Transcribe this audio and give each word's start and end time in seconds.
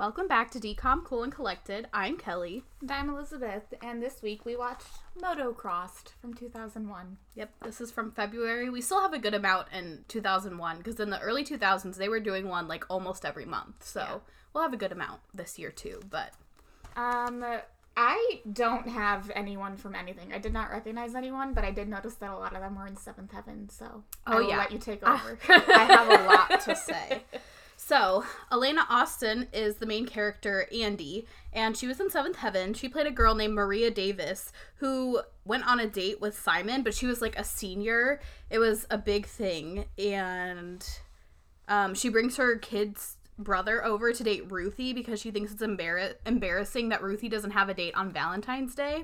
Welcome 0.00 0.28
back 0.28 0.50
to 0.52 0.58
Decom 0.58 1.04
Cool 1.04 1.24
and 1.24 1.30
Collected. 1.32 1.86
I'm 1.92 2.16
Kelly. 2.16 2.64
And 2.80 2.90
I'm 2.90 3.10
Elizabeth, 3.10 3.64
and 3.82 4.02
this 4.02 4.22
week 4.22 4.46
we 4.46 4.56
watched 4.56 4.86
Motocrossed 5.20 6.14
from 6.22 6.32
2001. 6.32 7.18
Yep, 7.34 7.50
this 7.64 7.82
is 7.82 7.90
from 7.90 8.10
February. 8.10 8.70
We 8.70 8.80
still 8.80 9.02
have 9.02 9.12
a 9.12 9.18
good 9.18 9.34
amount 9.34 9.66
in 9.74 10.06
2001 10.08 10.78
because 10.78 10.98
in 11.00 11.10
the 11.10 11.20
early 11.20 11.44
2000s 11.44 11.96
they 11.96 12.08
were 12.08 12.18
doing 12.18 12.48
one 12.48 12.66
like 12.66 12.84
almost 12.88 13.26
every 13.26 13.44
month. 13.44 13.84
So 13.84 14.00
Yeah. 14.00 14.18
we'll 14.54 14.62
have 14.62 14.72
a 14.72 14.78
good 14.78 14.90
amount 14.92 15.20
this 15.34 15.58
year 15.58 15.70
too. 15.70 16.00
But 16.08 16.32
Um, 16.96 17.44
I 17.94 18.40
don't 18.50 18.88
have 18.88 19.30
anyone 19.34 19.76
from 19.76 19.94
anything. 19.94 20.32
I 20.32 20.38
did 20.38 20.54
not 20.54 20.70
recognize 20.70 21.14
anyone, 21.14 21.52
but 21.52 21.62
I 21.62 21.72
did 21.72 21.88
notice 21.90 22.14
that 22.14 22.30
a 22.30 22.36
lot 22.38 22.54
of 22.54 22.62
them 22.62 22.74
were 22.74 22.86
in 22.86 22.96
Seventh 22.96 23.32
Heaven. 23.32 23.68
So 23.68 24.02
I 24.26 24.32
Oh, 24.32 24.38
will 24.38 24.48
yeah. 24.48 24.56
let 24.56 24.72
you 24.72 24.78
take 24.78 25.02
over. 25.06 25.38
I 25.50 25.84
have 25.84 26.08
a 26.08 26.24
lot 26.24 26.60
to 26.62 26.74
say. 26.74 27.20
So, 27.90 28.24
Alana 28.52 28.84
Austin 28.88 29.48
is 29.52 29.78
the 29.78 29.84
main 29.84 30.06
character, 30.06 30.68
Andy, 30.72 31.26
and 31.52 31.76
she 31.76 31.88
was 31.88 31.98
in 31.98 32.08
Seventh 32.08 32.36
Heaven. 32.36 32.72
She 32.72 32.88
played 32.88 33.08
a 33.08 33.10
girl 33.10 33.34
named 33.34 33.54
Maria 33.54 33.90
Davis 33.90 34.52
who 34.76 35.22
went 35.44 35.66
on 35.66 35.80
a 35.80 35.88
date 35.88 36.20
with 36.20 36.38
Simon, 36.38 36.84
but 36.84 36.94
she 36.94 37.06
was 37.06 37.20
like 37.20 37.36
a 37.36 37.42
senior. 37.42 38.20
It 38.48 38.60
was 38.60 38.86
a 38.90 38.96
big 38.96 39.26
thing, 39.26 39.86
and 39.98 40.88
um, 41.66 41.96
she 41.96 42.08
brings 42.08 42.36
her 42.36 42.58
kid's 42.58 43.16
brother 43.36 43.84
over 43.84 44.12
to 44.12 44.22
date 44.22 44.48
Ruthie 44.48 44.92
because 44.92 45.20
she 45.20 45.32
thinks 45.32 45.50
it's 45.50 45.60
embar- 45.60 46.14
embarrassing 46.24 46.90
that 46.90 47.02
Ruthie 47.02 47.28
doesn't 47.28 47.50
have 47.50 47.68
a 47.68 47.74
date 47.74 47.96
on 47.96 48.12
Valentine's 48.12 48.76
Day. 48.76 49.02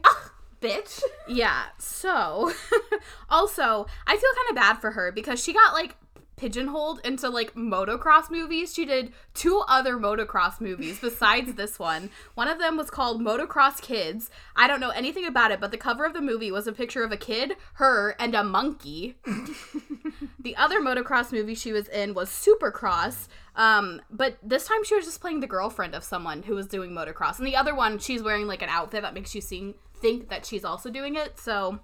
Bitch. 0.61 1.03
Yeah. 1.27 1.65
So, 1.79 2.53
also, 3.29 3.87
I 4.07 4.17
feel 4.17 4.31
kind 4.37 4.51
of 4.51 4.55
bad 4.55 4.75
for 4.75 4.93
her 4.93 5.11
because 5.11 5.43
she 5.43 5.53
got 5.53 5.73
like 5.73 5.97
pigeonholed 6.37 7.01
into 7.05 7.29
like 7.29 7.55
motocross 7.55 8.31
movies. 8.31 8.75
She 8.75 8.85
did 8.85 9.13
two 9.35 9.63
other 9.69 9.97
motocross 9.97 10.61
movies 10.61 10.99
besides 11.01 11.55
this 11.55 11.79
one. 11.79 12.11
One 12.35 12.49
of 12.49 12.59
them 12.59 12.77
was 12.77 12.91
called 12.91 13.23
Motocross 13.23 13.81
Kids. 13.81 14.31
I 14.55 14.67
don't 14.67 14.81
know 14.81 14.91
anything 14.91 15.27
about 15.27 15.51
it, 15.51 15.61
but 15.61 15.71
the 15.71 15.79
cover 15.79 16.05
of 16.05 16.13
the 16.13 16.21
movie 16.21 16.51
was 16.51 16.67
a 16.67 16.73
picture 16.73 17.03
of 17.03 17.13
a 17.13 17.17
kid, 17.17 17.57
her, 17.75 18.15
and 18.19 18.35
a 18.35 18.45
monkey. 18.45 19.17
the 20.39 20.57
other 20.57 20.81
motocross 20.81 21.33
movie 21.33 21.55
she 21.55 21.73
was 21.73 21.89
in 21.89 22.15
was 22.15 22.29
Supercross. 22.29 23.29
Um, 23.57 24.03
but 24.11 24.37
this 24.43 24.67
time 24.67 24.85
she 24.85 24.95
was 24.95 25.07
just 25.07 25.21
playing 25.21 25.41
the 25.41 25.47
girlfriend 25.47 25.95
of 25.95 26.05
someone 26.05 26.43
who 26.43 26.55
was 26.55 26.67
doing 26.67 26.91
motocross. 26.91 27.39
And 27.39 27.47
the 27.47 27.57
other 27.57 27.75
one, 27.75 27.99
she's 27.99 28.23
wearing 28.23 28.47
like 28.47 28.63
an 28.63 28.69
outfit 28.69 29.03
that 29.03 29.15
makes 29.15 29.35
you 29.35 29.41
sing, 29.41 29.75
think 29.95 30.29
that 30.29 30.45
she's 30.45 30.65
also 30.65 30.91
doing 30.91 31.17
it. 31.17 31.39
So 31.39 31.81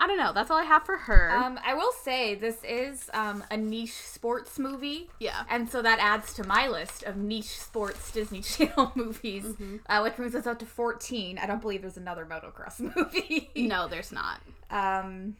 I 0.00 0.06
don't 0.06 0.16
know. 0.18 0.32
That's 0.32 0.50
all 0.50 0.58
I 0.58 0.64
have 0.64 0.84
for 0.84 0.96
her. 0.96 1.30
Um, 1.36 1.58
I 1.64 1.74
will 1.74 1.90
say 2.04 2.34
this 2.36 2.56
is 2.62 3.10
um, 3.12 3.42
a 3.50 3.56
niche 3.56 3.94
sports 3.94 4.58
movie. 4.58 5.10
yeah. 5.18 5.42
And 5.50 5.68
so 5.68 5.82
that 5.82 5.98
adds 5.98 6.32
to 6.34 6.44
my 6.46 6.68
list 6.68 7.02
of 7.02 7.16
niche 7.16 7.58
sports 7.58 8.12
Disney 8.12 8.40
Channel 8.42 8.92
movies, 8.94 9.44
Mm-hmm. 9.44 9.76
uh, 9.88 10.00
which 10.02 10.14
brings 10.16 10.34
us 10.36 10.46
up 10.46 10.58
to 10.60 10.66
14. 10.66 11.38
I 11.38 11.46
don't 11.46 11.60
believe 11.60 11.82
there's 11.82 11.96
another 11.96 12.24
motocross 12.24 12.78
movie. 12.96 13.50
No, 13.56 13.88
there's 13.88 14.12
not. 14.12 14.40
Um, 14.70 15.36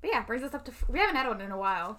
but 0.00 0.10
yeah, 0.12 0.22
brings 0.22 0.42
us 0.44 0.54
up 0.54 0.64
to. 0.64 0.72
We 0.88 0.98
haven't 0.98 1.16
had 1.16 1.28
one 1.28 1.42
in 1.42 1.50
a 1.50 1.58
while. 1.58 1.98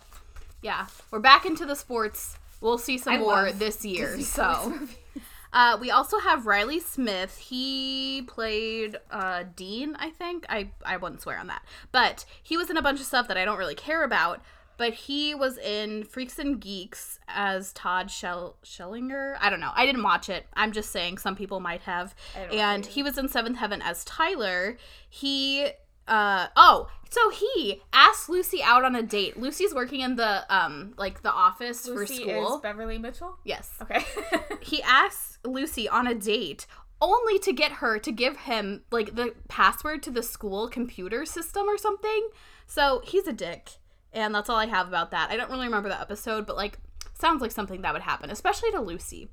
Yeah. 0.64 0.88
We're 1.12 1.20
back 1.20 1.46
into 1.46 1.66
the 1.68 1.76
sports. 1.76 2.36
We'll 2.62 2.78
see 2.80 2.98
some 2.98 3.14
I 3.14 3.18
more 3.18 3.52
this 3.52 3.86
year. 3.86 4.08
Disney 4.16 4.24
So. 4.24 4.74
uh, 5.54 5.78
we 5.80 5.92
also 5.92 6.20
have 6.20 6.46
Riley 6.46 6.80
Smith. 6.80 7.38
He 7.38 8.24
played 8.28 8.98
uh, 9.12 9.44
Dean, 9.56 9.96
I 10.00 10.10
think. 10.10 10.46
I 10.50 10.70
I 10.86 10.98
wouldn't 10.98 11.22
swear 11.22 11.38
on 11.40 11.48
that, 11.48 11.64
but 11.92 12.26
he 12.42 12.58
was 12.58 12.70
in 12.70 12.78
a 12.78 12.82
bunch 12.82 13.00
of 13.00 13.06
stuff 13.06 13.28
that 13.28 13.38
I 13.38 13.46
don't 13.46 13.58
really 13.58 13.76
care 13.76 14.04
about. 14.04 14.42
But 14.78 14.94
he 14.96 15.36
was 15.36 15.60
in 15.60 16.06
Freaks 16.06 16.40
and 16.40 16.60
Geeks 16.60 17.20
as 17.28 17.72
Todd 17.74 18.10
Shell- 18.10 18.56
Schellinger. 18.66 19.36
I 19.40 19.52
don't 19.52 19.60
know. 19.60 19.70
I 19.76 19.86
didn't 19.86 20.02
watch 20.02 20.28
it. 20.28 20.48
I'm 20.56 20.72
just 20.72 20.90
saying 20.90 21.20
some 21.20 21.36
people 21.36 21.60
might 21.60 21.82
have. 21.82 22.16
I 22.36 22.40
didn't 22.40 22.52
watch 22.56 22.64
And 22.64 22.86
he 22.88 23.04
was 23.04 23.18
in 23.20 23.28
Seventh 23.28 23.58
Heaven 23.60 23.84
as 23.84 24.04
Tyler. 24.06 24.78
He 25.08 25.68
uh 26.12 26.48
oh 26.56 26.88
so 27.10 27.30
he 27.30 27.82
asked 27.92 28.30
lucy 28.30 28.64
out 28.64 28.86
on 28.86 28.96
a 28.96 29.04
date. 29.04 29.38
Lucy's 29.38 29.74
working 29.74 30.00
in 30.00 30.16
the 30.16 30.46
um 30.54 30.94
like 30.98 31.24
the 31.24 31.32
office 31.32 31.86
Lucy 31.86 32.18
for 32.18 32.22
school. 32.22 32.56
Is 32.56 32.62
Beverly 32.62 32.98
Mitchell. 32.98 33.38
yes. 33.44 33.72
Okay. 33.82 34.06
he 34.62 34.82
asks 34.84 35.38
lucy 35.44 35.90
on 35.90 36.08
a 36.08 36.16
date 36.16 36.66
only 37.02 37.38
to 37.40 37.52
get 37.52 37.74
her 37.74 37.98
to 38.00 38.12
give 38.12 38.38
him 38.38 38.84
like 38.92 39.16
the 39.16 39.34
password 39.50 40.04
to 40.04 40.12
the 40.12 40.24
school 40.24 40.70
computer 40.70 41.26
system 41.26 41.68
or 41.68 41.78
something. 41.78 42.30
So 42.66 43.02
he's 43.04 43.28
a 43.28 43.34
dick 43.34 43.72
and 44.14 44.34
that's 44.36 44.50
all 44.50 44.58
i 44.58 44.68
have 44.68 44.88
about 44.88 45.12
that. 45.12 45.32
I 45.32 45.38
don't 45.38 45.50
really 45.50 45.66
remember 45.66 45.90
the 45.90 46.00
episode 46.00 46.46
but 46.46 46.56
like 46.56 46.78
sounds 47.14 47.42
like 47.42 47.52
something 47.52 47.82
that 47.82 47.94
would 47.94 48.04
happen 48.04 48.30
especially 48.30 48.72
to 48.72 48.80
lucy. 48.80 49.30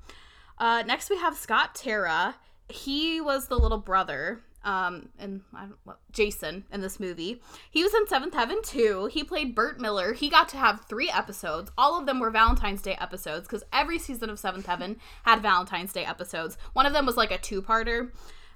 Uh, 0.59 0.83
next 0.84 1.11
we 1.11 1.17
have 1.19 1.37
Scott 1.37 1.77
Terra. 1.77 2.34
He 2.69 3.21
was 3.21 3.47
the 3.47 3.56
little 3.59 3.78
brother, 3.78 4.43
um, 4.69 5.09
and 5.19 5.41
I 5.55 5.62
don't, 5.62 5.79
what, 5.84 5.99
Jason 6.12 6.65
in 6.71 6.83
this 6.83 7.01
movie. 7.01 7.41
He 7.71 7.83
was 7.83 7.95
in 7.95 8.06
Seventh 8.06 8.34
Heaven 8.34 8.61
too. 8.62 9.09
He 9.11 9.25
played 9.25 9.55
Burt 9.55 9.81
Miller. 9.81 10.12
He 10.12 10.29
got 10.29 10.51
to 10.51 10.59
have 10.59 10.84
three 10.84 11.11
episodes. 11.11 11.71
All 11.79 11.99
of 11.99 12.05
them 12.05 12.21
were 12.21 12.31
Valentine's 12.31 12.83
Day 12.83 12.95
episodes 13.01 13.49
because 13.49 13.65
every 13.73 13.99
season 13.99 14.29
of 14.29 14.39
Seventh 14.39 14.67
Heaven 14.67 14.99
had 15.23 15.41
Valentine's 15.41 15.95
Day 15.95 16.05
episodes. 16.05 16.59
One 16.75 16.84
of 16.84 16.93
them 16.93 17.06
was 17.06 17.17
like 17.17 17.31
a 17.31 17.39
two-parter. 17.39 18.11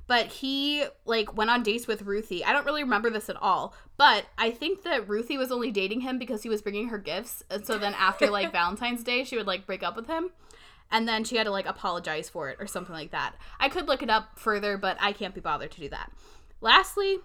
But 0.09 0.27
he 0.27 0.85
like 1.07 1.35
went 1.37 1.49
on 1.49 1.63
dates 1.63 1.87
with 1.87 2.03
Ruthie. 2.03 2.45
I 2.45 2.53
don't 2.53 2.67
really 2.67 2.83
remember 2.83 3.09
this 3.09 3.31
at 3.31 3.37
all, 3.41 3.73
but 3.97 4.27
I 4.37 4.51
think 4.51 4.83
that 4.83 5.09
Ruthie 5.09 5.39
was 5.39 5.53
only 5.53 5.71
dating 5.71 6.01
him 6.01 6.19
because 6.19 6.43
he 6.43 6.49
was 6.49 6.61
bringing 6.61 6.89
her 6.89 6.99
gifts. 6.99 7.45
And 7.49 7.65
so 7.65 7.79
then 7.79 7.95
after 7.95 8.29
like 8.29 8.53
Valentine's 8.53 9.05
Day, 9.05 9.23
she 9.23 9.37
would 9.37 9.47
like 9.47 9.65
break 9.65 9.85
up 9.85 9.95
with 9.95 10.09
him 10.09 10.31
and 10.93 11.09
then 11.09 11.25
she 11.25 11.37
had 11.37 11.45
to 11.45 11.51
like 11.51 11.67
apologize 11.67 12.29
for 12.29 12.51
it 12.51 12.59
or 12.61 12.67
something 12.69 12.95
like 12.95 13.11
that. 13.11 13.35
I 13.59 13.69
could 13.69 13.89
look 13.89 14.03
it 14.03 14.11
up 14.11 14.39
further, 14.39 14.77
but 14.77 14.97
I 15.01 15.13
can't 15.13 15.35
be 15.35 15.41
bothered 15.41 15.73
to 15.73 15.81
do 15.81 15.89
that. 15.89 16.13
Lastly, 16.61 17.19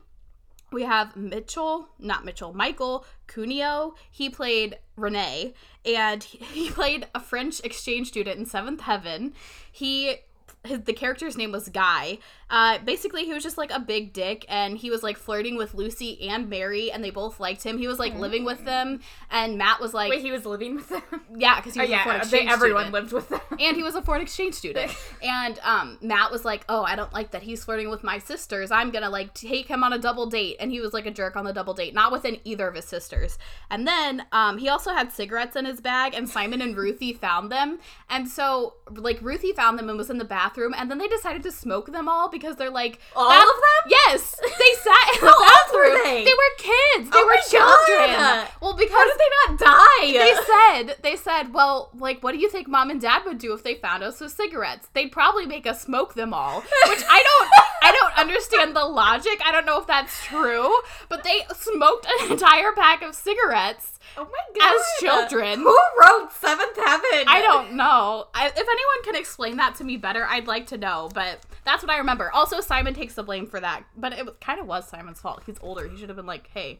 we 0.71 0.83
have 0.83 1.15
Mitchell, 1.15 1.89
not 1.99 2.25
Mitchell, 2.25 2.53
Michael 2.53 3.05
Cuneo. 3.27 3.93
He 4.09 4.29
played 4.29 4.79
Renee, 4.95 5.53
and 5.85 6.23
he 6.23 6.71
played 6.71 7.07
a 7.13 7.19
French 7.19 7.59
exchange 7.63 8.07
student 8.07 8.39
in 8.39 8.45
Seventh 8.45 8.81
Heaven. 8.81 9.33
He 9.71 10.21
his, 10.63 10.81
the 10.81 10.93
character's 10.93 11.37
name 11.37 11.51
was 11.51 11.69
Guy. 11.69 12.19
Uh, 12.49 12.77
basically, 12.85 13.25
he 13.25 13.33
was 13.33 13.43
just 13.43 13.57
like 13.57 13.71
a 13.71 13.79
big 13.79 14.13
dick, 14.13 14.45
and 14.47 14.77
he 14.77 14.89
was 14.89 15.03
like 15.03 15.17
flirting 15.17 15.57
with 15.57 15.73
Lucy 15.73 16.29
and 16.29 16.49
Mary, 16.49 16.91
and 16.91 17.03
they 17.03 17.09
both 17.09 17.39
liked 17.39 17.63
him. 17.63 17.77
He 17.77 17.87
was 17.87 17.99
like 17.99 18.15
living 18.15 18.45
with 18.45 18.63
them, 18.63 19.01
and 19.29 19.57
Matt 19.57 19.81
was 19.81 19.93
like, 19.93 20.09
Wait, 20.09 20.21
he 20.21 20.31
was 20.31 20.45
living 20.45 20.75
with 20.75 20.87
them. 20.89 21.01
yeah, 21.35 21.57
because 21.57 21.73
he 21.73 21.81
Oh 21.81 21.83
was 21.83 21.91
a 21.91 21.97
foreign 21.99 22.15
yeah, 22.17 22.23
they, 22.23 22.37
exchange 22.37 22.51
everyone 22.51 22.85
student 22.85 22.93
lived 22.93 23.11
with 23.13 23.29
them. 23.29 23.41
and 23.59 23.75
he 23.75 23.83
was 23.83 23.95
a 23.95 24.01
foreign 24.01 24.21
exchange 24.21 24.53
student. 24.53 24.91
and 25.21 25.59
um, 25.63 25.97
Matt 26.01 26.31
was 26.31 26.45
like, 26.45 26.63
"Oh, 26.69 26.83
I 26.83 26.95
don't 26.95 27.11
like 27.11 27.31
that 27.31 27.43
he's 27.43 27.63
flirting 27.65 27.89
with 27.89 28.03
my 28.03 28.17
sisters. 28.17 28.71
I'm 28.71 28.91
gonna 28.91 29.09
like 29.09 29.33
take 29.33 29.67
him 29.67 29.83
on 29.83 29.91
a 29.91 29.99
double 29.99 30.25
date." 30.27 30.55
And 30.59 30.71
he 30.71 30.79
was 30.79 30.93
like 30.93 31.05
a 31.05 31.11
jerk 31.11 31.35
on 31.35 31.43
the 31.43 31.53
double 31.53 31.73
date, 31.73 31.93
not 31.93 32.11
within 32.13 32.37
either 32.45 32.67
of 32.67 32.75
his 32.75 32.85
sisters. 32.85 33.37
And 33.69 33.85
then 33.85 34.25
um, 34.31 34.57
he 34.57 34.69
also 34.69 34.93
had 34.93 35.11
cigarettes 35.11 35.55
in 35.57 35.65
his 35.65 35.81
bag, 35.81 36.13
and 36.13 36.29
Simon 36.29 36.61
and 36.61 36.77
Ruthie 36.77 37.13
found 37.25 37.51
them. 37.51 37.79
And 38.09 38.27
so 38.29 38.75
like 38.95 39.21
Ruthie 39.21 39.51
found 39.51 39.77
them 39.77 39.89
and 39.89 39.97
was 39.97 40.09
in 40.09 40.17
the 40.17 40.23
bathroom, 40.25 40.73
and 40.77 40.89
then 40.89 40.97
they 40.97 41.07
decided 41.09 41.43
to 41.43 41.51
smoke 41.51 41.91
them 41.91 42.07
all 42.07 42.29
because 42.37 42.55
they're 42.55 42.69
like 42.71 42.99
All 43.15 43.29
"That- 43.29 43.41
of 43.43 43.61
them? 43.61 43.91
Yes, 43.99 44.35
they 44.41 44.73
sat 44.81 45.15
in 45.15 45.21
the 45.25 45.35
bathroom. 45.67 45.99
they? 46.03 46.23
They 46.25 46.33
were 46.33 46.53
kids. 46.57 47.09
They 47.09 47.19
Oh 47.19 47.25
were 47.25 47.41
children. 47.49 48.17
God. 48.19 48.47
Well, 48.61 48.73
because 48.75 48.91
How 48.97 49.05
did 49.05 49.17
they 49.17 49.31
not 49.47 49.59
die? 49.59 50.11
they 50.13 50.35
said 50.45 50.95
they 51.01 51.15
said 51.15 51.53
well 51.53 51.89
like 51.97 52.21
what 52.23 52.33
do 52.33 52.37
you 52.39 52.49
think 52.49 52.67
mom 52.67 52.89
and 52.89 52.99
dad 53.01 53.23
would 53.25 53.37
do 53.37 53.53
if 53.53 53.63
they 53.63 53.75
found 53.75 54.03
us 54.03 54.19
with 54.19 54.31
cigarettes 54.31 54.87
they'd 54.93 55.11
probably 55.11 55.45
make 55.45 55.65
us 55.67 55.81
smoke 55.81 56.13
them 56.13 56.33
all 56.33 56.61
which 56.61 57.03
i 57.09 57.23
don't 57.23 57.49
i 57.83 57.91
don't 57.91 58.17
understand 58.17 58.75
the 58.75 58.83
logic 58.83 59.39
i 59.45 59.51
don't 59.51 59.65
know 59.65 59.79
if 59.79 59.87
that's 59.87 60.23
true 60.25 60.73
but 61.09 61.23
they 61.23 61.41
smoked 61.55 62.05
an 62.19 62.31
entire 62.31 62.71
pack 62.73 63.01
of 63.01 63.15
cigarettes 63.15 63.96
oh 64.17 64.25
my 64.25 64.59
god. 64.59 64.75
as 64.75 64.81
children 64.99 65.59
Who 65.59 65.77
wrote 65.99 66.29
Seventh 66.33 66.75
Heaven? 66.75 67.25
I 67.27 67.41
don't 67.41 67.73
know. 67.73 68.27
I, 68.33 68.47
if 68.47 68.55
anyone 68.57 69.03
can 69.03 69.15
explain 69.15 69.57
that 69.57 69.75
to 69.75 69.83
me 69.83 69.97
better, 69.97 70.25
I'd 70.25 70.47
like 70.47 70.67
to 70.67 70.77
know. 70.77 71.09
But 71.13 71.45
that's 71.63 71.83
what 71.83 71.91
I 71.91 71.97
remember. 71.97 72.31
Also, 72.31 72.59
Simon 72.61 72.93
takes 72.93 73.13
the 73.15 73.23
blame 73.23 73.45
for 73.47 73.59
that. 73.59 73.83
But 73.95 74.13
it 74.13 74.41
kind 74.41 74.59
of 74.59 74.67
was 74.67 74.87
Simon's 74.87 75.19
fault. 75.21 75.43
He's 75.45 75.57
older. 75.61 75.87
He 75.87 75.97
should 75.97 76.09
have 76.09 76.15
been 76.17 76.25
like, 76.25 76.49
"Hey." 76.53 76.79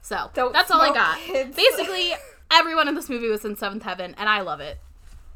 So 0.00 0.30
Don't 0.34 0.52
that's 0.52 0.70
all 0.70 0.80
I 0.80 0.92
got. 0.92 1.18
kids. 1.18 1.54
Basically, 1.54 2.12
everyone 2.50 2.88
in 2.88 2.94
this 2.94 3.08
movie 3.08 3.28
was 3.28 3.44
in 3.44 3.56
Seventh 3.56 3.84
Heaven, 3.84 4.14
and 4.18 4.28
I 4.28 4.40
love 4.40 4.60
it. 4.60 4.78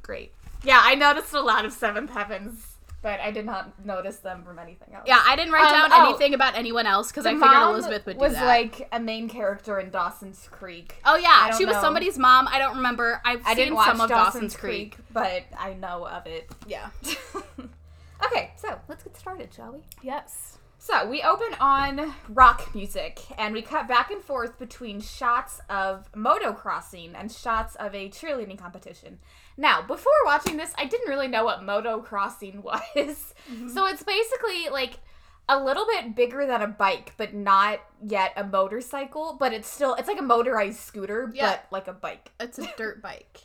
Great. 0.03 0.33
Yeah, 0.65 0.81
I 0.83 0.95
noticed 0.97 1.33
a 1.33 1.41
lot 1.41 1.65
of 1.65 1.73
Seventh 1.73 2.11
Heavens, 2.11 2.76
but 3.07 3.21
I 3.21 3.31
did 3.31 3.47
not 3.47 3.85
notice 3.87 4.17
them 4.17 4.43
from 4.43 4.59
anything 4.59 4.93
else. 4.93 5.05
Yeah, 5.07 5.23
I 5.25 5.37
didn't 5.37 5.53
write 5.53 5.73
Um, 5.73 5.89
down 5.89 5.91
oh. 5.93 6.09
anything 6.09 6.35
about 6.35 6.57
anyone 6.57 6.87
else 6.87 7.07
because 7.07 7.25
I 7.25 7.35
figured 7.35 7.53
Elizabeth 7.53 8.05
would 8.05 8.15
do 8.17 8.21
was 8.21 8.33
that. 8.33 8.45
like 8.45 8.89
a 8.91 8.99
main 8.99 9.29
character 9.29 9.79
in 9.79 9.91
Dawson's 9.91 10.49
Creek. 10.51 10.97
oh 11.05 11.15
yeah, 11.15 11.51
don't 11.51 11.57
she 11.57 11.65
was 11.65 11.77
somebody's 11.77 12.19
mom. 12.19 12.49
I 12.49 12.59
don't 12.59 12.75
remember. 12.79 13.23
I've 13.25 13.43
I 13.47 13.51
seen 13.51 13.57
didn't 13.59 13.75
watch 13.77 13.87
some 13.87 14.01
of 14.01 14.09
Dawson's, 14.09 14.35
Dawson's 14.35 14.57
Creek, 14.57 14.95
Creek. 14.97 15.07
but 15.13 15.45
I 15.57 15.75
know 15.75 16.05
of 16.09 16.27
it. 16.27 16.51
Yeah. 16.67 16.89
okay, 18.27 18.51
so 18.57 18.77
let's 18.89 19.05
get 19.05 19.17
started, 19.17 19.55
shall 19.55 19.75
we? 19.75 19.79
Yes. 20.03 20.59
So 20.87 21.05
we 21.09 21.21
open 21.21 21.53
on 21.59 22.15
rock 22.29 22.73
music, 22.73 23.19
and 23.37 23.53
we 23.53 23.61
cut 23.61 23.89
back 23.89 24.13
and 24.13 24.23
forth 24.23 24.57
between 24.57 25.01
shots 25.01 25.61
of 25.69 26.09
motocrossing 26.13 27.11
and 27.17 27.33
shots 27.33 27.75
of 27.75 27.93
a 27.93 28.09
cheerleading 28.09 28.57
competition. 28.57 29.19
Now, 29.57 29.83
before 29.83 30.13
watching 30.25 30.57
this, 30.57 30.73
I 30.79 30.85
didn't 30.85 31.09
really 31.09 31.27
know 31.27 31.45
what 31.45 31.63
motocrossing 31.63 32.63
was. 32.63 33.35
Mm-hmm. 33.51 33.71
So 33.71 33.87
it's 33.87 34.05
basically 34.05 34.69
like 34.71 35.01
a 35.49 35.59
little 35.61 35.87
bit 35.87 36.15
bigger 36.15 36.47
than 36.47 36.63
a 36.63 36.69
bike, 36.69 37.15
but 37.17 37.35
not 37.35 37.81
yet 38.01 38.33
a 38.37 38.45
motorcycle. 38.45 39.37
But 39.41 39.53
it's 39.53 39.67
still 39.69 39.95
it's 39.97 40.07
like 40.07 40.21
a 40.21 40.23
motorized 40.23 40.79
scooter, 40.79 41.33
Yeah. 41.35 41.51
but 41.51 41.67
like 41.73 41.89
a 41.89 41.95
bike. 41.95 42.31
It's 42.39 42.61
a 42.61 42.73
dirt 42.77 43.03
bike. 43.03 43.41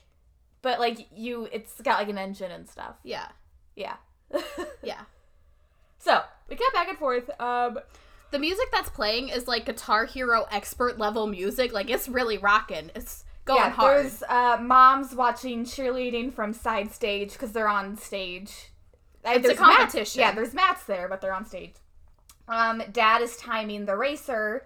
But 0.61 0.79
like 0.79 1.07
you, 1.11 1.49
it's 1.51 1.81
got 1.81 1.97
like 1.97 2.09
an 2.09 2.19
engine 2.19 2.51
and 2.51 2.69
stuff. 2.69 2.97
Yeah. 3.03 3.29
Yeah. 3.75 3.95
Yeah. 4.83 5.01
so 5.97 6.21
we 6.51 6.55
cut 6.57 6.71
back 6.73 6.87
and 6.87 6.97
forth. 6.99 7.31
Um, 7.41 7.79
The 8.29 8.37
music 8.39 8.67
that's 8.71 8.89
playing 8.89 9.29
is 9.29 9.47
like 9.47 9.65
Guitar 9.65 10.05
Hero 10.05 10.45
expert 10.51 10.99
level 10.99 11.25
music. 11.25 11.73
Like 11.73 11.89
it's 11.89 12.07
really 12.07 12.37
rocking. 12.37 12.91
It's 12.95 13.23
going 13.45 13.59
yeah, 13.59 13.69
hard. 13.71 14.05
there's 14.05 14.23
uh, 14.29 14.57
moms 14.61 15.15
watching 15.15 15.65
cheerleading 15.65 16.31
from 16.31 16.53
side 16.53 16.91
stage 16.93 17.33
because 17.33 17.51
they're 17.53 17.67
on 17.67 17.97
stage. 17.97 18.69
It's 19.25 19.37
a 19.37 19.39
there's 19.47 19.59
mats- 19.59 19.75
competition. 19.77 20.19
yeah, 20.19 20.31
there's 20.31 20.53
mats 20.53 20.83
there, 20.85 21.07
but 21.09 21.21
they're 21.21 21.33
on 21.33 21.45
stage. 21.45 21.73
Um, 22.47 22.81
Dad 22.91 23.21
is 23.21 23.37
timing 23.37 23.85
the 23.85 23.95
racer, 23.95 24.65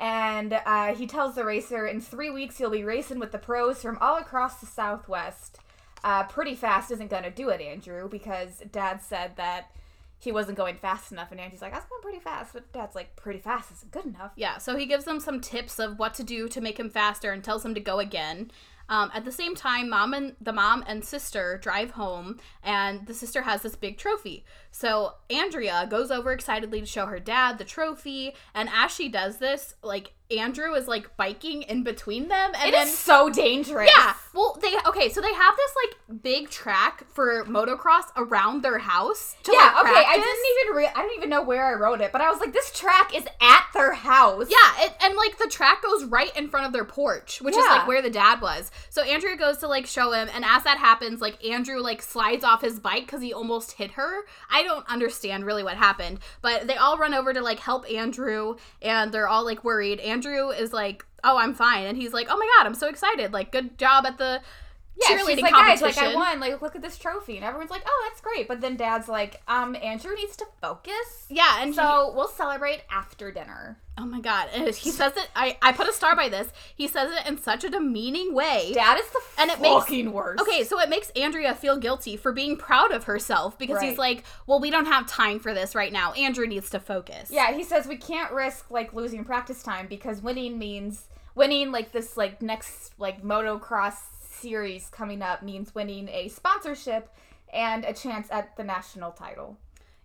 and 0.00 0.52
uh, 0.64 0.94
he 0.94 1.06
tells 1.06 1.34
the 1.34 1.44
racer 1.44 1.86
in 1.86 2.00
three 2.00 2.30
weeks 2.30 2.58
you'll 2.60 2.70
be 2.70 2.84
racing 2.84 3.18
with 3.18 3.32
the 3.32 3.38
pros 3.38 3.82
from 3.82 3.98
all 4.00 4.16
across 4.16 4.60
the 4.60 4.66
Southwest. 4.66 5.58
Uh, 6.04 6.24
pretty 6.24 6.54
fast 6.54 6.90
isn't 6.92 7.10
gonna 7.10 7.30
do 7.30 7.48
it, 7.48 7.60
Andrew, 7.60 8.08
because 8.08 8.62
Dad 8.70 9.02
said 9.02 9.32
that 9.36 9.70
he 10.18 10.32
wasn't 10.32 10.56
going 10.56 10.76
fast 10.76 11.12
enough, 11.12 11.30
and 11.30 11.40
Andrew's 11.40 11.62
like, 11.62 11.72
I 11.72 11.76
was 11.76 11.84
going 11.84 12.02
pretty 12.02 12.18
fast, 12.18 12.52
but 12.52 12.72
Dad's 12.72 12.94
like, 12.94 13.14
pretty 13.16 13.38
fast 13.38 13.70
isn't 13.72 13.92
good 13.92 14.06
enough. 14.06 14.32
Yeah, 14.36 14.58
so 14.58 14.76
he 14.76 14.86
gives 14.86 15.04
them 15.04 15.20
some 15.20 15.40
tips 15.40 15.78
of 15.78 15.98
what 15.98 16.14
to 16.14 16.24
do 16.24 16.48
to 16.48 16.60
make 16.60 16.78
him 16.78 16.90
faster 16.90 17.30
and 17.30 17.42
tells 17.42 17.64
him 17.64 17.74
to 17.74 17.80
go 17.80 17.98
again. 18.00 18.50
Um, 18.88 19.10
at 19.14 19.24
the 19.24 19.32
same 19.32 19.54
time, 19.54 19.90
mom 19.90 20.14
and 20.14 20.34
the 20.40 20.52
mom 20.52 20.82
and 20.86 21.04
sister 21.04 21.58
drive 21.62 21.92
home, 21.92 22.38
and 22.62 23.06
the 23.06 23.14
sister 23.14 23.42
has 23.42 23.62
this 23.62 23.76
big 23.76 23.98
trophy. 23.98 24.44
So 24.78 25.14
Andrea 25.28 25.88
goes 25.90 26.12
over 26.12 26.30
excitedly 26.30 26.78
to 26.78 26.86
show 26.86 27.06
her 27.06 27.18
dad 27.18 27.58
the 27.58 27.64
trophy, 27.64 28.34
and 28.54 28.68
as 28.72 28.92
she 28.94 29.08
does 29.08 29.38
this, 29.38 29.74
like 29.82 30.12
Andrew 30.30 30.74
is 30.74 30.86
like 30.86 31.16
biking 31.16 31.62
in 31.62 31.82
between 31.82 32.28
them, 32.28 32.52
and 32.54 32.68
It 32.68 32.72
then 32.72 32.86
is 32.86 32.96
so 32.96 33.28
dangerous. 33.28 33.90
yeah, 33.92 34.12
well 34.34 34.56
they 34.62 34.72
okay, 34.86 35.08
so 35.08 35.20
they 35.20 35.32
have 35.32 35.56
this 35.56 35.72
like 35.82 36.22
big 36.22 36.48
track 36.50 37.04
for 37.12 37.44
motocross 37.46 38.04
around 38.16 38.62
their 38.62 38.78
house. 38.78 39.36
Yeah, 39.50 39.72
like, 39.74 39.86
okay. 39.86 40.04
I 40.06 40.14
didn't 40.14 40.66
even 40.66 40.76
re- 40.76 40.92
I 40.94 41.02
didn't 41.02 41.16
even 41.16 41.30
know 41.30 41.42
where 41.42 41.66
I 41.66 41.72
wrote 41.72 42.00
it, 42.00 42.12
but 42.12 42.20
I 42.20 42.30
was 42.30 42.38
like, 42.38 42.52
this 42.52 42.70
track 42.70 43.16
is 43.16 43.26
at 43.40 43.64
their 43.74 43.94
house. 43.94 44.46
Yeah, 44.48 44.84
it, 44.84 44.92
and 45.02 45.16
like 45.16 45.38
the 45.38 45.48
track 45.48 45.82
goes 45.82 46.04
right 46.04 46.34
in 46.36 46.48
front 46.48 46.66
of 46.66 46.72
their 46.72 46.84
porch, 46.84 47.40
which 47.40 47.56
is 47.56 47.64
like 47.66 47.88
where 47.88 48.02
the 48.02 48.10
dad 48.10 48.40
was. 48.40 48.70
So 48.90 49.02
Andrea 49.02 49.36
goes 49.36 49.58
to 49.58 49.66
like 49.66 49.86
show 49.86 50.12
him, 50.12 50.28
and 50.32 50.44
as 50.44 50.62
that 50.64 50.78
happens, 50.78 51.20
like 51.20 51.44
Andrew 51.44 51.80
like 51.80 52.00
slides 52.02 52.44
off 52.44 52.60
his 52.60 52.78
bike 52.78 53.06
because 53.06 53.22
he 53.22 53.32
almost 53.32 53.72
hit 53.72 53.92
her. 53.92 54.20
I 54.50 54.62
don't 54.68 54.88
understand 54.88 55.46
really 55.46 55.62
what 55.62 55.76
happened, 55.76 56.20
but 56.42 56.66
they 56.66 56.76
all 56.76 56.98
run 56.98 57.14
over 57.14 57.32
to 57.32 57.40
like 57.40 57.58
help 57.58 57.90
Andrew, 57.90 58.56
and 58.82 59.10
they're 59.12 59.28
all 59.28 59.44
like 59.44 59.64
worried. 59.64 59.98
Andrew 60.00 60.50
is 60.50 60.72
like, 60.72 61.04
"Oh, 61.24 61.38
I'm 61.38 61.54
fine," 61.54 61.86
and 61.86 61.96
he's 61.96 62.12
like, 62.12 62.28
"Oh 62.30 62.36
my 62.36 62.48
god, 62.56 62.66
I'm 62.66 62.74
so 62.74 62.88
excited! 62.88 63.32
Like, 63.32 63.50
good 63.50 63.78
job 63.78 64.06
at 64.06 64.18
the." 64.18 64.40
Yeah. 65.00 65.16
cheerleading 65.18 65.34
She's 65.34 65.42
like, 65.42 65.52
guys, 65.52 65.82
like 65.82 65.98
I 65.98 66.14
won. 66.14 66.40
Like, 66.40 66.60
look 66.62 66.76
at 66.76 66.82
this 66.82 66.98
trophy, 66.98 67.36
and 67.36 67.44
everyone's 67.44 67.70
like, 67.70 67.82
oh, 67.86 68.08
that's 68.08 68.20
great. 68.20 68.48
But 68.48 68.60
then 68.60 68.76
Dad's 68.76 69.08
like, 69.08 69.40
um, 69.48 69.76
Andrew 69.76 70.14
needs 70.14 70.36
to 70.36 70.46
focus. 70.60 71.26
Yeah, 71.28 71.62
and 71.62 71.74
so 71.74 71.82
So 71.82 72.12
we'll 72.16 72.28
celebrate 72.28 72.80
after 72.90 73.30
dinner. 73.30 73.78
oh 73.96 74.06
my 74.06 74.20
god, 74.20 74.48
and 74.54 74.66
he 74.74 74.90
says 74.90 75.12
it. 75.16 75.28
I 75.34 75.56
I 75.60 75.72
put 75.72 75.88
a 75.88 75.92
star 75.92 76.14
by 76.16 76.28
this. 76.28 76.48
He 76.76 76.86
says 76.88 77.10
it 77.12 77.26
in 77.28 77.38
such 77.38 77.64
a 77.64 77.68
demeaning 77.70 78.34
way. 78.34 78.70
Dad 78.74 78.98
is 78.98 79.08
the 79.10 79.20
And 79.38 79.50
it 79.50 79.60
makes- 79.60 79.84
fucking 79.84 80.12
worst. 80.12 80.40
Okay, 80.42 80.64
so 80.64 80.80
it 80.80 80.88
makes 80.88 81.10
Andrea 81.10 81.54
feel 81.54 81.76
guilty 81.76 82.16
for 82.16 82.32
being 82.32 82.56
proud 82.56 82.92
of 82.92 83.04
herself 83.04 83.58
because 83.58 83.80
he's 83.82 83.98
like, 83.98 84.24
"Well, 84.46 84.60
we 84.60 84.70
don't 84.70 84.86
have 84.86 85.06
time 85.06 85.38
for 85.40 85.52
this 85.54 85.74
right 85.74 85.92
now. 85.92 86.12
Andrew 86.12 86.46
needs 86.46 86.70
to 86.70 86.80
focus." 86.80 87.30
Yeah, 87.30 87.52
he 87.52 87.62
says 87.64 87.86
we 87.86 87.96
can't 87.96 88.32
risk 88.32 88.70
like 88.70 88.92
losing 88.94 89.24
practice 89.24 89.62
time 89.62 89.86
because 89.88 90.22
winning 90.22 90.58
means 90.58 91.06
winning 91.34 91.70
like 91.70 91.92
this 91.92 92.16
like 92.16 92.42
next 92.42 92.92
like 92.98 93.22
motocross 93.22 93.96
series 94.40 94.88
coming 94.90 95.22
up 95.22 95.42
means 95.42 95.74
winning 95.74 96.08
a 96.08 96.28
sponsorship 96.28 97.14
and 97.52 97.84
a 97.84 97.92
chance 97.92 98.28
at 98.30 98.56
the 98.56 98.64
national 98.64 99.12
title. 99.12 99.56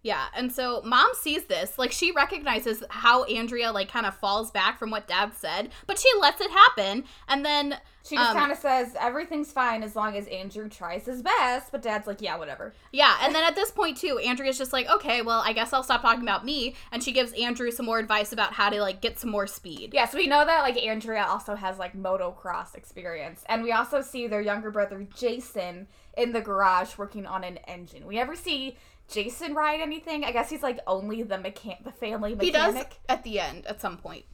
Yeah, 0.03 0.25
and 0.35 0.51
so 0.51 0.81
mom 0.85 1.11
sees 1.13 1.45
this, 1.45 1.79
like 1.79 1.91
she 1.93 2.11
recognizes 2.11 2.83
how 2.89 3.23
Andrea 3.23 3.71
like 3.71 3.89
kind 3.89 4.05
of 4.05 4.13
falls 4.15 4.51
back 4.51 4.77
from 4.77 4.91
what 4.91 5.07
dad 5.07 5.31
said, 5.33 5.69
but 5.87 5.97
she 5.97 6.09
lets 6.19 6.41
it 6.41 6.51
happen, 6.51 7.05
and 7.27 7.45
then 7.45 7.77
She 8.05 8.17
just 8.17 8.31
Um, 8.31 8.35
kind 8.37 8.51
of 8.51 8.57
says 8.57 8.97
everything's 8.99 9.53
fine 9.53 9.81
as 9.81 9.95
long 9.95 10.17
as 10.17 10.27
Andrew 10.27 10.67
tries 10.67 11.05
his 11.05 11.21
best, 11.21 11.71
but 11.71 11.81
Dad's 11.81 12.05
like, 12.05 12.21
yeah, 12.21 12.35
whatever. 12.37 12.73
yeah, 12.91 13.15
and 13.21 13.33
then 13.33 13.45
at 13.45 13.55
this 13.55 13.71
point 13.71 13.95
too, 13.95 14.19
Andrea's 14.19 14.57
just 14.57 14.73
like, 14.73 14.89
"Okay, 14.89 15.21
well, 15.21 15.39
I 15.39 15.53
guess 15.53 15.71
I'll 15.71 15.83
stop 15.83 16.01
talking 16.01 16.21
about 16.23 16.43
me," 16.43 16.75
and 16.91 17.01
she 17.01 17.13
gives 17.13 17.31
Andrew 17.31 17.71
some 17.71 17.85
more 17.85 17.99
advice 17.99 18.33
about 18.33 18.51
how 18.51 18.69
to 18.69 18.81
like 18.81 18.99
get 18.99 19.19
some 19.19 19.29
more 19.29 19.47
speed. 19.47 19.91
Yeah, 19.93 20.05
so 20.05 20.17
we 20.17 20.27
know 20.27 20.43
that 20.45 20.63
like 20.63 20.75
Andrea 20.83 21.23
also 21.25 21.55
has 21.55 21.79
like 21.79 21.95
motocross 21.95 22.75
experience, 22.75 23.41
and 23.47 23.63
we 23.63 23.71
also 23.71 24.01
see 24.01 24.27
their 24.27 24.41
younger 24.41 24.69
brother 24.69 25.07
Jason 25.15 25.87
in 26.17 26.33
the 26.33 26.41
garage 26.41 26.97
working 26.97 27.25
on 27.25 27.45
an 27.45 27.57
engine. 27.67 28.05
We 28.05 28.15
never 28.15 28.35
see 28.35 28.77
Jason 29.09 29.53
ride 29.53 29.79
anything. 29.81 30.23
I 30.23 30.31
guess 30.31 30.49
he's 30.49 30.63
like 30.63 30.79
only 30.87 31.23
the 31.23 31.35
mechan- 31.37 31.83
the 31.83 31.91
family 31.91 32.35
mechanic. 32.35 32.43
He 32.45 32.51
does 32.51 32.85
at 33.09 33.23
the 33.23 33.39
end 33.39 33.65
at 33.67 33.81
some 33.81 33.97
point, 33.97 34.25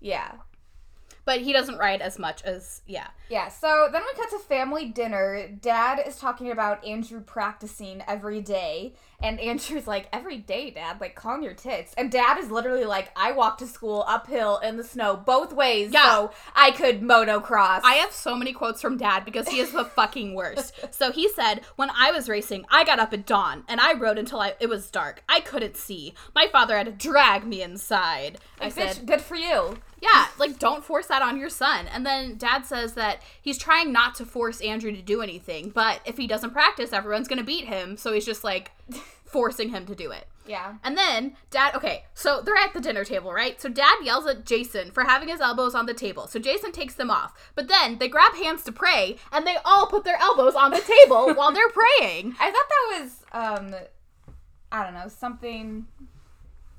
Yeah. 0.00 0.32
But 1.26 1.42
he 1.42 1.52
doesn't 1.52 1.76
ride 1.76 2.00
as 2.00 2.18
much 2.18 2.42
as 2.44 2.80
yeah. 2.86 3.08
Yeah, 3.28 3.48
so 3.48 3.88
then 3.92 4.02
we 4.02 4.14
cut 4.22 4.30
to 4.30 4.38
family 4.38 4.86
dinner. 4.86 5.48
Dad 5.60 6.00
is 6.06 6.16
talking 6.16 6.50
about 6.52 6.82
Andrew 6.86 7.20
practicing 7.20 8.02
every 8.08 8.40
day. 8.40 8.94
And 9.20 9.40
Andrew's 9.40 9.86
like, 9.86 10.08
every 10.12 10.36
day, 10.36 10.70
Dad, 10.70 11.00
like, 11.00 11.14
calm 11.16 11.42
your 11.42 11.54
tits. 11.54 11.92
And 11.96 12.12
Dad 12.12 12.38
is 12.38 12.50
literally 12.50 12.84
like, 12.84 13.10
I 13.16 13.32
walked 13.32 13.60
to 13.60 13.66
school 13.66 14.04
uphill 14.06 14.58
in 14.58 14.76
the 14.76 14.84
snow 14.84 15.16
both 15.16 15.52
ways 15.54 15.90
Yeah. 15.92 16.04
so 16.08 16.30
I 16.54 16.70
could 16.70 17.00
motocross. 17.00 17.80
I 17.82 17.94
have 17.94 18.12
so 18.12 18.36
many 18.36 18.52
quotes 18.52 18.80
from 18.82 18.96
dad 18.98 19.24
because 19.24 19.48
he 19.48 19.58
is 19.58 19.72
the 19.72 19.84
fucking 19.96 20.34
worst. 20.34 20.74
So 20.94 21.10
he 21.12 21.28
said, 21.30 21.62
When 21.76 21.90
I 21.90 22.12
was 22.12 22.28
racing, 22.28 22.66
I 22.70 22.84
got 22.84 23.00
up 23.00 23.12
at 23.12 23.26
dawn 23.26 23.64
and 23.68 23.80
I 23.80 23.94
rode 23.94 24.18
until 24.18 24.38
I, 24.40 24.54
it 24.60 24.68
was 24.68 24.90
dark. 24.90 25.24
I 25.28 25.40
couldn't 25.40 25.76
see. 25.76 26.14
My 26.34 26.46
father 26.52 26.76
had 26.76 26.86
to 26.86 26.92
drag 26.92 27.44
me 27.46 27.62
inside. 27.62 28.38
I 28.60 28.64
Like, 28.64 28.74
said, 28.74 28.88
"Bitch, 28.96 29.06
good 29.06 29.20
for 29.22 29.34
you. 29.36 29.78
Yeah, 30.00 30.26
like 30.38 30.58
don't 30.58 30.84
force 30.84 31.06
that 31.06 31.22
on 31.22 31.38
your 31.38 31.48
son. 31.48 31.86
And 31.88 32.04
then 32.04 32.36
dad 32.36 32.66
says 32.66 32.94
that 32.94 33.22
he's 33.40 33.58
trying 33.58 33.92
not 33.92 34.14
to 34.16 34.26
force 34.26 34.60
Andrew 34.60 34.92
to 34.92 35.02
do 35.02 35.22
anything, 35.22 35.70
but 35.70 36.00
if 36.04 36.16
he 36.16 36.26
doesn't 36.26 36.50
practice, 36.50 36.92
everyone's 36.92 37.28
gonna 37.28 37.42
beat 37.44 37.66
him. 37.66 37.96
So 37.96 38.12
he's 38.12 38.26
just 38.26 38.44
like 38.44 38.72
forcing 39.24 39.70
him 39.70 39.86
to 39.86 39.94
do 39.94 40.10
it. 40.10 40.26
Yeah. 40.46 40.74
And 40.84 40.96
then 40.96 41.36
dad, 41.50 41.74
okay, 41.74 42.04
so 42.14 42.40
they're 42.40 42.56
at 42.56 42.72
the 42.72 42.80
dinner 42.80 43.04
table, 43.04 43.32
right? 43.32 43.60
So 43.60 43.68
dad 43.68 43.96
yells 44.02 44.26
at 44.26 44.46
Jason 44.46 44.90
for 44.90 45.04
having 45.04 45.28
his 45.28 45.40
elbows 45.40 45.74
on 45.74 45.86
the 45.86 45.94
table. 45.94 46.26
So 46.26 46.38
Jason 46.38 46.72
takes 46.72 46.94
them 46.94 47.10
off. 47.10 47.34
But 47.54 47.68
then 47.68 47.98
they 47.98 48.08
grab 48.08 48.34
hands 48.34 48.62
to 48.64 48.72
pray 48.72 49.16
and 49.32 49.46
they 49.46 49.56
all 49.64 49.86
put 49.86 50.04
their 50.04 50.18
elbows 50.20 50.54
on 50.54 50.70
the 50.70 50.80
table 50.80 51.34
while 51.34 51.52
they're 51.52 51.68
praying. 51.70 52.36
I 52.40 52.50
thought 52.50 52.68
that 52.68 53.00
was, 53.00 53.24
um, 53.32 53.74
I 54.70 54.84
don't 54.84 54.94
know, 54.94 55.08
something 55.08 55.86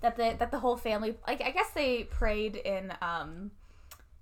that 0.01 0.15
the 0.15 0.35
that 0.39 0.51
the 0.51 0.59
whole 0.59 0.77
family 0.77 1.15
like 1.27 1.41
I 1.41 1.51
guess 1.51 1.71
they 1.71 2.03
prayed 2.03 2.55
in 2.55 2.93
um 3.01 3.51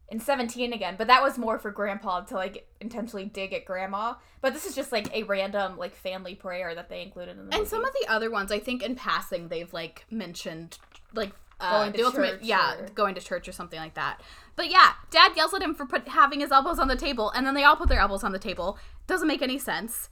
in 0.07 0.19
17 0.19 0.71
again, 0.71 0.95
but 0.97 1.07
that 1.07 1.23
was 1.23 1.37
more 1.37 1.57
for 1.57 1.71
grandpa 1.71 2.21
to 2.21 2.35
like 2.35 2.67
intentionally 2.79 3.25
dig 3.25 3.53
at 3.53 3.65
grandma. 3.65 4.13
But 4.39 4.53
this 4.53 4.65
is 4.65 4.75
just 4.75 4.91
like 4.91 5.13
a 5.15 5.23
random 5.23 5.77
like 5.77 5.95
family 5.95 6.35
prayer 6.35 6.75
that 6.75 6.89
they 6.89 7.01
included 7.01 7.37
in 7.39 7.49
the 7.49 7.57
And 7.57 7.67
some 7.67 7.83
of 7.83 7.91
the 7.99 8.07
other 8.07 8.29
ones, 8.29 8.51
I 8.51 8.59
think 8.59 8.83
in 8.83 8.95
passing, 8.95 9.47
they've 9.47 9.73
like 9.73 10.05
mentioned 10.11 10.77
like 11.13 11.31
uh, 11.59 11.79
Going 11.79 11.91
to 11.93 11.97
the 11.97 12.03
ultimate, 12.05 12.31
church 12.33 12.39
yeah, 12.43 12.75
or- 12.75 12.89
going 12.89 13.15
to 13.15 13.21
church 13.21 13.47
or 13.47 13.51
something 13.51 13.79
like 13.79 13.95
that. 13.95 14.21
But 14.55 14.69
yeah, 14.69 14.91
Dad 15.09 15.31
yells 15.35 15.53
at 15.53 15.61
him 15.61 15.73
for 15.73 15.85
put, 15.85 16.07
having 16.07 16.41
his 16.41 16.51
elbows 16.51 16.79
on 16.79 16.87
the 16.87 16.95
table, 16.95 17.31
and 17.31 17.45
then 17.47 17.53
they 17.55 17.63
all 17.63 17.75
put 17.75 17.89
their 17.89 17.99
elbows 17.99 18.23
on 18.23 18.31
the 18.31 18.39
table. 18.39 18.77
Doesn't 19.07 19.27
make 19.27 19.41
any 19.41 19.57
sense. 19.57 20.09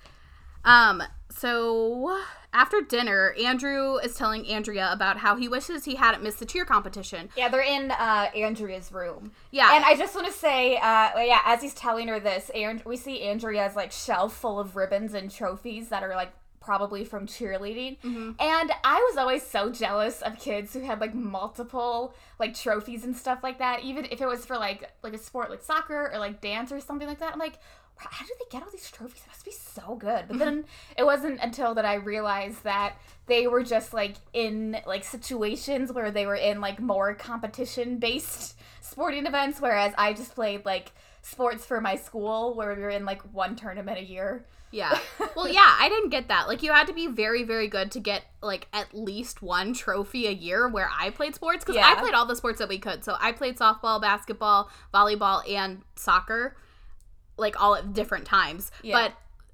Um, 0.65 1.03
so 1.29 2.19
after 2.53 2.81
dinner, 2.81 3.35
Andrew 3.43 3.95
is 3.97 4.15
telling 4.15 4.47
Andrea 4.47 4.89
about 4.91 5.17
how 5.17 5.35
he 5.35 5.47
wishes 5.47 5.85
he 5.85 5.95
hadn't 5.95 6.23
missed 6.23 6.39
the 6.39 6.45
cheer 6.45 6.65
competition. 6.65 7.29
Yeah, 7.35 7.49
they're 7.49 7.61
in 7.61 7.91
uh, 7.91 8.29
Andrea's 8.35 8.91
room. 8.91 9.31
Yeah. 9.51 9.75
And 9.75 9.83
I 9.83 9.95
just 9.95 10.13
want 10.15 10.27
to 10.27 10.33
say, 10.33 10.77
uh, 10.77 11.19
yeah, 11.19 11.41
as 11.45 11.61
he's 11.61 11.73
telling 11.73 12.07
her 12.07 12.19
this, 12.19 12.51
and 12.53 12.83
we 12.85 12.95
see 12.95 13.23
Andrea's 13.23 13.75
like 13.75 13.91
shelf 13.91 14.35
full 14.35 14.59
of 14.59 14.75
ribbons 14.75 15.13
and 15.13 15.31
trophies 15.31 15.89
that 15.89 16.03
are 16.03 16.15
like 16.15 16.31
probably 16.61 17.03
from 17.03 17.27
cheerleading. 17.27 17.97
And 18.39 18.71
I 18.85 19.05
was 19.09 19.17
always 19.17 19.43
so 19.45 19.69
jealous 19.69 20.21
of 20.21 20.39
kids 20.39 20.73
who 20.73 20.79
had 20.79 21.01
like 21.01 21.13
multiple 21.13 22.15
like 22.39 22.55
trophies 22.55 23.03
and 23.03 23.17
stuff 23.17 23.39
like 23.43 23.59
that, 23.59 23.83
even 23.83 24.05
if 24.05 24.21
it 24.21 24.27
was 24.27 24.45
for 24.45 24.57
like 24.57 24.89
like 25.01 25.13
a 25.13 25.17
sport 25.17 25.49
like 25.49 25.61
soccer 25.61 26.09
or 26.13 26.19
like 26.19 26.39
dance 26.39 26.71
or 26.71 26.79
something 26.79 27.07
like 27.07 27.19
that. 27.19 27.33
I'm 27.33 27.39
like, 27.39 27.59
how 28.09 28.25
do 28.25 28.31
they 28.39 28.45
get 28.49 28.63
all 28.63 28.71
these 28.71 28.89
trophies? 28.89 29.21
It 29.25 29.29
must 29.29 29.45
be 29.45 29.51
so 29.51 29.95
good. 29.95 30.25
But 30.27 30.39
then 30.39 30.65
it 30.97 31.03
wasn't 31.03 31.39
until 31.41 31.73
that 31.75 31.85
I 31.85 31.95
realized 31.95 32.63
that 32.63 32.95
they 33.27 33.47
were 33.47 33.63
just 33.63 33.93
like 33.93 34.15
in 34.33 34.77
like 34.85 35.03
situations 35.03 35.91
where 35.91 36.11
they 36.11 36.25
were 36.25 36.35
in 36.35 36.61
like 36.61 36.79
more 36.79 37.13
competition 37.13 37.97
based 37.97 38.57
sporting 38.81 39.25
events, 39.25 39.61
whereas 39.61 39.93
I 39.97 40.13
just 40.13 40.35
played 40.35 40.65
like 40.65 40.91
sports 41.21 41.65
for 41.65 41.79
my 41.79 41.95
school 41.95 42.53
where 42.53 42.75
we 42.75 42.81
were 42.81 42.89
in 42.89 43.05
like 43.05 43.21
one 43.33 43.55
tournament 43.55 43.97
a 43.97 44.03
year. 44.03 44.45
Yeah. 44.73 44.97
Well, 45.35 45.47
yeah, 45.47 45.77
I 45.79 45.89
didn't 45.89 46.09
get 46.09 46.27
that. 46.27 46.47
Like, 46.47 46.61
you 46.61 46.71
had 46.71 46.85
to 46.87 46.93
be 46.93 47.07
very, 47.07 47.43
very 47.43 47.67
good 47.67 47.91
to 47.93 47.99
get, 47.99 48.23
like, 48.41 48.67
at 48.71 48.93
least 48.93 49.41
one 49.41 49.73
trophy 49.73 50.27
a 50.27 50.31
year 50.31 50.69
where 50.69 50.87
I 50.95 51.09
played 51.09 51.33
sports. 51.33 51.65
Because 51.65 51.81
I 51.81 51.95
played 51.95 52.13
all 52.13 52.27
the 52.27 52.35
sports 52.35 52.59
that 52.59 52.69
we 52.69 52.77
could. 52.77 53.03
So 53.03 53.15
I 53.19 53.31
played 53.31 53.57
softball, 53.57 53.99
basketball, 53.99 54.69
volleyball, 54.93 55.41
and 55.51 55.81
soccer, 55.95 56.55
like, 57.37 57.61
all 57.61 57.75
at 57.75 57.93
different 57.93 58.25
times. 58.25 58.71
Yeah. 58.81 59.09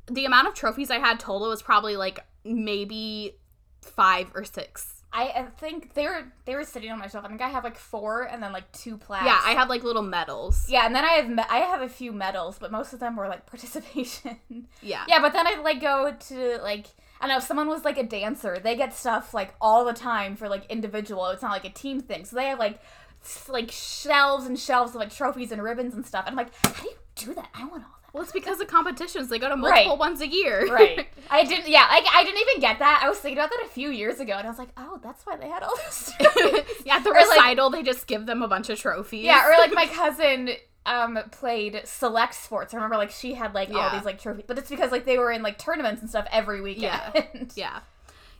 But 0.07 0.13
the 0.13 0.25
amount 0.25 0.47
of 0.47 0.53
trophies 0.53 0.89
I 0.91 0.99
had 0.99 1.19
total 1.19 1.49
was 1.49 1.61
probably, 1.61 1.95
like, 1.95 2.19
maybe 2.43 3.35
five 3.81 4.31
or 4.35 4.43
six. 4.43 4.95
I 5.11 5.47
think 5.57 5.95
they 5.95 6.05
were 6.05 6.31
they 6.45 6.53
were 6.53 6.63
sitting 6.63 6.91
on 6.91 6.99
my 6.99 7.07
shelf. 7.07 7.25
I 7.25 7.29
think 7.29 7.41
I 7.41 7.49
have 7.49 7.63
like 7.63 7.77
four 7.77 8.21
and 8.23 8.43
then 8.43 8.51
like 8.53 8.71
two 8.73 8.95
plaques. 8.95 9.25
Yeah, 9.25 9.39
I 9.43 9.53
have 9.53 9.67
like, 9.67 9.83
little 9.83 10.03
medals. 10.03 10.67
Yeah, 10.69 10.85
and 10.85 10.93
then 10.95 11.03
I 11.03 11.13
have 11.13 11.27
me- 11.27 11.43
I 11.49 11.57
have 11.61 11.81
a 11.81 11.89
few 11.89 12.11
medals, 12.11 12.59
but 12.59 12.71
most 12.71 12.93
of 12.93 12.99
them 12.99 13.15
were 13.15 13.27
like 13.27 13.45
participation. 13.47 14.37
Yeah. 14.83 15.05
yeah, 15.07 15.19
but 15.19 15.33
then 15.33 15.47
I 15.47 15.55
like 15.63 15.81
go 15.81 16.15
to 16.27 16.59
like 16.61 16.85
I 17.19 17.25
don't 17.25 17.29
know 17.29 17.37
if 17.37 17.43
someone 17.43 17.67
was 17.67 17.83
like 17.83 17.97
a 17.97 18.03
dancer, 18.03 18.59
they 18.59 18.75
get 18.75 18.93
stuff 18.93 19.33
like 19.33 19.55
all 19.59 19.83
the 19.83 19.93
time 19.93 20.35
for 20.35 20.47
like 20.47 20.67
individual. 20.69 21.25
It's 21.29 21.41
not 21.41 21.51
like 21.53 21.65
a 21.65 21.71
team 21.71 21.99
thing, 22.01 22.23
so 22.23 22.35
they 22.35 22.45
have 22.45 22.59
like 22.59 22.79
s- 23.23 23.49
like 23.49 23.71
shelves 23.71 24.45
and 24.45 24.59
shelves 24.59 24.91
of 24.91 24.97
like 24.97 25.11
trophies 25.11 25.51
and 25.51 25.63
ribbons 25.63 25.95
and 25.95 26.05
stuff. 26.05 26.25
And 26.27 26.33
I'm 26.39 26.45
like, 26.45 26.53
how 26.63 26.83
do 26.83 26.87
you 26.87 26.95
do 27.19 27.33
that? 27.35 27.49
I 27.53 27.61
want 27.61 27.73
all 27.73 27.79
that. 27.79 27.85
Well, 28.13 28.23
it's 28.23 28.31
because 28.31 28.59
of 28.59 28.67
competitions. 28.67 29.29
They 29.29 29.37
go 29.37 29.49
to 29.49 29.55
multiple 29.55 29.91
Right. 29.91 29.99
ones 29.99 30.19
a 30.21 30.27
year. 30.27 30.65
Right. 30.71 31.07
I 31.29 31.43
didn't. 31.43 31.67
Yeah. 31.69 31.85
Like 31.89 32.05
I 32.11 32.23
didn't 32.23 32.41
even 32.49 32.59
get 32.61 32.79
that. 32.79 33.01
I 33.03 33.09
was 33.09 33.19
thinking 33.19 33.37
about 33.37 33.51
that 33.51 33.63
a 33.65 33.69
few 33.69 33.89
years 33.91 34.19
ago, 34.19 34.33
and 34.33 34.47
I 34.47 34.49
was 34.49 34.57
like, 34.57 34.69
oh, 34.77 34.99
that's 35.03 35.23
why 35.25 35.35
they 35.35 35.47
had 35.47 35.61
all 35.61 35.75
this. 35.77 36.11
yeah, 36.85 36.95
at 36.95 37.03
the 37.03 37.11
Or, 37.11 37.13
like- 37.13 37.29
recital, 37.29 37.69
they 37.69 37.83
just 37.83 38.07
give 38.07 38.25
them 38.25 38.41
a 38.41 38.47
bunch 38.47 38.69
of 38.69 38.79
trophies. 38.79 39.25
Yeah, 39.25 39.47
or 39.47 39.57
like 39.59 39.73
my 39.73 39.85
cousin 39.85 40.51
um 40.85 41.19
played 41.31 41.81
select 41.85 42.33
sports. 42.33 42.73
I 42.73 42.77
remember 42.77 42.97
like 42.97 43.11
she 43.11 43.33
had 43.35 43.53
like 43.53 43.69
all 43.69 43.91
these 43.91 44.05
like 44.05 44.19
trophies, 44.19 44.45
but 44.47 44.57
it's 44.57 44.69
because 44.71 44.91
like 44.91 45.05
they 45.05 45.19
were 45.19 45.31
in 45.31 45.43
like 45.43 45.59
tournaments 45.59 46.01
and 46.01 46.09
stuff 46.09 46.25
every 46.31 46.61
weekend. 46.61 46.83
Yeah. 47.13 47.23
Yeah. 47.55 47.79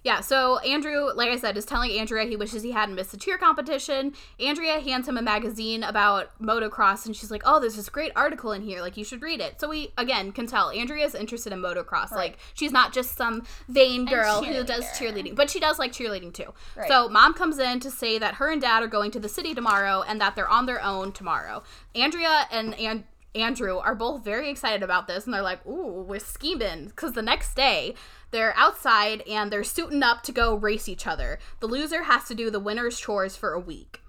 Yeah, 0.04 0.22
so 0.22 0.60
Andrew, 0.60 1.10
like 1.14 1.30
I 1.30 1.38
said, 1.38 1.58
is 1.58 1.66
telling 1.66 1.92
Andrea 1.92 2.26
he 2.26 2.36
wishes 2.36 2.64
he 2.64 2.72
hadn't 2.72 2.96
missed 2.96 3.12
the 3.12 3.18
cheer 3.18 3.38
competition. 3.38 4.14
Andrea 4.40 4.80
hands 4.80 5.08
him 5.08 5.18
a 5.18 5.22
magazine 5.22 5.84
about 5.84 6.32
motocross, 6.42 7.06
and 7.06 7.16
she's 7.16 7.30
like, 7.30 7.42
"Oh, 7.46 7.60
there's 7.60 7.76
this 7.76 7.90
great 7.90 8.14
article 8.16 8.54
in 8.54 8.62
here. 8.62 8.82
Like, 8.82 8.96
you 8.96 9.04
should 9.04 9.22
read 9.22 9.42
it." 9.42 9.60
So 9.60 9.68
we 9.68 9.92
again 9.98 10.32
can 10.32 10.48
tell 10.48 10.70
Andrea's 10.70 11.16
interested 11.16 11.52
in 11.52 11.60
motocross. 11.62 12.12
Like, 12.12 12.38
she's 12.54 12.72
not 12.72 12.94
just 12.94 13.18
some 13.18 13.44
vain 13.68 14.06
girl 14.06 14.42
who 14.42 14.64
does 14.64 14.86
cheerleading, 14.98 15.36
but 15.36 15.50
she 15.50 15.60
does 15.60 15.78
like 15.78 15.92
cheerleading 15.92 16.34
too. 16.34 16.54
Right. 16.78 16.88
So 16.88 17.10
mom 17.10 17.34
comes 17.34 17.60
in 17.60 17.82
to 17.82 17.92
say 17.92 18.18
that 18.20 18.36
her 18.36 18.50
and 18.50 18.62
dad 18.62 18.84
are 18.84 18.88
going 18.88 19.12
to 19.12 19.20
the 19.20 19.30
city 19.30 19.54
tomorrow, 19.54 20.04
and 20.08 20.22
that 20.22 20.36
they're 20.36 20.50
on 20.50 20.66
their 20.66 20.82
own 20.82 21.12
tomorrow. 21.12 21.64
Andrea 21.94 22.48
and 22.52 22.74
and 22.76 23.04
Andrew 23.36 23.78
are 23.78 23.94
both 23.94 24.24
very 24.24 24.50
excited 24.50 24.82
about 24.82 25.08
this, 25.08 25.26
and 25.26 25.34
they're 25.34 25.42
like, 25.42 25.66
"Ooh, 25.68 26.02
we're 26.02 26.20
scheming!" 26.20 26.86
Because 26.86 27.14
the 27.14 27.22
next 27.22 27.54
day 27.54 27.94
they're 28.32 28.56
outside 28.56 29.22
and 29.22 29.52
they're 29.52 29.64
suiting 29.64 30.04
up 30.04 30.24
to 30.24 30.32
go 30.32 30.56
race 30.56 30.88
each 30.88 31.08
other. 31.08 31.40
The 31.60 31.68
loser 31.68 32.04
has 32.04 32.26
to 32.26 32.36
do 32.36 32.50
the 32.50 32.60
winner's 32.60 33.00
chores 33.00 33.36
for 33.36 33.54
a 33.54 33.60
week. 33.60 34.02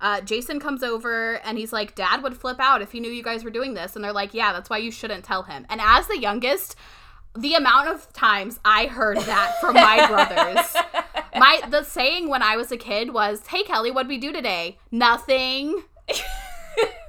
Uh, 0.00 0.20
Jason 0.20 0.60
comes 0.60 0.82
over 0.82 1.34
and 1.44 1.58
he's 1.58 1.72
like, 1.72 1.94
"Dad 1.94 2.22
would 2.22 2.36
flip 2.36 2.58
out 2.60 2.82
if 2.82 2.92
he 2.92 3.00
knew 3.00 3.10
you 3.10 3.22
guys 3.22 3.42
were 3.42 3.50
doing 3.50 3.74
this," 3.74 3.96
and 3.96 4.04
they're 4.04 4.12
like, 4.12 4.32
"Yeah, 4.32 4.52
that's 4.52 4.70
why 4.70 4.78
you 4.78 4.92
shouldn't 4.92 5.24
tell 5.24 5.42
him." 5.42 5.66
And 5.68 5.80
as 5.82 6.06
the 6.06 6.18
youngest, 6.18 6.76
the 7.36 7.54
amount 7.54 7.88
of 7.88 8.12
times 8.12 8.60
I 8.64 8.86
heard 8.86 9.18
that 9.18 9.60
from 9.60 9.74
my 9.74 10.06
brothers. 10.08 10.76
My 11.34 11.60
the 11.68 11.82
saying 11.82 12.28
when 12.28 12.42
I 12.42 12.56
was 12.56 12.70
a 12.70 12.76
kid 12.76 13.12
was, 13.12 13.48
"Hey 13.48 13.64
Kelly, 13.64 13.90
what'd 13.90 14.08
we 14.08 14.18
do 14.18 14.32
today?" 14.32 14.78
Nothing. 14.92 15.82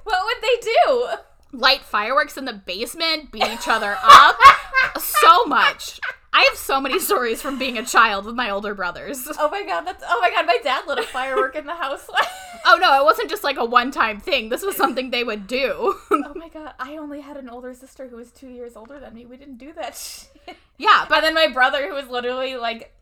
what 0.03 0.25
would 0.25 0.41
they 0.41 0.59
do? 0.61 1.09
light 1.51 1.81
fireworks 1.81 2.37
in 2.37 2.45
the 2.45 2.53
basement, 2.53 3.31
beat 3.31 3.47
each 3.47 3.67
other 3.67 3.97
up. 4.03 4.37
so 4.99 5.45
much. 5.45 5.99
I 6.31 6.47
have 6.49 6.57
so 6.57 6.79
many 6.79 6.99
stories 6.99 7.41
from 7.41 7.57
being 7.57 7.77
a 7.77 7.85
child 7.85 8.25
with 8.25 8.35
my 8.35 8.49
older 8.49 8.75
brothers. 8.75 9.27
Oh 9.39 9.49
my 9.49 9.63
god, 9.65 9.81
that's 9.81 10.03
oh 10.07 10.19
my 10.21 10.29
god, 10.29 10.45
my 10.45 10.57
dad 10.63 10.85
lit 10.87 10.99
a 10.99 11.03
firework 11.03 11.55
in 11.55 11.65
the 11.65 11.75
house. 11.75 12.07
Oh 12.65 12.77
no, 12.79 12.99
it 13.01 13.05
wasn't 13.05 13.29
just 13.29 13.43
like 13.43 13.55
a 13.57 13.63
one 13.63 13.89
time 13.89 14.19
thing. 14.19 14.49
This 14.49 14.63
was 14.63 14.75
something 14.75 15.09
they 15.11 15.23
would 15.23 15.47
do. 15.47 15.95
oh 16.11 16.33
my 16.35 16.49
god, 16.49 16.73
I 16.77 16.97
only 16.97 17.21
had 17.21 17.37
an 17.37 17.49
older 17.49 17.73
sister 17.73 18.07
who 18.09 18.17
was 18.17 18.31
two 18.31 18.49
years 18.49 18.75
older 18.75 18.99
than 18.99 19.13
me. 19.13 19.25
We 19.25 19.37
didn't 19.37 19.57
do 19.59 19.71
that 19.73 19.95
shit. 19.95 20.57
yeah, 20.77 21.05
but 21.07 21.23
And 21.23 21.25
then 21.25 21.33
my 21.35 21.47
brother, 21.47 21.87
who 21.87 21.93
was 21.93 22.09
literally 22.09 22.57
like 22.57 22.93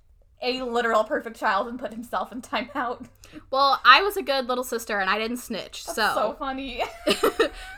a 0.44 0.62
literal 0.62 1.04
perfect 1.04 1.40
child 1.40 1.68
and 1.68 1.80
put 1.80 1.92
himself 1.92 2.32
in 2.32 2.42
timeout. 2.44 3.08
Well, 3.52 3.82
I 3.86 4.02
was 4.02 4.18
a 4.18 4.24
good 4.24 4.48
little 4.48 4.64
sister 4.64 5.00
and 5.00 5.10
I 5.10 5.18
didn't 5.18 5.38
snitch. 5.38 5.84
So 5.84 5.94
So 5.94 6.36
funny. 6.38 6.84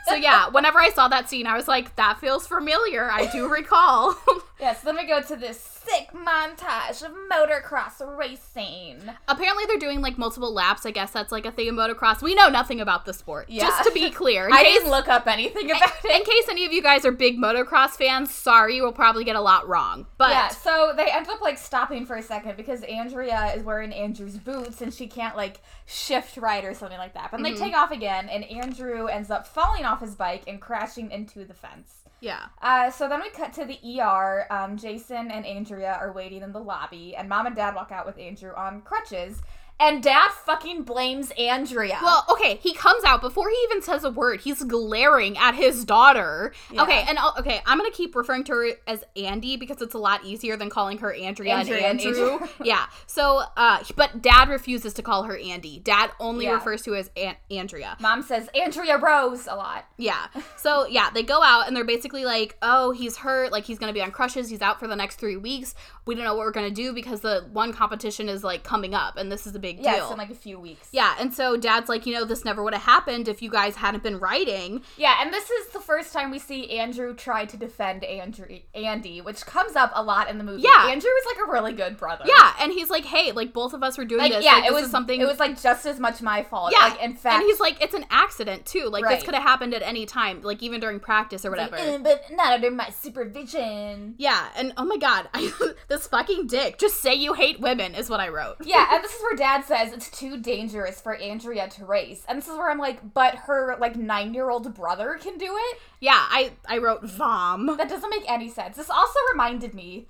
so 0.06 0.14
yeah, 0.14 0.48
whenever 0.48 0.78
I 0.78 0.90
saw 0.90 1.08
that 1.08 1.28
scene, 1.28 1.46
I 1.46 1.56
was 1.56 1.68
like, 1.68 1.96
that 1.96 2.18
feels 2.20 2.46
familiar. 2.46 3.10
I 3.10 3.26
do 3.30 3.48
recall. 3.52 4.16
yes, 4.60 4.80
then 4.82 4.96
we 4.96 5.06
go 5.06 5.20
to 5.22 5.36
this 5.36 5.60
sick 5.60 6.08
montage 6.12 7.02
of 7.02 7.12
motocross 7.32 8.00
racing. 8.18 8.98
Apparently 9.28 9.64
they're 9.66 9.78
doing 9.78 10.00
like 10.00 10.18
multiple 10.18 10.52
laps. 10.52 10.84
I 10.86 10.90
guess 10.90 11.10
that's 11.10 11.32
like 11.32 11.46
a 11.46 11.50
thing 11.52 11.68
in 11.68 11.74
motocross. 11.74 12.22
We 12.22 12.34
know 12.34 12.48
nothing 12.48 12.80
about 12.80 13.04
the 13.06 13.12
sport. 13.14 13.48
Yeah. 13.48 13.62
Just 13.62 13.84
to 13.84 13.92
be 13.92 14.10
clear. 14.10 14.48
I 14.52 14.62
case- 14.62 14.74
didn't 14.78 14.90
look 14.90 15.08
up 15.08 15.26
anything 15.26 15.70
about 15.70 15.90
it. 16.04 16.10
in 16.16 16.24
case 16.24 16.48
any 16.48 16.66
of 16.66 16.72
you 16.72 16.82
guys 16.82 17.04
are 17.04 17.12
big 17.12 17.38
motocross 17.38 17.90
fans, 17.90 18.32
sorry, 18.32 18.80
we'll 18.80 18.92
probably 18.92 19.24
get 19.24 19.36
a 19.36 19.40
lot 19.40 19.68
wrong. 19.68 20.06
But 20.18 20.30
yeah, 20.30 20.48
so 20.48 20.92
they 20.96 21.06
end 21.10 21.28
up 21.28 21.40
like 21.40 21.58
stopping 21.58 22.04
for 22.06 22.16
a 22.16 22.22
second 22.22 22.56
because 22.56 22.82
Andrea 22.82 23.52
is 23.56 23.62
wearing 23.62 23.92
Andrew's 23.92 24.36
boots 24.36 24.80
and 24.82 24.92
she 24.92 25.06
can't 25.06 25.36
like 25.40 25.62
shift 25.86 26.36
right 26.36 26.64
or 26.64 26.74
something 26.74 26.98
like 26.98 27.14
that. 27.14 27.30
But 27.30 27.42
they 27.42 27.54
take 27.54 27.74
off 27.74 27.90
again 27.90 28.28
and 28.28 28.44
Andrew 28.44 29.06
ends 29.06 29.30
up 29.30 29.46
falling 29.46 29.84
off 29.84 30.00
his 30.00 30.14
bike 30.14 30.42
and 30.46 30.60
crashing 30.60 31.10
into 31.10 31.44
the 31.44 31.54
fence. 31.54 31.90
yeah. 32.20 32.46
Uh, 32.60 32.90
so 32.90 33.08
then 33.08 33.20
we 33.22 33.30
cut 33.30 33.52
to 33.54 33.64
the 33.64 33.78
ER. 34.00 34.46
Um, 34.50 34.76
Jason 34.76 35.30
and 35.30 35.46
Andrea 35.46 35.96
are 35.98 36.12
waiting 36.12 36.42
in 36.42 36.52
the 36.52 36.60
lobby, 36.60 37.16
and 37.16 37.28
mom 37.28 37.46
and 37.46 37.56
dad 37.56 37.74
walk 37.74 37.90
out 37.90 38.04
with 38.06 38.18
Andrew 38.18 38.52
on 38.54 38.82
crutches. 38.82 39.40
And 39.80 40.02
dad 40.02 40.28
fucking 40.44 40.82
blames 40.82 41.30
Andrea. 41.38 41.98
Well, 42.02 42.24
okay, 42.30 42.56
he 42.62 42.74
comes 42.74 43.02
out 43.02 43.22
before 43.22 43.48
he 43.48 43.56
even 43.70 43.80
says 43.82 44.04
a 44.04 44.10
word. 44.10 44.42
He's 44.42 44.62
glaring 44.62 45.38
at 45.38 45.54
his 45.54 45.84
daughter. 45.86 46.52
Yeah. 46.70 46.82
Okay, 46.82 47.04
and 47.08 47.18
I'll, 47.18 47.34
okay, 47.38 47.62
I'm 47.64 47.78
gonna 47.78 47.90
keep 47.90 48.14
referring 48.14 48.44
to 48.44 48.52
her 48.52 48.68
as 48.86 49.02
Andy 49.16 49.56
because 49.56 49.80
it's 49.80 49.94
a 49.94 49.98
lot 49.98 50.22
easier 50.24 50.56
than 50.58 50.68
calling 50.68 50.98
her 50.98 51.12
Andrea, 51.14 51.54
Andrea 51.54 51.78
and 51.88 51.98
and 51.98 52.08
Andrew. 52.08 52.30
Andrew. 52.32 52.48
yeah. 52.64 52.86
So, 53.06 53.42
uh, 53.56 53.82
but 53.96 54.20
Dad 54.20 54.50
refuses 54.50 54.92
to 54.94 55.02
call 55.02 55.22
her 55.24 55.36
Andy. 55.38 55.78
Dad 55.78 56.10
only 56.20 56.44
Yeah. 56.44 56.52
refers 56.54 56.82
to 56.82 56.92
her 56.92 56.98
as 56.98 57.10
An- 57.16 57.36
Andrea. 57.50 57.96
mom 58.00 58.22
says 58.22 58.48
Andrea 58.54 58.98
Rose 58.98 59.46
a 59.46 59.54
lot. 59.56 59.86
Yeah. 59.96 60.26
So 60.56 60.86
yeah, 60.86 61.08
they 61.10 61.22
go 61.22 61.42
out 61.42 61.66
and 61.66 61.74
they're 61.76 61.84
basically 61.84 62.24
like, 62.26 62.58
"Oh, 62.60 62.90
he's 62.92 63.16
hurt. 63.16 63.50
Like 63.50 63.64
he's 63.64 63.78
gonna 63.78 63.92
be 63.94 64.02
on 64.02 64.10
crushes. 64.10 64.50
He's 64.50 64.60
out 64.60 64.78
for 64.78 64.86
the 64.86 64.96
next 64.96 65.16
three 65.16 65.36
weeks. 65.38 65.74
We 66.04 66.14
don't 66.14 66.24
know 66.24 66.34
what 66.34 66.44
we're 66.44 66.50
gonna 66.52 66.70
do 66.70 66.92
because 66.92 67.20
the 67.22 67.48
one 67.52 67.72
competition 67.72 68.28
is 68.28 68.44
like 68.44 68.62
coming 68.62 68.94
up, 68.94 69.16
and 69.16 69.32
this 69.32 69.46
is 69.46 69.54
a 69.54 69.58
big 69.58 69.69
Yes, 69.78 69.96
deal." 69.96 70.12
in 70.12 70.18
like 70.18 70.30
a 70.30 70.34
few 70.34 70.58
weeks. 70.58 70.88
yeah, 70.92 71.14
and 71.20 71.32
so 71.32 71.56
Dad's 71.56 71.88
like, 71.88 72.06
you 72.06 72.14
know, 72.14 72.24
this 72.24 72.44
never 72.44 72.62
would 72.62 72.72
have 72.74 72.82
happened 72.82 73.28
if 73.28 73.42
you 73.42 73.50
guys 73.50 73.76
hadn't 73.76 74.02
been 74.02 74.18
writing. 74.18 74.82
Yeah, 74.96 75.16
and 75.20 75.32
this 75.32 75.50
is 75.50 75.68
the 75.68 75.80
first 75.80 76.12
time 76.12 76.30
we 76.30 76.38
see 76.38 76.70
Andrew 76.78 77.14
try 77.14 77.44
to 77.44 77.56
defend 77.56 78.04
Andrew 78.04 78.46
Andy, 78.74 79.20
which 79.20 79.44
comes 79.46 79.76
up 79.76 79.92
a 79.94 80.02
lot 80.02 80.28
in 80.30 80.38
the 80.38 80.44
movie. 80.44 80.62
Yeah. 80.62 80.88
Andrew 80.88 81.10
is 81.10 81.26
like 81.26 81.46
a 81.48 81.50
really 81.52 81.72
good 81.72 81.96
brother. 81.96 82.24
Yeah, 82.26 82.52
and 82.60 82.72
he's 82.72 82.90
like, 82.90 83.04
hey, 83.04 83.32
like 83.32 83.52
both 83.52 83.72
of 83.74 83.82
us 83.82 83.96
were 83.98 84.04
doing 84.04 84.20
Like 84.22 84.32
this. 84.32 84.44
yeah, 84.44 84.54
Like, 84.56 84.64
it 84.70 84.72
this 84.74 84.82
was 84.82 84.90
something. 84.90 85.20
It 85.20 85.26
was 85.26 85.38
like 85.38 85.60
just 85.60 85.86
as 85.86 85.98
much 86.00 86.22
my 86.22 86.42
fault. 86.42 86.72
yeah, 86.72 86.88
Like 86.88 87.02
in 87.02 87.14
fact, 87.14 87.36
and 87.36 87.44
he's 87.44 87.60
like, 87.60 87.82
it's 87.82 87.94
an 87.94 88.06
accident 88.10 88.66
too. 88.66 88.86
Like 88.88 89.04
Right. 89.04 89.16
this 89.16 89.24
could 89.24 89.34
have 89.34 89.42
happened 89.42 89.74
at 89.74 89.82
any 89.82 90.06
time, 90.06 90.42
like 90.42 90.62
even 90.62 90.80
during 90.80 91.00
practice 91.00 91.44
or 91.44 91.50
whatever. 91.50 91.76
"Uh, 91.76 91.98
but 91.98 92.24
not 92.30 92.52
under 92.52 92.70
my 92.70 92.88
supervision. 92.90 94.14
yeah, 94.18 94.48
and 94.56 94.72
oh 94.76 94.84
my 94.84 94.96
god, 94.96 95.28
I, 95.34 95.52
this 95.88 96.06
fucking 96.06 96.46
dick. 96.46 96.78
Just 96.78 97.00
say 97.00 97.14
you 97.14 97.34
hate 97.34 97.60
women 97.60 97.94
is 97.94 98.08
what 98.10 98.20
I 98.20 98.28
wrote. 98.28 98.56
Yeah, 98.64 98.86
and 98.94 99.02
this 99.04 99.12
is 99.14 99.22
where 99.22 99.36
Dad 99.36 99.59
says 99.64 99.92
it's 99.92 100.10
too 100.10 100.40
dangerous 100.40 101.00
for 101.00 101.14
Andrea 101.14 101.68
to 101.70 101.84
race, 101.84 102.24
and 102.28 102.38
this 102.38 102.48
is 102.48 102.56
where 102.56 102.70
I'm 102.70 102.78
like, 102.78 103.14
but 103.14 103.34
her 103.34 103.76
like 103.80 103.96
nine 103.96 104.34
year 104.34 104.50
old 104.50 104.74
brother 104.74 105.18
can 105.20 105.38
do 105.38 105.56
it. 105.56 105.78
Yeah, 106.00 106.18
I 106.18 106.52
I 106.66 106.78
wrote 106.78 107.04
vom. 107.04 107.76
That 107.76 107.88
doesn't 107.88 108.10
make 108.10 108.30
any 108.30 108.48
sense. 108.48 108.76
This 108.76 108.90
also 108.90 109.18
reminded 109.32 109.74
me 109.74 110.06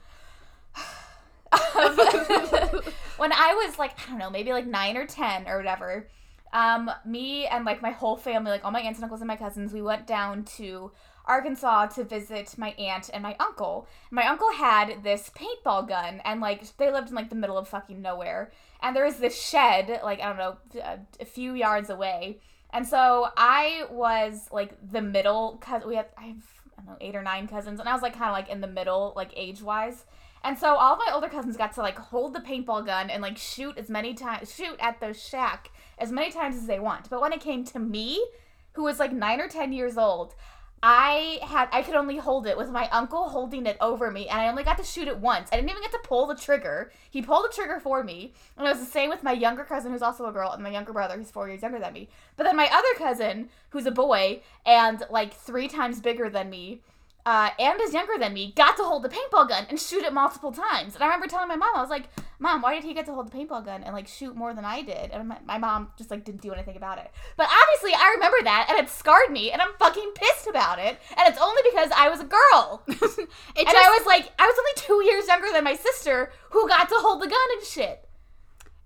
of 1.54 1.97
when 3.16 3.33
I 3.33 3.54
was 3.66 3.78
like, 3.78 3.92
I 3.99 4.11
don't 4.11 4.19
know, 4.19 4.30
maybe 4.30 4.52
like 4.52 4.66
nine 4.66 4.97
or 4.97 5.07
ten 5.07 5.49
or 5.49 5.57
whatever. 5.57 6.09
Um, 6.52 6.90
me 7.04 7.47
and 7.47 7.64
like 7.64 7.80
my 7.80 7.90
whole 7.90 8.16
family, 8.16 8.50
like 8.50 8.64
all 8.64 8.71
my 8.71 8.80
aunts 8.80 8.99
and 8.99 9.04
uncles 9.04 9.21
and 9.21 9.28
my 9.28 9.37
cousins, 9.37 9.73
we 9.73 9.83
went 9.83 10.07
down 10.07 10.45
to 10.57 10.90
Arkansas 11.31 11.87
to 11.87 12.03
visit 12.03 12.59
my 12.59 12.71
aunt 12.71 13.09
and 13.15 13.23
my 13.23 13.37
uncle. 13.39 13.87
My 14.11 14.27
uncle 14.27 14.53
had 14.53 15.05
this 15.05 15.31
paintball 15.31 15.87
gun, 15.87 16.21
and 16.25 16.41
like 16.41 16.77
they 16.77 16.91
lived 16.91 17.11
in 17.11 17.15
like 17.15 17.31
the 17.31 17.37
middle 17.37 17.57
of 17.57 17.69
fucking 17.69 18.03
nowhere. 18.03 18.51
And 18.83 18.97
there 18.97 19.05
was 19.05 19.17
this 19.17 19.41
shed, 19.41 20.01
like 20.03 20.21
I 20.21 20.27
don't 20.27 20.39
know, 20.39 20.57
a, 20.75 20.91
uh, 20.91 20.97
a 21.21 21.25
few 21.25 21.55
yards 21.55 21.89
away. 21.89 22.41
And 22.73 22.87
so 22.87 23.29
I 23.37 23.85
was 23.91 24.49
like 24.51 24.73
the 24.91 25.01
middle, 25.01 25.59
cause 25.61 25.85
we 25.87 25.95
had 25.95 26.07
I 26.19 26.27
have 26.27 26.43
I 26.77 26.83
don't 26.83 26.87
know, 26.87 26.97
eight 27.01 27.15
or 27.15 27.23
nine 27.23 27.47
cousins, 27.47 27.79
and 27.79 27.89
I 27.89 27.93
was 27.93 28.03
like 28.03 28.15
kind 28.15 28.31
of 28.31 28.33
like 28.33 28.49
in 28.49 28.61
the 28.61 28.67
middle, 28.67 29.13
like 29.15 29.31
age 29.37 29.63
wise. 29.63 30.05
And 30.43 30.59
so 30.59 30.75
all 30.75 30.97
my 30.97 31.11
older 31.13 31.29
cousins 31.29 31.57
got 31.57 31.75
to 31.75 31.81
like 31.81 31.99
hold 31.99 32.35
the 32.35 32.41
paintball 32.41 32.87
gun 32.87 33.09
and 33.11 33.23
like 33.23 33.37
shoot 33.37 33.79
as 33.79 33.89
many 33.89 34.15
times, 34.15 34.53
shoot 34.53 34.77
at 34.81 34.99
the 34.99 35.13
shack 35.13 35.71
as 35.99 36.11
many 36.11 36.33
times 36.33 36.57
as 36.57 36.67
they 36.67 36.81
want. 36.81 37.09
But 37.09 37.21
when 37.21 37.33
it 37.33 37.41
came 37.41 37.65
to 37.67 37.79
me, 37.79 38.25
who 38.73 38.85
was 38.85 38.99
like 38.99 39.13
nine 39.13 39.41
or 39.41 39.49
ten 39.49 39.73
years 39.73 39.99
old, 39.99 40.35
I 40.83 41.41
had 41.43 41.69
I 41.73 41.83
could 41.83 41.95
only 41.95 42.17
hold 42.17 42.47
it 42.47 42.57
with 42.57 42.71
my 42.71 42.89
uncle 42.89 43.29
holding 43.29 43.67
it 43.67 43.77
over 43.81 44.11
me, 44.11 44.29
and 44.29 44.41
I 44.41 44.49
only 44.49 44.65
got 44.65 44.79
to 44.79 44.85
shoot 44.85 45.09
it 45.09 45.19
once. 45.19 45.51
I 45.53 45.57
didn't 45.57 45.71
even 45.71 45.83
get 45.83 45.93
to 45.93 46.01
pull 46.03 46.27
the 46.27 46.35
trigger. 46.35 46.91
He 47.11 47.21
pulled 47.21 47.45
the 47.45 47.55
trigger 47.55 47.81
for 47.81 48.03
me, 48.03 48.33
and 48.57 48.67
it 48.67 48.71
was 48.71 48.81
the 48.81 48.91
same 48.91 49.11
with 49.11 49.23
my 49.23 49.33
younger 49.33 49.65
cousin, 49.65 49.93
who's 49.93 50.01
also 50.01 50.27
a 50.27 50.33
girl, 50.33 50.53
and 50.53 50.63
my 50.63 50.71
younger 50.71 50.93
brother, 50.93 51.17
who's 51.17 51.31
four 51.31 51.49
years 51.49 51.61
younger 51.61 51.79
than 51.79 51.93
me. 51.93 52.09
But 52.37 52.45
then 52.45 52.57
my 52.57 52.69
other 52.73 52.95
cousin, 52.97 53.51
who's 53.71 53.87
a 53.87 53.91
boy 53.91 54.41
and 54.65 55.03
like 55.11 55.35
three 55.35 55.69
times 55.69 56.01
bigger 56.01 56.31
than 56.31 56.49
me, 56.49 56.81
uh, 57.27 57.50
and 57.59 57.81
is 57.81 57.93
younger 57.93 58.19
than 58.19 58.33
me, 58.33 58.53
got 58.57 58.77
to 58.79 58.83
hold 58.83 59.03
the 59.03 59.09
paintball 59.09 59.49
gun 59.49 59.67
and 59.69 59.79
shoot 59.79 60.03
it 60.03 60.12
multiple 60.12 60.53
times. 60.53 60.95
And 60.95 61.03
I 61.05 61.07
remember 61.07 61.27
telling 61.27 61.49
my 61.49 61.57
mom, 61.57 61.71
I 61.77 61.81
was 61.81 61.91
like, 61.91 62.09
"Mom, 62.39 62.62
why 62.62 62.75
did 62.75 62.85
he 62.85 62.95
get 62.95 63.07
to 63.07 63.12
hold 63.12 63.31
the 63.31 63.37
paintball 63.37 63.65
gun 63.65 63.83
and 63.83 63.95
like 63.95 64.09
shoot 64.09 64.35
more 64.37 64.55
than 64.55 64.65
I 64.65 64.83
did?" 64.83 65.11
And 65.11 65.29
my, 65.29 65.39
my 65.45 65.59
mom 65.59 65.91
just 65.99 66.11
like 66.11 66.25
didn't 66.25 66.41
do 66.43 66.53
anything 66.53 66.77
about 66.77 66.99
it. 66.99 67.11
But 67.37 67.49
obviously, 67.50 67.93
I 67.95 68.12
remember 68.15 68.39
that, 68.45 68.67
and 68.71 68.79
it 68.79 68.89
scarred 68.91 69.31
me, 69.31 69.50
and 69.50 69.61
I'm 69.61 69.73
fucking 69.79 70.12
pissed 70.15 70.47
about 70.49 70.79
it. 70.79 70.99
And 71.17 71.29
it's 71.29 71.41
only 71.41 71.62
because 71.71 71.91
I 71.97 72.09
was 72.09 72.21
a 72.21 72.25
girl, 72.25 72.83
and 72.87 72.97
just, 72.99 73.19
I 73.59 73.97
was 73.99 74.07
like, 74.07 74.31
I 74.39 74.47
was 74.47 74.57
only 74.59 74.73
two 75.03 75.05
years 75.11 75.27
younger 75.29 75.49
than 75.53 75.65
my 75.65 75.75
sister, 75.75 76.33
who 76.50 76.69
got 76.69 76.89
to 76.89 76.95
hold 76.99 77.21
the 77.23 77.27
gun 77.29 77.39
and 77.59 77.67
shit. 77.67 78.07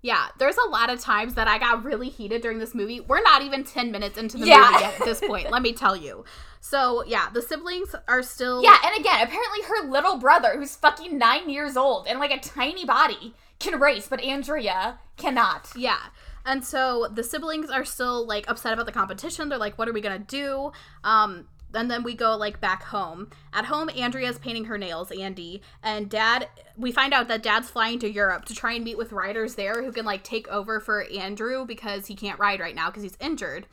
yeah, 0.01 0.27
there's 0.37 0.57
a 0.57 0.69
lot 0.69 0.91
of 0.91 0.99
times 0.99 1.33
that 1.33 1.47
I 1.47 1.57
got 1.57 1.83
really 1.83 2.09
heated 2.09 2.41
during 2.43 2.59
this 2.59 2.75
movie. 2.75 2.99
We're 2.99 3.23
not 3.23 3.41
even 3.41 3.63
10 3.63 3.91
minutes 3.91 4.17
into 4.19 4.37
the 4.37 4.45
Yeah. 4.45 4.59
movie 4.69 4.83
yet 4.83 4.99
at 4.99 5.05
this 5.05 5.19
point, 5.21 5.49
let 5.49 5.61
me 5.63 5.73
tell 5.73 5.95
you. 5.95 6.25
So, 6.67 7.03
yeah, 7.05 7.29
the 7.31 7.43
siblings 7.43 7.93
are 8.07 8.23
still 8.23 8.63
Yeah, 8.63 8.77
and 8.83 8.99
again, 8.99 9.21
apparently 9.21 9.61
her 9.67 9.87
little 9.87 10.17
brother, 10.17 10.55
who's 10.57 10.75
fucking 10.75 11.15
nine 11.15 11.47
years 11.47 11.77
old 11.77 12.07
and 12.07 12.17
like 12.17 12.31
a 12.31 12.39
tiny 12.39 12.83
body, 12.85 13.35
can 13.59 13.79
race, 13.79 14.07
but 14.07 14.19
Andrea 14.19 14.97
cannot. 15.15 15.69
Yeah. 15.75 15.99
And 16.43 16.65
so 16.65 17.07
the 17.13 17.23
siblings 17.23 17.69
are 17.69 17.85
still 17.85 18.25
like 18.25 18.49
upset 18.49 18.73
about 18.73 18.87
the 18.87 18.91
competition. 18.91 19.47
They're 19.47 19.59
like, 19.59 19.77
what 19.77 19.87
are 19.87 19.93
we 19.93 20.01
going 20.01 20.19
to 20.19 20.25
do? 20.25 20.71
Um, 21.03 21.49
and 21.75 21.91
then 21.91 22.01
we 22.01 22.15
go 22.15 22.35
like 22.35 22.59
back 22.59 22.81
home. 22.81 23.29
At 23.53 23.65
home, 23.65 23.91
Andrea's 23.95 24.39
painting 24.39 24.65
her 24.65 24.79
nails, 24.79 25.11
Andy, 25.11 25.61
and 25.83 26.09
dad, 26.09 26.49
we 26.75 26.91
find 26.91 27.13
out 27.13 27.27
that 27.27 27.43
dad's 27.43 27.69
flying 27.69 27.99
to 27.99 28.11
Europe 28.11 28.45
to 28.45 28.55
try 28.55 28.73
and 28.73 28.83
meet 28.83 28.97
with 28.97 29.11
riders 29.11 29.53
there 29.53 29.83
who 29.83 29.91
can 29.91 30.03
like 30.03 30.23
take 30.23 30.47
over 30.47 30.79
for 30.79 31.03
Andrew 31.03 31.63
because 31.63 32.07
he 32.07 32.15
can't 32.15 32.39
ride 32.39 32.59
right 32.59 32.73
now 32.73 32.89
because 32.89 33.03
he's 33.03 33.17
injured. 33.21 33.67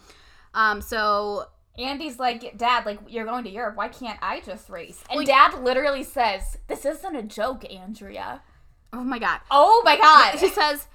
Um, 0.52 0.82
so 0.82 1.46
Andy's 1.78 2.18
like, 2.18 2.56
Dad, 2.58 2.84
like, 2.84 2.98
you're 3.08 3.24
going 3.24 3.44
to 3.44 3.50
Europe. 3.50 3.76
Why 3.76 3.88
can't 3.88 4.18
I 4.22 4.40
just 4.40 4.68
race? 4.68 5.02
And 5.08 5.16
Well, 5.18 5.26
Dad 5.26 5.62
literally 5.62 6.02
says, 6.02 6.58
This 6.68 6.84
isn't 6.84 7.16
a 7.16 7.22
joke, 7.22 7.64
Andrea. 7.72 8.42
oh 8.92 9.02
my 9.04 9.18
god. 9.18 9.40
Oh 9.50 9.82
my 9.84 9.96
god. 9.96 10.38
She 10.38 10.48
says, 10.48 10.86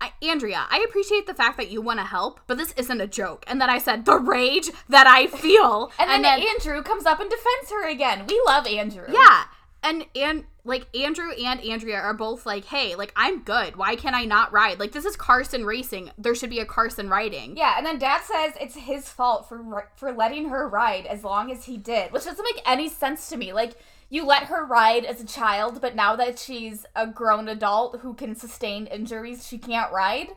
I, 0.00 0.12
Andrea, 0.22 0.66
I 0.68 0.84
appreciate 0.86 1.26
the 1.26 1.32
fact 1.34 1.56
that 1.56 1.70
you 1.70 1.80
want 1.80 2.00
to 2.00 2.04
help, 2.04 2.40
but 2.46 2.58
this 2.58 2.72
isn't 2.72 3.00
a 3.00 3.06
joke. 3.06 3.44
And 3.46 3.60
then 3.60 3.70
I 3.70 3.78
said, 3.78 4.04
the 4.04 4.18
rage 4.18 4.68
that 4.88 5.06
I 5.06 5.26
feel. 5.26 5.90
and 5.98 6.22
then, 6.24 6.42
Andrew 6.42 6.82
comes 6.82 7.06
up 7.06 7.18
and 7.20 7.30
defends 7.30 7.70
her 7.70 7.88
again. 7.88 8.26
We 8.28 8.42
love 8.46 8.66
Andrew. 8.66 9.06
Yeah. 9.08 9.44
And 9.82 10.06
and 10.14 10.44
like 10.66 10.94
Andrew 10.94 11.30
and 11.30 11.60
Andrea 11.60 11.98
are 11.98 12.14
both 12.14 12.44
like, 12.44 12.66
"Hey, 12.66 12.94
like 12.94 13.12
I'm 13.16 13.42
good. 13.42 13.76
Why 13.76 13.96
can 13.96 14.14
I 14.14 14.24
not 14.24 14.52
ride? 14.52 14.78
Like 14.80 14.92
this 14.92 15.04
is 15.04 15.16
Carson 15.16 15.64
racing. 15.64 16.10
There 16.18 16.34
should 16.34 16.50
be 16.50 16.60
a 16.60 16.66
Carson 16.66 17.08
riding." 17.08 17.56
Yeah, 17.56 17.74
and 17.76 17.86
then 17.86 17.98
Dad 17.98 18.22
says 18.22 18.54
it's 18.60 18.76
his 18.76 19.08
fault 19.08 19.48
for 19.48 19.88
for 19.96 20.12
letting 20.12 20.48
her 20.48 20.68
ride 20.68 21.06
as 21.06 21.24
long 21.24 21.50
as 21.50 21.64
he 21.64 21.76
did, 21.76 22.12
which 22.12 22.24
doesn't 22.24 22.44
make 22.44 22.62
any 22.66 22.88
sense 22.88 23.28
to 23.28 23.36
me. 23.36 23.52
Like 23.52 23.74
you 24.08 24.26
let 24.26 24.44
her 24.44 24.64
ride 24.64 25.04
as 25.04 25.20
a 25.20 25.26
child, 25.26 25.80
but 25.80 25.96
now 25.96 26.16
that 26.16 26.38
she's 26.38 26.84
a 26.94 27.06
grown 27.06 27.48
adult 27.48 28.00
who 28.00 28.14
can 28.14 28.34
sustain 28.34 28.86
injuries, 28.86 29.46
she 29.46 29.58
can't 29.58 29.92
ride. 29.92 30.28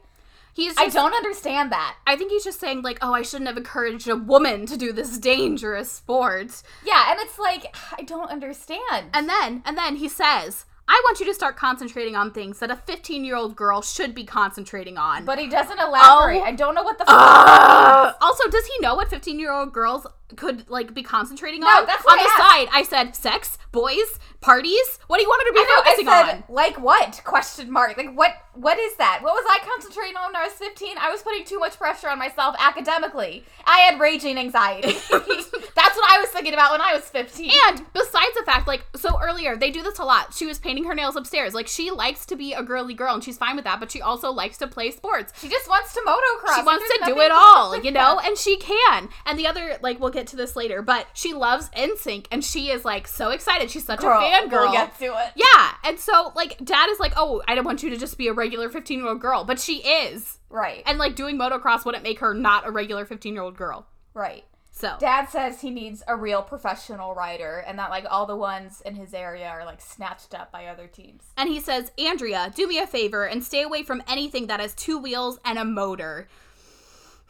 He's 0.53 0.75
I 0.77 0.89
don't 0.89 1.13
understand 1.13 1.71
that. 1.71 1.97
I 2.05 2.15
think 2.15 2.31
he's 2.31 2.43
just 2.43 2.59
saying 2.59 2.81
like, 2.81 2.97
"Oh, 3.01 3.13
I 3.13 3.21
shouldn't 3.21 3.47
have 3.47 3.57
encouraged 3.57 4.07
a 4.07 4.15
woman 4.15 4.65
to 4.67 4.77
do 4.77 4.91
this 4.91 5.17
dangerous 5.17 5.91
sport." 5.91 6.61
Yeah, 6.83 7.11
and 7.11 7.19
it's 7.19 7.39
like 7.39 7.75
I 7.97 8.03
don't 8.03 8.29
understand. 8.29 9.09
And 9.13 9.29
then 9.29 9.61
and 9.65 9.77
then 9.77 9.97
he 9.97 10.09
says, 10.09 10.65
"I 10.87 11.01
want 11.05 11.19
you 11.19 11.25
to 11.27 11.33
start 11.33 11.55
concentrating 11.55 12.15
on 12.15 12.31
things 12.31 12.59
that 12.59 12.71
a 12.71 12.75
15-year-old 12.75 13.55
girl 13.55 13.81
should 13.81 14.13
be 14.13 14.25
concentrating 14.25 14.97
on." 14.97 15.25
but 15.25 15.39
he 15.39 15.47
doesn't 15.47 15.79
elaborate. 15.79 16.41
Oh. 16.41 16.43
I 16.43 16.51
don't 16.51 16.75
know 16.75 16.83
what 16.83 16.97
the. 16.97 17.05
Uh, 17.07 18.13
also, 18.21 18.49
does 18.49 18.65
he 18.65 18.81
know 18.81 18.95
what 18.95 19.09
15 19.09 19.39
year 19.39 19.51
old 19.51 19.73
girls 19.73 20.05
could 20.35 20.69
like 20.69 20.93
be 20.93 21.03
concentrating 21.03 21.63
on? 21.63 21.85
that's 21.85 22.05
on 22.05 22.17
the 22.17 22.23
I 22.23 22.65
side. 22.67 22.69
I 22.73 22.83
said 22.83 23.15
sex, 23.15 23.57
boys, 23.71 24.19
parties. 24.41 24.99
What 25.07 25.17
do 25.17 25.23
you 25.23 25.29
want 25.29 25.43
her 25.43 25.49
to 25.49 25.53
be 25.53 25.59
I 25.59 25.63
know, 25.63 25.83
focusing 25.83 26.07
I 26.07 26.25
said, 26.25 26.35
on? 26.35 26.43
like 26.55 26.79
what? 26.79 27.21
Question 27.23 27.71
mark. 27.71 27.97
Like 27.97 28.13
what? 28.15 28.33
What 28.53 28.77
is 28.77 28.95
that? 28.97 29.19
What 29.21 29.33
was 29.33 29.45
I 29.49 29.65
concentrating 29.65 30.17
on 30.17 30.27
when 30.27 30.35
I 30.35 30.43
was 30.43 30.53
fifteen? 30.53 30.97
I 30.97 31.09
was 31.09 31.21
putting 31.21 31.45
too 31.45 31.59
much 31.59 31.77
pressure 31.77 32.09
on 32.09 32.19
myself 32.19 32.55
academically. 32.59 33.45
I 33.65 33.79
had 33.79 33.99
raging 33.99 34.37
anxiety. 34.37 34.89
That's 35.09 35.95
what 35.95 36.11
I 36.11 36.19
was 36.19 36.29
thinking 36.29 36.53
about 36.53 36.71
when 36.71 36.81
I 36.81 36.93
was 36.93 37.03
fifteen. 37.05 37.51
And 37.67 37.85
besides 37.93 38.33
the 38.37 38.43
fact, 38.45 38.67
like, 38.67 38.85
so 38.95 39.19
earlier, 39.21 39.55
they 39.55 39.71
do 39.71 39.81
this 39.81 39.99
a 39.99 40.03
lot. 40.03 40.33
She 40.33 40.45
was 40.45 40.59
painting 40.59 40.83
her 40.85 40.95
nails 40.95 41.15
upstairs. 41.15 41.53
Like, 41.53 41.67
she 41.67 41.89
likes 41.91 42.25
to 42.27 42.35
be 42.35 42.53
a 42.53 42.61
girly 42.63 42.93
girl 42.93 43.13
and 43.13 43.23
she's 43.23 43.37
fine 43.37 43.55
with 43.55 43.65
that, 43.65 43.79
but 43.79 43.91
she 43.91 44.01
also 44.01 44.29
likes 44.31 44.57
to 44.57 44.67
play 44.67 44.91
sports. 44.91 45.33
she 45.39 45.47
just 45.49 45.69
wants 45.69 45.93
to 45.93 46.01
motocross. 46.01 46.55
She 46.55 46.61
wants 46.63 46.85
to 46.99 47.05
do 47.05 47.19
it 47.21 47.31
all, 47.31 47.79
you 47.81 47.91
know, 47.91 48.19
and 48.23 48.37
she 48.37 48.57
can. 48.57 49.09
And 49.25 49.39
the 49.39 49.47
other, 49.47 49.77
like, 49.81 49.99
we'll 49.99 50.09
get 50.09 50.18
to 50.27 50.35
this 50.35 50.55
later, 50.55 50.81
but 50.81 51.07
she 51.13 51.33
loves 51.33 51.69
NSYNC 51.69 52.27
and 52.31 52.43
she 52.43 52.69
is, 52.69 52.85
like, 52.85 53.07
so 53.07 53.29
excited. 53.29 53.69
She's 53.71 53.85
such 53.85 53.99
Girl, 54.01 54.19
a 54.19 54.23
fangirl. 54.23 54.51
We'll 54.51 54.71
get 54.71 54.97
to 54.99 55.05
it. 55.05 55.31
Yeah, 55.35 55.71
and 55.83 55.99
so 55.99 56.31
like 56.35 56.57
dad 56.63 56.89
is 56.89 56.99
like, 56.99 57.13
"Oh, 57.17 57.41
I 57.47 57.55
don't 57.55 57.65
want 57.65 57.81
you 57.83 57.89
to 57.89 57.97
just 57.97 58.17
be 58.17 58.27
a 58.27 58.33
regular 58.33 58.69
15-year-old 58.69 59.19
girl," 59.21 59.43
but 59.43 59.59
she 59.59 59.77
is. 59.77 60.37
Right. 60.49 60.83
And 60.85 60.97
like 60.97 61.15
doing 61.15 61.37
motocross 61.37 61.85
wouldn't 61.85 62.03
make 62.03 62.19
her 62.19 62.33
not 62.33 62.67
a 62.67 62.71
regular 62.71 63.05
15-year-old 63.05 63.55
girl. 63.57 63.87
right. 64.13 64.43
So, 64.71 64.95
Dad 64.97 65.25
says 65.25 65.59
he 65.59 65.71
needs 65.71 66.03
a 66.07 66.15
real 66.15 66.41
professional 66.41 67.13
rider, 67.13 67.61
and 67.67 67.77
that 67.77 67.89
like 67.89 68.05
all 68.09 68.25
the 68.25 68.37
ones 68.37 68.81
in 68.85 68.95
his 68.95 69.13
area 69.13 69.45
are 69.49 69.65
like 69.65 69.81
snatched 69.81 70.33
up 70.33 70.53
by 70.53 70.67
other 70.67 70.87
teams. 70.87 71.23
and 71.35 71.49
he 71.49 71.59
says, 71.59 71.91
"Andrea, 71.99 72.49
do 72.55 72.65
me 72.65 72.79
a 72.79 72.87
favor 72.87 73.25
and 73.25 73.43
stay 73.43 73.61
away 73.61 73.83
from 73.83 74.01
anything 74.07 74.47
that 74.47 74.61
has 74.61 74.73
two 74.73 74.97
wheels 74.97 75.37
and 75.43 75.59
a 75.59 75.65
motor." 75.65 76.29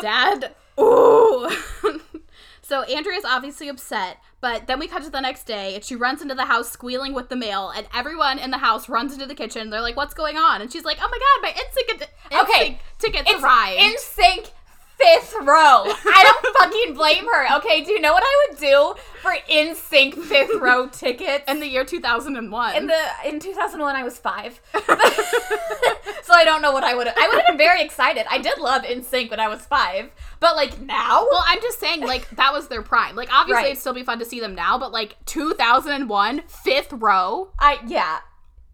Dad, 0.00 0.54
ooh. 0.80 1.50
so 2.62 2.82
Andrea's 2.82 3.24
obviously 3.24 3.68
upset, 3.68 4.18
but 4.40 4.66
then 4.66 4.78
we 4.78 4.86
cut 4.88 5.02
to 5.04 5.10
the 5.10 5.20
next 5.20 5.44
day 5.44 5.74
and 5.74 5.84
she 5.84 5.96
runs 5.96 6.22
into 6.22 6.34
the 6.34 6.46
house 6.46 6.70
squealing 6.70 7.12
with 7.14 7.28
the 7.28 7.36
mail, 7.36 7.70
and 7.70 7.86
everyone 7.94 8.38
in 8.38 8.50
the 8.50 8.58
house 8.58 8.88
runs 8.88 9.12
into 9.12 9.26
the 9.26 9.34
kitchen. 9.34 9.70
They're 9.70 9.80
like, 9.80 9.96
"What's 9.96 10.14
going 10.14 10.36
on?" 10.36 10.62
And 10.62 10.72
she's 10.72 10.84
like, 10.84 10.98
"Oh 11.00 11.08
my 11.10 11.18
god, 11.18 11.42
my 11.42 11.62
NSYNC, 11.62 12.02
ad- 12.02 12.42
Okay, 12.48 12.80
tickets 12.98 13.30
It's 13.30 13.42
arrived." 13.42 13.80
NSYNC 13.80 14.50
fifth 15.00 15.34
row. 15.40 15.84
I 15.86 16.22
don't 16.42 16.56
fucking 16.58 16.94
blame 16.94 17.24
her. 17.26 17.56
Okay, 17.58 17.82
do 17.84 17.92
you 17.92 18.00
know 18.00 18.12
what 18.12 18.22
I 18.24 18.46
would 18.50 18.58
do 18.58 18.94
for 19.22 19.32
NSYNC 19.50 20.14
fifth 20.22 20.54
row 20.60 20.88
tickets? 20.92 21.44
in 21.48 21.60
the 21.60 21.66
year 21.68 21.84
2001. 21.84 22.76
in 22.76 22.86
the 22.86 22.98
in 23.26 23.38
2001 23.40 23.96
I 23.96 24.02
was 24.02 24.18
5. 24.18 24.60
so 24.74 26.34
I 26.34 26.42
don't 26.44 26.62
know 26.62 26.72
what 26.72 26.84
I 26.84 26.94
would 26.94 27.08
I 27.08 27.28
would 27.28 27.38
have 27.38 27.46
been 27.48 27.58
very 27.58 27.82
excited. 27.82 28.26
I 28.30 28.38
did 28.38 28.58
love 28.58 28.82
NSYNC 28.82 29.30
when 29.30 29.40
I 29.40 29.48
was 29.48 29.62
5. 29.62 30.10
But 30.40 30.56
like 30.56 30.80
now? 30.80 31.26
well, 31.30 31.44
I'm 31.46 31.60
just 31.60 31.78
saying, 31.80 32.00
like, 32.00 32.28
that 32.30 32.52
was 32.52 32.68
their 32.68 32.80
prime. 32.82 33.14
Like, 33.14 33.28
obviously, 33.32 33.62
Right. 33.62 33.66
it'd 33.72 33.78
still 33.78 33.92
be 33.92 34.02
fun 34.02 34.18
to 34.20 34.24
see 34.24 34.40
them 34.40 34.54
now, 34.54 34.78
but, 34.78 34.90
like, 34.90 35.16
2001, 35.26 36.42
fifth 36.48 36.92
row. 36.94 37.50
I 37.58 37.78
yeah. 37.86 38.20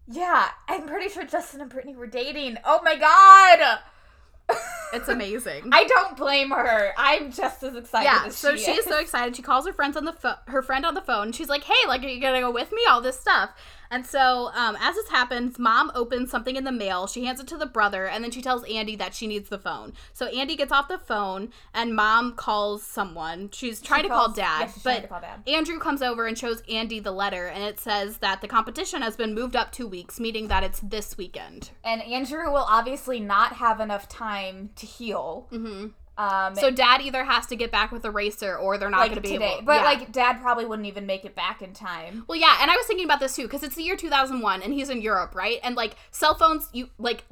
Yeah, 0.07 0.49
I'm 0.69 0.87
pretty 0.87 1.09
sure 1.09 1.25
Justin 1.25 1.59
and 1.59 1.69
Britney 1.69 1.93
were 1.93 2.07
dating. 2.07 2.57
Oh 2.63 2.79
my 2.83 2.95
god. 2.95 3.79
It's 4.93 5.09
amazing. 5.09 5.63
I 5.71 5.83
don't 5.83 6.15
blame 6.15 6.51
her. 6.51 6.93
I'm 6.97 7.31
just 7.31 7.61
as 7.63 7.75
excited 7.75 8.05
yeah, 8.05 8.23
as 8.27 8.37
so 8.37 8.55
she 8.55 8.65
she's 8.65 8.79
is. 8.79 8.85
so 8.85 8.99
excited. 8.99 9.35
She 9.35 9.41
calls 9.41 9.67
her 9.67 9.73
friends 9.73 9.97
on 9.97 10.05
the 10.05 10.13
phone, 10.13 10.37
her 10.47 10.61
friend 10.61 10.85
on 10.85 10.93
the 10.93 11.01
phone. 11.01 11.31
She's 11.33 11.49
like, 11.49 11.63
"Hey, 11.63 11.87
like, 11.87 12.03
are 12.03 12.07
you 12.07 12.21
gonna 12.21 12.39
go 12.39 12.51
with 12.51 12.71
me? 12.71 12.81
All 12.89 13.01
this 13.01 13.19
stuff." 13.19 13.51
And 13.89 14.05
so, 14.05 14.51
um, 14.53 14.77
as 14.79 14.95
this 14.95 15.09
happens, 15.09 15.57
mom 15.57 15.91
opens 15.95 16.31
something 16.31 16.55
in 16.55 16.63
the 16.63 16.71
mail. 16.71 17.07
She 17.07 17.25
hands 17.25 17.39
it 17.39 17.47
to 17.47 17.57
the 17.57 17.65
brother, 17.65 18.07
and 18.07 18.23
then 18.23 18.31
she 18.31 18.41
tells 18.41 18.63
Andy 18.65 18.95
that 18.97 19.13
she 19.13 19.27
needs 19.27 19.49
the 19.49 19.59
phone. 19.59 19.93
So 20.13 20.27
Andy 20.27 20.55
gets 20.55 20.71
off 20.71 20.87
the 20.87 20.97
phone, 20.97 21.49
and 21.73 21.95
mom 21.95 22.33
calls 22.35 22.83
someone. 22.83 23.49
She's 23.51 23.81
trying 23.81 24.03
to 24.03 24.09
call 24.09 24.31
dad, 24.31 24.67
yeah, 24.67 24.71
but 24.83 25.09
call 25.09 25.21
Dad. 25.21 25.41
Andrew 25.47 25.79
comes 25.79 26.01
over 26.01 26.25
and 26.27 26.37
shows 26.37 26.61
Andy 26.69 26.99
the 26.99 27.11
letter, 27.11 27.47
and 27.47 27.63
it 27.63 27.79
says 27.79 28.17
that 28.17 28.41
the 28.41 28.47
competition 28.47 29.01
has 29.01 29.15
been 29.15 29.33
moved 29.33 29.55
up 29.55 29.71
two 29.71 29.87
weeks, 29.87 30.19
meaning 30.19 30.47
that 30.47 30.63
it's 30.63 30.79
this 30.81 31.17
weekend. 31.17 31.71
And 31.83 32.01
Andrew 32.01 32.51
will 32.51 32.65
obviously 32.67 33.19
not 33.19 33.53
have 33.53 33.79
enough 33.79 34.07
time 34.09 34.71
to 34.75 34.85
heal. 34.85 35.47
hmm 35.49 35.87
Um 36.17 36.55
So 36.55 36.71
dad 36.71 37.01
either 37.01 37.23
has 37.23 37.45
to 37.47 37.55
get 37.55 37.71
back 37.71 37.91
with 37.91 38.01
the 38.01 38.11
racer, 38.11 38.55
or 38.57 38.77
they're 38.77 38.89
not 38.89 38.99
like 39.01 39.11
going 39.11 39.21
to 39.21 39.27
be 39.27 39.33
today. 39.33 39.53
able. 39.53 39.65
But 39.65 39.77
yeah. 39.81 39.83
like 39.83 40.11
dad 40.11 40.41
probably 40.41 40.65
wouldn't 40.65 40.87
even 40.87 41.05
make 41.05 41.25
it 41.25 41.35
back 41.35 41.61
in 41.61 41.73
time. 41.73 42.25
Well, 42.27 42.37
yeah, 42.39 42.57
and 42.61 42.71
I 42.71 42.75
was 42.75 42.85
thinking 42.87 43.05
about 43.05 43.19
this 43.19 43.35
too 43.35 43.43
because 43.43 43.63
it's 43.63 43.75
the 43.75 43.83
year 43.83 43.95
2001 43.95 44.61
and 44.63 44.73
he's 44.73 44.89
in 44.89 45.01
Europe, 45.01 45.35
right? 45.35 45.59
And 45.63 45.75
like 45.75 45.95
cell 46.11 46.35
phones, 46.35 46.69
you 46.73 46.89
like 46.97 47.23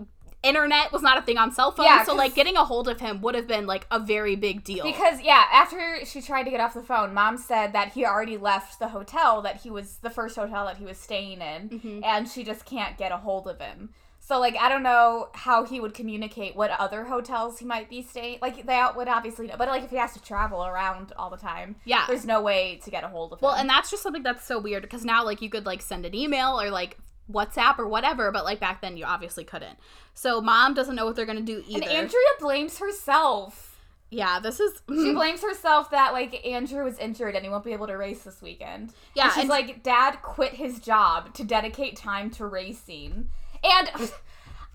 internet 0.43 0.91
was 0.91 1.01
not 1.01 1.17
a 1.17 1.21
thing 1.23 1.39
on 1.39 1.51
cell 1.51 1.71
phones. 1.71 1.87
Yeah, 1.87 2.03
so 2.03 2.13
like 2.13 2.35
getting 2.35 2.55
a 2.55 2.63
hold 2.63 2.87
of 2.87 2.99
him 2.99 3.19
would 3.21 3.33
have 3.33 3.47
been 3.47 3.65
like 3.65 3.87
a 3.89 3.99
very 3.99 4.35
big 4.35 4.63
deal. 4.63 4.83
Because 4.83 5.19
yeah, 5.21 5.43
after 5.51 6.05
she 6.05 6.21
tried 6.21 6.43
to 6.43 6.51
get 6.51 6.59
off 6.59 6.75
the 6.75 6.83
phone, 6.83 7.15
mom 7.15 7.37
said 7.37 7.73
that 7.73 7.93
he 7.93 8.05
already 8.05 8.37
left 8.37 8.77
the 8.77 8.89
hotel 8.89 9.41
that 9.41 9.61
he 9.61 9.71
was 9.71 9.97
the 10.03 10.09
first 10.11 10.35
hotel 10.35 10.65
that 10.67 10.77
he 10.77 10.85
was 10.85 10.99
staying 10.99 11.41
in, 11.41 11.69
Mm-hmm. 11.69 12.03
and 12.03 12.27
she 12.29 12.43
just 12.43 12.63
can't 12.65 12.95
get 12.95 13.11
a 13.11 13.17
hold 13.17 13.47
of 13.47 13.59
him. 13.59 13.89
So 14.27 14.39
like 14.39 14.55
I 14.59 14.69
don't 14.69 14.81
know 14.81 15.29
how 15.33 15.65
he 15.65 15.79
would 15.79 15.93
communicate 15.93 16.55
what 16.55 16.71
other 16.71 17.03
hotels 17.03 17.59
he 17.59 17.65
might 17.65 17.89
be 17.91 18.01
staying. 18.01 18.39
Like 18.41 18.65
they 18.65 18.83
would 18.95 19.07
obviously 19.07 19.45
know, 19.45 19.55
but 19.57 19.67
like 19.67 19.83
if 19.83 19.91
he 19.91 19.97
has 19.97 20.13
to 20.13 20.21
travel 20.21 20.65
around 20.65 21.13
all 21.15 21.29
the 21.29 21.37
time, 21.37 21.75
Yeah. 21.85 22.05
there's 22.07 22.25
no 22.25 22.41
way 22.41 22.79
to 22.83 22.89
get 22.89 23.03
a 23.03 23.07
hold 23.07 23.33
of 23.33 23.41
Well, 23.41 23.51
him. 23.51 23.53
Well, 23.55 23.61
and 23.61 23.69
that's 23.69 23.91
just 23.91 24.01
something 24.01 24.23
that's 24.23 24.43
so 24.43 24.57
weird 24.59 24.81
because 24.81 25.05
now 25.05 25.23
like 25.23 25.41
you 25.43 25.49
could 25.51 25.67
like 25.67 25.81
send 25.83 26.05
an 26.07 26.15
email 26.15 26.59
or 26.59 26.71
like 26.71 26.97
WhatsApp 27.31 27.77
or 27.77 27.87
whatever, 27.87 28.31
but 28.31 28.45
like 28.45 28.59
back 28.59 28.81
then 28.81 28.97
you 28.97 29.05
obviously 29.05 29.43
couldn't. 29.43 29.77
So 30.15 30.41
mom 30.41 30.73
doesn't 30.73 30.95
know 30.95 31.05
what 31.05 31.15
they're 31.15 31.25
gonna 31.27 31.41
do 31.41 31.63
either. 31.67 31.83
and. 31.83 31.91
Andrea 31.91 32.21
blames 32.39 32.79
herself. 32.79 33.79
yeah, 34.09 34.39
this 34.39 34.59
is 34.59 34.81
She 34.89 35.13
blames 35.13 35.41
herself 35.43 35.91
that 35.91 36.13
like 36.13 36.43
Andrew 36.45 36.83
was 36.83 36.97
injured 36.97 37.35
and 37.35 37.43
he 37.43 37.49
won't 37.51 37.63
be 37.63 37.73
able 37.73 37.87
to 37.87 37.93
race 37.97 38.23
this 38.23 38.41
weekend. 38.41 38.91
Yeah, 39.13 39.25
and 39.25 39.33
she's 39.33 39.41
and- 39.41 39.49
like, 39.49 39.83
Dad 39.83 40.21
quit 40.23 40.53
his 40.53 40.79
job 40.79 41.33
to 41.35 41.43
dedicate 41.43 41.95
time 41.95 42.29
to 42.31 42.45
racing, 42.47 43.29
and 43.65 43.89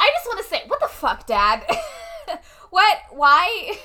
I 0.01 0.11
just 0.15 0.27
want 0.27 0.39
to 0.39 0.45
say, 0.45 0.63
what 0.67 0.81
the 0.81 0.89
fuck, 0.89 1.27
Dad? 1.27 1.65
what? 2.71 2.99
Why? 3.11 3.79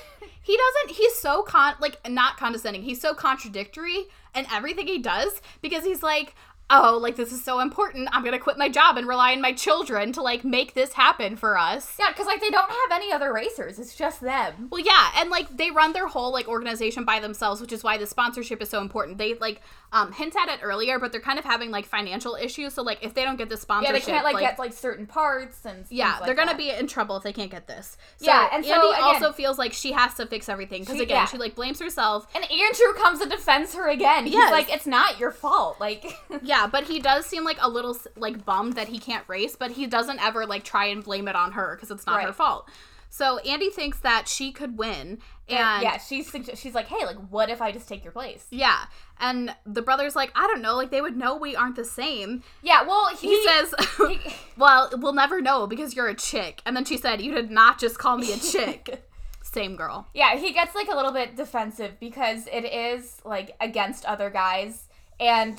he 0.46 0.56
doesn't 0.56 0.96
he's 0.96 1.18
so 1.18 1.42
con 1.42 1.74
like 1.80 1.98
not 2.08 2.36
condescending 2.36 2.80
he's 2.80 3.00
so 3.00 3.12
contradictory 3.12 4.04
in 4.32 4.46
everything 4.52 4.86
he 4.86 4.98
does 4.98 5.40
because 5.60 5.84
he's 5.84 6.04
like 6.04 6.36
oh 6.68 6.98
like 7.00 7.14
this 7.14 7.30
is 7.32 7.44
so 7.44 7.60
important 7.60 8.08
i'm 8.12 8.24
gonna 8.24 8.38
quit 8.40 8.58
my 8.58 8.68
job 8.68 8.96
and 8.96 9.06
rely 9.06 9.32
on 9.32 9.40
my 9.40 9.52
children 9.52 10.12
to 10.12 10.20
like 10.20 10.44
make 10.44 10.74
this 10.74 10.94
happen 10.94 11.36
for 11.36 11.56
us 11.56 11.94
Yeah, 11.98 12.08
because 12.10 12.26
like 12.26 12.40
they 12.40 12.50
don't 12.50 12.68
have 12.68 12.90
any 12.92 13.12
other 13.12 13.32
racers. 13.32 13.78
It's 13.78 13.94
just 13.94 14.20
them. 14.20 14.68
well 14.70 14.80
yeah 14.84 15.10
and 15.18 15.30
like 15.30 15.56
they 15.56 15.70
run 15.70 15.92
their 15.92 16.08
whole 16.08 16.32
like 16.32 16.48
organization 16.48 17.04
by 17.04 17.20
themselves 17.20 17.60
which 17.60 17.72
is 17.72 17.84
why 17.84 17.98
the 17.98 18.06
sponsorship 18.06 18.60
is 18.60 18.68
so 18.68 18.80
important 18.80 19.18
they 19.18 19.34
like 19.34 19.60
um 19.92 20.10
hint 20.10 20.34
at 20.36 20.48
it 20.48 20.58
earlier 20.62 20.98
but 20.98 21.12
they're 21.12 21.20
kind 21.20 21.38
of 21.38 21.44
having 21.44 21.70
like 21.70 21.86
financial 21.86 22.34
issues 22.34 22.74
so 22.74 22.82
like 22.82 22.98
if 23.00 23.14
they 23.14 23.22
don't 23.22 23.36
get 23.36 23.48
the 23.48 23.54
Yeah, 23.54 23.60
sponsorship 23.60 23.94
they 24.04 24.12
can't 24.12 24.24
like, 24.24 24.38
get 24.40 24.58
like 24.58 24.72
certain 24.72 25.06
parts 25.06 25.64
and 25.64 25.84
yeah, 25.88 26.14
like 26.16 26.26
they're 26.26 26.34
gonna 26.34 26.48
that. 26.50 26.58
be 26.58 26.70
in 26.70 26.88
trouble 26.88 27.16
if 27.16 27.22
they 27.22 27.32
can't 27.32 27.50
get 27.50 27.68
this. 27.68 27.96
So 28.16 28.26
Yeah, 28.26 28.48
and 28.52 28.64
so, 28.64 28.72
Andy 28.74 28.88
again- 28.88 29.02
also 29.04 29.32
feels 29.32 29.56
like 29.58 29.72
she 29.72 29.92
has 29.92 30.14
to 30.14 30.26
fix 30.26 30.48
everything 30.48 30.80
because 30.82 30.96
again, 31.00 31.16
yeah. 31.18 31.24
she 31.26 31.38
like 31.38 31.54
blames 31.54 31.78
herself 31.78 32.26
And 32.34 32.42
Andrew 32.44 32.92
comes 32.96 33.20
and 33.20 33.30
defends 33.30 33.74
her 33.74 33.88
again. 33.88 34.26
Yeah, 34.26 34.48
like, 34.50 34.72
it's 34.72 34.86
not 34.86 35.20
your 35.20 35.30
fault. 35.30 35.78
Like, 35.80 36.04
Yeah, 36.42 36.55
but 36.70 36.84
he 36.84 36.98
does 37.00 37.26
seem 37.26 37.44
like 37.44 37.58
a 37.60 37.68
little 37.68 37.96
like 38.16 38.44
bummed 38.44 38.74
that 38.74 38.88
he 38.88 38.98
can't 38.98 39.24
race, 39.28 39.56
but 39.56 39.72
he 39.72 39.86
doesn't 39.86 40.22
ever 40.22 40.46
like 40.46 40.62
try 40.64 40.86
and 40.86 41.02
blame 41.04 41.28
it 41.28 41.36
on 41.36 41.52
her 41.52 41.74
because 41.76 41.90
it's 41.90 42.06
not 42.06 42.22
her 42.22 42.32
fault. 42.32 42.68
So 43.08 43.38
Andy 43.38 43.70
thinks 43.70 43.98
that 44.00 44.28
she 44.28 44.52
could 44.52 44.76
win, 44.76 45.18
and 45.48 45.82
yeah, 45.82 45.96
she's 45.98 46.30
she's 46.54 46.74
like, 46.74 46.86
hey, 46.88 47.04
like, 47.06 47.16
what 47.30 47.48
if 47.50 47.62
I 47.62 47.70
just 47.72 47.88
take 47.88 48.02
your 48.04 48.12
place? 48.12 48.44
yeah, 48.50 48.86
and 49.20 49.54
the 49.64 49.80
brother's 49.80 50.14
like, 50.16 50.32
I 50.34 50.46
don't 50.48 50.60
know, 50.60 50.74
like 50.76 50.90
they 50.90 51.00
would 51.00 51.16
know 51.16 51.36
we 51.36 51.54
aren't 51.56 51.76
the 51.76 51.84
same. 51.84 52.42
Yeah, 52.62 52.82
well, 52.82 53.08
he, 53.16 53.28
He, 53.28 53.46
says, 53.46 53.74
he- 54.08 54.20
"Well, 54.56 54.90
we'll 54.98 55.14
never 55.14 55.40
know 55.40 55.66
because 55.66 55.94
you're 55.94 56.08
a 56.08 56.14
chick." 56.16 56.60
And 56.66 56.76
then 56.76 56.84
she 56.84 56.96
said, 56.98 57.20
"You 57.22 57.32
did 57.32 57.50
not 57.50 57.78
just 57.78 57.98
call 57.98 58.18
me 58.18 58.32
a 58.32 58.38
chick." 58.38 59.02
Same 59.42 59.76
girl. 59.76 60.08
Yeah, 60.12 60.36
he 60.36 60.52
gets 60.52 60.74
like 60.74 60.88
a 60.88 60.94
little 60.94 61.12
bit 61.12 61.36
defensive 61.36 61.92
because 62.00 62.46
it 62.48 62.64
is 62.66 63.18
like 63.24 63.56
against 63.60 64.04
other 64.04 64.28
guys 64.28 64.88
and 65.20 65.58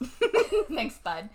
thanks 0.68 0.98
bud. 0.98 1.30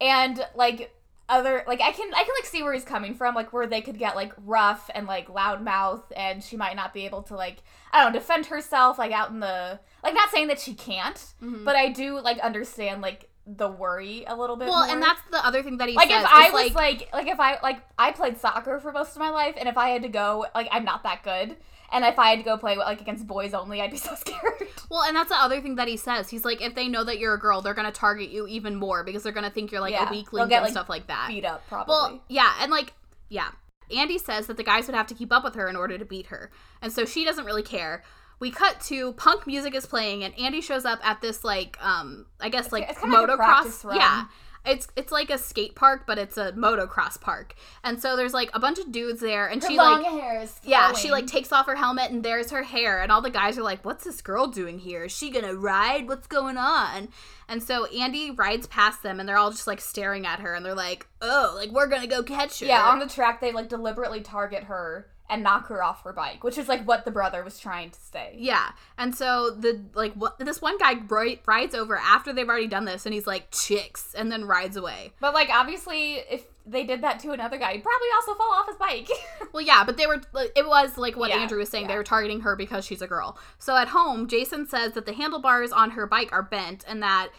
And 0.00 0.44
like 0.54 0.94
other 1.28 1.62
like 1.68 1.80
I 1.80 1.92
can 1.92 2.12
I 2.12 2.24
can 2.24 2.34
like 2.38 2.46
see 2.46 2.62
where 2.62 2.72
he's 2.72 2.84
coming 2.84 3.14
from 3.14 3.34
like 3.36 3.52
where 3.52 3.66
they 3.66 3.80
could 3.82 3.98
get 3.98 4.16
like 4.16 4.32
rough 4.44 4.90
and 4.94 5.06
like 5.06 5.28
loud 5.28 5.62
mouth 5.62 6.02
and 6.16 6.42
she 6.42 6.56
might 6.56 6.74
not 6.74 6.92
be 6.92 7.06
able 7.06 7.22
to 7.24 7.36
like 7.36 7.58
I 7.92 8.02
don't 8.02 8.12
know 8.12 8.18
defend 8.18 8.46
herself 8.46 8.98
like 8.98 9.12
out 9.12 9.30
in 9.30 9.38
the 9.40 9.78
like 10.02 10.14
not 10.14 10.30
saying 10.30 10.48
that 10.48 10.58
she 10.60 10.74
can't, 10.74 11.14
Mm-hmm. 11.42 11.64
but 11.64 11.76
I 11.76 11.90
do 11.90 12.18
like 12.20 12.38
understand 12.40 13.00
like 13.02 13.28
the 13.46 13.68
worry 13.68 14.24
a 14.26 14.36
little 14.36 14.56
bit 14.56 14.68
Well, 14.68 14.84
more. 14.84 14.92
and 14.94 15.02
that's 15.02 15.20
the 15.30 15.44
other 15.44 15.62
thing 15.62 15.78
that 15.78 15.88
he 15.88 15.94
like 15.96 16.08
says. 16.10 16.22
if 16.24 16.30
I 16.32 16.50
was 16.50 16.74
like 16.74 17.08
like 17.12 17.26
if 17.28 17.38
I 17.40 17.58
like 17.62 17.80
I 17.98 18.10
played 18.12 18.38
soccer 18.38 18.78
for 18.80 18.90
most 18.92 19.12
of 19.12 19.18
my 19.18 19.30
life, 19.30 19.54
and 19.58 19.68
if 19.68 19.76
I 19.78 19.90
had 19.90 20.02
to 20.02 20.08
go 20.08 20.46
like 20.54 20.68
I'm 20.72 20.84
not 20.84 21.02
that 21.04 21.22
good, 21.22 21.56
and 21.92 22.04
if 22.04 22.18
I 22.18 22.30
had 22.30 22.38
to 22.38 22.44
go 22.44 22.56
play 22.56 22.76
like 22.76 23.00
against 23.00 23.26
boys 23.26 23.54
only, 23.54 23.80
I'd 23.80 23.90
be 23.90 23.96
so 23.96 24.14
scared. 24.16 24.68
Well, 24.90 25.02
and 25.02 25.14
that's 25.16 25.28
the 25.30 25.36
other 25.36 25.60
thing 25.60 25.76
that 25.76 25.88
he 25.88 25.96
says. 25.96 26.28
He's 26.28 26.44
like, 26.44 26.60
if 26.60 26.74
they 26.74 26.88
know 26.88 27.04
that 27.04 27.18
you're 27.18 27.34
a 27.34 27.38
girl, 27.38 27.60
they're 27.62 27.74
gonna 27.74 27.92
target 27.92 28.30
you 28.30 28.46
even 28.46 28.76
more 28.76 29.04
because 29.04 29.22
they're 29.22 29.32
gonna 29.32 29.50
think 29.50 29.70
you're 29.72 29.80
like 29.80 29.92
Yeah, 29.92 30.08
a 30.08 30.10
weakling 30.10 30.48
get, 30.48 30.56
and 30.56 30.64
like, 30.64 30.72
stuff 30.72 30.88
like 30.88 31.06
that. 31.08 31.26
Beat 31.28 31.44
up 31.44 31.66
probably. 31.68 31.92
Well, 31.92 32.20
yeah, 32.28 32.54
and 32.60 32.70
like, 32.70 32.92
yeah. 33.28 33.48
Andy 33.94 34.18
says 34.18 34.46
that 34.46 34.56
the 34.56 34.62
guys 34.62 34.86
would 34.86 34.94
have 34.94 35.08
to 35.08 35.14
keep 35.14 35.32
up 35.32 35.42
with 35.42 35.56
her 35.56 35.68
in 35.68 35.74
order 35.74 35.98
to 35.98 36.04
beat 36.04 36.26
her. 36.26 36.50
And 36.80 36.92
so 36.92 37.04
she 37.04 37.24
doesn't 37.24 37.44
really 37.44 37.62
care. 37.64 38.04
We 38.38 38.50
cut 38.52 38.80
to 38.82 39.12
punk 39.14 39.46
music 39.48 39.74
is 39.74 39.84
playing 39.84 40.22
and 40.24 40.32
Andy 40.38 40.60
shows 40.60 40.84
up 40.84 41.00
at 41.04 41.20
this 41.20 41.42
like 41.44 41.76
um 41.84 42.26
I 42.40 42.48
guess 42.50 42.70
like 42.72 42.88
it's 42.88 43.00
kinda 43.00 43.20
like 43.20 43.28
a 43.28 43.32
motocross. 43.36 43.94
yeah. 43.96 44.24
It's 44.64 44.88
it's 44.94 45.10
like 45.10 45.30
a 45.30 45.38
skate 45.38 45.74
park, 45.74 46.04
but 46.06 46.18
it's 46.18 46.36
a 46.36 46.52
motocross 46.52 47.20
park. 47.20 47.54
And 47.82 48.00
so 48.00 48.16
there's 48.16 48.34
like 48.34 48.50
a 48.52 48.60
bunch 48.60 48.78
of 48.78 48.92
dudes 48.92 49.20
there 49.20 49.46
and 49.46 49.62
she 49.62 49.76
like 49.76 50.04
hair 50.04 50.42
is 50.42 50.60
yeah, 50.62 50.92
she 50.92 51.10
like 51.10 51.26
takes 51.26 51.50
off 51.52 51.66
her 51.66 51.76
helmet 51.76 52.10
and 52.10 52.22
there's 52.22 52.50
her 52.50 52.62
hair, 52.62 53.00
and 53.00 53.10
all 53.10 53.22
the 53.22 53.30
guys 53.30 53.56
are 53.58 53.62
like, 53.62 53.84
"What's 53.84 54.04
this 54.04 54.20
girl 54.20 54.46
doing 54.46 54.78
here? 54.78 55.04
Is 55.04 55.12
she 55.12 55.30
gonna 55.30 55.54
ride? 55.54 56.08
What's 56.08 56.26
going 56.26 56.56
on?" 56.56 57.08
And 57.48 57.62
so 57.62 57.86
Andy 57.86 58.30
rides 58.30 58.66
past 58.66 59.02
them, 59.02 59.18
and 59.18 59.28
they're 59.28 59.38
all 59.38 59.50
just 59.50 59.66
like 59.66 59.80
staring 59.80 60.26
at 60.26 60.40
her, 60.40 60.54
and 60.54 60.64
they're 60.64 60.74
like, 60.74 61.06
"Oh, 61.20 61.52
like 61.56 61.70
we're 61.70 61.86
gonna 61.88 62.06
go 62.06 62.22
catch 62.22 62.60
her." 62.60 62.66
yeah 62.66 62.88
on 62.88 62.98
the 62.98 63.08
track 63.08 63.40
they 63.40 63.52
like 63.52 63.68
deliberately 63.68 64.20
target 64.20 64.64
her 64.64 65.06
and 65.30 65.42
knock 65.42 65.68
her 65.68 65.82
off 65.82 66.02
her 66.04 66.12
bike, 66.12 66.42
which 66.44 66.58
is 66.58 66.68
like 66.68 66.84
what 66.86 67.04
the 67.04 67.10
brother 67.10 67.42
was 67.44 67.58
trying 67.58 67.90
to 67.90 68.00
say. 68.00 68.34
yeah. 68.36 68.72
And 68.98 69.14
so 69.14 69.50
the 69.50 69.80
like 69.94 70.12
what 70.14 70.38
this 70.38 70.60
one 70.60 70.76
guy 70.78 70.94
ri- 71.08 71.40
rides 71.46 71.74
over 71.74 71.96
after 71.96 72.32
they've 72.32 72.48
already 72.48 72.66
done 72.66 72.84
this, 72.84 73.06
and 73.06 73.14
he's 73.14 73.26
like, 73.26 73.50
"Chicks," 73.50 74.14
and 74.14 74.30
then 74.30 74.44
rides 74.44 74.76
away. 74.76 75.12
But 75.20 75.32
like 75.34 75.48
obviously, 75.50 76.14
if 76.30 76.44
they 76.66 76.84
did 76.84 77.02
that 77.02 77.18
to 77.20 77.32
another 77.32 77.56
guy, 77.58 77.72
he'd 77.72 77.82
probably 77.82 78.08
also 78.16 78.34
fall 78.34 78.52
off 78.52 78.66
his 78.66 78.76
bike. 78.76 79.08
Well, 79.52 79.64
yeah, 79.64 79.82
but 79.82 79.96
they 79.96 80.06
were 80.06 80.20
it 80.54 80.64
was 80.64 80.96
like 80.96 81.16
what 81.16 81.30
Yeah, 81.30 81.38
Andrew 81.38 81.58
was 81.58 81.68
saying. 81.70 81.88
They 81.88 81.94
yeah. 81.94 81.98
were 81.98 82.04
targeting 82.04 82.42
her 82.42 82.54
because 82.54 82.84
she's 82.84 83.02
a 83.02 83.08
girl. 83.08 83.36
So 83.58 83.76
at 83.76 83.88
home, 83.88 84.28
Jason 84.28 84.64
says 84.68 84.92
that 84.92 85.06
the 85.06 85.12
handlebars 85.12 85.72
on 85.72 85.90
her 85.90 86.06
bike 86.06 86.32
are 86.32 86.42
bent 86.44 86.84
and 86.86 87.02
that 87.02 87.30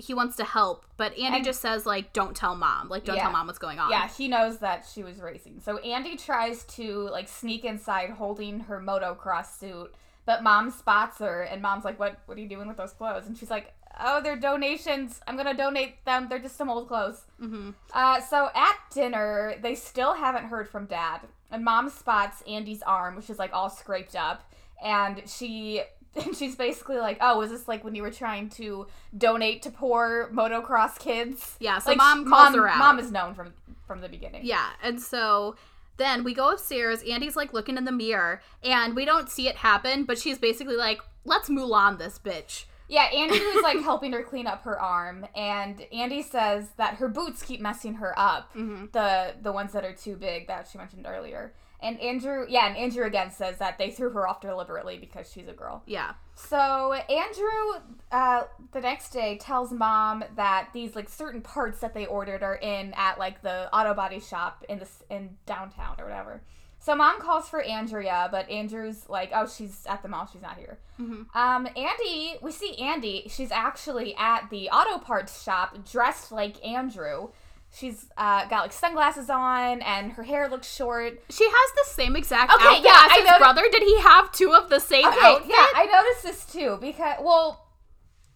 he 0.00 0.14
wants 0.14 0.36
to 0.36 0.44
help, 0.44 0.84
but 0.96 1.12
Andy 1.12 1.36
And- 1.36 1.44
just 1.44 1.60
says 1.60 1.86
like, 1.86 2.12
"Don't 2.12 2.36
tell 2.36 2.56
mom. 2.56 2.88
Like, 2.88 3.04
don't 3.04 3.16
Yeah. 3.16 3.22
tell 3.22 3.32
mom 3.32 3.46
what's 3.46 3.58
going 3.58 3.78
on." 3.78 3.90
Yeah, 3.90 4.08
he 4.08 4.28
knows 4.28 4.58
that 4.58 4.84
she 4.92 5.02
was 5.02 5.20
racing. 5.20 5.60
So 5.60 5.78
Andy 5.78 6.16
tries 6.16 6.64
to 6.76 7.08
like 7.10 7.28
sneak 7.28 7.64
inside 7.64 8.10
holding 8.10 8.60
her 8.60 8.80
motocross 8.80 9.58
suit, 9.58 9.94
but 10.26 10.42
mom 10.42 10.70
spots 10.70 11.18
her 11.18 11.42
and 11.42 11.60
mom's 11.62 11.84
like, 11.84 11.98
"What 11.98 12.18
what 12.26 12.36
are 12.36 12.40
you 12.40 12.48
doing 12.48 12.68
with 12.68 12.76
those 12.76 12.92
clothes?" 12.92 13.26
And 13.26 13.36
she's 13.36 13.50
like, 13.50 13.74
"Oh, 14.00 14.20
they're 14.20 14.36
donations. 14.36 15.20
I'm 15.26 15.34
going 15.36 15.46
to 15.48 15.54
donate 15.54 16.04
them. 16.04 16.28
They're 16.28 16.38
just 16.38 16.56
some 16.56 16.70
old 16.70 16.88
clothes." 16.88 17.24
Mm-hmm. 17.40 17.70
Uh, 17.92 18.20
so 18.20 18.50
at 18.54 18.76
dinner, 18.90 19.54
they 19.60 19.74
still 19.74 20.14
haven't 20.14 20.46
heard 20.46 20.68
from 20.68 20.86
dad. 20.86 21.20
And 21.50 21.64
mom 21.64 21.88
spots 21.90 22.42
Andy's 22.46 22.82
arm, 22.82 23.16
which 23.16 23.28
is 23.28 23.38
like 23.38 23.52
all 23.52 23.68
scraped 23.70 24.14
up, 24.14 24.48
and 24.82 25.28
she 25.28 25.82
and 26.16 26.36
she's 26.36 26.56
basically 26.56 26.98
like, 26.98 27.18
"Oh, 27.20 27.38
was 27.38 27.50
this 27.50 27.68
like 27.68 27.84
when 27.84 27.94
you 27.94 28.02
were 28.02 28.10
trying 28.10 28.48
to 28.50 28.86
donate 29.16 29.62
to 29.62 29.70
poor 29.70 30.30
motocross 30.32 30.98
kids?" 30.98 31.56
Yeah. 31.60 31.78
So 31.78 31.90
like 31.90 31.98
mom 31.98 32.28
calls 32.28 32.50
mom, 32.50 32.54
her 32.54 32.68
out. 32.68 32.78
Mom 32.78 32.98
is 32.98 33.10
known 33.10 33.34
from 33.34 33.52
from 33.86 34.00
the 34.00 34.08
beginning. 34.08 34.42
Yeah, 34.44 34.70
and 34.82 35.00
so 35.00 35.56
then 35.96 36.24
we 36.24 36.34
go 36.34 36.50
upstairs. 36.50 37.02
Andy's 37.02 37.36
like 37.36 37.52
looking 37.52 37.76
in 37.76 37.84
the 37.84 37.92
mirror, 37.92 38.40
and 38.62 38.96
we 38.96 39.04
don't 39.04 39.28
see 39.28 39.48
it 39.48 39.56
happen, 39.56 40.04
but 40.04 40.18
she's 40.18 40.38
basically 40.38 40.76
like, 40.76 41.00
"Let's 41.24 41.48
Mulan 41.48 41.98
this 41.98 42.18
bitch." 42.18 42.64
Yeah, 42.88 43.04
Andrew 43.04 43.38
is 43.38 43.62
like 43.62 43.80
helping 43.82 44.12
her 44.12 44.22
clean 44.24 44.48
up 44.48 44.64
her 44.64 44.80
arm, 44.80 45.24
and 45.36 45.86
Andy 45.92 46.22
says 46.22 46.70
that 46.76 46.94
her 46.94 47.08
boots 47.08 47.42
keep 47.42 47.60
messing 47.60 47.94
her 47.94 48.12
up. 48.18 48.50
hmm 48.52 48.86
The 48.92 49.34
the 49.40 49.52
ones 49.52 49.72
that 49.72 49.84
are 49.84 49.92
too 49.92 50.16
big 50.16 50.48
that 50.48 50.68
she 50.70 50.76
mentioned 50.78 51.06
earlier. 51.08 51.52
And 51.82 51.98
Andrew, 52.00 52.44
yeah, 52.48 52.66
and 52.68 52.76
Andrew 52.76 53.04
again 53.04 53.30
says 53.30 53.58
that 53.58 53.78
they 53.78 53.90
threw 53.90 54.10
her 54.10 54.28
off 54.28 54.40
deliberately 54.40 54.98
because 54.98 55.30
she's 55.30 55.48
a 55.48 55.52
girl. 55.52 55.82
Yeah. 55.86 56.12
So 56.34 56.92
Andrew, 56.92 57.80
uh, 58.12 58.44
the 58.72 58.80
next 58.80 59.10
day 59.10 59.38
tells 59.38 59.72
mom 59.72 60.24
that 60.36 60.68
these 60.72 60.94
like 60.94 61.08
certain 61.08 61.40
parts 61.40 61.80
that 61.80 61.94
they 61.94 62.06
ordered 62.06 62.42
are 62.42 62.56
in 62.56 62.92
at 62.96 63.18
like 63.18 63.42
the 63.42 63.74
auto 63.74 63.94
body 63.94 64.20
shop 64.20 64.64
in 64.68 64.78
this 64.78 65.02
in 65.10 65.36
downtown 65.46 65.96
or 65.98 66.04
whatever. 66.04 66.42
So 66.82 66.94
mom 66.94 67.20
calls 67.20 67.46
for 67.46 67.60
Andrea, 67.60 68.28
but 68.32 68.48
Andrew's 68.48 69.06
like, 69.06 69.30
oh, 69.34 69.46
she's 69.46 69.84
at 69.86 70.02
the 70.02 70.08
mall, 70.08 70.26
she's 70.32 70.40
not 70.40 70.56
here. 70.56 70.78
hmm 70.96 71.22
Um, 71.34 71.66
Andy, 71.76 72.36
we 72.40 72.50
see 72.52 72.74
Andy. 72.78 73.26
She's 73.28 73.52
actually 73.52 74.14
at 74.16 74.48
the 74.48 74.70
auto 74.70 74.98
parts 74.98 75.42
shop, 75.42 75.76
dressed 75.84 76.32
like 76.32 76.64
Andrew. 76.66 77.28
She's 77.72 78.06
uh, 78.16 78.46
got 78.48 78.62
like 78.62 78.72
sunglasses 78.72 79.30
on, 79.30 79.80
and 79.82 80.12
her 80.12 80.24
hair 80.24 80.48
looks 80.48 80.72
short. 80.74 81.22
She 81.30 81.44
has 81.44 81.72
the 81.76 81.84
same 81.92 82.16
exact 82.16 82.52
Okay, 82.52 82.66
outfit 82.66 82.84
yeah, 82.84 83.02
as 83.04 83.10
I 83.12 83.20
his 83.28 83.38
brother. 83.38 83.62
Did 83.70 83.82
he 83.84 84.00
have 84.00 84.32
two 84.32 84.52
of 84.52 84.68
the 84.68 84.80
same 84.80 85.06
Okay, 85.06 85.18
outfit? 85.22 85.50
yeah, 85.50 85.66
I 85.74 85.86
noticed 85.86 86.22
this 86.24 86.44
too 86.52 86.78
because 86.80 87.16
well, 87.22 87.68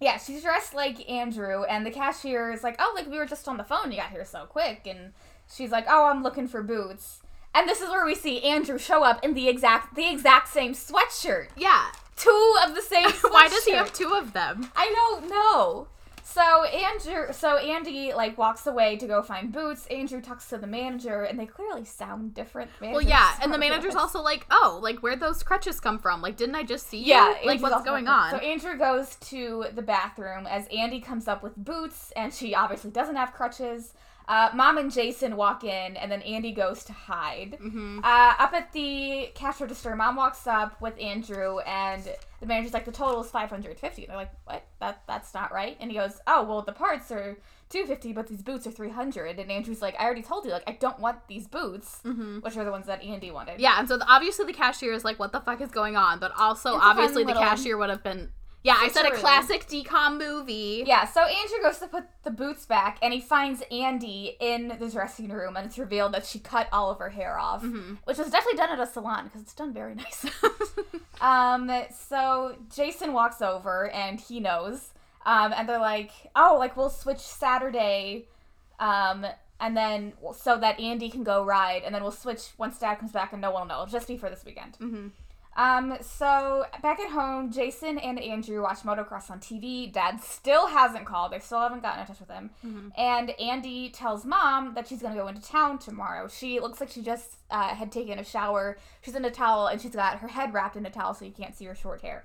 Yeah, 0.00 0.18
she's 0.18 0.42
dressed 0.42 0.72
like 0.74 1.08
Andrew, 1.10 1.64
and 1.64 1.84
the 1.84 1.90
cashier 1.90 2.52
is 2.52 2.62
like, 2.62 2.76
"Oh, 2.78 2.92
like 2.94 3.10
we 3.10 3.18
were 3.18 3.26
just 3.26 3.48
on 3.48 3.56
the 3.56 3.64
phone. 3.64 3.90
You 3.90 3.98
got 3.98 4.10
here 4.10 4.24
so 4.24 4.44
quick." 4.46 4.86
And 4.86 5.12
she's 5.52 5.70
like, 5.72 5.86
"Oh, 5.88 6.06
I'm 6.06 6.22
looking 6.22 6.46
for 6.46 6.62
boots." 6.62 7.20
And 7.56 7.68
this 7.68 7.80
is 7.80 7.88
where 7.88 8.04
we 8.04 8.14
see 8.14 8.42
Andrew 8.42 8.78
show 8.78 9.02
up 9.04 9.24
in 9.24 9.34
the 9.34 9.48
exact 9.48 9.94
the 9.96 10.08
exact 10.10 10.48
same 10.48 10.74
sweatshirt. 10.74 11.48
Yeah. 11.56 11.86
Two 12.16 12.54
of 12.64 12.74
the 12.76 12.82
same. 12.82 13.10
Why 13.22 13.48
does 13.48 13.64
he 13.64 13.72
have 13.72 13.92
two 13.92 14.12
of 14.14 14.32
them? 14.32 14.70
I 14.76 14.92
don't 14.94 15.28
know. 15.28 15.88
So 16.34 16.64
Andrew, 16.64 17.32
so 17.32 17.58
Andy 17.58 18.12
like 18.12 18.36
walks 18.36 18.66
away 18.66 18.96
to 18.96 19.06
go 19.06 19.22
find 19.22 19.52
boots. 19.52 19.86
Andrew 19.86 20.20
talks 20.20 20.48
to 20.48 20.58
the 20.58 20.66
manager, 20.66 21.22
and 21.22 21.38
they 21.38 21.46
clearly 21.46 21.84
sound 21.84 22.34
different. 22.34 22.72
Well, 22.80 23.00
yeah, 23.00 23.36
and 23.40 23.54
the 23.54 23.58
manager's 23.58 23.94
also 23.94 24.20
like, 24.20 24.44
"Oh, 24.50 24.80
like 24.82 24.98
where'd 24.98 25.20
those 25.20 25.44
crutches 25.44 25.78
come 25.78 26.00
from? 26.00 26.22
Like, 26.22 26.36
didn't 26.36 26.56
I 26.56 26.64
just 26.64 26.88
see 26.88 26.98
you? 26.98 27.14
Yeah, 27.14 27.36
like 27.44 27.62
what's 27.62 27.84
going 27.84 28.08
on?" 28.08 28.32
So 28.32 28.38
Andrew 28.38 28.76
goes 28.76 29.14
to 29.30 29.66
the 29.76 29.82
bathroom 29.82 30.48
as 30.48 30.66
Andy 30.76 31.00
comes 31.00 31.28
up 31.28 31.40
with 31.40 31.54
boots, 31.56 32.12
and 32.16 32.34
she 32.34 32.52
obviously 32.52 32.90
doesn't 32.90 33.14
have 33.14 33.32
crutches. 33.32 33.94
Uh, 34.26 34.50
Mom 34.54 34.78
and 34.78 34.90
Jason 34.92 35.36
walk 35.36 35.64
in, 35.64 35.96
and 35.96 36.10
then 36.10 36.22
Andy 36.22 36.52
goes 36.52 36.82
to 36.84 36.92
hide. 36.92 37.58
Mhm. 37.60 37.98
Uh, 38.04 38.34
up 38.38 38.52
at 38.54 38.72
the 38.72 39.30
cash 39.34 39.60
register, 39.60 39.94
Mom 39.94 40.16
walks 40.16 40.46
up 40.46 40.80
with 40.80 40.98
Andrew, 40.98 41.58
and 41.60 42.08
the 42.40 42.46
manager's 42.46 42.72
like, 42.72 42.84
"The 42.86 42.92
total 42.92 43.22
is 43.22 43.30
550." 43.30 44.06
They're 44.06 44.16
like, 44.16 44.30
"What? 44.44 44.64
That 44.80 45.02
that's 45.06 45.34
not 45.34 45.52
right." 45.52 45.76
And 45.80 45.90
he 45.90 45.96
goes, 45.98 46.20
"Oh, 46.26 46.42
well, 46.44 46.62
the 46.62 46.72
parts 46.72 47.10
are 47.12 47.36
250, 47.70 48.12
but 48.12 48.26
these 48.28 48.42
boots 48.42 48.66
are 48.66 48.70
300." 48.70 49.38
And 49.38 49.50
Andrew's 49.50 49.82
like, 49.82 49.94
"I 50.00 50.04
already 50.04 50.22
told 50.22 50.44
you, 50.44 50.52
like, 50.52 50.64
I 50.66 50.72
don't 50.72 50.98
want 51.00 51.26
these 51.28 51.46
boots, 51.46 52.00
Mhm. 52.04 52.42
which 52.42 52.56
are 52.56 52.64
the 52.64 52.70
ones 52.70 52.86
that 52.86 53.02
Andy 53.02 53.30
wanted." 53.30 53.60
Yeah, 53.60 53.78
and 53.78 53.88
so 53.88 53.96
the, 53.98 54.06
obviously 54.10 54.46
the 54.46 54.52
cashier 54.52 54.92
is 54.92 55.04
like, 55.04 55.18
"What 55.18 55.32
the 55.32 55.40
fuck 55.40 55.60
is 55.60 55.70
going 55.70 55.96
on?" 55.96 56.18
But 56.18 56.32
also, 56.38 56.76
It's 56.76 56.84
obviously, 56.84 57.24
the 57.24 57.28
little- 57.28 57.42
cashier 57.42 57.76
would 57.76 57.90
have 57.90 58.02
been. 58.02 58.32
Yeah, 58.64 58.76
I 58.80 58.88
said 58.88 59.04
a 59.04 59.10
classic 59.12 59.66
decom 59.68 60.18
movie. 60.18 60.84
Yeah, 60.86 61.04
so 61.06 61.20
Andrew 61.20 61.58
goes 61.62 61.78
to 61.80 61.86
put 61.86 62.04
the 62.22 62.30
boots 62.30 62.64
back 62.64 62.98
and 63.02 63.12
he 63.12 63.20
finds 63.20 63.62
Andy 63.70 64.36
in 64.40 64.68
the 64.80 64.88
dressing 64.88 65.28
room 65.28 65.54
and 65.56 65.66
it's 65.66 65.76
revealed 65.78 66.14
that 66.14 66.24
she 66.24 66.38
cut 66.38 66.68
all 66.72 66.90
of 66.90 66.98
her 66.98 67.10
hair 67.10 67.38
off, 67.38 67.62
Mhm. 67.62 67.98
which 68.04 68.16
was 68.16 68.30
definitely 68.30 68.56
done 68.56 68.70
at 68.70 68.80
a 68.80 68.86
salon 68.86 69.24
because 69.26 69.42
it's 69.42 69.54
done 69.54 69.72
very 69.74 69.94
nice. 70.04 70.24
um, 71.20 71.70
so 71.94 72.56
Jason 72.74 73.12
walks 73.12 73.42
over 73.42 73.90
and 73.90 74.18
he 74.18 74.40
knows. 74.40 74.92
Um, 75.26 75.52
and 75.56 75.68
they're 75.68 75.78
like, 75.78 76.10
"Oh, 76.34 76.56
like 76.58 76.76
we'll 76.76 76.90
switch 76.90 77.18
Saturday 77.20 78.26
um 78.80 79.24
and 79.60 79.76
then 79.76 80.12
so 80.36 80.56
that 80.58 80.80
Andy 80.80 81.08
can 81.08 81.22
go 81.22 81.44
ride 81.44 81.82
and 81.84 81.94
then 81.94 82.02
we'll 82.02 82.10
switch 82.12 82.48
once 82.58 82.78
dad 82.78 82.96
comes 82.96 83.12
back 83.12 83.32
and 83.32 83.40
no 83.40 83.50
one 83.52 83.62
will 83.62 83.68
know. 83.68 83.74
It'll 83.82 83.92
just 83.92 84.08
be 84.08 84.16
for 84.16 84.28
this 84.30 84.44
weekend." 84.44 84.76
hmm 84.76 85.08
Um, 85.56 85.96
so 86.00 86.64
back 86.82 86.98
at 87.00 87.10
home, 87.10 87.52
Jason 87.52 87.98
and 87.98 88.18
Andrew 88.18 88.62
watch 88.62 88.80
motocross 88.80 89.30
on 89.30 89.38
TV. 89.40 89.90
Dad 89.92 90.20
still 90.20 90.66
hasn't 90.66 91.04
called. 91.06 91.32
They 91.32 91.38
still 91.38 91.60
haven't 91.60 91.82
gotten 91.82 92.00
in 92.00 92.06
touch 92.06 92.20
with 92.20 92.30
him. 92.30 92.50
Mhm. 92.64 92.90
And 92.98 93.30
Andy 93.38 93.88
tells 93.90 94.24
mom 94.24 94.74
that 94.74 94.88
she's 94.88 95.00
gonna 95.02 95.14
go 95.14 95.28
into 95.28 95.42
town 95.42 95.78
tomorrow. 95.78 96.26
She 96.28 96.58
looks 96.60 96.80
like 96.80 96.90
she 96.90 97.02
just 97.02 97.36
uh, 97.50 97.68
had 97.68 97.92
taken 97.92 98.18
a 98.18 98.24
shower. 98.24 98.78
She's 99.02 99.14
in 99.14 99.24
a 99.24 99.30
towel 99.30 99.68
and 99.68 99.80
she's 99.80 99.94
got 99.94 100.18
her 100.18 100.28
head 100.28 100.52
wrapped 100.52 100.76
in 100.76 100.84
a 100.86 100.90
towel 100.90 101.14
so 101.14 101.24
you 101.24 101.30
can't 101.32 101.54
see 101.54 101.66
her 101.66 101.74
short 101.74 102.00
hair. 102.02 102.24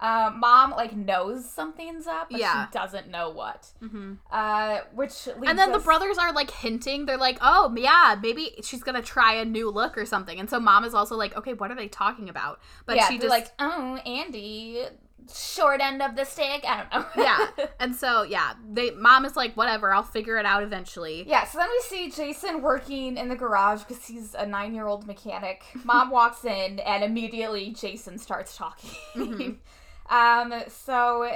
Uh, 0.00 0.30
mom 0.36 0.70
like 0.70 0.94
knows 0.94 1.48
something's 1.48 2.06
up, 2.06 2.28
but 2.30 2.38
Yeah. 2.40 2.66
she 2.66 2.72
doesn't 2.72 3.08
know 3.08 3.30
what. 3.30 3.66
hmm 3.80 4.14
Uh, 4.30 4.78
which 4.94 5.26
And 5.46 5.58
then 5.58 5.72
the 5.72 5.78
brothers 5.80 6.18
are 6.18 6.32
like 6.32 6.50
hinting. 6.50 7.06
They're 7.06 7.16
like, 7.16 7.38
"Oh, 7.40 7.74
yeah, 7.76 8.16
maybe 8.22 8.54
she's 8.62 8.82
gonna 8.82 9.02
try 9.02 9.34
a 9.34 9.44
new 9.44 9.70
look 9.70 9.98
or 9.98 10.06
something." 10.06 10.38
And 10.38 10.48
so 10.48 10.60
mom 10.60 10.84
is 10.84 10.94
also 10.94 11.16
like, 11.16 11.36
"Okay, 11.36 11.52
what 11.54 11.70
are 11.72 11.74
they 11.76 11.88
talking 11.88 12.28
about?" 12.28 12.60
But 12.86 12.96
yeah, 12.96 13.08
she 13.08 13.16
just 13.18 13.28
like, 13.28 13.48
oh, 13.58 13.96
Andy, 14.06 14.84
short 15.34 15.80
end 15.80 16.00
of 16.00 16.14
the 16.16 16.24
stick. 16.24 16.64
I 16.66 16.84
don't 16.84 16.92
know. 16.94 17.06
yeah. 17.24 17.46
And 17.80 17.94
so 17.94 18.22
yeah, 18.22 18.54
they 18.70 18.92
mom 18.92 19.24
is 19.24 19.34
like, 19.36 19.56
"Whatever, 19.56 19.92
I'll 19.92 20.02
figure 20.04 20.38
it 20.38 20.46
out 20.46 20.62
eventually." 20.62 21.24
Yeah, 21.28 21.44
so 21.44 21.58
then 21.58 21.68
we 21.68 21.80
see 21.88 22.10
Jason 22.10 22.62
working 22.62 23.16
in 23.16 23.28
the 23.28 23.36
garage 23.36 23.82
because 23.82 24.06
he's 24.06 24.34
a 24.34 24.46
nine 24.46 24.74
year 24.74 24.86
old 24.86 25.06
mechanic. 25.08 25.64
Mom 25.84 26.10
walks 26.10 26.44
in, 26.44 26.78
and 26.78 27.02
immediately 27.02 27.70
Jason 27.70 28.16
starts 28.18 28.56
talking. 28.56 28.90
Mhm. 29.14 29.56
um, 30.10 30.52
so 30.68 31.30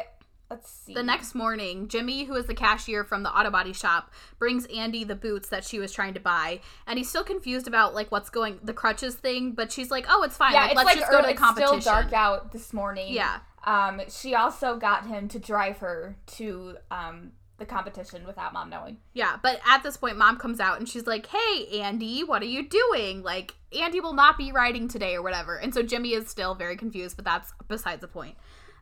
let's 0.51 0.71
see. 0.71 0.95
The 0.95 1.03
next 1.03 1.35
morning, 1.35 1.89
Jimmy, 1.89 2.25
who 2.25 2.35
is 2.35 2.47
the 2.47 2.55
cashier 2.55 3.05
from 3.05 3.23
the 3.23 3.31
auto 3.31 3.51
body 3.51 3.73
shop, 3.73 4.13
brings 4.39 4.67
Andy 4.67 5.03
the 5.05 5.15
boots 5.15 5.49
that 5.49 5.65
she 5.65 5.79
was 5.79 5.93
trying 5.93 6.15
to 6.15 6.21
buy, 6.21 6.61
and 6.87 6.99
he's 6.99 7.09
still 7.09 7.25
confused 7.25 7.67
about 7.67 7.95
like 7.95 8.11
what's 8.13 8.31
going 8.31 8.59
the 8.63 8.73
crutches 8.75 9.15
thing. 9.15 9.53
But 9.53 9.73
she's 9.73 9.91
like, 9.91 10.07
"Oh, 10.09 10.23
it's 10.23 10.37
fine. 10.37 10.53
yeah, 10.53 10.61
like, 10.63 10.71
it's 10.73 10.77
let's 10.77 10.87
like 10.87 10.99
just 10.99 11.11
go 11.11 11.19
to 11.19 11.25
early- 11.25 11.33
the 11.35 11.39
competition." 11.39 11.77
It's 11.77 11.85
still 11.87 11.95
dark 12.03 12.13
out 12.13 12.53
this 12.53 12.73
morning. 12.73 13.13
Yeah, 13.13 13.39
Um, 13.65 14.03
she 14.09 14.35
also 14.35 14.77
got 14.77 15.07
him 15.07 15.29
to 15.29 15.39
drive 15.39 15.79
her 15.79 16.17
to 16.39 16.77
um 16.91 17.33
the 17.59 17.67
competition 17.67 18.27
without 18.27 18.53
mom 18.53 18.69
knowing. 18.71 18.97
yeah. 19.13 19.37
But 19.41 19.61
at 19.69 19.85
this 19.85 19.97
point, 19.97 20.17
mom 20.19 20.37
comes 20.37 20.59
out 20.59 20.79
and 20.81 20.89
she's 20.89 21.07
like, 21.07 21.27
"Hey, 21.27 21.81
Andy, 21.81 22.25
what 22.25 22.43
are 22.43 22.47
you 22.47 22.69
doing? 22.69 23.23
Like, 23.23 23.55
Andy 23.79 24.01
will 24.01 24.15
not 24.15 24.37
be 24.37 24.51
riding 24.51 24.89
today 24.89 25.15
or 25.15 25.23
whatever." 25.23 25.57
And 25.57 25.73
so 25.73 25.81
Jimmy 25.83 26.13
is 26.13 26.29
still 26.29 26.55
very 26.57 26.77
confused, 26.77 27.15
but 27.15 27.25
that's 27.25 27.53
besides 27.69 28.01
the 28.01 28.09
point. 28.09 28.37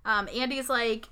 Um, 0.04 0.28
Andy's 0.34 0.68
like, 0.68 1.08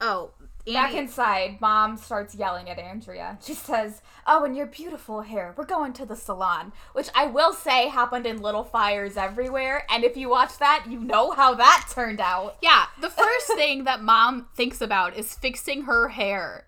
"Oh." 0.00 0.30
Andy, 0.66 0.72
Back 0.78 0.94
inside, 0.94 1.60
mom 1.60 1.98
starts 1.98 2.34
yelling 2.34 2.70
at 2.70 2.78
Andrea. 2.78 3.36
She 3.42 3.52
says, 3.52 4.00
Oh, 4.26 4.44
and 4.44 4.56
your 4.56 4.64
beautiful 4.64 5.20
hair. 5.20 5.52
We're 5.58 5.66
going 5.66 5.92
to 5.92 6.06
the 6.06 6.16
salon. 6.16 6.72
Which 6.94 7.10
I 7.14 7.26
will 7.26 7.52
say 7.52 7.88
happened 7.88 8.24
in 8.24 8.40
little 8.40 8.64
fires 8.64 9.18
everywhere. 9.18 9.84
And 9.90 10.04
if 10.04 10.16
you 10.16 10.30
watch 10.30 10.56
that, 10.56 10.86
you 10.88 10.98
know 11.00 11.32
how 11.32 11.52
that 11.56 11.88
turned 11.92 12.18
out. 12.18 12.56
Yeah, 12.62 12.86
the 12.98 13.10
first 13.10 13.46
thing 13.54 13.84
that 13.84 14.02
mom 14.02 14.48
thinks 14.56 14.80
about 14.80 15.14
is 15.18 15.34
fixing 15.34 15.82
her 15.82 16.08
hair. 16.08 16.66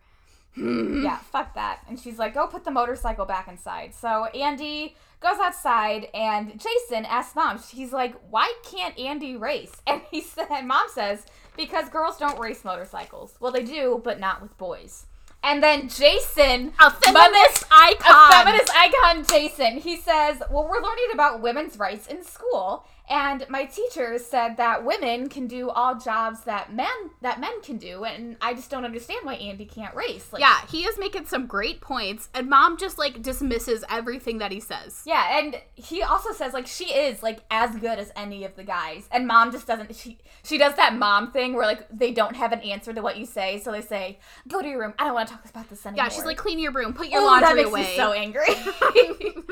yeah, 0.59 1.16
fuck 1.16 1.55
that. 1.55 1.81
And 1.88 1.99
she's 1.99 2.19
like, 2.19 2.35
Go 2.35 2.47
put 2.47 2.64
the 2.64 2.71
motorcycle 2.71 3.25
back 3.25 3.49
inside. 3.49 3.95
So 3.95 4.27
Andy 4.27 4.95
goes 5.20 5.38
outside 5.38 6.09
and 6.14 6.61
Jason 6.61 7.05
asks 7.05 7.35
mom, 7.35 7.59
He's 7.59 7.92
like, 7.92 8.14
Why 8.31 8.52
can't 8.64 8.98
Andy 8.98 9.37
race? 9.37 9.72
And 9.87 10.02
he 10.11 10.20
said, 10.20 10.48
and 10.50 10.68
mom 10.68 10.87
says, 10.92 11.24
Because 11.57 11.88
girls 11.88 12.18
don't 12.18 12.38
race 12.38 12.64
motorcycles. 12.64 13.35
Well, 13.40 13.52
they 13.52 13.64
do, 13.64 14.00
but 14.05 14.20
not 14.20 14.42
with 14.42 14.57
boys. 14.59 15.07
And 15.42 15.62
then 15.62 15.88
Jason, 15.88 16.72
A 16.81 16.90
feminist 16.90 17.62
a 17.64 17.66
icon. 17.70 18.33
feminist 18.33 18.72
icon 18.74 19.24
Jason. 19.24 19.79
He 19.79 19.96
says, 19.96 20.42
"Well, 20.50 20.66
we're 20.68 20.83
learning 20.83 21.07
about 21.12 21.40
women's 21.40 21.79
rights 21.79 22.09
in 22.09 22.24
school, 22.24 22.85
and 23.09 23.47
my 23.49 23.64
teacher 23.64 24.19
said 24.19 24.57
that 24.57 24.85
women 24.85 25.29
can 25.29 25.47
do 25.47 25.71
all 25.71 25.99
jobs 25.99 26.40
that 26.45 26.73
men 26.75 26.87
that 27.23 27.40
men 27.40 27.61
can 27.62 27.77
do, 27.79 28.05
and 28.05 28.37
I 28.40 28.55
just 28.55 28.71
don't 28.71 28.85
understand 28.85 29.21
why 29.25 29.35
Andy 29.35 29.64
can't 29.64 29.95
race." 29.95 30.33
Like, 30.33 30.40
Yeah, 30.40 30.61
he 30.71 30.85
is 30.85 30.99
making 30.99 31.27
some 31.27 31.47
great 31.47 31.81
points, 31.81 32.29
and 32.35 32.49
mom 32.49 32.77
just 32.77 32.99
like 32.99 33.23
dismisses 33.23 33.85
everything 33.90 34.38
that 34.38 34.53
he 34.53 34.61
says. 34.61 35.03
Yeah, 35.07 35.38
and 35.38 35.61
he 35.75 36.03
also 36.03 36.33
says 36.33 36.53
like 36.53 36.66
she 36.66 36.87
is 36.92 37.23
like 37.23 37.40
as 37.51 37.75
good 37.77 37.99
as 37.99 38.12
any 38.16 38.45
of 38.45 38.57
the 38.57 38.64
guys, 38.64 39.09
and 39.12 39.27
mom 39.27 39.53
just 39.53 39.66
doesn't. 39.66 39.95
She 39.95 40.19
she 40.42 40.59
does 40.59 40.75
that 40.77 40.95
mom 40.97 41.31
thing 41.33 41.55
where 41.55 41.66
like 41.66 41.87
they 41.90 42.12
don't 42.12 42.37
have 42.37 42.53
an 42.53 42.61
answer 42.61 42.92
to 42.92 43.01
what 43.03 43.16
you 43.16 43.27
say, 43.27 43.61
so 43.61 43.73
they 43.73 43.83
say, 43.83 44.19
"Go 44.49 44.62
to 44.62 44.69
your 44.69 44.81
room. 44.81 44.95
I 44.99 45.05
don't 45.05 45.14
want 45.14 45.29
to 45.29 45.35
talk 45.35 45.45
about 45.49 45.69
this 45.71 45.85
anymore." 45.87 46.05
Yeah, 46.07 46.11
she's 46.11 46.25
like, 46.25 46.37
clean 46.37 46.59
your 46.59 46.73
room, 46.73 46.92
put 46.92 47.09
your 47.09 47.23
Ooh, 47.23 47.27
laundry 47.27 47.49
that 47.49 47.57
makes 47.57 47.71
away. 47.71 47.81
me 47.83 47.97
so 47.97 48.12
angry. 48.12 48.49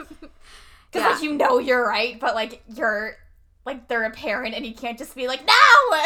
Because 0.90 1.08
Yeah. 1.08 1.12
like 1.14 1.22
you 1.22 1.34
know 1.34 1.58
you're 1.58 1.84
right, 1.84 2.18
but 2.20 2.34
like 2.36 2.62
you're 2.68 3.16
like 3.66 3.88
they're 3.88 4.04
a 4.04 4.10
parent 4.10 4.54
and 4.54 4.64
you 4.66 4.74
can't 4.74 4.98
just 4.98 5.14
be 5.14 5.26
like 5.28 5.40
no. 5.46 5.54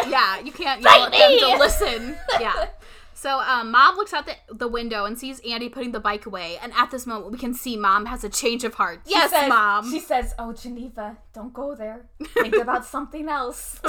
yeah, 0.09 0.39
you 0.41 0.53
can't 0.53 0.81
yell 0.83 1.05
at 1.05 1.13
them 1.13 1.31
me! 1.31 1.41
to 1.41 1.59
listen. 1.59 2.17
Yeah. 2.41 2.69
So 3.15 3.41
um, 3.41 3.73
mom 3.73 3.97
looks 3.97 4.13
out 4.13 4.27
the, 4.27 4.37
the 4.55 4.69
window 4.69 5.05
and 5.05 5.19
sees 5.19 5.41
Andy 5.41 5.69
putting 5.69 5.91
the 5.91 5.99
bike 5.99 6.25
away, 6.27 6.57
and 6.63 6.73
at 6.77 6.93
this 6.93 7.05
moment 7.05 7.33
we 7.33 7.39
can 7.39 7.53
see 7.53 7.77
mom 7.77 8.07
has 8.07 8.23
a 8.23 8.29
change 8.29 8.63
of 8.63 8.75
heart. 8.75 9.01
She 9.07 9.11
yes, 9.11 9.31
says- 9.33 9.49
mom, 9.49 9.91
She 9.91 9.99
says, 9.99 10.35
"Oh, 10.39 10.53
Geneva, 10.53 11.17
don't 11.33 11.53
go 11.53 11.75
there. 11.75 12.07
Think 12.35 12.55
about 12.55 12.85
something 12.95 13.29
else." 13.29 13.81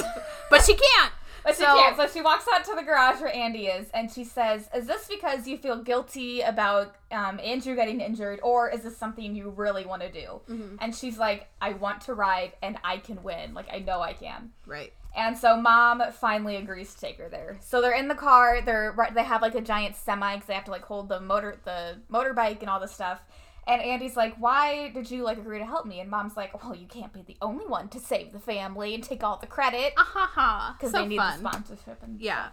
but 0.49 0.63
she 0.65 0.73
can't. 0.73 1.13
But 1.43 1.55
she 1.55 1.63
So- 1.63 1.75
can't. 1.77 1.95
So 1.95 2.07
she 2.07 2.21
walks 2.21 2.45
out 2.53 2.63
to 2.65 2.75
the 2.75 2.83
garage 2.83 3.21
where 3.21 3.33
Andy 3.35 3.67
is, 3.67 3.89
and 3.91 4.11
she 4.11 4.23
says, 4.23 4.69
"Is 4.75 4.87
this 4.87 5.07
because 5.07 5.47
you 5.47 5.57
feel 5.57 5.77
guilty 5.77 6.41
about 6.41 6.95
um, 7.11 7.39
Andrew 7.39 7.75
getting 7.75 8.01
injured, 8.01 8.39
or 8.43 8.69
is 8.69 8.81
this 8.83 8.95
something 8.97 9.35
you 9.35 9.49
really 9.49 9.85
want 9.85 10.01
to 10.03 10.11
do?" 10.11 10.41
Mhm. 10.49 10.77
And 10.79 10.95
she's 10.95 11.17
like, 11.17 11.47
"I 11.61 11.73
want 11.73 12.01
to 12.01 12.13
ride, 12.13 12.53
and 12.61 12.77
I 12.83 12.97
can 12.97 13.23
win. 13.23 13.53
Like 13.53 13.67
I 13.73 13.79
know 13.79 14.01
I 14.01 14.13
can." 14.13 14.51
Right. 14.65 14.93
And 15.15 15.35
so 15.35 15.57
mom 15.57 16.03
finally 16.11 16.55
agrees 16.57 16.93
to 16.93 17.01
take 17.01 17.17
her 17.17 17.29
there. 17.29 17.57
So 17.61 17.81
they're 17.81 17.93
in 17.95 18.07
the 18.09 18.15
car. 18.15 18.61
They're 18.61 18.91
right- 18.91 19.11
they 19.13 19.23
have 19.23 19.41
like 19.41 19.55
a 19.55 19.61
giant 19.61 19.95
semi 19.95 20.35
because 20.35 20.47
they 20.47 20.53
have 20.53 20.65
to 20.65 20.71
like 20.71 20.83
hold 20.85 21.09
the 21.09 21.19
motor 21.19 21.57
the 21.63 21.97
motorbike 22.11 22.59
and 22.61 22.69
all 22.69 22.79
this 22.79 22.91
stuff. 22.93 23.21
And 23.69 23.81
Andy's 23.83 24.17
like, 24.17 24.35
"Why 24.37 24.89
did 24.89 25.11
you 25.11 25.23
like 25.23 25.37
agree 25.37 25.59
to 25.59 25.65
help 25.65 25.85
me?" 25.85 25.99
And 25.99 26.09
mom's 26.09 26.35
like, 26.35 26.61
"Well, 26.63 26.75
you 26.75 26.87
can't 26.87 27.13
be 27.13 27.21
the 27.21 27.37
only 27.41 27.65
one 27.67 27.87
to 27.89 27.99
save 27.99 28.33
the 28.33 28.39
family 28.39 28.95
and 28.95 29.03
take 29.03 29.23
all 29.23 29.37
the 29.37 29.47
credit 29.47 29.93
Ah 29.95 30.03
ha 30.03 30.31
ha. 30.33 30.75
because 30.77 30.91
So 30.91 30.99
they 31.03 31.07
need 31.07 31.17
fun. 31.17 31.43
the 31.43 31.49
sponsorship." 31.49 32.01
And 32.03 32.19
Yeah. 32.19 32.47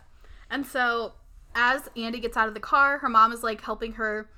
And 0.51 0.67
so 0.67 1.15
as 1.55 1.89
Andy 1.97 2.21
gets 2.21 2.37
out 2.37 2.49
of 2.49 2.55
the 2.55 2.61
car, 2.61 2.99
her 2.99 3.09
mom 3.09 3.33
is 3.33 3.43
like 3.43 3.63
helping 3.63 3.93
her 3.95 4.29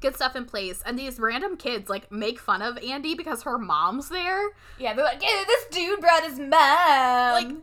get 0.00 0.14
stuff 0.14 0.36
in 0.36 0.44
place, 0.44 0.80
and 0.86 0.96
these 0.96 1.18
random 1.18 1.56
kids 1.56 1.88
like 1.88 2.10
make 2.12 2.38
fun 2.38 2.62
of 2.62 2.78
Andy 2.78 3.14
because 3.16 3.42
her 3.42 3.58
mom's 3.58 4.08
there. 4.08 4.50
Yeah, 4.78 4.94
they're 4.94 5.04
like, 5.04 5.20
yeah, 5.20 5.42
this 5.44 5.64
dude 5.72 6.00
brought 6.00 6.22
his 6.24 6.38
mom. 6.38 6.50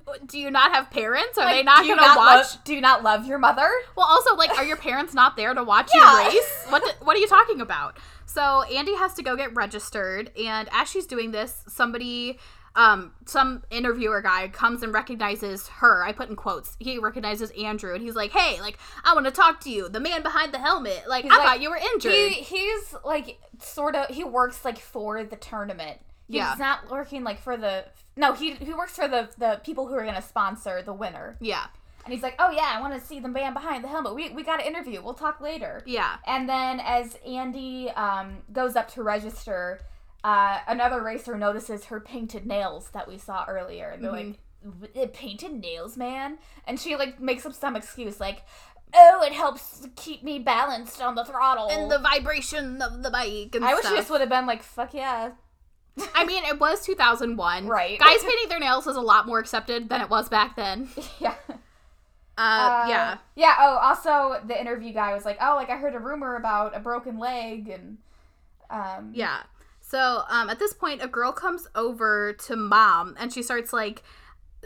Like, 0.08 0.28
do 0.28 0.38
you 0.38 0.52
not 0.52 0.74
have 0.74 0.92
parents? 0.92 1.38
Are 1.38 1.46
Like, 1.46 1.56
they 1.56 1.64
not 1.64 1.88
gonna 1.88 2.02
watch? 2.02 2.18
Love, 2.54 2.58
do 2.66 2.74
you 2.76 2.82
not 2.82 3.04
love 3.04 3.26
your 3.26 3.38
mother? 3.38 3.70
Well, 3.96 4.06
also, 4.06 4.36
like, 4.36 4.50
are 4.58 4.66
your 4.66 4.76
parents 4.78 5.14
not 5.14 5.38
there 5.38 5.54
to 5.54 5.64
watch 5.64 5.92
Yeah. 5.96 6.24
you 6.24 6.30
race? 6.30 6.66
What 6.70 6.84
What 7.04 7.16
are 7.16 7.20
you 7.20 7.28
talking 7.28 7.62
about? 7.62 7.98
So 8.26 8.64
Andy 8.64 8.96
has 8.96 9.14
to 9.16 9.24
go 9.24 9.36
get 9.36 9.54
registered, 9.56 10.32
and 10.38 10.68
as 10.72 10.90
she's 10.90 11.06
doing 11.06 11.32
this, 11.32 11.64
somebody, 11.68 12.40
um, 12.76 13.14
some 13.26 13.64
interviewer 13.70 14.22
guy 14.22 14.48
comes 14.50 14.84
and 14.84 14.94
recognizes 14.94 15.68
her. 15.68 16.04
I 16.04 16.12
put 16.12 16.30
in 16.30 16.36
quotes. 16.36 16.76
He 16.80 16.98
recognizes 17.00 17.52
Andrew, 17.52 17.94
and 17.94 18.02
he's 18.04 18.16
like, 18.16 18.32
"Hey, 18.32 18.60
like, 18.60 18.78
I 19.06 19.14
want 19.14 19.26
to 19.28 19.32
talk 19.32 19.62
to 19.62 19.70
you, 19.70 19.88
the 19.88 20.00
man 20.02 20.24
behind 20.24 20.54
the 20.54 20.60
helmet. 20.60 21.04
Like, 21.08 21.24
He's 21.24 21.32
I 21.34 21.38
like, 21.38 21.48
thought 21.48 21.62
you 21.62 21.70
were 21.70 21.78
injured." 21.78 22.12
He 22.12 22.30
he's 22.34 22.96
like 23.06 23.40
sort 23.62 23.96
of 23.96 24.08
he 24.14 24.24
works 24.26 24.66
like 24.66 24.80
for 24.80 25.24
the 25.24 25.38
tournament. 25.38 26.00
Yeah. 26.28 26.50
He's 26.52 26.60
Yeah. 26.60 26.66
not 26.66 26.92
working 26.92 27.24
like 27.24 27.40
for 27.40 27.56
the 27.56 27.86
no 28.18 28.34
he 28.34 28.56
he 28.56 28.74
works 28.74 28.96
for 28.98 29.08
the 29.08 29.30
the 29.38 29.62
people 29.64 29.88
who 29.88 29.94
are 29.96 30.04
gonna 30.04 30.22
sponsor 30.22 30.82
the 30.82 30.94
winner. 30.94 31.38
yeah, 31.40 31.68
And 32.06 32.14
he's 32.14 32.24
like, 32.24 32.36
oh 32.40 32.52
yeah, 32.52 32.72
I 32.76 32.80
want 32.80 32.94
to 32.94 33.06
see 33.06 33.20
the 33.20 33.28
man 33.28 33.54
behind 33.54 33.84
the 33.84 33.88
helmet. 33.88 34.16
We 34.16 34.30
we 34.30 34.44
got 34.44 34.62
an 34.62 34.68
interview. 34.68 35.02
We'll 35.02 35.14
talk 35.16 35.42
later. 35.42 35.82
yeah, 35.86 36.18
And 36.28 36.48
then 36.48 36.80
as 36.80 37.18
Andy 37.28 37.90
um, 37.92 38.38
goes 38.54 38.76
up 38.76 38.88
to 38.94 39.04
register, 39.04 39.80
uh, 40.24 40.60
another 40.68 41.02
racer 41.04 41.36
notices 41.38 41.86
her 41.86 42.00
painted 42.00 42.46
nails 42.46 42.90
that 42.94 43.08
we 43.08 43.18
saw 43.18 43.46
earlier. 43.48 43.90
And 43.90 44.04
they're 44.04 44.12
like, 44.12 45.14
painted 45.14 45.54
nails, 45.54 45.98
man? 45.98 46.38
And 46.68 46.80
she 46.80 46.96
like 46.96 47.20
makes 47.20 47.46
up 47.46 47.54
some 47.54 47.76
excuse 47.76 48.20
like, 48.20 48.44
oh, 48.94 49.24
it 49.26 49.34
helps 49.34 49.88
keep 49.96 50.24
me 50.24 50.40
balanced 50.40 51.02
on 51.02 51.16
the 51.16 51.26
throttle. 51.26 51.70
and 51.70 51.92
the 51.92 52.00
vibration 52.00 52.82
of 52.82 53.04
the 53.04 53.10
bike 53.12 53.56
and 53.56 53.66
I 53.66 53.74
wish 53.74 53.84
stuff. 53.86 53.96
this 53.98 54.10
would 54.10 54.22
have 54.22 54.30
been 54.30 54.46
like, 54.46 54.64
fuck 54.64 54.94
yeah. 54.94 55.32
I 56.14 56.26
mean, 56.26 56.44
it 56.44 56.60
was 56.60 56.86
2001. 56.86 57.68
Right. 57.76 57.98
Guys 58.00 58.22
painting 58.22 58.50
their 58.50 58.60
nails 58.60 58.86
was 58.86 58.96
a 58.96 59.02
lot 59.02 59.26
more 59.28 59.40
accepted 59.40 59.90
than 59.90 60.02
it 60.02 60.10
was 60.10 60.28
back 60.30 60.56
then. 60.56 60.90
yeah. 61.20 61.36
Uh, 62.38 62.42
Uh, 62.42 62.86
yeah. 62.90 63.18
Yeah. 63.36 63.56
Oh, 63.60 63.78
also 63.78 64.42
the 64.46 64.60
interview 64.60 64.92
guy 64.94 65.14
was 65.14 65.26
like, 65.26 65.38
"Oh, 65.42 65.56
like 65.56 65.70
I 65.70 65.78
heard 65.78 65.96
a 65.96 66.00
rumor 66.00 66.36
about 66.36 66.76
a 66.76 66.80
broken 66.80 67.18
leg 67.18 67.70
and 67.70 67.98
um 68.70 69.12
Yeah. 69.14 69.44
So 69.82 70.24
um, 70.30 70.50
at 70.50 70.58
this 70.60 70.74
point, 70.74 71.04
a 71.04 71.08
girl 71.08 71.32
comes 71.32 71.68
over 71.76 72.34
to 72.48 72.56
mom 72.56 73.16
and 73.20 73.32
she 73.32 73.44
starts 73.44 73.72
like 73.72 74.02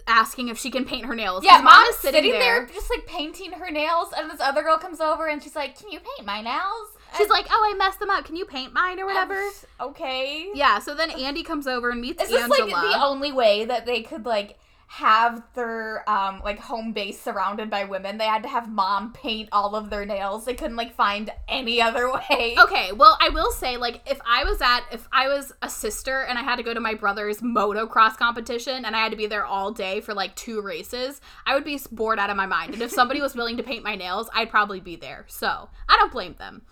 asking 0.08 0.48
if 0.48 0.58
she 0.58 0.72
can 0.72 0.86
paint 0.86 1.06
her 1.06 1.14
nails. 1.14 1.44
Yeah, 1.44 1.60
mom 1.62 1.86
is 1.88 1.98
sitting, 1.98 2.32
there. 2.32 2.40
there. 2.40 2.66
just 2.68 2.90
like 2.90 3.06
painting 3.06 3.52
her 3.52 3.70
nails, 3.70 4.14
and 4.16 4.32
this 4.32 4.40
other 4.40 4.62
girl 4.64 4.78
comes 4.78 5.02
over 5.02 5.28
and 5.28 5.44
she's 5.44 5.56
like, 5.58 5.78
"Can 5.78 5.92
you 5.92 6.00
paint 6.00 6.26
my 6.26 6.42
nails?" 6.42 6.88
She's 7.18 7.22
And- 7.22 7.30
like, 7.32 7.48
"Oh, 7.52 7.72
I 7.74 7.78
messed 7.78 8.00
them 8.00 8.10
up. 8.10 8.24
Can 8.24 8.36
you 8.38 8.46
paint 8.46 8.72
mine 8.72 8.98
or 9.00 9.06
whatever?" 9.06 9.38
Okay. 9.82 10.50
Yeah. 10.54 10.80
So 10.80 10.96
then 10.96 11.12
Andy 11.12 11.44
comes 11.44 11.68
over 11.68 11.90
and 11.90 12.00
meets 12.00 12.24
Is 12.24 12.30
this 12.30 12.42
Angela. 12.44 12.70
like 12.72 12.94
the 12.94 13.04
only 13.04 13.32
way 13.34 13.66
that 13.66 13.86
they 13.86 14.02
could 14.02 14.26
like 14.26 14.58
have 14.92 15.44
their 15.54 16.04
um 16.10 16.42
like 16.44 16.58
home 16.58 16.94
base 16.94 17.22
surrounded 17.22 17.70
by 17.70 17.84
women? 17.84 18.18
They 18.18 18.26
had 18.26 18.44
to 18.44 18.50
have 18.50 18.68
mom 18.70 19.14
paint 19.14 19.50
all 19.52 19.76
of 19.76 19.90
their 19.90 20.04
nails. 20.06 20.46
They 20.46 20.56
couldn't 20.56 20.76
like 20.76 20.96
find 20.96 21.32
any 21.48 21.82
other 21.82 22.12
way. 22.12 22.56
Okay, 22.70 22.92
well, 22.92 23.18
I 23.22 23.30
will 23.30 23.52
say, 23.52 23.78
like, 23.78 24.02
if 24.10 24.20
I 24.28 24.44
was 24.44 24.62
at, 24.62 24.82
if 24.92 25.08
I 25.12 25.28
was 25.28 25.54
a 25.62 25.70
sister 25.70 26.22
and 26.24 26.38
I 26.38 26.44
had 26.44 26.58
to 26.58 26.64
go 26.64 26.74
to 26.74 26.80
my 26.80 26.94
brother's 26.94 27.40
motocross 27.40 28.18
competition 28.18 28.86
and 28.86 28.96
I 28.96 29.00
had 29.00 29.12
to 29.12 29.18
be 29.18 29.28
there 29.28 29.46
all 29.46 29.72
day 29.72 30.02
for 30.02 30.14
like 30.14 30.36
two 30.36 30.62
races, 30.62 31.22
I 31.46 31.56
would 31.56 31.64
be 31.64 31.80
bored 31.92 32.20
out 32.20 32.30
of 32.30 32.38
my 32.38 32.46
mind. 32.46 32.74
And 32.74 32.82
if 32.82 32.92
somebody 32.92 33.22
was 33.22 33.36
willing 33.36 33.58
to 33.58 33.64
paint 33.64 33.84
my 33.84 33.96
nails, 33.96 34.30
I'd 34.34 34.50
probably 34.50 34.80
be 34.80 34.96
there. 34.96 35.26
So 35.28 35.70
I 35.88 35.98
don't 35.98 36.12
blame 36.12 36.36
them. 36.38 36.64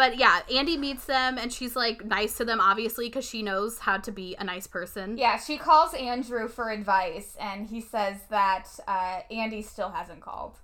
But 0.00 0.16
yeah, 0.16 0.40
Andy 0.50 0.78
meets 0.78 1.04
them 1.04 1.36
and 1.36 1.52
she's 1.52 1.76
like 1.76 2.06
nice 2.06 2.38
to 2.38 2.44
them, 2.46 2.58
obviously, 2.58 3.08
because 3.08 3.28
she 3.28 3.42
knows 3.42 3.80
how 3.80 3.98
to 3.98 4.10
be 4.10 4.34
a 4.36 4.44
nice 4.44 4.66
person. 4.66 5.18
Yeah, 5.18 5.36
she 5.38 5.58
calls 5.58 5.92
Andrew 5.92 6.48
for 6.48 6.70
advice, 6.70 7.36
and 7.38 7.66
he 7.66 7.82
says 7.82 8.16
that 8.30 8.66
uh, 8.88 9.20
Andy 9.30 9.60
still 9.60 9.90
hasn't 9.90 10.22
called. 10.22 10.54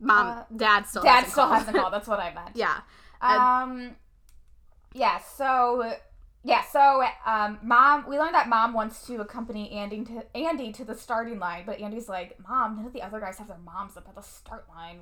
Mom, 0.00 0.26
Uh, 0.26 0.42
dad 0.56 0.82
still 0.88 1.04
Dad 1.04 1.14
hasn't 1.14 1.30
still 1.32 1.44
called. 1.44 1.58
hasn't 1.58 1.76
called. 1.76 1.92
That's 1.92 2.08
what 2.08 2.18
I 2.18 2.34
meant. 2.38 2.56
yeah. 2.56 2.80
Um. 3.20 3.94
Yeah. 4.94 5.20
So. 5.20 5.94
Yeah. 6.46 6.62
So. 6.72 7.02
Um. 7.26 7.58
Mom. 7.62 8.08
We 8.08 8.18
learned 8.18 8.34
that 8.34 8.48
mom 8.48 8.72
wants 8.72 9.04
to 9.08 9.20
accompany 9.20 9.70
Andy 9.72 10.04
to 10.04 10.24
Andy 10.36 10.72
to 10.72 10.84
the 10.84 10.94
starting 10.94 11.38
line, 11.38 11.64
but 11.66 11.80
Andy's 11.80 12.08
like, 12.08 12.36
"Mom, 12.48 12.76
none 12.76 12.86
of 12.86 12.92
the 12.92 13.02
other 13.02 13.18
guys 13.18 13.38
have 13.38 13.48
their 13.48 13.58
moms 13.58 13.96
up 13.96 14.06
at 14.08 14.14
the 14.14 14.22
start 14.22 14.66
line." 14.68 15.00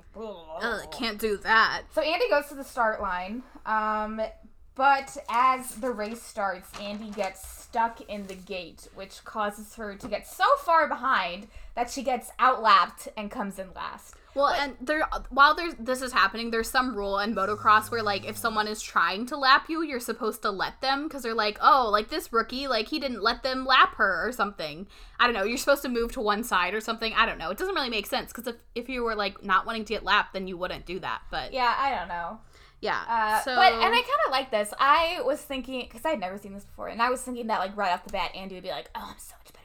Can't 0.91 1.19
do 1.19 1.37
that. 1.37 1.83
So 1.93 2.01
Andy 2.01 2.27
goes 2.29 2.47
to 2.47 2.55
the 2.55 2.63
start 2.63 3.01
line. 3.01 3.43
Um. 3.65 4.21
But 4.73 5.15
as 5.29 5.75
the 5.75 5.91
race 5.91 6.21
starts, 6.21 6.69
Andy 6.81 7.09
gets 7.11 7.64
stuck 7.75 7.99
in 8.07 8.25
the 8.27 8.35
gate, 8.35 8.87
which 8.95 9.21
causes 9.25 9.75
her 9.75 9.95
to 9.95 10.07
get 10.07 10.25
so 10.25 10.45
far 10.59 10.87
behind 10.87 11.45
that 11.75 11.91
she 11.91 12.03
gets 12.03 12.31
outlapped 12.39 13.09
and 13.17 13.29
comes 13.29 13.59
in 13.59 13.67
last. 13.75 14.15
Well, 14.33 14.47
and 14.47 14.77
there 14.79 15.05
while 15.29 15.55
there's 15.55 15.73
this 15.75 16.01
is 16.01 16.13
happening, 16.13 16.51
there's 16.51 16.69
some 16.69 16.95
rule 16.95 17.19
in 17.19 17.35
motocross 17.35 17.91
where 17.91 18.01
like 18.01 18.25
if 18.25 18.37
someone 18.37 18.69
is 18.69 18.81
trying 18.81 19.25
to 19.25 19.35
lap 19.35 19.65
you, 19.67 19.81
you're 19.81 19.99
supposed 19.99 20.41
to 20.43 20.51
let 20.51 20.79
them 20.79 21.03
because 21.03 21.23
they're 21.23 21.33
like, 21.33 21.57
oh, 21.61 21.89
like 21.91 22.09
this 22.09 22.31
rookie, 22.31 22.69
like 22.69 22.87
he 22.87 22.97
didn't 22.97 23.21
let 23.21 23.43
them 23.43 23.65
lap 23.65 23.95
her 23.95 24.25
or 24.25 24.31
something. 24.31 24.87
I 25.19 25.25
don't 25.25 25.33
know. 25.33 25.43
You're 25.43 25.57
supposed 25.57 25.81
to 25.81 25.89
move 25.89 26.13
to 26.13 26.21
one 26.21 26.45
side 26.45 26.73
or 26.73 26.79
something. 26.79 27.13
I 27.13 27.25
don't 27.25 27.37
know. 27.37 27.49
It 27.49 27.57
doesn't 27.57 27.75
really 27.75 27.89
make 27.89 28.07
sense 28.07 28.31
because 28.31 28.47
if 28.47 28.55
if 28.73 28.87
you 28.87 29.03
were 29.03 29.15
like 29.15 29.43
not 29.43 29.65
wanting 29.65 29.83
to 29.83 29.93
get 29.93 30.05
lapped, 30.05 30.33
then 30.33 30.47
you 30.47 30.55
wouldn't 30.55 30.85
do 30.85 30.99
that. 31.01 31.23
But 31.29 31.51
Yeah, 31.51 31.75
I 31.77 31.93
don't 31.93 32.07
know. 32.07 32.39
Yeah. 32.85 33.01
Uh, 33.09 33.41
so 33.41 33.55
but 33.55 33.73
and 33.73 33.83
I 33.83 34.01
kind 34.01 34.21
of 34.27 34.31
like 34.31 34.51
this. 34.51 34.73
I 34.79 35.19
was 35.25 35.41
thinking 35.41 35.81
because 35.81 36.05
I'd 36.05 36.19
never 36.19 36.37
seen 36.37 36.53
this 36.53 36.63
before, 36.65 36.87
and 36.89 37.01
I 37.01 37.09
was 37.09 37.21
thinking 37.21 37.47
that 37.47 37.59
like 37.59 37.75
right 37.75 37.91
off 37.91 38.05
the 38.05 38.11
bat, 38.11 38.31
Andy 38.35 38.55
would 38.55 38.63
be 38.63 38.69
like, 38.69 38.89
"Oh, 38.95 39.07
I'm 39.11 39.17
so 39.17 39.33
much 39.43 39.53
better 39.53 39.64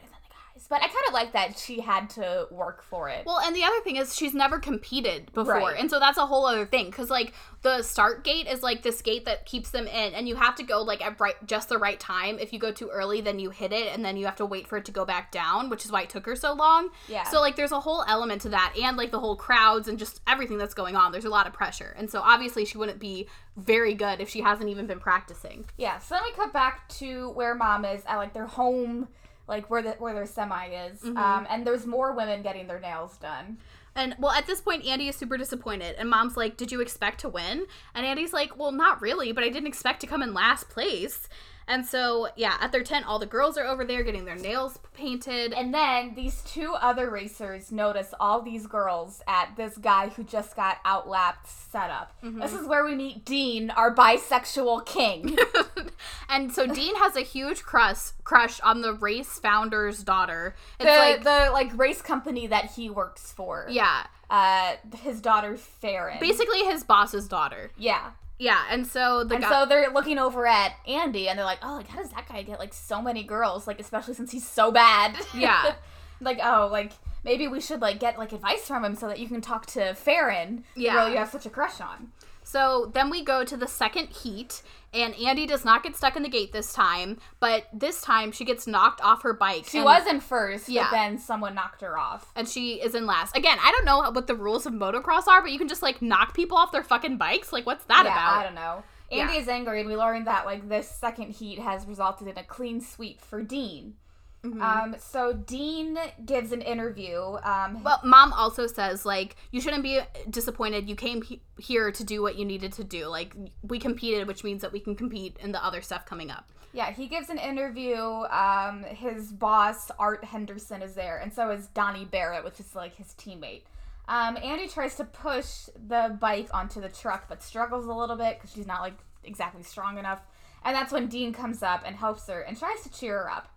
But 0.71 0.81
I 0.81 0.87
kind 0.87 1.05
of 1.09 1.13
like 1.13 1.33
that 1.33 1.59
she 1.59 1.81
had 1.81 2.09
to 2.11 2.47
work 2.49 2.81
for 2.81 3.09
it. 3.09 3.25
Well, 3.25 3.39
and 3.39 3.53
the 3.53 3.65
other 3.65 3.81
thing 3.83 3.97
is 3.97 4.15
she's 4.15 4.33
never 4.33 4.57
competed 4.57 5.29
before. 5.33 5.55
Right. 5.55 5.77
And 5.77 5.89
so 5.89 5.99
that's 5.99 6.17
a 6.17 6.25
whole 6.25 6.45
other 6.45 6.65
thing 6.65 6.89
cuz 6.91 7.09
like 7.09 7.33
the 7.61 7.83
start 7.83 8.23
gate 8.23 8.47
is 8.47 8.63
like 8.63 8.81
this 8.81 9.01
gate 9.01 9.25
that 9.25 9.45
keeps 9.45 9.71
them 9.71 9.85
in 9.85 10.13
and 10.13 10.29
you 10.29 10.35
have 10.37 10.55
to 10.55 10.63
go 10.63 10.81
like 10.81 11.05
at 11.05 11.19
right 11.19 11.35
just 11.45 11.67
the 11.67 11.77
right 11.77 11.99
time. 11.99 12.39
If 12.39 12.53
you 12.53 12.59
go 12.59 12.71
too 12.71 12.87
early, 12.87 13.19
then 13.19 13.37
you 13.37 13.49
hit 13.49 13.73
it 13.73 13.93
and 13.93 14.05
then 14.05 14.15
you 14.15 14.25
have 14.25 14.37
to 14.37 14.45
wait 14.45 14.65
for 14.65 14.77
it 14.77 14.85
to 14.85 14.93
go 14.93 15.03
back 15.03 15.29
down, 15.29 15.69
which 15.69 15.83
is 15.83 15.91
why 15.91 16.03
it 16.03 16.09
took 16.09 16.25
her 16.25 16.37
so 16.37 16.53
long. 16.53 16.89
Yeah. 17.09 17.25
So 17.25 17.41
like 17.41 17.57
there's 17.57 17.73
a 17.73 17.81
whole 17.81 18.05
element 18.07 18.41
to 18.43 18.49
that 18.49 18.73
and 18.81 18.95
like 18.95 19.11
the 19.11 19.19
whole 19.19 19.35
crowds 19.35 19.89
and 19.89 19.99
just 19.99 20.21
everything 20.25 20.57
that's 20.57 20.73
going 20.73 20.95
on. 20.95 21.11
There's 21.11 21.25
a 21.25 21.29
lot 21.29 21.47
of 21.47 21.53
pressure. 21.53 21.93
And 21.97 22.09
so 22.09 22.21
obviously 22.21 22.63
she 22.63 22.77
wouldn't 22.77 22.99
be 22.99 23.27
very 23.57 23.93
good 23.93 24.21
if 24.21 24.29
she 24.29 24.39
hasn't 24.39 24.69
even 24.69 24.87
been 24.87 25.01
practicing. 25.01 25.65
yeah. 25.77 25.99
So 25.99 26.15
then 26.15 26.23
we 26.23 26.31
cut 26.31 26.53
back 26.53 26.87
to 26.99 27.29
where 27.31 27.53
mom 27.55 27.83
is 27.83 28.03
at 28.07 28.15
like 28.15 28.33
their 28.33 28.47
home, 28.47 29.09
like 29.47 29.69
where 29.69 29.81
the 29.81 29.91
where 29.91 30.13
their 30.13 30.25
semi 30.25 30.67
is. 30.67 31.01
Mm-hmm. 31.01 31.17
Um, 31.17 31.47
and 31.49 31.65
there's 31.65 31.85
more 31.85 32.13
women 32.13 32.41
getting 32.41 32.67
their 32.67 32.79
nails 32.79 33.17
done. 33.17 33.57
And 33.95 34.15
well, 34.19 34.31
at 34.31 34.47
this 34.47 34.61
point, 34.61 34.85
Andy 34.85 35.09
is 35.09 35.15
super 35.15 35.37
disappointed, 35.37 35.95
and 35.97 36.09
Mom's 36.09 36.37
like, 36.37 36.55
"Did 36.55 36.71
you 36.71 36.79
expect 36.79 37.19
to 37.21 37.29
win?" 37.29 37.65
And 37.93 38.05
Andy's 38.05 38.31
like, 38.31 38.57
"Well, 38.57 38.71
not 38.71 39.01
really, 39.01 39.31
but 39.31 39.43
I 39.43 39.49
didn't 39.49 39.67
expect 39.67 39.99
to 40.01 40.07
come 40.07 40.21
in 40.21 40.33
last 40.33 40.69
place." 40.69 41.27
And 41.67 41.85
so, 41.85 42.29
yeah, 42.35 42.57
at 42.59 42.71
their 42.71 42.83
tent, 42.83 43.07
all 43.07 43.19
the 43.19 43.25
girls 43.25 43.57
are 43.57 43.65
over 43.65 43.85
there 43.85 44.03
getting 44.03 44.25
their 44.25 44.35
nails 44.35 44.79
painted. 44.93 45.53
And 45.53 45.73
then 45.73 46.13
these 46.15 46.41
two 46.41 46.73
other 46.73 47.09
racers 47.09 47.71
notice 47.71 48.13
all 48.19 48.41
these 48.41 48.67
girls 48.67 49.21
at 49.27 49.55
this 49.55 49.77
guy 49.77 50.09
who 50.09 50.23
just 50.23 50.55
got 50.55 50.77
outlapped 50.83 51.47
setup. 51.47 52.11
Mm-hmm. 52.23 52.39
This 52.39 52.53
is 52.53 52.67
where 52.67 52.83
we 52.83 52.95
meet 52.95 53.23
Dean, 53.23 53.69
our 53.69 53.93
bisexual 53.93 54.85
king. 54.85 55.37
and 56.29 56.51
so 56.51 56.67
Dean 56.67 56.95
has 56.97 57.15
a 57.15 57.21
huge 57.21 57.63
crush 57.63 58.11
crush 58.23 58.59
on 58.61 58.81
the 58.81 58.93
race 58.93 59.39
founder's 59.39 60.03
daughter. 60.03 60.55
It's 60.79 60.89
the 60.89 60.97
like, 60.97 61.23
the 61.23 61.51
like 61.51 61.77
race 61.77 62.01
company 62.01 62.47
that 62.47 62.71
he 62.71 62.89
works 62.89 63.31
for. 63.31 63.67
yeah, 63.69 64.05
Uh, 64.29 64.75
his 64.97 65.21
daughter 65.21 65.57
Farron. 65.57 66.17
basically 66.19 66.63
his 66.65 66.83
boss's 66.83 67.27
daughter. 67.27 67.71
Yeah. 67.77 68.11
Yeah, 68.41 68.59
and 68.71 68.87
so 68.87 69.23
the 69.23 69.35
And 69.35 69.43
guy. 69.43 69.49
so 69.51 69.65
they're 69.67 69.91
looking 69.91 70.17
over 70.17 70.47
at 70.47 70.73
Andy 70.87 71.29
and 71.29 71.37
they're 71.37 71.45
like, 71.45 71.59
"Oh, 71.61 71.75
like 71.75 71.87
how 71.87 71.99
does 72.01 72.09
that 72.09 72.27
guy 72.27 72.41
get 72.41 72.57
like 72.57 72.73
so 72.73 72.99
many 72.99 73.21
girls? 73.23 73.67
Like 73.67 73.79
especially 73.79 74.15
since 74.15 74.31
he's 74.31 74.47
so 74.47 74.71
bad." 74.71 75.15
Yeah. 75.35 75.75
like, 76.19 76.39
"Oh, 76.43 76.67
like 76.71 76.91
maybe 77.23 77.47
we 77.47 77.61
should 77.61 77.81
like 77.81 77.99
get 77.99 78.17
like 78.17 78.31
advice 78.31 78.67
from 78.67 78.83
him 78.83 78.95
so 78.95 79.07
that 79.07 79.19
you 79.19 79.27
can 79.27 79.41
talk 79.41 79.67
to 79.67 79.93
Farron, 79.93 80.63
the 80.75 80.81
Yeah. 80.81 80.93
girl 80.93 81.09
you 81.09 81.17
have 81.17 81.29
such 81.29 81.45
a 81.45 81.51
crush 81.51 81.79
on." 81.79 82.11
So 82.43 82.89
then 82.95 83.11
we 83.11 83.23
go 83.23 83.45
to 83.45 83.55
the 83.55 83.67
second 83.67 84.07
heat, 84.07 84.63
and 84.93 85.15
Andy 85.15 85.45
does 85.45 85.63
not 85.63 85.83
get 85.83 85.95
stuck 85.95 86.15
in 86.15 86.23
the 86.23 86.29
gate 86.29 86.51
this 86.51 86.73
time, 86.73 87.17
but 87.39 87.67
this 87.73 88.01
time 88.01 88.31
she 88.31 88.43
gets 88.45 88.67
knocked 88.67 89.01
off 89.01 89.21
her 89.23 89.33
bike. 89.33 89.65
She 89.67 89.77
and- 89.77 89.85
was 89.85 90.05
in 90.07 90.19
first, 90.19 90.67
Yeah. 90.69 90.83
but 90.83 90.91
then 90.91 91.17
someone 91.17 91.55
knocked 91.55 91.81
her 91.81 91.97
off. 91.97 92.31
and 92.35 92.47
she 92.47 92.81
is 92.81 92.93
in 92.95 93.05
last. 93.05 93.35
Again, 93.35 93.57
I 93.63 93.71
don't 93.71 93.85
know 93.85 94.09
what 94.11 94.27
the 94.27 94.35
rules 94.35 94.65
of 94.65 94.73
motocross 94.73 95.27
are, 95.27 95.41
but 95.41 95.51
you 95.51 95.57
can 95.57 95.67
just 95.67 95.81
like 95.81 96.01
knock 96.01 96.33
people 96.33 96.57
off 96.57 96.71
their 96.71 96.83
fucking 96.83 97.17
bikes. 97.17 97.53
Like, 97.53 97.65
what's 97.65 97.85
that 97.85 98.05
yeah, 98.05 98.11
about? 98.11 98.39
I 98.39 98.43
don't 98.43 98.55
know. 98.55 98.83
Yeah. 99.09 99.23
Andy 99.23 99.37
is 99.39 99.47
angry, 99.49 99.81
and 99.81 99.89
we 99.89 99.95
learned 99.97 100.27
that 100.27 100.45
like 100.45 100.69
this 100.69 100.89
second 100.89 101.31
heat 101.31 101.59
has 101.59 101.85
resulted 101.85 102.27
in 102.27 102.37
a 102.37 102.43
clean 102.43 102.79
sweep 102.79 103.19
for 103.21 103.41
Dean. 103.41 103.95
Um, 104.43 104.95
so 104.99 105.33
Dean 105.33 105.97
gives 106.25 106.51
an 106.51 106.61
interview. 106.61 107.37
Um, 107.43 107.83
Well, 107.83 107.99
mom 108.03 108.33
also 108.33 108.65
says 108.65 109.05
like 109.05 109.35
you 109.51 109.61
shouldn't 109.61 109.83
be 109.83 109.99
disappointed. 110.29 110.89
You 110.89 110.95
came 110.95 111.21
he- 111.21 111.41
here 111.59 111.91
to 111.91 112.03
do 112.03 112.21
what 112.23 112.37
you 112.37 112.45
needed 112.45 112.73
to 112.73 112.83
do. 112.83 113.05
Like 113.05 113.35
we 113.61 113.77
competed, 113.77 114.27
which 114.27 114.43
means 114.43 114.61
that 114.63 114.71
we 114.71 114.79
can 114.79 114.95
compete 114.95 115.37
in 115.41 115.51
the 115.51 115.63
other 115.63 115.81
stuff 115.81 116.05
coming 116.05 116.31
up. 116.31 116.49
yeah, 116.73 116.91
he 116.91 117.05
gives 117.07 117.29
an 117.29 117.37
interview. 117.37 117.97
Um, 117.99 118.83
his 118.83 119.31
boss 119.31 119.91
Art 119.99 120.23
Henderson 120.23 120.81
is 120.81 120.95
there, 120.95 121.19
and 121.19 121.31
so 121.31 121.51
is 121.51 121.67
Donnie 121.67 122.05
Barrett, 122.05 122.43
which 122.43 122.59
is 122.59 122.73
like 122.73 122.95
his 122.95 123.07
teammate. 123.19 123.63
Um, 124.07 124.37
Andy 124.41 124.67
tries 124.67 124.95
to 124.95 125.03
push 125.03 125.69
the 125.87 126.17
bike 126.19 126.49
onto 126.51 126.81
the 126.81 126.89
truck, 126.89 127.25
but 127.29 127.43
struggles 127.43 127.85
a 127.85 127.93
little 127.93 128.15
bit 128.15 128.37
because 128.39 128.51
she's 128.51 128.65
not 128.65 128.81
like 128.81 128.97
exactly 129.23 129.61
strong 129.63 129.99
enough. 129.99 130.21
And 130.63 130.75
that's 130.75 130.91
when 130.91 131.07
Dean 131.07 131.31
comes 131.31 131.61
up 131.61 131.83
and 131.85 131.95
helps 131.95 132.27
her 132.27 132.41
and 132.41 132.57
tries 132.57 132.81
to 132.83 132.89
cheer 132.91 133.19
her 133.23 133.29
up. 133.29 133.50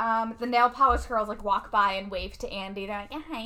Um, 0.00 0.34
the 0.38 0.46
nail 0.46 0.70
polish 0.70 1.02
girls 1.02 1.28
like 1.28 1.44
walk 1.44 1.70
by 1.70 1.92
and 1.94 2.10
wave 2.10 2.38
to 2.38 2.50
Andy. 2.50 2.86
They're 2.86 3.06
like, 3.10 3.22
"Hi, 3.30 3.40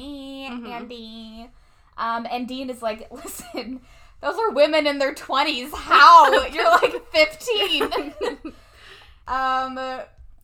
Andy." 0.73 1.51
Um, 1.99 2.27
and 2.31 2.47
Dean 2.47 2.71
is 2.71 2.81
like, 2.83 3.09
"Listen, 3.11 3.81
those 4.21 4.37
are 4.39 4.51
women 4.51 4.87
in 4.87 4.99
their 4.99 5.15
twenties. 5.15 5.73
How 5.75 6.31
you're 6.49 6.71
like 6.71 7.11
15?" 7.13 8.15
um, 9.29 9.79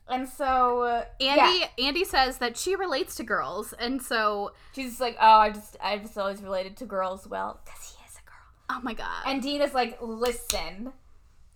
and 0.08 0.28
so 0.28 0.82
uh, 0.82 1.04
Andy 1.20 1.60
yeah, 1.78 1.86
Andy 1.86 2.04
says 2.04 2.38
that 2.38 2.56
she 2.56 2.74
relates 2.74 3.14
to 3.16 3.22
girls, 3.22 3.72
and 3.74 4.02
so 4.02 4.52
she's 4.74 5.00
like, 5.00 5.16
"Oh, 5.20 5.26
I 5.38 5.50
just 5.50 5.76
I 5.82 5.98
just 5.98 6.18
always 6.18 6.42
related 6.42 6.76
to 6.78 6.86
girls 6.86 7.28
well 7.28 7.60
because 7.64 7.90
he 7.96 8.04
is 8.04 8.14
a 8.16 8.22
girl." 8.28 8.78
oh 8.78 8.80
my 8.82 8.94
god, 8.94 9.22
And 9.26 9.40
Dean 9.42 9.60
is 9.60 9.74
like, 9.74 9.98
"Listen, 10.02 10.92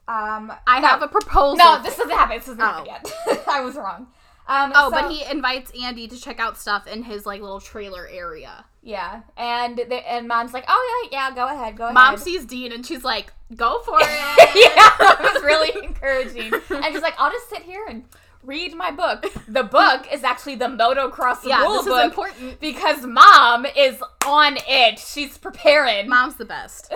um, 0.06 0.52
I 0.66 0.78
no, 0.80 0.86
have 0.86 1.02
a 1.02 1.08
proposal. 1.08 1.56
no, 1.56 1.82
this 1.82 1.96
doesn't 1.96 2.12
happen. 2.16 2.36
This 2.36 2.46
doesn't 2.46 2.60
Oh. 2.62 2.84
happen 2.84 2.86
yet. 3.26 3.44
I 3.48 3.60
was 3.60 3.74
wrong." 3.74 4.06
Um, 4.46 4.72
Oh, 4.74 4.90
so- 4.90 5.00
but 5.00 5.10
he 5.10 5.24
invites 5.30 5.70
Andy 5.82 6.06
to 6.08 6.20
check 6.20 6.38
out 6.38 6.58
stuff 6.58 6.86
in 6.86 7.02
his 7.04 7.24
like 7.26 7.40
little 7.40 7.60
trailer 7.60 8.06
area. 8.06 8.64
Yeah, 8.82 9.22
and 9.38 9.78
the, 9.78 9.94
and 10.12 10.28
mom's 10.28 10.52
like, 10.52 10.64
"Oh 10.68 11.08
yeah, 11.10 11.18
yeah, 11.30 11.34
go 11.34 11.46
ahead, 11.46 11.74
go 11.76 11.84
ahead." 11.84 11.94
Mom 11.94 12.18
sees 12.18 12.44
Dean 12.44 12.70
and 12.70 12.84
she's 12.84 13.02
like, 13.02 13.32
"Go 13.56 13.80
for 13.80 13.98
it." 14.02 14.08
yeah, 14.54 14.90
it 15.00 15.34
was 15.34 15.42
really 15.42 15.72
encouraging. 15.86 16.52
And 16.52 16.84
she's 16.92 17.00
like, 17.00 17.14
"I'll 17.18 17.32
just 17.32 17.48
sit 17.48 17.62
here 17.62 17.86
and 17.88 18.04
read 18.42 18.74
my 18.74 18.90
book." 18.90 19.24
The 19.48 19.62
book 19.78 20.06
is 20.12 20.22
actually 20.22 20.56
the 20.56 20.66
motocross 20.66 21.38
yeah, 21.44 21.62
rule 21.62 21.78
this 21.78 21.86
is 21.86 21.92
book 21.94 22.04
important. 22.04 22.60
because 22.60 23.06
mom 23.06 23.64
is 23.74 24.02
on 24.26 24.58
it. 24.68 24.98
She's 24.98 25.38
preparing. 25.38 26.06
Mom's 26.06 26.34
the 26.36 26.44
best. 26.44 26.92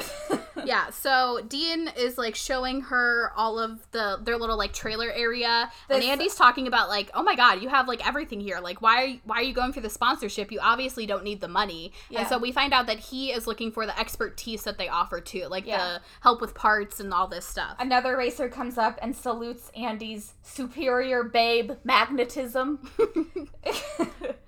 yeah, 0.65 0.91
so 0.91 1.41
Dean 1.49 1.91
is 1.97 2.19
like 2.19 2.35
showing 2.35 2.83
her 2.83 3.33
all 3.37 3.59
of 3.59 3.91
the 3.93 4.19
their 4.23 4.37
little 4.37 4.57
like 4.57 4.73
trailer 4.73 5.11
area, 5.11 5.71
and 5.89 6.03
Andy's 6.03 6.35
talking 6.35 6.67
about 6.67 6.89
like, 6.89 7.11
"Oh 7.15 7.23
my 7.23 7.35
god, 7.37 7.63
you 7.63 7.69
have 7.69 7.89
like 7.89 8.07
everything 8.07 8.41
here. 8.41 8.59
Like, 8.61 8.83
why 8.83 9.03
are 9.03 9.07
you, 9.07 9.21
why 9.25 9.37
are 9.37 9.43
you 9.43 9.53
going 9.55 9.73
for 9.73 9.81
the 9.81 9.91
sponsorship? 9.91 10.51
You 10.53 10.61
obviously 10.61 11.07
don't 11.07 11.25
need 11.25 11.41
the 11.41 11.49
money." 11.49 11.93
Yeah. 12.11 12.21
And 12.21 12.29
so 12.29 12.39
we 12.39 12.53
find 12.53 12.73
out 12.73 12.87
that 12.87 12.99
he 12.99 13.31
is 13.33 13.47
looking 13.47 13.71
for 13.73 13.87
the 13.87 13.99
expertise 13.99 14.65
that 14.65 14.79
they 14.79 14.89
offer 14.89 15.21
too, 15.21 15.47
like 15.47 15.67
Yeah. 15.67 15.79
the 15.79 16.01
help 16.21 16.41
with 16.41 16.55
parts 16.55 17.01
and 17.01 17.13
all 17.13 17.27
this 17.29 17.45
stuff. 17.47 17.77
Another 17.79 18.17
racer 18.17 18.49
comes 18.49 18.79
up 18.79 18.99
and 19.03 19.15
salutes 19.15 19.71
Andy's 19.77 20.35
superior 20.43 21.25
babe 21.25 21.73
magnetism. 21.85 22.81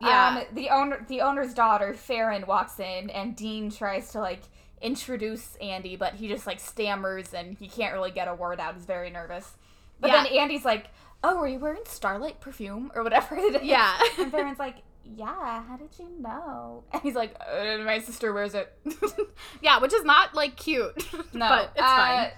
Yeah. 0.00 0.38
Um, 0.38 0.54
the 0.54 0.70
owner, 0.70 1.04
the 1.08 1.20
owner's 1.22 1.54
daughter, 1.54 1.92
Farron, 1.94 2.44
walks 2.46 2.78
in, 2.78 3.10
and 3.10 3.34
Dean 3.34 3.70
tries 3.70 4.12
to 4.12 4.20
like 4.20 4.42
introduce 4.80 5.56
Andy, 5.56 5.96
but 5.96 6.14
he 6.14 6.28
just 6.28 6.46
like 6.46 6.60
stammers 6.60 7.34
and 7.34 7.56
he 7.58 7.68
can't 7.68 7.92
really 7.94 8.10
get 8.10 8.28
a 8.28 8.34
word 8.34 8.60
out. 8.60 8.74
He's 8.74 8.84
very 8.86 9.10
nervous. 9.10 9.56
But 10.00 10.10
Yeah. 10.10 10.22
then 10.24 10.32
Andy's 10.32 10.64
like, 10.64 10.86
"Oh, 11.24 11.38
are 11.38 11.48
you 11.48 11.58
wearing 11.58 11.82
Starlight 11.84 12.40
perfume 12.40 12.90
or 12.94 13.02
whatever 13.02 13.36
it 13.38 13.56
is?" 13.56 13.62
Yeah. 13.62 13.98
And 14.18 14.30
Farron's 14.30 14.58
like, 14.58 14.76
"Yeah. 15.04 15.62
How 15.64 15.76
did 15.76 15.90
you 15.98 16.08
know?" 16.20 16.84
And 16.92 17.02
he's 17.02 17.14
like, 17.14 17.34
uh, 17.40 17.78
"My 17.84 17.98
sister 17.98 18.32
wears 18.32 18.54
it." 18.54 18.72
yeah, 19.62 19.78
which 19.80 19.92
is 19.92 20.04
not 20.04 20.34
like 20.34 20.56
cute, 20.56 20.94
No, 21.34 21.48
but 21.48 21.70
it's 21.74 21.82
uh, 21.82 21.96
fine. 21.96 22.30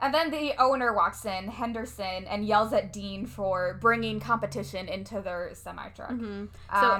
And 0.00 0.14
then 0.14 0.30
the 0.30 0.52
owner 0.62 0.92
walks 0.94 1.24
in, 1.24 1.48
Henderson, 1.48 2.24
and 2.28 2.44
yells 2.44 2.72
at 2.72 2.92
Dean 2.92 3.26
for 3.26 3.76
bringing 3.80 4.20
competition 4.20 4.86
into 4.88 5.20
their 5.20 5.50
semi 5.54 5.88
truck. 5.88 6.10
Mhm. 6.10 6.20
Um, 6.20 6.50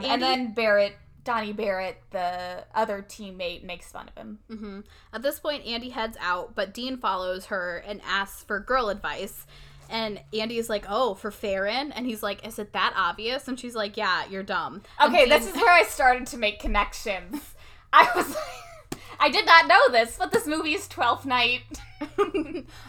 So 0.03 0.09
and 0.09 0.21
then 0.21 0.53
Barrett, 0.53 0.97
Donnie 1.29 1.53
Barrett, 1.53 1.99
the 2.11 2.65
other 2.75 3.05
teammate, 3.07 3.63
makes 3.63 3.93
fun 3.93 4.09
of 4.09 4.15
him. 4.17 4.39
hmm 4.49 4.81
At 5.13 5.21
this 5.21 5.39
point, 5.39 5.67
Andy 5.67 5.91
heads 5.91 6.17
out, 6.21 6.55
but 6.55 6.73
Dean 6.73 6.97
follows 6.97 7.47
her 7.47 7.83
and 7.87 8.01
asks 8.09 8.43
for 8.45 8.59
girl 8.61 8.89
advice. 8.89 9.47
And 9.91 10.21
Andy's 10.33 10.71
like, 10.71 10.87
"Oh, 10.89 11.15
for 11.15 11.31
Farron," 11.31 11.93
and 11.93 12.07
he's 12.07 12.23
like, 12.23 12.47
"Is 12.47 12.59
it 12.59 12.73
that 12.73 12.95
obvious?" 12.97 13.47
And 13.47 13.61
she's 13.61 13.75
like, 13.75 13.97
"Yeah, 13.99 14.25
you're 14.31 14.43
dumb." 14.43 14.83
And 14.99 15.13
Okay, 15.15 15.25
Dean- 15.27 15.31
this 15.31 15.47
is 15.49 15.55
where 15.57 15.73
I 15.73 15.83
started 15.83 16.27
to 16.29 16.39
make 16.39 16.61
connections. 16.61 17.55
I 17.93 18.09
was 18.17 18.29
like, 18.29 19.01
I 19.21 19.29
did 19.31 19.45
not 19.47 19.67
know 19.67 19.81
this, 19.91 20.17
but 20.19 20.31
this 20.33 20.47
movie 20.47 20.75
is 20.75 20.89
Twelfth 20.89 21.27
Night, 21.27 21.63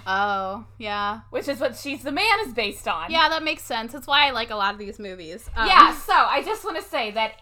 oh, 0.08 0.66
yeah, 0.78 1.22
which 1.30 1.48
is 1.48 1.60
what 1.60 1.76
She's 1.76 2.04
the 2.04 2.12
Man 2.12 2.40
is 2.46 2.54
based 2.54 2.88
on. 2.88 3.12
yeah, 3.12 3.30
that 3.30 3.44
makes 3.44 3.64
sense. 3.64 3.94
That's 3.94 4.08
why 4.08 4.28
I 4.28 4.32
like 4.32 4.50
a 4.50 4.56
lot 4.56 4.74
of 4.74 4.80
these 4.80 5.00
movies. 5.00 5.50
Um, 5.56 5.68
Yeah, 5.68 5.94
so 5.96 6.14
I 6.14 6.42
just 6.44 6.64
want 6.64 6.78
to 6.78 6.84
say 6.84 7.12
that 7.12 7.34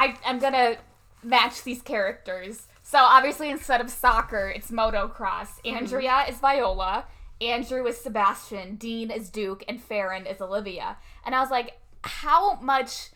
I 0.00 0.16
am 0.24 0.38
gonna 0.38 0.76
match 1.22 1.62
these 1.62 1.82
characters. 1.82 2.66
So 2.82 2.98
obviously, 2.98 3.50
instead 3.50 3.80
of 3.80 3.90
soccer, 3.90 4.48
it's 4.48 4.70
motocross. 4.70 5.60
Mm-hmm. 5.64 5.76
Andrea 5.76 6.24
is 6.28 6.38
Viola, 6.38 7.04
Andrew 7.40 7.86
is 7.86 7.98
Sebastian, 7.98 8.76
Dean 8.76 9.10
is 9.10 9.30
Duke, 9.30 9.62
and 9.68 9.80
Farron 9.80 10.26
is 10.26 10.40
Olivia. 10.40 10.96
And 11.24 11.34
I 11.34 11.40
was 11.40 11.50
like, 11.50 11.78
how 12.02 12.54
much 12.60 13.10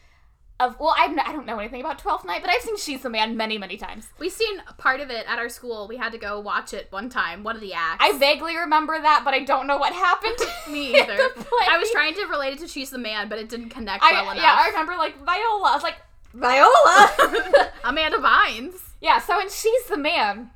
of 0.61 0.79
well, 0.79 0.95
I'm, 0.97 1.19
I 1.19 1.33
don't 1.33 1.47
know 1.47 1.59
anything 1.59 1.81
about 1.81 1.99
Twelfth 1.99 2.25
Night, 2.25 2.41
but 2.43 2.51
I've 2.51 2.61
seen 2.63 2.77
She's 2.77 3.03
the 3.03 3.11
Man 3.11 3.37
many, 3.37 3.59
many 3.59 3.77
times. 3.77 4.07
we've 4.19 4.31
seen 4.31 4.63
part 4.79 5.01
of 5.01 5.11
it 5.11 5.27
at 5.27 5.39
our 5.39 5.49
school. 5.49 5.89
We 5.89 5.97
had 5.97 6.13
to 6.13 6.19
go 6.19 6.39
watch 6.39 6.73
it 6.73 6.87
one 6.91 7.09
time. 7.09 7.43
One 7.43 7.57
of 7.57 7.61
the 7.63 7.73
acts. 7.75 8.05
I 8.05 8.17
vaguely 8.19 8.57
remember 8.57 9.01
that, 9.01 9.23
but 9.25 9.35
I 9.35 9.41
don't 9.41 9.67
know 9.67 9.79
what 9.79 9.93
happened. 9.93 10.37
To 10.39 10.47
me 10.71 10.95
either. 11.01 11.17
I 11.19 11.79
was 11.79 11.91
trying 11.91 12.15
to 12.15 12.27
relate 12.27 12.53
it 12.53 12.59
to 12.61 12.69
She's 12.69 12.91
the 12.91 12.99
Man, 12.99 13.29
but 13.29 13.39
it 13.39 13.49
didn't 13.49 13.71
connect 13.71 14.05
I, 14.05 14.13
well 14.13 14.31
enough. 14.31 14.37
yeah, 14.45 14.57
I 14.61 14.69
remember 14.69 14.95
like 14.97 15.17
Viola. 15.25 15.71
I 15.71 15.75
was 15.75 15.83
like, 15.83 15.97
Viola. 16.35 17.71
Amanda 17.85 18.19
Bynes. 18.19 18.75
Yeah, 19.01 19.21
so 19.21 19.41
in 19.41 19.49
She's 19.49 19.85
the 19.85 19.97
Man, 19.97 20.51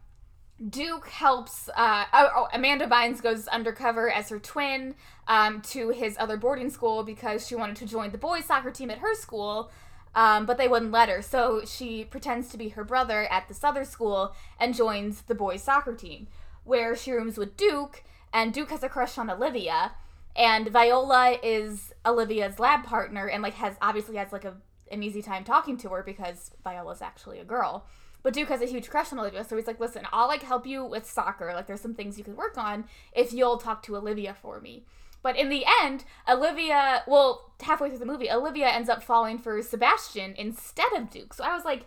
Duke 0.69 1.07
helps. 1.07 1.69
Uh, 1.77 2.05
oh, 2.13 2.29
oh, 2.35 2.49
Amanda 2.53 2.87
Bynes 2.87 3.23
goes 3.23 3.47
undercover 3.47 4.11
as 4.11 4.29
her 4.31 4.41
twin 4.41 4.97
um, 5.29 5.61
to 5.63 5.91
his 5.91 6.17
other 6.19 6.37
boarding 6.37 6.69
school 6.69 7.05
because 7.05 7.47
she 7.47 7.55
wanted 7.55 7.77
to 7.77 7.87
join 7.87 8.11
the 8.11 8.19
boys' 8.19 8.47
soccer 8.47 8.73
team 8.73 8.91
at 8.91 8.99
her 8.99 9.15
school, 9.15 9.71
um, 10.17 10.47
but 10.47 10.59
they 10.59 10.67
wouldn't 10.67 10.91
let 10.91 11.09
her. 11.09 11.23
So 11.23 11.63
she 11.65 12.05
pretends 12.05 12.49
to 12.49 12.59
be 12.59 12.71
her 12.71 12.83
brother 12.83 13.31
at 13.31 13.47
this 13.47 13.63
other 13.63 13.85
school 13.85 14.35
and 14.59 14.75
joins 14.75 15.23
the 15.23 15.35
boys' 15.35 15.63
soccer 15.63 15.95
team, 15.95 16.27
where 16.65 16.97
she 16.97 17.13
rooms 17.13 17.39
with 17.39 17.57
Duke, 17.57 18.03
and 18.33 18.53
Duke 18.53 18.71
has 18.71 18.83
a 18.83 18.89
crush 18.89 19.17
on 19.17 19.31
Olivia, 19.31 19.93
and 20.35 20.69
Viola 20.69 21.39
is 21.41 21.93
Olivia's 22.05 22.59
lab 22.59 22.83
partner, 22.83 23.29
and 23.29 23.45
like 23.45 23.55
has 23.55 23.77
obviously 23.81 24.17
has 24.17 24.33
like 24.33 24.45
a 24.45 24.57
an 24.91 25.03
easy 25.03 25.23
time 25.23 25.45
talking 25.45 25.77
to 25.79 25.89
her 25.91 26.03
because 26.03 26.51
Viola's 26.65 27.03
actually 27.03 27.39
a 27.39 27.45
girl. 27.45 27.87
But 28.23 28.35
Duke 28.35 28.49
has 28.49 28.61
a 28.61 28.67
huge 28.67 28.91
crush 28.91 29.13
on 29.13 29.19
Olivia, 29.21 29.45
so 29.45 29.57
he's 29.57 29.67
like, 29.67 29.79
"Listen, 29.81 30.07
I'll 30.13 30.27
like 30.29 30.43
help 30.43 30.67
you 30.67 30.85
with 30.85 31.09
soccer. 31.09 31.53
Like, 31.55 31.67
there's 31.67 31.81
some 31.81 31.95
things 31.95 32.19
you 32.19 32.25
could 32.25 32.37
work 32.37 32.59
on 32.59 32.85
if 33.13 33.33
you'll 33.33 33.59
talk 33.59 33.83
to 33.85 33.97
Olivia 33.97 34.35
for 34.35 34.61
me." 34.61 34.85
But 35.23 35.37
in 35.37 35.49
the 35.49 35.65
end, 35.83 36.05
Olivia, 36.29 37.03
well, 37.07 37.53
halfway 37.61 37.89
through 37.89 37.99
the 37.99 38.07
movie, 38.07 38.31
Olivia 38.31 38.69
ends 38.69 38.89
up 38.89 39.03
falling 39.03 39.39
for 39.39 39.61
Sebastian 39.63 40.35
instead 40.37 40.93
of 40.97 41.11
Duke. 41.11 41.33
So 41.35 41.45
I 41.45 41.55
was 41.55 41.65
like, 41.65 41.87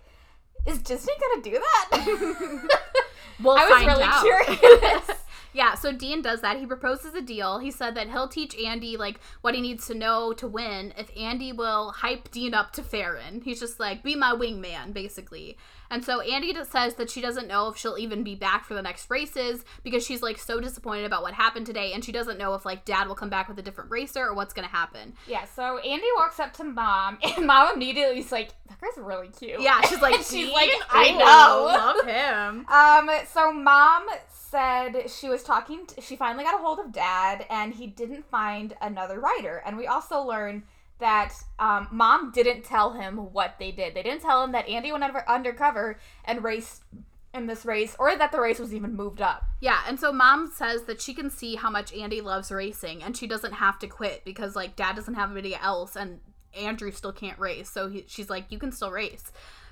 "Is 0.66 0.80
Disney 0.80 1.14
gonna 1.20 1.41
do 1.41 1.52
that?" 1.52 2.68
We'll 3.43 3.58
I 3.58 3.66
was 3.66 3.86
really 3.86 4.04
out. 4.04 4.22
curious. 4.22 4.60
So 5.82 5.91
Dean 5.91 6.21
does 6.21 6.41
that. 6.41 6.59
He 6.59 6.67
proposes 6.67 7.15
a 7.15 7.23
deal. 7.23 7.57
He 7.57 7.71
said 7.71 7.95
that 7.95 8.07
he'll 8.07 8.27
teach 8.27 8.55
Andy 8.55 8.97
like 8.97 9.19
what 9.41 9.55
he 9.55 9.61
needs 9.61 9.88
to 9.88 9.95
know 9.95 10.32
to 10.34 10.47
win 10.47 10.93
if 10.95 11.09
Andy 11.17 11.51
will 11.51 11.89
hype 11.89 12.29
Dean 12.29 12.53
up 12.53 12.71
to 12.73 12.84
Farron. 12.84 13.41
He's 13.41 13.59
just 13.59 13.79
like, 13.79 14.03
be 14.03 14.15
my 14.15 14.32
wingman, 14.32 14.93
basically. 14.93 15.57
And 15.91 16.03
so 16.03 16.21
Andy 16.21 16.55
says 16.63 16.95
that 16.95 17.09
she 17.09 17.21
doesn't 17.21 17.47
know 17.47 17.67
if 17.67 17.77
she'll 17.77 17.97
even 17.97 18.23
be 18.23 18.33
back 18.33 18.65
for 18.65 18.73
the 18.73 18.81
next 18.81 19.09
races 19.09 19.63
because 19.83 20.05
she's 20.05 20.21
like 20.21 20.39
so 20.39 20.61
disappointed 20.61 21.05
about 21.05 21.21
what 21.21 21.33
happened 21.33 21.65
today 21.65 21.91
and 21.93 22.03
she 22.03 22.13
doesn't 22.13 22.39
know 22.39 22.53
if 22.53 22.65
like 22.65 22.85
dad 22.85 23.07
will 23.07 23.15
come 23.15 23.29
back 23.29 23.49
with 23.49 23.59
a 23.59 23.61
different 23.61 23.91
racer 23.91 24.25
or 24.25 24.33
what's 24.33 24.53
gonna 24.53 24.67
happen. 24.67 25.13
Yeah, 25.27 25.45
so 25.45 25.77
Andy 25.79 26.07
walks 26.15 26.39
up 26.39 26.53
to 26.53 26.63
mom, 26.63 27.19
and 27.23 27.45
mom 27.45 27.75
immediately 27.75 28.19
is 28.19 28.31
like, 28.31 28.53
"That 28.69 28.79
guy's 28.79 29.03
really 29.03 29.27
cute." 29.27 29.61
Yeah, 29.61 29.81
she's 29.81 30.01
like, 30.01 30.15
she's 30.23 30.51
like, 30.51 30.71
"I 30.89 31.11
know." 31.11 31.65
love 31.71 32.05
him. 32.05 32.65
Um, 32.67 33.09
so 33.27 33.51
mom 33.51 34.07
said 34.29 35.09
she 35.09 35.29
was 35.29 35.43
talking. 35.43 35.85
To, 35.87 36.01
she 36.01 36.15
finally 36.15 36.43
got 36.43 36.55
a 36.55 36.63
hold 36.63 36.79
of 36.79 36.91
dad, 36.91 37.45
and 37.49 37.73
he 37.73 37.87
didn't 37.87 38.29
find 38.29 38.75
another 38.81 39.19
writer. 39.19 39.61
And 39.65 39.77
we 39.77 39.87
also 39.87 40.21
learned 40.21 40.63
that 41.02 41.34
um, 41.60 41.88
mom 41.91 42.32
didn't 42.32 42.64
tell 42.64 42.93
him 42.93 43.18
what 43.18 43.56
they 43.60 43.72
did. 43.72 43.93
They 43.93 44.04
didn't 44.04 44.22
tell 44.22 44.43
him 44.43 44.54
that 44.54 44.70
Andy 44.70 44.91
went 44.91 45.04
under, 45.04 45.28
undercover 45.30 45.99
and 46.24 46.43
raced 46.43 46.84
in 47.34 47.47
this 47.47 47.66
race, 47.66 47.95
or 47.99 48.16
that 48.16 48.32
the 48.32 48.39
race 48.39 48.60
was 48.60 48.74
even 48.74 48.95
moved 48.95 49.22
up. 49.22 49.43
Yeah, 49.60 49.82
and 49.88 49.99
so 49.99 50.12
mom 50.12 50.52
says 50.54 50.84
that 50.84 51.02
she 51.02 51.14
can 51.14 51.30
see 51.30 51.56
how 51.56 51.70
much 51.70 51.93
Andy 51.93 52.22
loves 52.22 52.52
racing 52.52 53.04
and 53.04 53.16
she 53.16 53.28
doesn't 53.28 53.54
have 53.54 53.80
to 53.80 53.88
quit 53.88 54.24
because 54.26 54.56
like 54.56 54.76
dad 54.76 54.95
doesn't 54.95 55.14
have 55.14 55.32
anybody 55.32 55.56
else 55.56 55.95
and 55.95 56.20
Andrew 56.58 56.91
still 56.91 57.14
can't 57.14 57.39
race. 57.39 57.70
So 57.70 57.89
he, 57.89 58.06
she's 58.08 58.30
like, 58.30 58.45
you 58.49 58.60
can 58.60 58.72
still 58.72 58.91
race. 58.91 59.32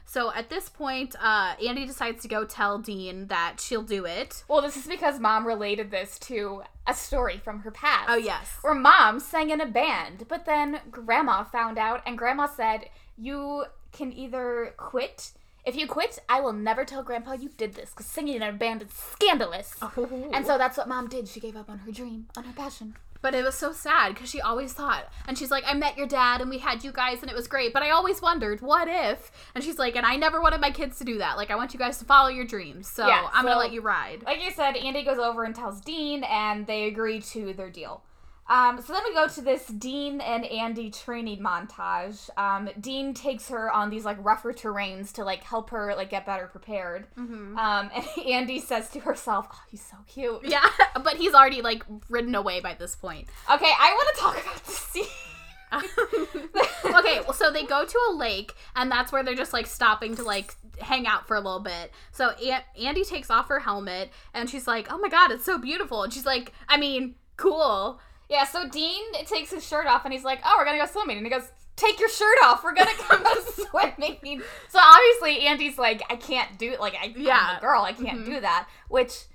So 0.10 0.34
at 0.34 0.49
this 0.49 0.70
point, 0.70 1.16
uh, 1.22 1.53
Andy 1.64 1.86
decides 1.86 2.24
to 2.24 2.28
go 2.28 2.43
tell 2.43 2.80
Dean 2.80 3.28
that 3.28 3.57
she'll 3.60 3.84
do 3.84 4.05
it. 4.05 4.43
Well, 4.47 4.60
this 4.60 4.76
is 4.76 4.88
because 4.88 5.20
mom 5.20 5.45
related 5.45 5.91
this 5.91 6.18
to 6.20 6.64
a 6.88 6.95
story 6.95 7.38
from 7.38 7.60
her 7.60 7.70
past. 7.70 8.10
Oh, 8.10 8.16
yes. 8.18 8.57
Where 8.62 8.74
mom 8.74 9.20
sang 9.20 9.51
in 9.51 9.62
a 9.62 9.68
band, 9.68 10.26
but 10.28 10.47
then 10.47 10.80
grandma 10.89 11.43
found 11.43 11.78
out, 11.78 12.01
and 12.07 12.18
grandma 12.18 12.47
said, 12.47 12.89
You 13.20 13.66
can 13.91 14.12
either 14.12 14.74
quit. 14.78 15.34
If 15.64 15.76
you 15.76 15.86
quit, 15.86 16.18
I 16.28 16.41
will 16.41 16.53
never 16.53 16.86
tell 16.86 17.03
grandpa 17.03 17.34
you 17.34 17.49
did 17.55 17.76
this 17.76 17.91
because 17.91 18.07
singing 18.07 18.38
in 18.38 18.41
a 18.41 18.51
band 18.51 18.82
is 18.82 18.89
scandalous. 18.91 19.76
And 20.34 20.43
so 20.43 20.57
that's 20.57 20.76
what 20.76 20.88
mom 20.88 21.07
did. 21.07 21.28
She 21.28 21.39
gave 21.39 21.55
up 21.55 21.70
on 21.70 21.80
her 21.80 21.91
dream, 21.91 22.26
on 22.36 22.45
her 22.45 22.53
passion. 22.53 22.95
But 23.22 23.36
it 23.36 23.43
was 23.43 23.55
so 23.55 23.74
sad 23.74 24.13
because 24.13 24.30
she 24.30 24.39
always 24.39 24.72
thought, 24.72 25.11
and 25.28 25.38
she's 25.38 25.51
like, 25.51 25.65
I 25.67 25.74
met 25.74 25.97
your 25.97 26.07
dad 26.07 26.39
and 26.39 26.49
we 26.49 26.59
had 26.59 26.86
you 26.86 26.91
guys 26.93 27.22
and 27.22 27.30
it 27.30 27.36
was 27.36 27.47
great, 27.49 27.74
but 27.74 27.84
I 27.84 27.89
always 27.89 28.22
wondered, 28.22 28.61
what 28.61 28.88
if? 28.88 29.32
And 29.53 29.63
she's 29.63 29.78
like, 29.78 29.97
and 29.97 30.05
I 30.05 30.15
never 30.15 30.39
wanted 30.41 30.61
my 30.61 30.72
kids 30.72 30.97
to 30.99 31.03
do 31.03 31.17
that. 31.17 31.36
Like, 31.36 31.51
I 31.51 31.55
want 31.55 31.74
you 31.74 31.80
guys 31.80 31.97
to 31.97 32.05
follow 32.05 32.30
your 32.30 32.45
dreams. 32.45 32.88
So 32.88 33.05
Yeah, 33.07 33.28
I'm 33.34 33.43
gonna 33.43 33.59
let 33.59 33.74
you 33.74 33.82
ride. 33.82 34.24
Like 34.24 34.43
you 34.43 34.51
said, 34.51 34.78
Andy 34.78 35.03
goes 35.03 35.17
over 35.17 35.43
and 35.43 35.53
tells 35.53 35.82
Dean, 35.82 36.24
and 36.24 36.65
they 36.65 36.86
agree 36.86 37.20
to 37.20 37.51
their 37.53 37.70
deal. 37.70 38.03
Um, 38.50 38.82
so 38.82 38.93
then 38.93 39.04
we 39.08 39.14
go 39.14 39.28
to 39.28 39.41
this 39.41 39.68
Dean 39.68 40.22
and 40.22 40.43
Andy 40.43 40.89
training 40.89 41.39
montage. 41.39 42.30
Um, 42.36 42.70
Dean 42.80 43.14
takes 43.14 43.47
her 43.50 43.72
on 43.72 43.91
these 43.91 44.04
like 44.06 44.18
rougher 44.26 44.54
terrains 44.54 45.14
to 45.14 45.24
like 45.24 45.43
help 45.43 45.70
her 45.70 45.93
like 45.95 46.10
get 46.10 46.26
better 46.26 46.47
prepared. 46.47 47.06
Um, 47.16 47.58
and 47.93 48.06
Andy 48.28 48.60
says 48.60 48.89
to 48.91 49.00
herself, 49.02 49.47
"Oh, 49.52 49.62
he's 49.70 49.84
so 49.84 49.97
cute." 50.08 50.39
Yeah, 50.43 50.66
but 51.04 51.16
he's 51.18 51.34
already 51.34 51.62
like 51.62 51.84
ridden 52.10 52.34
away 52.34 52.60
by 52.60 52.74
this 52.74 52.95
point. 52.95 53.28
Okay, 53.52 53.72
I 53.80 53.93
want 53.93 54.16
to 54.16 54.22
talk 54.22 54.41
about 54.43 54.66
the 54.66 54.72
scene. 54.72 55.06
okay, 56.95 57.22
well, 57.22 57.34
so 57.34 57.52
they 57.52 57.64
go 57.64 57.86
to 57.86 58.00
a 58.10 58.14
lake, 58.14 58.54
and 58.76 58.91
that's 58.91 59.12
where 59.12 59.24
they're 59.24 59.36
just 59.36 59.54
like 59.54 59.68
stopping 59.68 60.16
to 60.16 60.24
like 60.24 60.56
hang 60.80 61.06
out 61.06 61.28
for 61.28 61.36
a 61.36 61.39
little 61.39 61.60
bit. 61.60 61.91
So 62.12 62.30
An- 62.32 62.64
Andy 62.82 63.04
takes 63.04 63.30
off 63.30 63.47
her 63.50 63.60
helmet, 63.60 64.10
and 64.34 64.50
she's 64.50 64.68
like, 64.68 64.91
"Oh 64.91 64.97
my 64.97 65.10
god, 65.10 65.30
it's 65.32 65.45
so 65.45 65.60
beautiful!" 65.60 66.02
And 66.02 66.12
she's 66.12 66.26
like, 66.26 66.54
"I 66.68 66.78
mean, 66.78 67.14
cool." 67.38 68.00
Yeah, 68.30 68.46
so 68.46 68.70
Dean 68.70 69.12
takes 69.26 69.50
his 69.52 69.68
shirt 69.68 69.88
off 69.88 70.06
and 70.06 70.14
he's 70.14 70.24
like, 70.24 70.40
"Oh, 70.46 70.56
we're 70.58 70.66
gonna 70.66 70.78
go 70.78 70.86
swimming," 70.86 71.18
and 71.18 71.26
he 71.26 71.32
goes, 71.32 71.52
"Take 71.76 72.00
your 72.00 72.10
shirt 72.10 72.38
off. 72.44 72.64
We're 72.64 72.76
gonna 72.76 72.94
come 72.94 73.24
go 73.24 73.34
swimming." 73.42 74.42
So 74.70 74.80
obviously, 74.80 75.48
Andy's 75.48 75.78
like, 75.80 76.04
"I 76.10 76.16
can't 76.16 76.58
do 76.60 76.72
it. 76.72 76.80
Like, 76.80 76.96
I, 77.02 77.14
Yeah. 77.18 77.40
I'm 77.42 77.58
a 77.58 77.62
girl. 77.62 77.82
I 77.82 77.94
can't 77.94 78.20
mm-hmm. 78.20 78.32
do 78.32 78.40
that." 78.42 78.68
Which 78.88 79.26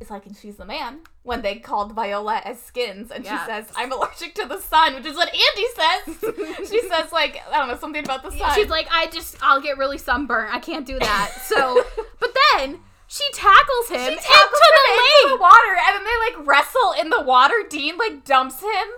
is 0.00 0.10
like 0.10 0.26
and 0.26 0.36
She's 0.36 0.56
the 0.56 0.64
Man 0.64 1.00
when 1.22 1.42
they 1.42 1.56
called 1.56 1.92
Viola 1.92 2.40
as 2.44 2.62
skins, 2.62 3.10
and 3.10 3.24
Yeah. 3.24 3.40
she 3.40 3.46
says, 3.50 3.66
"I'm 3.74 3.90
allergic 3.90 4.34
to 4.36 4.46
the 4.46 4.60
sun," 4.60 4.94
which 4.94 5.06
is 5.06 5.16
what 5.16 5.28
Andy 5.28 5.66
says. 5.74 6.68
she 6.70 6.88
says 6.88 7.10
like, 7.12 7.42
I 7.50 7.58
don't 7.58 7.68
know, 7.68 7.76
something 7.76 8.04
about 8.04 8.22
the 8.22 8.30
sun. 8.30 8.54
She's 8.54 8.68
like, 8.68 8.86
"I 8.92 9.06
just, 9.06 9.36
I'll 9.42 9.60
get 9.60 9.76
really 9.76 9.98
sunburnt. 9.98 10.54
I 10.54 10.60
can't 10.60 10.86
do 10.86 10.98
that." 11.00 11.32
So, 11.46 11.82
but 12.20 12.32
then 12.52 12.78
she 13.08 13.24
tackles 13.32 13.88
him 13.88 13.98
She 14.00 14.12
into 14.12 14.22
tackles 14.22 14.60
the 14.60 14.92
him 14.92 14.96
lake. 14.96 15.10
into 15.24 15.36
the 15.36 15.40
water, 15.40 15.76
and 15.86 15.96
then 15.96 16.04
they 16.04 16.18
like 16.36 16.46
wrestle 16.46 16.92
in 17.00 17.10
the 17.10 17.22
water. 17.22 17.54
Dean 17.68 17.96
like 17.98 18.24
dumps 18.24 18.60
him. 18.62 18.88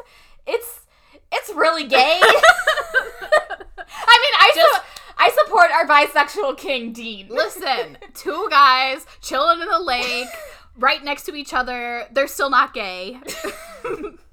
It's 0.47 0.81
it's 1.31 1.51
really 1.55 1.85
gay. 1.87 2.21
I 2.23 4.19
mean, 4.21 4.35
I 4.39 4.51
su- 4.55 4.81
I 5.19 5.31
support 5.45 5.71
our 5.73 5.87
bisexual 5.87 6.57
king, 6.57 6.93
Dean. 6.93 7.29
Listen, 7.29 7.99
two 8.15 8.47
guys 8.51 9.05
chilling 9.21 9.61
in 9.61 9.69
the 9.69 9.79
lake, 9.81 10.29
right 10.77 11.03
next 11.05 11.25
to 11.25 11.35
each 11.35 11.53
other. 11.53 12.07
They're 12.13 12.29
still 12.29 12.51
not 12.51 12.73
gay. 12.75 13.21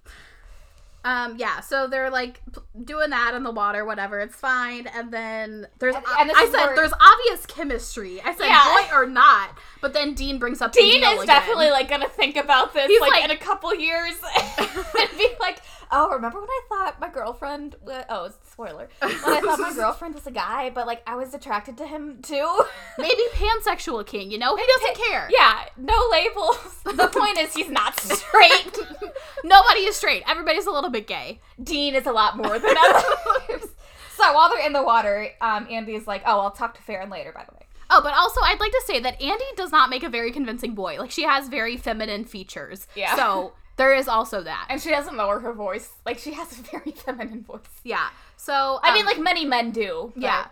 um, 1.05 1.37
yeah. 1.37 1.61
So 1.61 1.87
they're 1.87 2.09
like 2.09 2.41
p- 2.53 2.59
doing 2.83 3.11
that 3.11 3.33
in 3.35 3.43
the 3.43 3.51
water, 3.51 3.85
whatever. 3.85 4.19
It's 4.19 4.35
fine. 4.35 4.87
And 4.87 5.11
then 5.13 5.67
there's, 5.79 5.95
And- 5.95 6.03
and 6.19 6.31
I 6.35 6.45
said 6.51 6.65
where- 6.65 6.75
there's 6.75 6.91
obvious 6.99 7.45
chemistry. 7.45 8.19
I 8.21 8.35
said 8.35 8.47
Yeah. 8.47 8.63
boy 8.89 8.93
or 8.97 9.05
not. 9.05 9.51
But 9.81 9.93
then 9.93 10.15
Dean 10.15 10.39
brings 10.39 10.61
up 10.61 10.71
Dean 10.73 11.03
is 11.03 11.13
again. 11.13 11.25
definitely 11.27 11.69
like 11.69 11.87
gonna 11.89 12.09
think 12.09 12.35
about 12.35 12.73
this 12.73 12.89
like, 12.99 13.11
like- 13.11 13.23
in 13.23 13.31
a 13.31 13.37
couple 13.37 13.73
years 13.75 14.15
and 14.59 15.09
be 15.17 15.29
like, 15.39 15.59
"Oh, 15.91 16.09
remember 16.11 16.39
when 16.39 16.49
I 16.49 16.61
thought 16.69 16.99
my 16.99 17.09
girlfriend? 17.09 17.75
Oh, 18.09 18.29
spoiler. 18.49 18.89
When 18.99 19.11
I 19.11 19.41
thought 19.41 19.59
my 19.59 19.73
girlfriend 19.75 20.15
was 20.15 20.27
a 20.27 20.31
guy, 20.31 20.69
but 20.69 20.87
like 20.87 21.01
I 21.07 21.15
was 21.15 21.33
attracted 21.33 21.77
to 21.77 21.87
him 21.87 22.19
too." 22.21 22.59
maybe 22.97 23.21
pansexual 23.33 24.05
king. 24.05 24.31
You 24.31 24.37
know, 24.37 24.55
he 24.55 24.63
doesn't 24.65 24.97
care. 25.05 25.27
yeah, 25.31 25.65
no 25.77 26.07
labels. 26.11 26.57
The 26.95 27.07
point 27.09 27.37
is, 27.37 27.53
he's 27.53 27.69
not 27.69 27.99
straight. 27.99 28.77
Nobody 29.43 29.81
is 29.81 29.95
straight. 29.95 30.23
Everybody's 30.27 30.65
a 30.65 30.71
little 30.71 30.89
bit 30.89 31.07
gay. 31.07 31.39
Dean 31.61 31.93
is 31.95 32.05
a 32.07 32.11
lot 32.11 32.37
more 32.37 32.57
than 32.57 32.75
others. 32.77 33.69
so 34.15 34.33
while 34.33 34.49
they're 34.49 34.65
in 34.65 34.71
the 34.73 34.83
water, 34.83 35.29
um, 35.41 35.67
Andy's 35.69 36.07
like, 36.07 36.21
"Oh, 36.25 36.39
I'll 36.39 36.51
talk 36.51 36.75
to 36.75 36.81
Farron 36.81 37.09
later." 37.09 37.31
By 37.33 37.43
the 37.47 37.53
way, 37.55 37.65
Oh, 37.89 38.01
but 38.01 38.13
also 38.13 38.39
I'd 38.43 38.59
like 38.59 38.71
to 38.71 38.83
say 38.85 38.99
that 39.01 39.21
Andy 39.21 39.45
does 39.57 39.71
not 39.71 39.89
make 39.89 40.03
a 40.03 40.09
very 40.09 40.31
convincing 40.31 40.73
boy. 40.73 40.97
Like 40.99 41.11
she 41.11 41.23
has 41.23 41.49
very 41.49 41.77
feminine 41.77 42.23
features. 42.25 42.87
Yeah. 42.95 43.15
So 43.15 43.53
there 43.77 43.93
is 43.93 44.07
also 44.07 44.41
that. 44.43 44.67
and 44.69 44.81
she 44.81 44.89
doesn't 44.89 45.15
lower 45.17 45.39
her 45.39 45.53
voice. 45.53 45.89
Like 46.05 46.17
she 46.17 46.33
has 46.33 46.57
a 46.59 46.61
very 46.63 46.91
feminine 46.95 47.43
voice. 47.43 47.61
yeah. 47.83 48.09
So 48.37 48.79
I 48.83 48.93
mean, 48.93 49.01
um, 49.01 49.07
like 49.07 49.19
many 49.19 49.45
men 49.45 49.71
do. 49.71 50.13
yeah. 50.15 50.47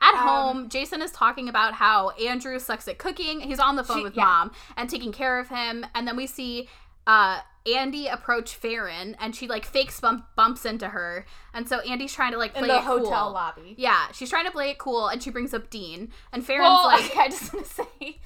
At 0.00 0.14
um, 0.14 0.28
home, 0.28 0.68
Jason 0.68 1.02
is 1.02 1.10
talking 1.10 1.48
about 1.48 1.74
how 1.74 2.10
Andrew 2.10 2.58
sucks 2.60 2.86
at 2.86 2.98
cooking. 2.98 3.40
He's 3.40 3.58
on 3.58 3.74
the 3.76 3.82
phone 3.82 3.98
She- 3.98 4.02
with 4.04 4.16
yeah. 4.16 4.24
mom 4.24 4.52
and 4.76 4.88
taking 4.88 5.10
care 5.12 5.40
of 5.40 5.48
him. 5.48 5.84
And 5.94 6.06
then 6.06 6.16
we 6.16 6.26
see 6.28 6.68
uh, 7.06 7.40
Andy 7.74 8.06
approach 8.06 8.54
Farron, 8.54 9.16
and 9.18 9.34
she 9.34 9.48
like 9.48 9.64
fakes 9.64 9.98
bump 10.00 10.24
bumps 10.36 10.64
into 10.64 10.88
her. 10.90 11.26
And 11.52 11.68
so 11.68 11.80
Andy's 11.80 12.12
trying 12.12 12.30
to 12.32 12.38
like 12.38 12.52
play 12.54 12.62
in 12.62 12.68
the 12.68 12.76
it 12.76 12.84
cool. 12.84 12.98
hotel 13.00 13.32
lobby. 13.32 13.74
Yeah, 13.76 14.12
she's 14.12 14.30
trying 14.30 14.44
to 14.44 14.52
play 14.52 14.70
it 14.70 14.78
cool, 14.78 15.08
and 15.08 15.20
she 15.22 15.30
brings 15.30 15.52
up 15.52 15.68
Dean, 15.70 16.12
and 16.32 16.44
Farron's 16.46 16.62
Well, 16.64 16.86
like, 16.86 17.16
I 17.16 17.28
just 17.28 17.52
want 17.52 17.66
to 17.66 17.72
say, 17.74 18.18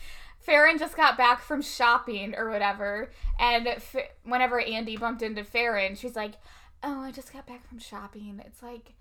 Farron 0.43 0.79
just 0.79 0.97
got 0.97 1.17
back 1.17 1.41
from 1.41 1.63
shopping 1.63 2.35
or 2.37 2.51
whatever, 2.51 3.11
and 3.39 3.67
F- 3.67 3.97
whenever 4.25 4.61
Andy 4.61 4.97
bumped 4.97 5.23
into 5.23 5.45
Farron, 5.45 5.95
she's 5.95 6.17
like, 6.17 6.35
"Oh, 6.83 7.01
I 7.01 7.11
just 7.11 7.33
got 7.33 7.47
back 7.47 7.67
from 7.67 7.79
shopping." 7.79 8.41
It's 8.45 8.63
like. 8.63 8.93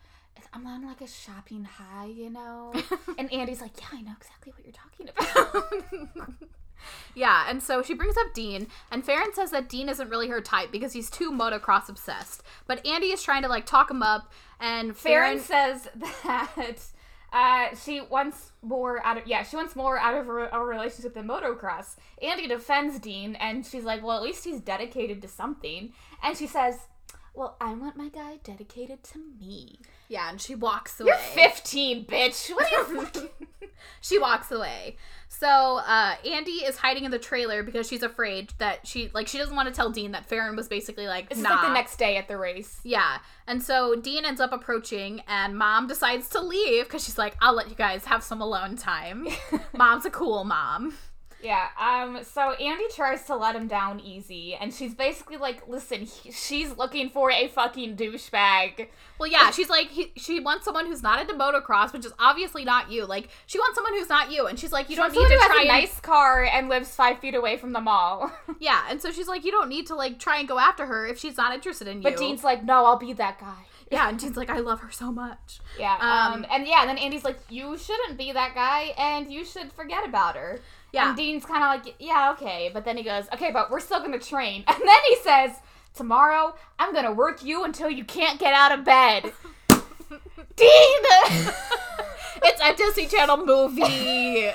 I'm 0.53 0.65
on 0.65 0.85
like 0.85 1.01
a 1.01 1.07
shopping 1.07 1.65
high, 1.65 2.05
you 2.05 2.29
know? 2.29 2.73
and 3.17 3.31
Andy's 3.31 3.61
like, 3.61 3.79
Yeah, 3.79 3.87
I 3.99 4.01
know 4.01 4.13
exactly 4.17 4.51
what 4.53 4.65
you're 4.65 4.73
talking 4.73 5.09
about. 5.09 6.33
Yeah, 7.13 7.45
and 7.47 7.61
so 7.61 7.83
she 7.83 7.93
brings 7.93 8.17
up 8.17 8.33
Dean, 8.33 8.67
and 8.91 9.05
Farron 9.05 9.33
says 9.33 9.51
that 9.51 9.69
Dean 9.69 9.89
isn't 9.89 10.09
really 10.09 10.29
her 10.29 10.41
type 10.41 10.71
because 10.71 10.93
he's 10.93 11.09
too 11.09 11.31
motocross 11.31 11.89
obsessed. 11.89 12.41
But 12.67 12.85
Andy 12.87 13.07
is 13.07 13.21
trying 13.21 13.43
to 13.43 13.49
like 13.49 13.65
talk 13.65 13.91
him 13.91 14.01
up, 14.01 14.31
and 14.59 14.95
Farron 14.95 15.39
Farron. 15.39 15.79
says 15.83 15.89
that 16.23 16.79
uh, 17.31 17.73
she 17.75 18.01
wants 18.01 18.51
more 18.61 19.03
out 19.05 19.17
of 19.17 19.25
yeah 19.25 19.43
she 19.43 19.55
wants 19.55 19.75
more 19.75 19.97
out 19.97 20.13
of 20.15 20.27
a 20.27 20.59
relationship 20.59 21.13
than 21.13 21.27
motocross. 21.27 21.95
Andy 22.21 22.47
defends 22.47 22.99
Dean, 22.99 23.35
and 23.35 23.65
she's 23.65 23.83
like, 23.83 24.03
well, 24.03 24.17
at 24.17 24.23
least 24.23 24.43
he's 24.43 24.59
dedicated 24.59 25.21
to 25.21 25.27
something. 25.27 25.93
And 26.21 26.37
she 26.37 26.47
says, 26.47 26.87
well, 27.33 27.55
I 27.61 27.73
want 27.73 27.95
my 27.95 28.09
guy 28.09 28.39
dedicated 28.43 29.03
to 29.03 29.19
me. 29.39 29.79
Yeah, 30.09 30.29
and 30.29 30.41
she 30.41 30.55
walks 30.55 30.99
away. 30.99 31.11
You're 31.35 31.47
15, 31.47 32.05
bitch. 32.05 32.53
What 32.53 32.71
are 32.73 32.93
you? 32.93 33.29
she 34.01 34.19
walks 34.19 34.51
away. 34.51 34.97
So 35.29 35.47
uh, 35.47 36.15
Andy 36.25 36.51
is 36.51 36.77
hiding 36.77 37.05
in 37.05 37.11
the 37.11 37.17
trailer 37.17 37.63
because 37.63 37.87
she's 37.87 38.03
afraid 38.03 38.51
that 38.57 38.85
she 38.85 39.09
like 39.13 39.27
she 39.27 39.37
doesn't 39.37 39.55
want 39.55 39.69
to 39.69 39.73
tell 39.73 39.89
Dean 39.89 40.11
that 40.11 40.25
Farron 40.25 40.57
was 40.57 40.67
basically 40.67 41.07
like 41.07 41.29
This 41.29 41.39
nah. 41.39 41.49
is 41.49 41.55
like 41.55 41.67
the 41.67 41.73
next 41.73 41.95
day 41.95 42.17
at 42.17 42.27
the 42.27 42.37
race. 42.37 42.81
Yeah. 42.83 43.19
And 43.47 43.63
so 43.63 43.95
Dean 43.95 44.25
ends 44.25 44.41
up 44.41 44.51
approaching, 44.51 45.21
and 45.27 45.57
mom 45.57 45.87
decides 45.87 46.27
to 46.29 46.41
leave 46.41 46.83
because 46.83 47.03
she's 47.05 47.17
like, 47.17 47.37
I'll 47.41 47.55
let 47.55 47.69
you 47.69 47.75
guys 47.75 48.05
have 48.05 48.23
some 48.23 48.41
alone 48.41 48.75
time. 48.75 49.27
Mom's 49.73 50.05
a 50.05 50.11
cool 50.11 50.43
mom. 50.43 50.93
Yeah. 51.43 51.67
Um. 51.79 52.23
So 52.23 52.51
Andy 52.53 52.85
tries 52.95 53.23
to 53.25 53.35
let 53.35 53.55
him 53.55 53.67
down 53.67 53.99
easy, 53.99 54.55
and 54.55 54.73
she's 54.73 54.93
basically 54.93 55.37
like, 55.37 55.67
"Listen, 55.67 56.01
he, 56.01 56.31
she's 56.31 56.77
looking 56.77 57.09
for 57.09 57.31
a 57.31 57.47
fucking 57.47 57.95
douchebag." 57.97 58.87
Well, 59.19 59.29
yeah, 59.29 59.51
she's 59.51 59.69
like, 59.69 59.89
he, 59.89 60.11
she 60.15 60.39
wants 60.39 60.65
someone 60.65 60.87
who's 60.87 61.03
not 61.03 61.21
into 61.21 61.35
motocross, 61.35 61.93
which 61.93 62.05
is 62.07 62.13
obviously 62.17 62.63
not 62.63 62.89
you. 62.89 63.05
Like, 63.05 63.29
she 63.45 63.59
wants 63.59 63.75
someone 63.75 63.93
who's 63.93 64.09
not 64.09 64.31
you. 64.31 64.47
And 64.47 64.57
she's 64.57 64.71
like, 64.71 64.89
you 64.89 64.95
She 64.95 65.01
don't 65.01 65.11
need 65.13 65.27
to 65.27 65.37
try 65.45 65.57
a 65.57 65.59
and. 65.59 65.67
nice 65.67 65.99
car 65.99 66.43
and 66.43 66.69
lives 66.69 66.95
five 66.95 67.19
feet 67.19 67.35
away 67.35 67.55
from 67.57 67.71
the 67.71 67.81
mall. 67.81 68.31
Yeah. 68.59 68.81
And 68.89 68.99
so 68.99 69.11
she's 69.11 69.27
like, 69.27 69.45
you 69.45 69.51
don't 69.51 69.69
need 69.69 69.85
to, 69.87 69.95
like, 69.95 70.17
try 70.17 70.39
and 70.39 70.47
go 70.47 70.57
after 70.57 70.87
her 70.87 71.05
if 71.05 71.19
she's 71.19 71.37
not 71.37 71.53
interested 71.53 71.87
in 71.87 71.97
you. 71.97 72.03
but 72.03 72.17
Dean's 72.17 72.43
like, 72.43 72.63
"No, 72.63 72.83
I'll 72.85 72.97
be 72.97 73.13
that 73.13 73.39
guy." 73.39 73.53
Yeah. 73.91 74.07
And 74.07 74.17
Dean's 74.17 74.37
like, 74.37 74.49
I 74.49 74.59
love 74.59 74.79
her 74.79 74.89
so 74.91 75.11
much. 75.11 75.59
Yeah. 75.77 75.97
Um. 75.99 76.33
Um, 76.43 76.45
and 76.49 76.65
yeah. 76.65 76.79
And 76.79 76.89
then 76.89 76.97
Andy's 76.97 77.25
like, 77.25 77.37
"You 77.49 77.77
shouldn't 77.77 78.17
be 78.17 78.31
that 78.31 78.55
guy, 78.55 78.93
and 78.97 79.29
you 79.31 79.43
should 79.45 79.71
forget 79.73 80.03
about 80.07 80.35
her." 80.37 80.61
Yeah. 80.91 81.09
And 81.09 81.17
Dean's 81.17 81.45
kind 81.45 81.63
of 81.63 81.85
like, 81.85 81.95
"Yeah, 81.99 82.31
okay," 82.33 82.69
but 82.73 82.83
then 82.85 82.97
he 82.97 83.03
goes, 83.03 83.25
"Okay, 83.33 83.51
but 83.51 83.71
we're 83.71 83.79
still 83.79 83.99
gonna 84.01 84.19
train." 84.19 84.63
And 84.67 84.81
then 84.81 85.01
he 85.09 85.15
says, 85.17 85.51
"Tomorrow, 85.93 86.55
I'm 86.79 86.93
gonna 86.93 87.13
work 87.13 87.43
you 87.43 87.63
until 87.63 87.89
you 87.89 88.03
can't 88.03 88.39
get 88.39 88.53
out 88.53 88.71
of 88.77 88.83
bed." 88.83 89.31
Dean. 90.55 91.01
it's 92.43 92.61
a 92.61 92.75
Disney 92.75 93.07
Channel 93.07 93.45
movie. 93.45 94.49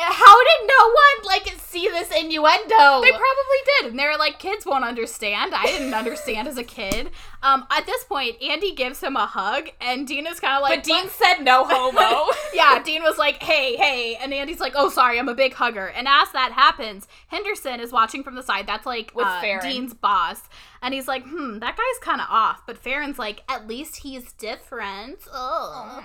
How 0.00 0.36
did 0.38 0.68
no 0.68 0.86
one 0.86 1.26
like 1.26 1.54
see 1.58 1.88
this 1.88 2.10
innuendo? 2.10 3.00
They 3.02 3.10
probably 3.10 3.60
did, 3.80 3.90
and 3.90 3.98
they 3.98 4.06
were 4.06 4.16
like, 4.18 4.38
"Kids 4.38 4.64
won't 4.64 4.84
understand." 4.84 5.54
I 5.54 5.64
didn't 5.66 5.94
understand 5.94 6.48
as 6.48 6.56
a 6.58 6.64
kid. 6.64 7.10
Um, 7.42 7.66
at 7.70 7.86
this 7.86 8.04
point, 8.04 8.40
Andy 8.42 8.72
gives 8.74 9.02
him 9.02 9.16
a 9.16 9.26
hug, 9.26 9.70
and 9.80 10.06
Dean 10.06 10.26
is 10.26 10.38
kind 10.38 10.56
of 10.56 10.62
like, 10.62 10.78
but 10.78 10.84
Dean 10.84 11.08
said 11.08 11.38
no 11.40 11.64
homo. 11.64 12.30
yeah, 12.54 12.82
Dean 12.82 13.02
was 13.02 13.18
like, 13.18 13.42
"Hey, 13.42 13.76
hey," 13.76 14.16
and 14.20 14.32
Andy's 14.32 14.60
like, 14.60 14.74
"Oh, 14.76 14.88
sorry, 14.88 15.18
I'm 15.18 15.28
a 15.28 15.34
big 15.34 15.54
hugger." 15.54 15.86
And 15.88 16.06
as 16.08 16.30
that 16.32 16.52
happens, 16.52 17.08
Henderson 17.28 17.80
is 17.80 17.92
watching 17.92 18.22
from 18.22 18.34
the 18.34 18.42
side. 18.42 18.66
That's 18.66 18.86
like 18.86 19.12
With 19.14 19.26
uh, 19.26 19.60
Dean's 19.60 19.94
boss, 19.94 20.42
and 20.82 20.94
he's 20.94 21.08
like, 21.08 21.24
"Hmm, 21.26 21.58
that 21.58 21.76
guy's 21.76 21.98
kind 22.00 22.20
of 22.20 22.28
off." 22.30 22.62
But 22.66 22.78
Farron's 22.78 23.18
like, 23.18 23.42
"At 23.48 23.66
least 23.66 23.96
he's 23.96 24.32
different." 24.34 25.18
Oh, 25.32 26.02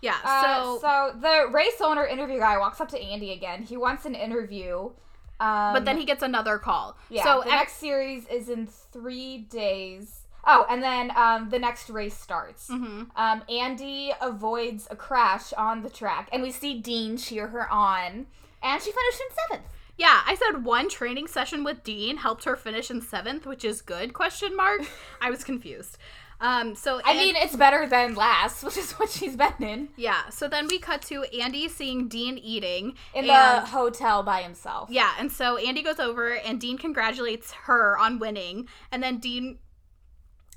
yeah. 0.00 0.16
Uh, 0.24 0.42
So, 0.42 0.78
so 0.80 1.18
the 1.20 1.50
race 1.52 1.80
owner 1.80 2.04
interview 2.06 2.38
guy 2.38 2.58
walks 2.58 2.80
up 2.80 2.88
to 2.90 3.00
Andy 3.00 3.32
again. 3.32 3.62
He 3.62 3.76
wants 3.76 4.04
an 4.06 4.14
interview. 4.14 4.90
Um, 5.40 5.72
but 5.72 5.84
then 5.84 5.96
he 5.98 6.04
gets 6.04 6.22
another 6.22 6.58
call. 6.58 6.96
yeah. 7.10 7.22
So 7.22 7.40
the 7.44 7.52
ev- 7.52 7.58
next 7.60 7.74
series 7.74 8.26
is 8.26 8.48
in 8.48 8.66
three 8.66 9.38
days. 9.38 10.22
Oh, 10.44 10.66
and 10.70 10.82
then 10.82 11.12
um, 11.16 11.50
the 11.50 11.58
next 11.58 11.90
race 11.90 12.16
starts. 12.16 12.68
Mhm. 12.68 13.08
Um, 13.14 13.42
Andy 13.48 14.12
avoids 14.20 14.88
a 14.90 14.96
crash 14.96 15.52
on 15.52 15.82
the 15.82 15.90
track, 15.90 16.28
and 16.32 16.42
we 16.42 16.50
see 16.50 16.80
Dean 16.80 17.16
cheer 17.16 17.48
her 17.48 17.70
on, 17.70 18.26
and 18.62 18.82
she 18.82 18.90
finished 18.90 19.20
in 19.20 19.36
seventh. 19.48 19.68
Yeah, 19.96 20.22
I 20.26 20.36
said 20.36 20.64
one 20.64 20.88
training 20.88 21.26
session 21.26 21.64
with 21.64 21.82
Dean 21.84 22.16
helped 22.18 22.44
her 22.44 22.56
finish 22.56 22.90
in 22.90 23.02
seventh, 23.02 23.46
which 23.46 23.64
is 23.64 23.82
good? 23.82 24.14
Question 24.14 24.56
mark. 24.56 24.82
I 25.20 25.28
was 25.30 25.44
confused. 25.44 25.98
Um, 26.40 26.74
so 26.76 27.00
I 27.04 27.12
An- 27.12 27.16
mean, 27.16 27.34
it's 27.36 27.56
better 27.56 27.86
than 27.88 28.14
last, 28.14 28.62
which 28.64 28.76
is 28.76 28.92
what 28.92 29.10
she's 29.10 29.36
been 29.36 29.54
in 29.60 29.88
yeah. 29.96 30.28
So 30.30 30.46
then 30.48 30.68
we 30.68 30.78
cut 30.78 31.02
to 31.02 31.24
Andy 31.24 31.68
seeing 31.68 32.08
Dean 32.08 32.38
eating 32.38 32.94
in 33.14 33.28
and- 33.28 33.62
the 33.62 33.66
hotel 33.66 34.22
by 34.22 34.42
himself. 34.42 34.88
Yeah, 34.90 35.12
and 35.18 35.32
so 35.32 35.56
Andy 35.56 35.82
goes 35.82 35.98
over 35.98 36.34
and 36.36 36.60
Dean 36.60 36.78
congratulates 36.78 37.52
her 37.64 37.98
on 37.98 38.18
winning, 38.18 38.68
and 38.92 39.02
then 39.02 39.18
Dean 39.18 39.58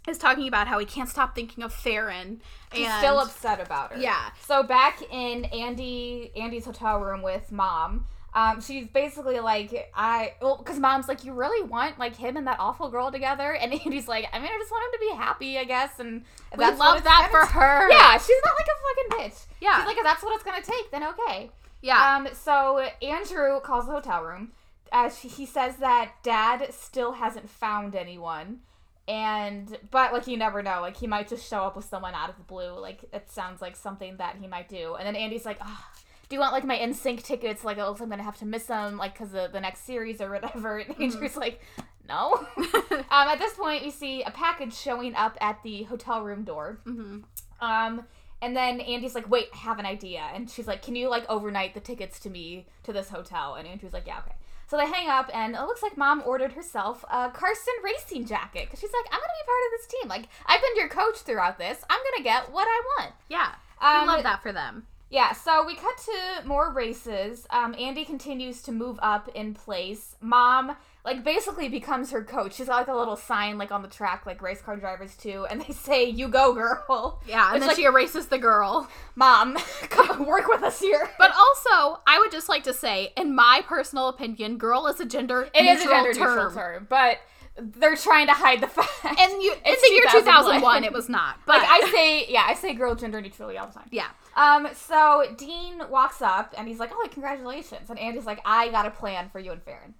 is 0.08 0.18
talking 0.18 0.48
about 0.48 0.68
how 0.68 0.80
he 0.80 0.86
can't 0.86 1.10
stop 1.10 1.36
thinking 1.36 1.64
of 1.64 1.72
Farron. 1.74 2.42
He's 2.74 2.88
and 2.88 2.98
still 3.00 3.20
upset 3.20 3.60
about 3.60 3.94
her. 3.94 4.00
Yeah. 4.00 4.30
So 4.48 4.64
back 4.64 5.02
in 5.12 5.46
Andy 5.46 6.32
Andy's 6.36 6.66
hotel 6.66 7.00
room 7.00 7.22
with 7.22 7.52
mom, 7.52 8.06
um, 8.34 8.62
she's 8.62 8.88
basically 8.88 9.40
like, 9.40 9.92
I 9.94 10.34
well, 10.42 10.58
because 10.58 10.80
mom's 10.80 11.08
like, 11.08 11.26
you 11.26 11.34
really 11.34 11.68
want 11.68 12.00
like 12.00 12.16
him 12.16 12.38
and 12.38 12.48
that 12.48 12.58
awful 12.60 12.90
girl 12.90 13.12
together, 13.12 13.54
and 13.62 13.74
Andy's 13.74 14.08
like, 14.08 14.28
I 14.32 14.40
mean, 14.40 14.48
I 14.54 14.58
just 14.58 14.72
want 14.72 14.86
him 14.86 15.00
to 15.00 15.06
be 15.10 15.16
happy, 15.16 15.58
I 15.58 15.64
guess, 15.66 16.00
and 16.00 16.24
We 16.54 16.58
that's 16.64 16.80
love 16.80 17.04
that 17.04 17.28
for 17.30 17.46
her. 17.46 17.92
Yeah, 17.92 18.18
she's 18.18 18.42
not 18.46 18.56
like 18.58 18.68
a 18.68 19.18
fucking 19.20 19.30
bitch. 19.32 19.46
Yeah. 19.62 19.78
she's 19.78 19.86
like, 19.86 19.98
if 19.98 20.04
that's 20.04 20.24
what 20.24 20.34
it's 20.34 20.44
gonna 20.44 20.64
take, 20.64 20.90
then 20.92 21.04
okay. 21.04 21.52
Yeah. 21.84 22.16
Um, 22.18 22.28
so 22.34 22.88
Andrew 23.02 23.60
calls 23.60 23.86
the 23.86 23.92
hotel 23.92 24.24
room. 24.24 24.54
Uh, 24.92 25.10
she, 25.10 25.28
he 25.28 25.46
says 25.46 25.78
that 25.78 26.14
Dad 26.24 26.74
still 26.74 27.12
hasn't 27.14 27.48
found 27.50 27.96
anyone, 27.96 28.62
and 29.08 29.78
but 29.92 30.14
like 30.14 30.26
you 30.28 30.36
never 30.38 30.64
know. 30.64 30.82
Like 30.82 30.98
he 30.98 31.06
might 31.08 31.28
just 31.28 31.48
show 31.48 31.60
up 31.60 31.76
with 31.76 31.86
someone 31.86 32.14
out 32.14 32.30
of 32.30 32.38
the 32.38 32.44
blue. 32.44 32.80
Like 32.80 33.04
it 33.14 33.30
sounds 33.30 33.62
like 33.62 33.76
something 33.76 34.18
that 34.18 34.38
he 34.40 34.48
might 34.48 34.68
do. 34.68 34.96
And 34.96 35.06
then 35.08 35.16
Andy's 35.16 35.46
like, 35.46 35.60
oh, 35.64 35.86
"Do 36.32 36.36
you 36.36 36.40
want 36.40 36.54
like 36.54 36.64
my 36.64 36.78
NSYNC 36.78 37.24
tickets? 37.24 37.66
Like 37.66 37.78
it 37.78 37.84
looks 37.84 38.00
like 38.00 38.06
I'm 38.06 38.12
gonna 38.12 38.24
have 38.24 38.38
to 38.38 38.46
miss 38.46 38.64
them, 38.64 38.96
like 38.96 39.12
because 39.14 39.34
of 39.34 39.52
the 39.52 39.60
next 39.60 39.86
series 39.86 40.22
or 40.22 40.32
whatever." 40.32 40.78
And 40.88 40.98
Andrew's 41.02 41.36
like, 41.36 41.60
"No." 42.08 42.48
um, 42.58 43.04
at 43.12 43.38
this 43.38 43.54
point, 43.56 43.84
we 43.84 43.92
see 43.92 44.24
a 44.24 44.32
package 44.32 44.74
showing 44.74 45.14
up 45.14 45.38
at 45.42 45.62
the 45.62 45.84
hotel 45.84 46.24
room 46.24 46.46
door. 46.46 46.80
Mhm. 46.86 47.24
Um, 47.60 48.06
and 48.42 48.56
then 48.56 48.80
Andy's 48.80 49.14
like, 49.14 49.30
"Wait, 49.30 49.50
I 49.54 49.58
have 49.58 49.78
an 49.78 49.86
idea." 49.86 50.24
And 50.34 50.50
she's 50.50 50.68
like, 50.68 50.82
"Can 50.82 50.96
you 50.96 51.10
like 51.10 51.26
overnight 51.28 51.74
the 51.74 51.82
tickets 51.82 52.18
to 52.22 52.30
me 52.30 52.66
to 52.84 52.94
this 52.94 53.10
hotel?" 53.10 53.56
And 53.56 53.68
Andrew's 53.68 53.92
like, 53.92 54.08
"Yeah, 54.08 54.20
okay." 54.20 54.36
So 54.68 54.78
they 54.78 54.88
hang 54.88 55.10
up, 55.10 55.30
and 55.34 55.54
it 55.54 55.62
looks 55.64 55.84
like 55.84 55.98
Mom 55.98 56.24
ordered 56.26 56.54
herself 56.54 57.04
a 57.12 57.30
Carson 57.30 57.74
racing 57.84 58.26
jacket 58.26 58.68
because 58.68 58.80
she's 58.80 58.94
like, 58.94 59.14
"I'm 59.14 59.20
gonna 59.20 59.40
be 59.42 59.46
part 59.46 59.66
of 59.66 59.72
this 59.78 59.88
team. 59.88 60.08
Like, 60.08 60.30
I've 60.46 60.62
been 60.62 60.78
your 60.78 60.88
coach 60.88 61.18
throughout 61.18 61.58
this. 61.58 61.84
I'm 61.90 62.00
gonna 62.10 62.24
get 62.24 62.54
what 62.54 62.70
I 62.70 62.82
want." 62.96 63.16
Yeah. 63.28 63.56
Um, 63.82 64.04
we 64.04 64.14
love 64.14 64.24
that 64.24 64.42
for 64.42 64.54
them. 64.54 64.88
Yeah, 65.12 65.34
so 65.34 65.66
we 65.66 65.76
cut 65.76 65.98
to 66.06 66.48
more 66.48 66.72
races. 66.72 67.46
Um, 67.50 67.76
Andy 67.78 68.06
continues 68.06 68.62
to 68.64 68.72
move 68.72 68.98
up 69.02 69.28
in 69.36 69.54
place. 69.54 70.16
Mom, 70.22 70.78
like, 71.04 71.22
basically 71.26 71.68
becomes 71.68 72.12
her 72.12 72.24
coach. 72.24 72.54
She's 72.54 72.68
got, 72.68 72.78
like, 72.78 72.88
a 72.88 72.96
little 72.96 73.18
sign, 73.18 73.58
like, 73.58 73.72
on 73.72 73.82
the 73.82 73.90
track, 73.90 74.26
like 74.26 74.42
race 74.42 74.62
car 74.62 74.78
drivers 74.78 75.18
do, 75.18 75.44
and 75.46 75.60
they 75.62 75.74
say, 75.74 76.06
You 76.06 76.30
go, 76.30 76.54
girl. 76.54 77.20
Yeah, 77.28 77.48
and 77.48 77.58
It's 77.58 77.64
then 77.64 77.68
like, 77.68 77.76
she 77.78 77.84
erases 77.84 78.28
the 78.28 78.38
girl. 78.38 78.88
Mom, 79.16 79.56
come 79.90 80.26
work 80.26 80.48
with 80.48 80.64
us 80.64 80.80
here. 80.80 81.10
But 81.20 81.32
also, 81.32 82.02
I 82.08 82.18
would 82.20 82.32
just 82.32 82.48
like 82.48 82.64
to 82.64 82.74
say, 82.74 83.12
in 83.18 83.36
my 83.36 83.62
personal 83.68 84.08
opinion, 84.08 84.58
girl 84.58 84.88
is 84.88 85.02
a 85.02 85.06
gender 85.06 85.50
it 85.54 85.66
is 85.66 85.82
a 85.82 85.90
gender 85.90 86.14
term. 86.14 86.36
neutral 86.38 86.52
term, 86.54 86.88
but 86.90 87.18
they're 87.60 87.96
trying 87.96 88.28
to 88.28 88.34
hide 88.34 88.62
the 88.62 88.68
fact. 88.78 89.20
And 89.20 89.42
you, 89.42 89.54
in 89.54 89.60
It's 89.66 89.82
the 89.82 89.94
year 89.94 90.04
2001. 90.12 90.62
2001, 90.62 90.84
it 90.84 90.94
was 90.94 91.10
not. 91.10 91.38
But 91.46 91.60
like, 91.62 91.68
I 91.70 91.92
say, 91.92 92.26
yeah, 92.30 92.46
I 92.48 92.54
say 92.54 92.74
girl 92.74 92.96
gender 92.96 93.20
neutrally 93.22 93.58
all 93.58 93.68
the 93.68 93.74
time. 93.74 93.88
yeah. 93.92 94.08
Um, 94.36 94.68
so 94.74 95.26
Dean 95.38 95.82
walks 95.90 96.22
up 96.22 96.54
and 96.58 96.68
he's 96.68 96.80
like, 96.80 96.92
"Oh, 96.94 97.06
congratulations!" 97.12 97.90
And 97.90 98.00
Andy's 98.00 98.26
like, 98.26 98.40
"I 98.46 98.70
got 98.70 98.86
a 98.86 98.92
plan 98.92 99.30
for 99.30 99.40
you 99.40 99.52
and 99.52 99.62
Farron." 99.62 99.94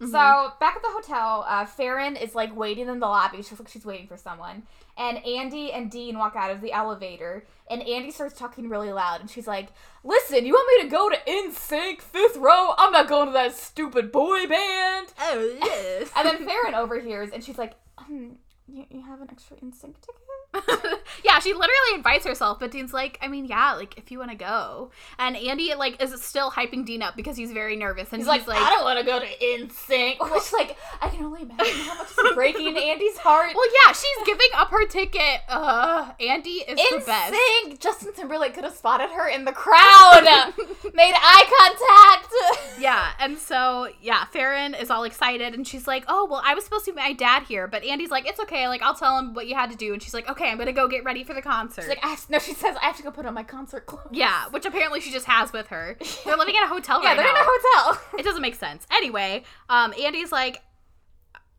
So 0.00 0.52
back 0.60 0.76
at 0.76 0.82
the 0.82 0.90
hotel, 0.90 1.44
uh, 1.48 1.66
Farron 1.66 2.14
is 2.14 2.34
like 2.34 2.54
waiting 2.56 2.88
in 2.88 3.00
the 3.00 3.06
lobby. 3.06 3.42
She 3.42 3.50
looks 3.50 3.60
like 3.60 3.68
she's 3.68 3.84
waiting 3.84 4.06
for 4.06 4.16
someone. 4.16 4.62
And 4.96 5.24
Andy 5.26 5.72
and 5.72 5.90
Dean 5.90 6.18
walk 6.18 6.36
out 6.36 6.50
of 6.52 6.60
the 6.60 6.72
elevator, 6.72 7.44
and 7.70 7.82
Andy 7.82 8.10
starts 8.10 8.38
talking 8.38 8.68
really 8.68 8.92
loud, 8.92 9.20
and 9.20 9.28
she's 9.30 9.46
like, 9.46 9.68
"Listen, 10.04 10.46
you 10.46 10.52
want 10.52 10.82
me 10.82 10.88
to 10.88 10.90
go 10.90 11.08
to 11.08 11.16
NSYNC 11.26 12.00
fifth 12.00 12.36
row? 12.36 12.74
I'm 12.78 12.92
not 12.92 13.08
going 13.08 13.26
to 13.26 13.32
that 13.32 13.54
stupid 13.56 14.12
boy 14.12 14.46
band." 14.46 15.12
Oh, 15.20 15.58
yes. 15.62 16.10
And 16.16 16.28
then 16.28 16.46
Farron 16.46 16.74
overhears, 16.74 17.30
and 17.30 17.42
she's 17.42 17.58
like, 17.58 17.74
um, 17.96 18.38
you, 18.68 18.86
you 18.90 19.02
have 19.02 19.20
an 19.20 19.28
extra 19.30 19.56
NSYNC 19.56 20.00
ticket?" 20.00 20.22
yeah, 21.24 21.38
she 21.40 21.52
literally 21.52 21.94
invites 21.94 22.26
herself, 22.26 22.58
but 22.58 22.70
Dean's 22.70 22.92
like, 22.92 23.18
I 23.20 23.28
mean, 23.28 23.44
yeah, 23.44 23.74
like 23.74 23.96
if 23.98 24.10
you 24.10 24.18
want 24.18 24.30
to 24.30 24.36
go, 24.36 24.90
and 25.18 25.36
Andy 25.36 25.74
like 25.74 26.02
is 26.02 26.20
still 26.22 26.50
hyping 26.50 26.84
Dean 26.86 27.02
up 27.02 27.16
because 27.16 27.36
he's 27.36 27.52
very 27.52 27.76
nervous, 27.76 28.12
and 28.12 28.22
He's 28.22 28.30
he's, 28.32 28.46
like, 28.46 28.56
like, 28.56 28.58
I 28.58 28.70
don't 28.70 28.84
want 28.84 28.98
to 28.98 29.04
go 29.04 29.20
to 29.20 29.26
NSYNC. 29.26 30.16
Which, 30.32 30.52
like, 30.52 30.76
I 31.02 31.08
can 31.10 31.24
only 31.24 31.42
imagine 31.42 31.80
how 31.82 31.94
much 31.98 32.08
is 32.10 32.34
breaking 32.34 32.68
Andy's 32.78 33.18
heart. 33.18 33.50
well, 33.54 33.68
yeah, 33.86 33.92
she's 33.92 34.26
giving 34.26 34.48
up 34.54 34.68
her 34.70 34.86
ticket. 34.86 35.40
Uh, 35.48 36.12
Andy 36.20 36.50
is 36.66 36.76
the 36.76 37.04
best. 37.04 37.34
NSYNC! 37.34 37.78
Justin 37.78 38.12
Timberlake 38.14 38.54
could 38.54 38.64
have 38.64 38.74
spotted 38.74 39.10
her 39.10 39.28
in 39.28 39.44
the 39.44 39.52
crowd, 39.52 40.24
made 40.94 41.14
eye 41.14 42.16
contact. 42.48 42.80
Yeah, 42.80 43.10
and 43.20 43.36
so 43.38 43.88
yeah, 44.00 44.24
Farron 44.26 44.74
is 44.74 44.90
all 44.90 45.04
excited, 45.04 45.54
and 45.54 45.66
she's 45.66 45.86
like, 45.86 46.04
"Oh, 46.08 46.26
well, 46.30 46.40
I 46.44 46.54
was 46.54 46.64
supposed 46.64 46.84
to 46.86 46.92
meet 46.92 47.00
my 47.02 47.12
dad 47.12 47.42
here," 47.44 47.66
but 47.66 47.84
Andy's 47.84 48.10
like, 48.10 48.26
"It's 48.26 48.40
okay, 48.40 48.68
like 48.68 48.82
I'll 48.82 48.94
tell 48.94 49.18
him 49.18 49.34
what 49.34 49.46
you 49.46 49.54
had 49.54 49.70
to 49.70 49.76
do," 49.76 49.92
and 49.92 50.02
she's 50.02 50.14
like, 50.14 50.28
"Okay, 50.30 50.37
I'm 50.46 50.58
gonna 50.58 50.72
go 50.72 50.86
get 50.88 51.04
ready 51.04 51.24
for 51.24 51.34
the 51.34 51.42
concert." 51.42 51.82
She's 51.82 51.88
like, 51.88 51.98
I 52.02 52.16
no, 52.28 52.38
she 52.38 52.54
says, 52.54 52.76
I 52.80 52.86
have 52.86 52.96
to 52.98 53.02
go 53.02 53.10
put 53.10 53.26
on 53.26 53.34
my 53.34 53.42
concert 53.42 53.86
clothes. 53.86 54.08
yeah, 54.12 54.46
which 54.50 54.64
apparently 54.66 55.00
she 55.00 55.10
just 55.10 55.26
has 55.26 55.52
with 55.52 55.68
her. 55.68 55.96
They're 56.24 56.36
living 56.36 56.54
in 56.54 56.62
a 56.62 56.68
hotel 56.68 57.02
Yeah, 57.02 57.08
right 57.10 57.16
they're 57.16 57.24
now. 57.26 57.30
in 57.32 57.36
a 57.36 57.44
hotel. 57.44 58.02
it 58.18 58.24
doesn't 58.24 58.42
make 58.42 58.54
sense. 58.54 58.86
Anyway, 58.90 59.42
um, 59.68 59.92
Andy's 60.00 60.30
like, 60.32 60.62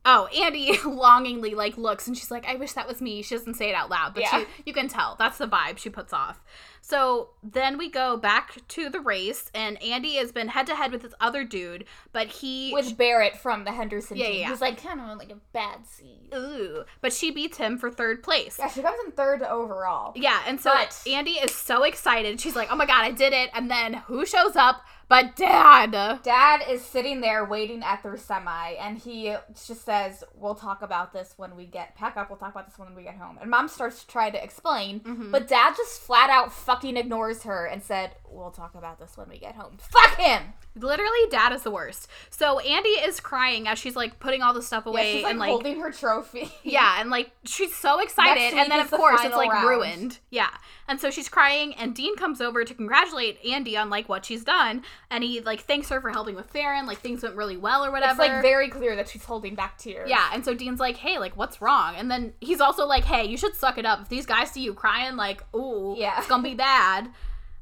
oh, 0.06 0.28
Andy 0.28 0.78
longingly 0.86 1.54
like 1.56 1.78
looks 1.78 2.08
and 2.08 2.18
she's 2.18 2.32
like, 2.32 2.46
I 2.48 2.56
wish 2.56 2.74
that 2.74 2.88
was 2.88 3.02
me. 3.02 3.22
She 3.22 3.36
doesn't 3.36 3.56
say 3.56 3.70
it 3.70 3.74
out 3.76 3.90
loud, 3.90 4.14
but 4.14 4.24
Yeah. 4.24 4.40
she, 4.40 4.46
you 4.66 4.74
can 4.74 4.88
tell 4.88 5.16
that's 5.20 5.38
the 5.38 5.48
vibe 5.48 5.78
she 5.78 5.90
puts 5.90 6.14
off. 6.14 6.42
So 6.82 7.30
then 7.44 7.78
we 7.78 7.90
go 7.90 8.18
back 8.18 8.58
to 8.70 8.90
the 8.90 9.00
race, 9.00 9.50
and 9.54 9.82
Andy 9.82 10.16
has 10.16 10.32
been 10.32 10.48
head 10.50 10.68
to 10.68 10.76
head 10.76 10.92
with 10.92 11.02
this 11.04 11.14
other 11.22 11.44
dude, 11.44 11.86
but 12.12 12.28
he 12.28 12.72
With 12.74 12.98
Barrett 12.98 13.38
from 13.38 13.64
the 13.64 13.72
Henderson 13.72 14.18
Yeah, 14.18 14.28
team. 14.28 14.40
yeah. 14.42 14.48
Who's 14.48 14.62
like 14.62 14.82
kind 14.82 15.00
of 15.00 15.18
like 15.18 15.30
a 15.32 15.38
bad 15.54 15.86
seed. 15.86 16.34
ooh, 16.36 16.84
but 17.02 17.14
she 17.14 17.32
beats 17.32 17.58
him 17.58 17.78
for 17.78 17.90
third 17.92 18.24
place. 18.24 18.58
Yeah, 18.60 18.70
she 18.70 18.82
comes 18.82 18.98
in 19.06 19.12
third 19.12 19.42
overall. 19.44 20.14
Yeah, 20.16 20.40
and 20.48 20.60
so 20.60 20.72
But- 20.74 21.02
Andy 21.08 21.32
is 21.32 21.54
so 21.54 21.84
excited. 21.84 22.40
She's 22.42 22.56
like, 22.56 22.70
"Oh 22.72 22.76
my 22.76 22.86
god, 22.86 23.04
I 23.04 23.12
did 23.12 23.34
it!" 23.34 23.50
And 23.54 23.70
then 23.70 23.94
who 23.94 24.26
shows 24.26 24.56
up? 24.56 24.82
But 25.08 25.36
Dad. 25.36 25.92
Dad 26.22 26.62
is 26.70 26.86
sitting 26.86 27.22
there 27.22 27.44
waiting 27.44 27.82
at 27.84 28.04
their 28.04 28.16
semi, 28.16 28.74
and 28.74 28.96
he 29.00 29.36
just 29.68 29.84
says, 29.84 30.24
"We'll 30.36 30.54
talk 30.54 30.84
about 30.84 31.14
this 31.14 31.34
when 31.36 31.56
we 31.56 31.66
get 31.66 31.96
pack 31.96 32.16
up. 32.16 32.30
We'll 32.30 32.38
talk 32.38 32.52
about 32.52 32.68
this 32.68 32.78
when 32.78 32.94
we 32.94 33.04
get 33.04 33.16
home." 33.18 33.40
And 33.42 33.50
Mom 33.50 33.68
starts 33.68 34.02
to 34.02 34.08
try 34.08 34.30
to 34.30 34.44
explain, 34.44 35.00
Mm-hmm. 35.00 35.32
but 35.32 35.48
Dad 35.48 35.74
just 35.76 36.00
flat 36.02 36.30
out 36.30 36.54
fucking 36.54 36.79
ignores 36.98 37.44
her 37.44 37.66
and 37.66 37.84
said, 37.84 38.16
"We'll 38.28 38.52
talk 38.52 38.76
about 38.76 39.00
this 39.00 39.18
when 39.18 39.30
we 39.30 39.40
get 39.40 39.56
home." 39.56 39.78
Fuck 39.78 40.18
him. 40.18 40.54
Literally, 40.76 41.20
Dad 41.30 41.51
is 41.51 41.63
the 41.63 41.72
worst. 41.72 42.07
So 42.30 42.59
Andy 42.59 42.89
is 42.89 43.20
crying 43.20 43.67
as 43.67 43.78
she's 43.80 43.95
like 43.95 44.20
putting 44.20 44.41
all 44.41 44.53
the 44.53 44.61
stuff 44.61 44.84
Yeah, 44.86 44.91
away 44.91 45.13
she's 45.15 45.24
like 45.24 45.32
and 45.32 45.39
like 45.39 45.49
holding 45.49 45.80
her 45.82 45.91
trophy. 45.91 46.49
Yeah, 46.63 47.01
and 47.01 47.09
like 47.09 47.32
she's 47.43 47.76
so 47.76 47.99
excited, 47.99 48.53
and 48.57 48.72
then 48.72 48.80
of 48.80 48.89
the 48.89 48.97
course 48.97 49.20
it's 49.24 49.36
like 49.36 49.51
round. 49.51 49.67
ruined. 49.67 50.20
Yeah, 50.30 50.49
and 50.88 50.99
so 51.01 51.09
she's 51.09 51.28
crying, 51.28 51.74
and 51.74 51.93
Dean 51.95 52.15
comes 52.15 52.39
over 52.39 52.63
to 52.63 52.74
congratulate 52.74 53.43
Andy 53.45 53.76
on 53.76 53.89
like 53.89 54.07
what 54.07 54.26
she's 54.26 54.43
done, 54.43 54.84
and 55.09 55.24
he 55.24 55.41
like 55.41 55.61
thanks 55.61 55.89
her 55.89 55.99
for 55.99 56.11
helping 56.11 56.36
with 56.36 56.49
Farron, 56.49 56.86
like 56.86 56.99
things 56.99 57.24
went 57.24 57.36
really 57.36 57.57
well 57.57 57.84
or 57.84 57.91
whatever. 57.91 58.22
It's 58.22 58.30
like 58.32 58.41
very 58.41 58.70
clear 58.70 58.95
that 58.95 59.09
she's 59.09 59.26
holding 59.26 59.55
back 59.55 59.78
tears. 59.78 60.09
yeah, 60.09 60.30
and 60.34 60.45
so 60.45 60.53
Dean's 60.53 60.80
like, 60.80 60.97
hey, 60.97 61.17
like 61.17 61.36
what's 61.36 61.61
wrong? 61.61 61.95
And 61.97 62.09
then 62.09 62.34
he's 62.39 62.61
also 62.61 62.86
like, 62.86 63.03
hey, 63.05 63.26
you 63.26 63.38
should 63.38 63.55
suck 63.55 63.78
it 63.78 63.86
up. 63.86 64.01
If 64.03 64.09
these 64.09 64.26
guys 64.26 64.51
see 64.51 64.61
you 64.61 64.74
crying, 64.74 65.15
like, 65.17 65.43
ooh, 65.55 65.95
Yeah. 65.97 66.17
it's 66.20 66.28
gonna 66.28 66.43
be 66.43 66.53
bad. 66.55 67.09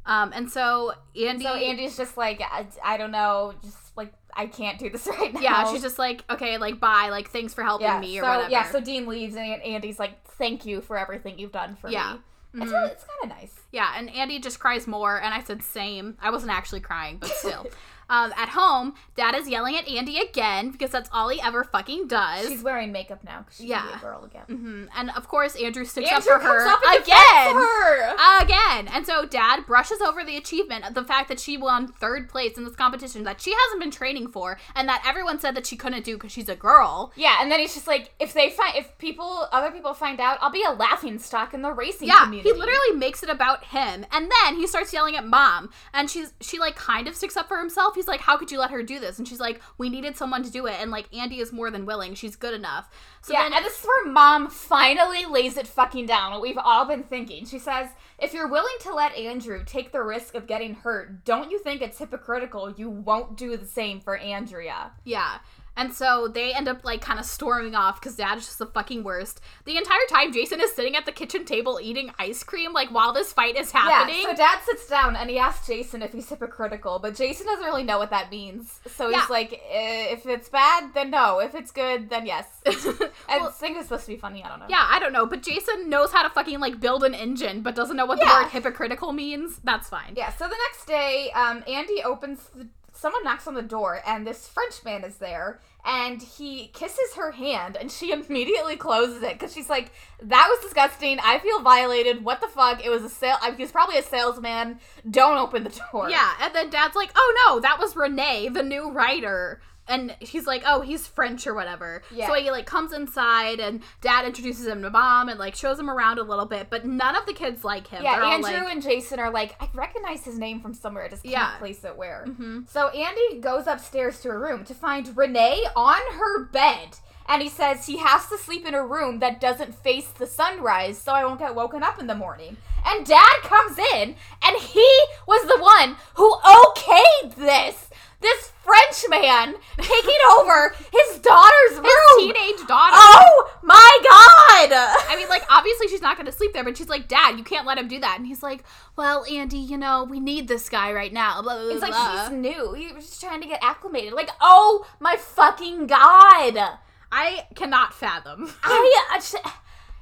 Um, 0.08 0.32
and 0.34 0.50
so 0.50 0.94
Andy, 1.22 1.44
So 1.44 1.54
Andy's 1.54 1.96
just 1.98 2.18
like, 2.18 2.42
I, 2.42 2.66
I 2.84 2.98
don't 2.98 3.12
know, 3.12 3.54
just 3.62 3.96
like 3.98 4.14
I 4.34 4.48
can't 4.48 4.80
do 4.80 4.90
this 4.90 5.06
right 5.20 5.34
now. 5.34 5.42
yeah, 5.42 5.72
she's 5.72 5.82
just 5.82 6.00
like, 6.00 6.24
okay, 6.30 6.58
like 6.58 6.80
bye, 6.80 7.10
like 7.12 7.30
thanks 7.30 7.54
for 7.54 7.64
helping 7.64 7.88
yeah. 7.88 8.00
me 8.00 8.18
or 8.18 8.24
so 8.24 8.30
whatever. 8.30 8.50
yeah, 8.50 8.72
so 8.72 8.80
Dean 8.80 9.06
leaves 9.06 9.36
and 9.36 9.62
Andy's 9.62 10.00
like, 10.00 10.24
thank 10.38 10.66
you 10.66 10.82
for 10.82 10.98
everything 10.98 11.38
you've 11.38 11.52
done 11.52 11.76
for 11.76 11.90
Yeah. 11.90 12.14
me. 12.14 12.20
It's, 12.62 12.72
Mhm. 12.72 12.74
really, 12.74 12.92
it's 12.92 13.04
kind 13.04 13.32
of 13.32 13.38
nice. 13.38 13.54
Yeah, 13.74 13.92
and 13.98 14.10
Andy 14.10 14.40
just 14.40 14.60
cries 14.60 14.88
more, 14.88 15.22
and 15.22 15.34
I 15.34 15.44
said 15.44 15.62
same. 15.62 16.18
I 16.22 16.32
wasn't 16.32 16.54
actually 16.54 16.80
crying, 16.80 17.18
but 17.18 17.30
still. 17.30 17.68
um, 18.10 18.34
at 18.38 18.50
home, 18.50 18.94
Dad 19.16 19.36
is 19.36 19.48
yelling 19.50 19.76
at 19.76 19.88
Andy 19.88 20.18
again 20.18 20.72
because 20.72 20.92
that's 20.92 21.10
all 21.14 21.30
he 21.30 21.42
ever 21.42 21.64
fucking 21.64 22.08
does. 22.08 22.48
She's 22.48 22.64
wearing 22.64 22.92
makeup 22.92 23.24
now. 23.24 23.46
She's 23.52 23.66
Yeah. 23.68 23.98
a 23.98 24.00
girl 24.00 24.24
again. 24.24 24.44
hmm 24.48 24.86
And 24.96 25.12
of 25.12 25.28
course, 25.28 25.56
Andrew 25.56 25.86
sticks 25.86 26.12
Andrew 26.12 26.34
up 26.36 26.42
for 26.42 26.48
her 26.48 26.68
up 26.68 26.80
again. 27.02 27.54
her. 27.56 28.16
Again. 28.42 28.88
And 28.94 29.06
so 29.06 29.26
Dad 29.26 29.66
brushes 29.66 30.02
over 30.02 30.24
the 30.24 30.38
achievement, 30.38 30.86
of 30.88 30.94
the 30.94 31.04
fact 31.04 31.28
that 31.30 31.40
she 31.40 31.58
won 31.58 31.88
third 31.88 32.30
place 32.30 32.58
in 32.58 32.64
this 32.66 32.76
competition 32.76 33.24
that 33.24 33.42
she 33.42 33.54
hasn't 33.54 33.82
been 33.82 33.92
training 33.92 34.28
for, 34.30 34.58
and 34.76 34.88
that 34.88 35.04
everyone 35.06 35.40
said 35.40 35.56
that 35.56 35.66
she 35.66 35.76
couldn't 35.76 36.04
do 36.06 36.16
because 36.16 36.32
she's 36.32 36.50
a 36.50 36.56
girl. 36.56 37.12
Yeah, 37.16 37.38
and 37.42 37.52
then 37.52 37.60
he's 37.60 37.74
just 37.74 37.88
like, 37.88 38.14
if 38.20 38.34
they 38.34 38.50
find, 38.50 38.76
if 38.76 38.98
people, 38.98 39.48
other 39.52 39.72
people 39.72 39.94
find 39.94 40.20
out, 40.20 40.38
I'll 40.42 40.52
be 40.52 40.64
a 40.64 40.72
laughing 40.72 41.18
stock 41.20 41.54
in 41.54 41.62
the 41.62 41.72
racing 41.72 42.08
Yeah, 42.08 42.24
community. 42.24 42.50
he 42.50 42.56
literally 42.58 42.96
makes 42.96 43.24
it 43.24 43.30
about 43.30 43.66
him, 43.66 44.06
and 44.12 44.32
then 44.44 44.56
he 44.56 44.68
starts 44.68 44.94
yelling 44.94 45.16
at 45.16 45.26
mom, 45.26 45.70
and 45.94 46.10
she's 46.10 46.34
she 46.42 46.60
like 46.60 46.76
kind 46.76 47.08
of 47.08 47.16
sticks 47.16 47.36
up 47.38 47.48
for 47.48 47.58
himself. 47.58 47.96
He's 47.98 48.08
like, 48.08 48.22
"How 48.22 48.38
could 48.38 48.52
you 48.52 48.60
let 48.60 48.72
her 48.72 48.84
do 48.84 49.00
this?" 49.00 49.18
And 49.18 49.28
she's 49.28 49.40
like, 49.40 49.62
"We 49.78 49.90
needed 49.90 50.16
someone 50.16 50.44
to 50.44 50.52
do 50.52 50.66
it, 50.68 50.76
and 50.80 50.92
like 50.92 51.14
Andy 51.14 51.40
is 51.40 51.52
more 51.52 51.70
than 51.70 51.86
willing. 51.86 52.16
She's 52.16 52.36
good 52.36 52.54
enough." 52.54 52.90
So 53.22 53.34
yeah, 53.34 53.44
then, 53.44 53.54
and 53.54 53.66
this 53.66 53.80
is 53.80 53.86
where 53.86 54.12
mom 54.12 54.50
finally 54.50 55.26
lays 55.26 55.58
it 55.58 55.68
fucking 55.68 56.06
down. 56.06 56.32
What 56.32 56.42
we've 56.42 56.58
all 56.58 56.86
been 56.86 57.04
thinking. 57.04 57.46
She 57.46 57.60
says, 57.60 57.90
if 58.20 58.34
you're 58.34 58.48
willing 58.48 58.76
to 58.82 58.94
let 58.94 59.16
Andrew 59.16 59.64
take 59.66 59.92
the 59.92 60.02
risk 60.02 60.34
of 60.34 60.48
getting 60.48 60.74
hurt, 60.74 61.24
don't 61.24 61.52
you 61.52 61.60
think 61.60 61.82
it's 61.82 62.00
hypocritical 62.00 62.72
you 62.72 62.90
won't 62.90 63.38
do 63.38 63.56
the 63.58 63.66
same 63.66 64.00
for 64.00 64.18
Andrea? 64.18 64.92
yeah. 65.04 65.40
And 65.78 65.94
so 65.94 66.28
they 66.28 66.54
end 66.54 66.68
up 66.68 66.84
like 66.84 67.00
kind 67.02 67.20
of 67.20 67.26
storming 67.26 67.76
off 67.76 68.02
because 68.02 68.16
dad 68.18 68.38
is 68.40 68.46
just 68.46 68.58
the 68.60 68.66
fucking 68.66 69.04
worst. 69.04 69.40
The 69.66 69.78
entire 69.78 70.06
time, 70.10 70.34
Jason 70.34 70.60
is 70.60 70.74
sitting 70.74 70.96
at 70.96 71.06
the 71.06 71.12
kitchen 71.12 71.46
table 71.46 71.80
eating 71.82 72.12
ice 72.20 72.44
cream, 72.44 72.74
like 72.74 72.90
while 72.90 73.14
this 73.14 73.32
fight 73.32 73.56
is 73.56 73.72
happening. 73.72 74.24
Yeah, 74.24 74.32
so 74.32 74.36
dad 74.36 74.60
sits 74.66 74.88
down 74.88 75.16
and 75.16 75.30
he 75.30 75.38
asks 75.38 75.68
Jason 75.68 76.02
if 76.02 76.12
he's 76.12 76.28
hypocritical, 76.28 77.00
but 77.00 77.16
Jason 77.16 77.46
doesn't 77.46 77.64
really 77.64 77.84
know 77.84 78.00
what 78.00 78.10
that 78.10 78.32
means. 78.32 78.80
So 78.88 79.08
Yeah. 79.10 79.22
he's 79.22 79.30
like, 79.30 79.54
"Eh, 79.70 80.08
if 80.14 80.26
it's 80.26 80.50
bad, 80.50 80.94
then 80.94 81.12
no. 81.12 81.40
If 81.40 81.54
it's 81.56 81.72
good, 81.72 82.10
then 82.10 82.26
yes. 82.26 82.48
And 82.66 83.42
Well- 83.42 83.50
I 83.50 83.52
think 83.52 83.78
it's 83.78 83.88
supposed 83.88 84.06
to 84.06 84.12
be 84.12 84.18
funny. 84.18 84.44
I 84.44 84.50
don't 84.50 84.60
know. 84.60 84.66
Yeah, 84.70 84.86
I 84.90 84.98
don't 85.00 85.14
know, 85.14 85.26
but 85.28 85.44
Jason 85.44 85.90
knows 85.90 86.12
how 86.12 86.24
to 86.24 86.30
fucking 86.30 86.60
like 86.60 86.80
build 86.80 87.04
an 87.04 87.14
engine, 87.14 87.62
but 87.62 87.76
doesn't 87.76 87.96
know 87.96 88.06
what 88.06 88.20
the 88.20 88.26
word 88.26 88.48
hypocritical 88.50 89.14
means. 89.14 89.60
That's 89.64 89.90
fine. 89.90 90.14
Yeah, 90.18 90.32
so 90.34 90.46
the 90.48 90.58
next 90.70 90.86
day, 90.88 91.30
um, 91.36 91.64
Andy 91.68 92.02
opens 92.04 92.50
the. 92.56 92.68
Someone 92.98 93.24
knocks 93.24 93.46
on 93.46 93.54
the 93.54 93.62
door, 93.62 94.02
and 94.08 94.26
this 94.26 94.48
Frenchman 94.48 95.04
is 95.04 95.18
there, 95.18 95.60
and 95.86 96.20
he 96.20 96.70
kisses 96.74 97.14
her 97.16 97.32
hand, 97.32 97.78
and 97.78 97.92
she 97.92 98.12
immediately 98.28 98.76
closes 98.76 99.22
it 99.22 99.34
because 99.34 99.54
she's 99.54 99.70
like, 99.70 99.92
"That 100.22 100.48
was 100.50 100.64
disgusting. 100.64 101.20
I 101.24 101.38
feel 101.38 101.62
violated. 101.62 102.26
What 102.26 102.42
the 102.42 102.48
fuck? 102.48 102.84
It 102.84 102.90
was 102.90 103.04
a 103.04 103.10
sale. 103.10 103.38
I 103.42 103.50
mean, 103.50 103.58
he 103.58 103.64
was 103.64 103.72
probably 103.72 104.00
a 104.00 104.04
salesman. 104.04 104.80
Don't 105.10 105.38
open 105.38 105.64
the 105.64 105.82
door." 105.92 106.10
Yeah, 106.10 106.34
and 106.42 106.56
then 106.56 106.72
dad's 106.72 106.96
like, 106.96 107.12
"Oh 107.16 107.46
no, 107.48 107.60
that 107.60 107.80
was 107.80 107.96
Renee, 107.96 108.50
the 108.50 108.64
new 108.64 108.90
writer." 108.90 109.62
And 109.88 110.16
he's 110.20 110.46
like, 110.46 110.64
"Oh, 110.66 110.82
he's 110.82 111.08
French 111.08 111.48
or 111.48 111.54
whatever." 111.54 112.02
Yeah. 112.12 112.28
So 112.28 112.34
he 112.34 112.52
like 112.52 112.66
comes 112.66 112.94
inside, 112.94 113.60
and 113.60 113.82
dad 114.02 114.26
introduces 114.26 114.68
him 114.68 114.82
to 114.82 114.90
mom 114.90 115.30
and 115.30 115.40
like 115.40 115.56
shows 115.56 115.80
him 115.80 115.90
around 115.90 116.20
a 116.20 116.24
little 116.24 116.46
bit. 116.46 116.70
But 116.70 116.86
none 116.86 117.16
of 117.16 117.26
the 117.26 117.34
kids 117.34 117.64
like 117.64 117.88
him. 117.88 118.04
Yeah, 118.04 118.16
They're 118.16 118.24
Andrew 118.26 118.52
like, 118.66 118.74
and 118.74 118.82
Jason 118.82 119.20
are 119.20 119.32
like, 119.32 119.56
I 119.62 119.70
recognize 119.74 120.24
his 120.26 120.38
name 120.38 120.62
from 120.62 120.74
somewhere. 120.74 121.04
I 121.06 121.10
just 121.10 121.24
can't 121.24 121.34
Yeah. 121.34 121.58
place 121.58 121.84
it 121.84 121.96
where. 121.96 122.26
Mhm. 122.28 122.70
So 122.70 122.90
Andy 122.90 123.40
goes 123.40 123.68
upstairs 123.68 124.20
to 124.22 124.30
her 124.30 124.40
room 124.40 124.66
to 124.66 124.74
find 124.74 125.16
Renee 125.18 125.64
on 125.76 126.00
her 126.14 126.44
bed. 126.46 126.98
And 127.30 127.42
he 127.42 127.50
says 127.50 127.86
he 127.86 127.98
has 127.98 128.28
to 128.30 128.38
sleep 128.38 128.66
in 128.66 128.74
a 128.74 128.86
room 128.86 129.20
that 129.20 129.42
doesn't 129.42 129.76
face 129.76 130.08
the 130.08 130.26
sunrise 130.26 130.98
so 130.98 131.12
I 131.12 131.26
won't 131.26 131.40
get 131.40 131.56
woken 131.56 131.84
up 131.84 132.00
in 132.00 132.08
the 132.08 132.16
morning. 132.16 132.56
And 132.86 133.06
dad 133.06 133.42
comes 133.44 133.78
in, 133.78 134.16
and 134.42 134.56
he 134.58 135.04
was 135.28 135.42
the 135.46 135.60
one 135.62 135.98
who 136.16 136.38
okayed 136.38 137.36
this. 137.36 137.90
This 138.20 138.52
French 138.64 139.06
man 139.10 139.56
taking 139.78 140.20
over 140.38 140.76
his 140.92 141.20
daughter's 141.20 141.78
room. 141.78 141.86
his 141.86 142.18
teenage 142.18 142.68
daughter. 142.68 142.96
Oh 142.96 143.52
my 143.64 144.00
god! 144.04 144.74
I 145.10 145.16
mean, 145.16 145.30
like, 145.30 145.44
obviously 145.50 145.88
she's 145.88 146.02
not 146.02 146.18
going 146.18 146.26
to 146.26 146.32
sleep 146.32 146.54
there, 146.54 146.64
but 146.64 146.76
she's 146.76 146.90
like, 146.90 147.08
Dad, 147.08 147.38
you 147.38 147.44
can't 147.44 147.66
let 147.66 147.78
him 147.78 147.88
do 147.88 148.00
that. 148.00 148.18
And 148.18 148.26
he's 148.28 148.42
like, 148.42 148.64
Well, 148.96 149.24
Andy, 149.26 149.60
you 149.60 149.78
know, 149.78 150.04
we 150.04 150.20
need 150.20 150.48
this 150.48 150.68
guy 150.68 150.92
right 150.94 151.14
now. 151.14 151.42
Blah, 151.42 151.56
blah, 151.56 151.64
blah. 151.64 151.74
It's 151.74 151.82
like 151.82 151.92
blah. 151.92 152.30
he's 152.30 152.38
new. 152.38 152.74
He 152.74 152.92
was 152.92 153.06
just 153.06 153.22
trying 153.22 153.42
to 153.42 153.48
get 153.48 153.60
acclimated. 153.64 154.14
Like, 154.14 154.30
oh 154.42 154.88
my 155.00 155.16
fucking 155.16 155.88
god! 155.88 156.80
I 157.12 157.48
cannot 157.56 157.94
fathom. 157.94 158.52
I, 158.64 159.08
I 159.12 159.18
just, 159.18 159.36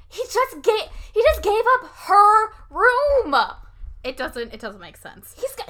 he 0.08 0.22
just 0.22 0.62
gave 0.62 0.88
he 1.12 1.22
just 1.22 1.42
gave 1.42 1.64
up 1.74 1.86
her 2.06 2.48
room. 2.70 3.34
It 4.02 4.16
doesn't. 4.16 4.54
It 4.54 4.60
doesn't 4.60 4.80
make 4.80 4.96
sense. 4.96 5.34
He's 5.36 5.54
got 5.54 5.68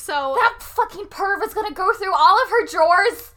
So 0.00 0.34
that 0.38 0.62
fucking 0.62 1.06
perv 1.06 1.44
is 1.46 1.52
gonna 1.54 1.72
go 1.74 1.92
through 1.92 2.14
all 2.14 2.42
of 2.42 2.48
her 2.50 2.66
drawers. 2.66 3.32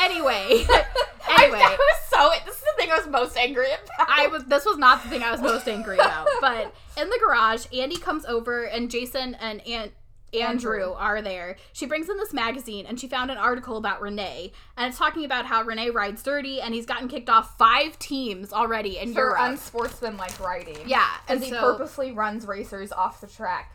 anyway, 0.00 0.66
anyway, 1.38 1.60
I 1.62 1.76
was 1.78 1.98
so. 2.08 2.30
This 2.44 2.56
is 2.56 2.62
the 2.62 2.72
thing 2.82 2.90
I 2.90 2.96
was 2.96 3.06
most 3.06 3.36
angry 3.36 3.66
about. 3.66 4.08
I 4.10 4.26
was. 4.26 4.44
This 4.44 4.64
was 4.64 4.78
not 4.78 5.02
the 5.02 5.08
thing 5.08 5.22
I 5.22 5.30
was 5.30 5.40
most 5.40 5.68
angry 5.68 5.96
about. 5.96 6.26
But 6.40 6.74
in 6.98 7.08
the 7.08 7.18
garage, 7.24 7.66
Andy 7.72 7.96
comes 7.96 8.24
over, 8.24 8.64
and 8.64 8.90
Jason 8.90 9.34
and 9.36 9.60
Aunt. 9.66 9.92
Andrew 10.34 10.72
Andrew. 10.74 10.92
are 10.94 11.22
there. 11.22 11.56
She 11.72 11.86
brings 11.86 12.08
in 12.08 12.18
this 12.18 12.32
magazine 12.34 12.84
and 12.84 12.98
she 13.00 13.06
found 13.06 13.30
an 13.30 13.38
article 13.38 13.76
about 13.76 14.02
Renee. 14.02 14.52
And 14.76 14.88
it's 14.88 14.98
talking 14.98 15.24
about 15.24 15.46
how 15.46 15.62
Renee 15.62 15.90
rides 15.90 16.22
dirty 16.22 16.60
and 16.60 16.74
he's 16.74 16.84
gotten 16.84 17.08
kicked 17.08 17.30
off 17.30 17.56
five 17.56 17.98
teams 17.98 18.52
already 18.52 18.98
in 18.98 19.14
for 19.14 19.20
Europe. 19.20 19.38
unsportsmanlike 19.40 20.38
riding. 20.40 20.76
yeah. 20.86 21.06
and 21.28 21.36
And 21.36 21.44
he 21.44 21.50
so, 21.50 21.60
purposely 21.60 22.10
runs 22.12 22.44
racers 22.44 22.90
off 22.92 23.20
the 23.20 23.28
track. 23.28 23.72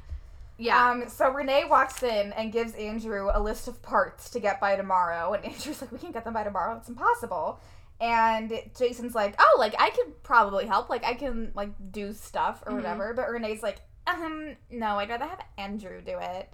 Yeah. 0.61 0.89
Um, 0.91 1.09
so 1.09 1.29
Renee 1.29 1.65
walks 1.65 2.03
in 2.03 2.31
and 2.33 2.51
gives 2.51 2.73
Andrew 2.75 3.29
a 3.33 3.39
list 3.39 3.67
of 3.67 3.81
parts 3.81 4.29
to 4.31 4.39
get 4.39 4.59
by 4.59 4.75
tomorrow, 4.75 5.33
and 5.33 5.43
Andrew's 5.51 5.81
like, 5.81 5.91
"We 5.91 5.97
can't 5.97 6.13
get 6.13 6.23
them 6.23 6.33
by 6.33 6.43
tomorrow. 6.43 6.77
It's 6.77 6.89
impossible." 6.89 7.59
And 7.99 8.51
Jason's 8.77 9.13
like, 9.15 9.35
"Oh, 9.39 9.55
like 9.59 9.75
I 9.79 9.89
could 9.91 10.23
probably 10.23 10.65
help. 10.65 10.89
Like 10.89 11.03
I 11.03 11.13
can 11.13 11.51
like 11.55 11.69
do 11.91 12.13
stuff 12.13 12.63
or 12.65 12.71
Mhm. 12.73 12.75
whatever." 12.77 13.13
But 13.13 13.29
Renee's 13.29 13.61
like, 13.63 13.77
"Um, 14.07 14.55
no, 14.69 14.97
I'd 14.99 15.09
rather 15.09 15.25
have 15.25 15.41
Andrew 15.57 16.01
do 16.01 16.17
it." 16.19 16.51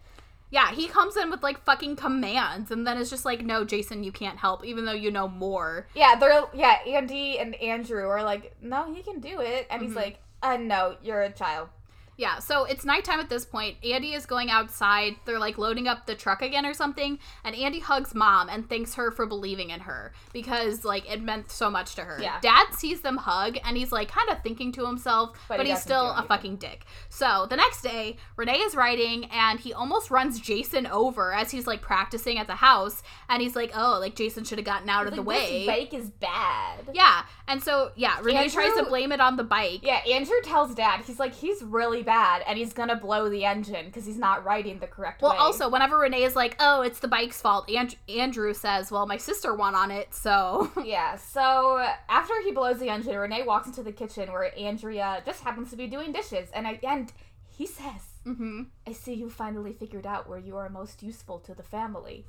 Yeah, 0.50 0.72
he 0.72 0.88
comes 0.88 1.18
in 1.18 1.30
with 1.30 1.44
like 1.44 1.64
fucking 1.66 1.98
commands 1.98 2.72
and 2.72 2.88
then 2.88 2.98
it's 2.98 3.10
just 3.10 3.26
like, 3.26 3.42
no, 3.42 3.66
Jason, 3.66 4.06
you 4.06 4.14
can't 4.14 4.38
help, 4.38 4.64
even 4.64 4.86
though 4.86 4.94
you 4.94 5.12
know 5.12 5.28
more. 5.28 5.88
Yeah, 5.94 6.16
they're 6.16 6.44
yeah. 6.54 6.80
Andy 6.88 7.38
and 7.38 7.54
Andrew 7.56 8.08
are 8.08 8.24
like, 8.24 8.56
"No, 8.62 8.94
he 8.94 9.04
can 9.04 9.20
do 9.20 9.42
it," 9.42 9.68
and 9.70 9.82
he's 9.82 9.92
Mhm. 9.92 9.96
like, 9.98 10.20
"Uh, 10.42 10.56
no, 10.58 10.96
you're 11.02 11.22
a 11.22 11.32
child." 11.32 11.68
Yeah, 12.18 12.40
so 12.40 12.66
it's 12.66 12.84
nighttime 12.84 13.20
at 13.20 13.30
this 13.30 13.46
point. 13.46 13.78
Andy 13.84 14.14
is 14.14 14.26
going 14.26 14.50
outside. 14.50 15.16
They're 15.26 15.40
like 15.40 15.60
loading 15.60 15.88
up 15.88 16.08
the 16.08 16.16
truck 16.16 16.42
again 16.42 16.66
or 16.66 16.74
something. 16.74 17.20
And 17.44 17.56
Andy 17.56 17.80
hugs 17.80 18.16
mom 18.16 18.50
and 18.50 18.68
thanks 18.68 18.96
her 18.96 19.12
for 19.12 19.28
believing 19.28 19.70
in 19.70 19.82
her 19.82 20.14
because 20.34 20.84
like 20.84 21.10
it 21.12 21.22
meant 21.22 21.52
so 21.52 21.70
much 21.70 21.94
to 21.96 22.02
her. 22.02 22.20
Yeah. 22.20 22.40
Dad 22.42 22.74
sees 22.74 23.02
them 23.02 23.18
hug 23.18 23.58
and 23.64 23.78
he's 23.78 23.92
like 23.92 24.10
kind 24.10 24.30
of 24.30 24.42
thinking 24.42 24.72
to 24.74 24.86
himself, 24.86 25.38
But 25.48 25.58
but, 25.58 25.66
he 25.68 25.72
he's 25.72 25.82
still 25.82 26.10
a 26.12 26.24
fucking 26.24 26.56
dick. 26.58 26.86
So 27.10 27.46
the 27.50 27.56
next 27.56 27.84
day, 27.84 28.18
Renee 28.36 28.58
is 28.58 28.76
writing 28.76 29.26
and 29.26 29.60
he 29.60 29.72
almost 29.72 30.10
runs 30.10 30.40
Jason 30.40 30.88
over 30.88 31.34
as 31.34 31.52
he's 31.52 31.68
like 31.68 31.82
practicing 31.82 32.40
at 32.40 32.48
the 32.48 32.56
house. 32.56 33.04
And 33.30 33.44
he's 33.44 33.56
like, 33.56 33.72
oh, 33.76 34.00
like 34.00 34.16
Jason 34.16 34.44
should 34.44 34.58
have 34.58 34.66
gotten 34.66 34.90
out 34.90 35.06
of 35.06 35.16
the 35.16 35.22
way. 35.22 35.68
Bike 35.68 35.94
is 35.94 36.10
bad. 36.10 36.90
Yeah. 36.94 37.24
And 37.48 37.62
so, 37.62 37.92
yeah, 37.96 38.20
Renee 38.22 38.50
tries 38.50 38.74
to 38.74 38.86
blame 38.86 39.12
it 39.12 39.22
on 39.22 39.36
the 39.36 39.44
bike. 39.44 39.82
Yeah, 39.84 39.98
Andrew 40.10 40.42
tells 40.44 40.74
Dad 40.74 41.02
he's 41.06 41.20
like 41.20 41.36
he's 41.36 41.62
really 41.62 42.02
bad 42.08 42.42
and 42.48 42.58
he's 42.58 42.74
gonna 42.74 42.96
blow 42.96 43.30
the 43.30 43.46
engine 43.46 43.86
because 43.86 44.06
he's 44.06 44.18
not 44.18 44.44
riding 44.44 44.80
the 44.80 44.88
correct 44.88 45.22
Well, 45.22 45.34
way. 45.34 45.38
also, 45.38 45.70
whenever 45.70 46.00
Renee 46.00 46.24
is 46.24 46.36
like, 46.36 46.56
"Oh, 46.60 46.82
it's 46.82 47.00
the 47.00 47.08
bike's 47.08 47.40
fault," 47.42 47.70
and- 47.70 47.96
Andrew 48.10 48.54
says, 48.56 48.90
"Well, 48.92 49.06
my 49.06 49.18
sister 49.18 49.54
won 49.54 49.76
on 49.76 49.92
it, 49.92 50.14
so." 50.16 50.72
yeah. 50.84 51.18
So 51.18 51.86
after 52.10 52.34
he 52.44 52.52
blows 52.52 52.80
the 52.80 52.90
engine, 52.90 53.16
Renee 53.16 53.44
walks 53.44 53.68
into 53.68 53.84
the 53.84 53.92
kitchen 53.92 54.32
where 54.32 54.58
Andrea 54.58 55.22
just 55.26 55.44
happens 55.44 55.70
to 55.70 55.76
be 55.76 55.86
doing 55.88 56.12
dishes, 56.12 56.50
and 56.54 56.66
I 56.66 56.80
and 56.82 57.12
he 57.48 57.66
says, 57.68 58.02
hmm 58.24 58.64
"I 58.88 58.94
see 58.94 59.14
you 59.14 59.30
finally 59.30 59.74
figured 59.74 60.08
out 60.08 60.28
where 60.30 60.40
you 60.40 60.56
are 60.58 60.70
most 60.70 61.04
useful 61.04 61.40
to 61.40 61.54
the 61.54 61.64
family." 61.64 62.26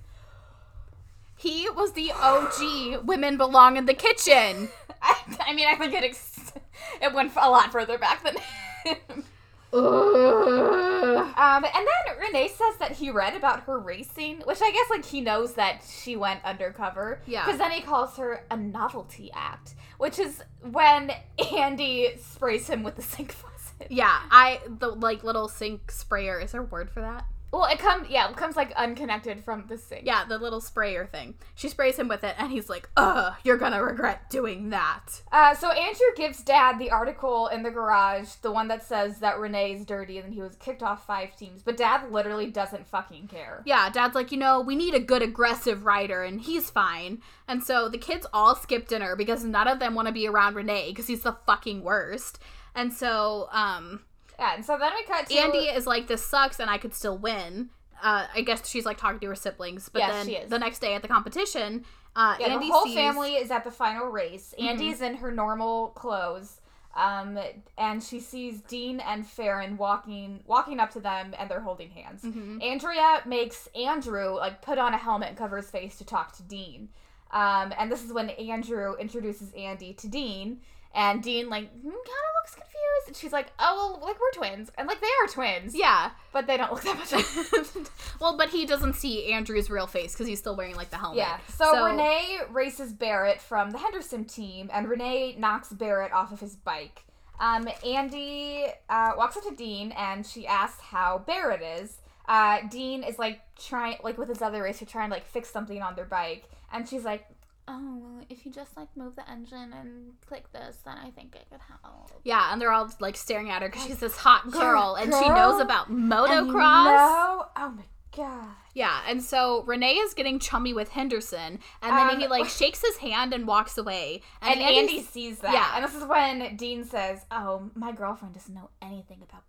He 1.37 1.69
was 1.71 1.93
the 1.93 2.11
OG. 2.13 3.07
Women 3.07 3.37
belong 3.37 3.77
in 3.77 3.87
the 3.87 3.95
kitchen. 3.95 4.69
I, 5.03 5.15
I 5.41 5.55
mean, 5.55 5.69
I 5.69 5.77
think 5.77 5.95
it 5.95 6.03
ex- 6.03 6.53
it 7.01 7.13
went 7.15 7.33
a 7.37 7.49
lot 7.49 7.71
further 7.71 7.97
back 7.97 8.25
than 8.25 8.37
him. 8.85 9.25
Ugh. 9.73 11.35
Um, 11.37 11.65
and 11.65 11.75
then 11.75 12.19
Renee 12.21 12.49
says 12.49 12.77
that 12.79 12.93
he 12.93 13.11
read 13.11 13.35
about 13.35 13.65
her 13.65 13.79
racing, 13.79 14.41
which 14.45 14.61
I 14.63 14.71
guess 14.71 14.91
like 14.91 15.05
he 15.05 15.21
knows 15.21 15.55
that 15.55 15.83
she 15.89 16.17
went 16.17 16.45
undercover. 16.45 17.21
Yeah. 17.27 17.45
Because 17.45 17.59
then 17.59 17.71
he 17.71 17.83
calls 17.83 18.17
her 18.17 18.45
a 18.51 18.57
novelty 18.57 19.31
act, 19.35 19.75
which 19.99 20.19
is 20.19 20.43
when 20.71 21.13
Andy 21.55 22.11
sprays 22.19 22.69
him 22.69 22.83
with 22.83 22.97
the 22.97 23.03
sink 23.03 23.33
faucet. 23.33 23.89
Yeah, 23.91 24.19
I 24.31 24.61
the 24.67 24.89
like 24.89 25.23
little 25.23 25.49
sink 25.49 25.91
sprayer. 25.91 26.41
Is 26.41 26.53
there 26.53 26.63
a 26.63 26.65
word 26.65 26.91
for 26.91 27.01
that? 27.01 27.27
Well, 27.51 27.65
it 27.65 27.79
comes 27.79 28.09
yeah, 28.11 28.29
it 28.29 28.37
comes 28.37 28.57
like 28.57 28.73
unconnected 28.73 29.43
from 29.43 29.65
the 29.69 29.79
sink. 29.79 30.03
Yeah, 30.05 30.25
the 30.27 30.37
little 30.39 30.61
sprayer 30.61 31.07
thing. 31.07 31.35
She 31.55 31.69
sprays 31.69 31.97
him 31.97 32.07
with 32.07 32.23
it, 32.23 32.35
and 32.39 32.53
he's 32.53 32.69
like, 32.69 32.91
"Ugh, 32.97 33.35
you're 33.43 33.57
gonna 33.57 33.83
regret 33.83 34.29
doing 34.29 34.71
that." 34.71 35.23
Uh, 35.33 35.55
so 35.55 35.71
Andrew 35.71 36.07
gives 36.17 36.43
Dad 36.43 36.79
the 36.79 36.91
article 36.91 37.49
in 37.49 37.63
the 37.63 37.71
garage, 37.71 38.33
the 38.43 38.53
one 38.53 38.69
that 38.69 38.85
says 38.85 39.21
that 39.21 39.39
Renee 39.39 39.73
is 39.73 39.87
dirty 39.87 40.19
and 40.19 40.35
he 40.35 40.43
was 40.43 40.57
kicked 40.57 40.83
off 40.83 41.07
five 41.07 41.37
teams. 41.37 41.63
But 41.63 41.79
Dad 41.79 42.13
literally 42.13 42.51
doesn't 42.51 42.87
fucking 42.87 43.29
care. 43.29 43.63
Yeah, 43.65 43.89
Dad's 43.89 44.15
like, 44.15 44.31
you 44.31 44.39
know, 44.39 44.61
we 44.61 44.77
need 44.77 44.95
a 44.95 45.01
good 45.01 45.23
aggressive 45.23 45.87
writer, 45.87 46.23
and 46.23 46.43
he's 46.43 46.69
fine. 46.69 47.23
And 47.47 47.65
so 47.65 47.89
the 47.89 47.99
kids 47.99 48.27
all 48.33 48.57
skip 48.57 48.89
dinner 48.89 49.17
because 49.17 49.43
none 49.43 49.69
of 49.69 49.79
them 49.79 49.95
want 49.95 50.07
to 50.07 50.13
be 50.13 50.29
around 50.29 50.55
Renee 50.55 50.91
because 50.91 51.07
he's 51.07 51.23
the 51.23 51.39
fucking 51.47 51.83
worst. 51.83 52.39
And 52.75 52.93
so, 52.93 53.49
um, 53.53 54.03
Yeah, 54.39 54.55
and 54.55 54.65
so 54.65 54.77
then 54.79 54.93
we 54.95 55.03
cut 55.05 55.27
to 55.29 55.35
Andy 55.35 55.67
is 55.67 55.87
like, 55.87 56.07
this 56.07 56.25
sucks, 56.25 56.61
and 56.61 56.71
I 56.71 56.79
could 56.79 56.95
still 56.95 57.19
win. 57.19 57.71
Uh, 58.03 58.27
I 58.33 58.43
guess 58.43 58.69
she's 58.69 58.87
like 58.87 58.97
talking 58.97 59.19
to 59.21 59.27
her 59.27 59.35
siblings, 59.35 59.89
but 59.89 60.01
Yes, 60.01 60.13
then 60.13 60.27
she 60.27 60.33
is. 60.35 60.51
the 60.51 60.59
next 60.59 60.79
day 60.79 60.95
at 60.95 61.03
the 61.03 61.09
competition, 61.09 61.85
uh, 62.15 62.37
Yeah, 62.39 62.49
Andy 62.49 62.69
the 62.69 62.73
whole 62.73 62.85
sees, 62.85 62.95
family 62.95 63.35
is 63.35 63.51
at 63.51 63.65
the 63.65 63.73
final 63.73 64.07
race. 64.07 64.55
Mm-hmm. 64.57 64.69
Andy's 64.69 65.01
in 65.01 65.17
her 65.17 65.33
normal 65.33 65.89
clothes. 65.89 66.61
Um, 66.95 67.39
and 67.77 68.03
she 68.03 68.19
sees 68.19 68.61
Dean 68.63 68.99
and 68.99 69.25
Farron 69.25 69.77
walking 69.77 70.41
walking 70.47 70.81
up 70.81 70.91
to 70.93 71.01
them 71.01 71.33
and 71.39 71.49
they're 71.49 71.61
holding 71.61 71.91
hands. 71.91 72.23
Mm-hmm. 72.23 72.61
Andrea 72.61 73.23
makes 73.25 73.69
Andrew 73.77 74.35
like 74.37 74.63
put 74.63 74.79
on 74.79 74.95
a 74.95 74.97
helmet 74.97 75.29
and 75.29 75.37
cover 75.37 75.59
his 75.59 75.71
face 75.71 75.97
to 75.99 76.05
talk 76.05 76.37
to 76.39 76.43
Dean. 76.43 76.89
Um, 77.31 77.73
and 77.79 77.93
this 77.93 78.03
is 78.03 78.13
when 78.13 78.31
Andrew 78.31 78.95
introduces 78.99 79.53
Andy 79.53 79.93
to 79.95 80.09
Dean. 80.09 80.61
And 80.95 81.23
Dean 81.23 81.49
like 81.49 81.71
kind 81.71 81.87
of 81.87 81.93
looks 81.95 82.55
confused. 82.55 83.07
And 83.09 83.17
she's 83.17 83.33
like, 83.33 83.53
"Oh, 83.59 83.99
well, 84.01 84.09
like 84.09 84.17
we're 84.21 84.33
twins, 84.33 84.71
and 84.77 84.89
like 84.89 85.01
they 85.01 85.07
are 85.23 85.29
twins, 85.29 85.75
Yeah. 85.75 86.11
but 86.33 86.47
they 86.47 86.57
don't 86.57 86.73
look 86.73 86.83
that 86.83 86.97
much." 86.97 87.89
well, 88.21 88.37
but 88.37 88.51
he 88.51 88.67
doesn't 88.67 88.95
see 88.95 89.33
Andrew's 89.33 89.71
real 89.71 89.87
face 89.87 90.13
because 90.13 90.27
he's 90.27 90.39
still 90.39 90.57
wearing 90.57 90.75
like 90.77 90.91
the 90.91 90.97
helmet. 90.97 91.19
Yeah. 91.19 91.39
So, 91.55 91.85
Renee 91.85 92.39
races 92.51 92.93
Barrett 92.93 93.41
from 93.41 93.71
the 93.71 93.79
Henderson 93.79 94.25
team, 94.25 94.71
and 94.73 94.89
Renee 94.89 95.37
knocks 95.39 95.69
Barrett 95.69 96.13
off 96.13 96.33
of 96.33 96.41
his 96.41 96.57
bike. 96.57 97.05
Um, 97.39 97.69
Andy 97.87 98.67
uh, 98.89 99.13
walks 99.17 99.37
up 99.37 99.45
to 99.45 99.55
Dean, 99.55 99.93
and 99.93 100.27
she 100.27 100.47
asks 100.47 100.81
how 100.81 101.19
Barrett 101.27 101.63
is. 101.63 101.99
Uh, 102.27 102.59
Dean 102.69 103.03
is 103.05 103.19
like 103.19 103.41
trying, 103.57 103.99
like 104.03 104.19
with 104.19 104.29
his 104.29 104.43
other 104.43 104.63
racer, 104.63 104.85
trying 104.85 105.11
to 105.11 105.15
like 105.15 105.27
fix 105.27 105.49
something 105.51 105.81
on 105.81 105.95
their 105.95 106.05
bike, 106.05 106.45
and 106.73 106.89
she's 106.89 107.05
like, 107.05 107.27
"Oh, 107.69 107.99
well, 108.01 108.25
if 108.29 108.45
you 108.47 108.51
just 108.53 108.77
like 108.77 108.89
move 108.97 109.15
the 109.15 109.29
engine 109.31 109.73
and 109.73 110.13
click 110.27 110.51
this, 110.53 110.79
then 110.85 110.97
I 110.99 111.11
think 111.11 111.37
it 111.37 111.47
could 111.51 111.61
help." 111.61 112.11
Yeah, 112.25 112.53
and 112.53 112.61
they're 112.61 112.73
all 112.73 112.91
like 113.01 113.17
staring 113.17 113.51
at 113.51 113.63
her 113.63 113.69
because 113.69 113.85
she's 113.87 113.99
this 114.01 114.17
hot 114.17 114.51
girl 114.51 114.97
and 114.99 115.13
she 115.13 115.29
knows 115.29 115.61
about 115.61 115.89
And 115.89 116.11
motocross. 116.11 116.85
No, 116.87 117.47
oh 117.57 117.71
my 117.77 117.83
god. 118.17 118.49
Yeah, 118.75 119.01
and 119.09 119.23
so 119.23 119.63
Renee 119.65 119.95
is 119.97 120.15
getting 120.15 120.39
chummy 120.39 120.73
with 120.73 120.89
Henderson, 120.91 121.59
and 121.83 121.97
then 121.97 122.11
Um, 122.11 122.21
he 122.21 122.27
like 122.29 122.47
shakes 122.61 122.81
his 122.81 122.97
hand 122.99 123.33
and 123.35 123.47
walks 123.47 123.77
away. 123.77 124.23
And 124.41 124.61
Andy's- 124.61 124.79
Andy 124.79 125.03
sees 125.03 125.39
that. 125.41 125.53
yeah. 125.53 125.73
And 125.77 125.85
this 125.85 125.95
is 125.95 126.05
when 126.05 126.57
Dean 126.57 126.85
says, 126.85 127.27
Oh, 127.31 127.71
my 127.75 127.93
girlfriend 127.93 128.35
doesn't 128.35 128.55
know 128.55 128.71
anything 128.81 129.19
about 129.23 129.43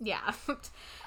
yeah, 0.00 0.32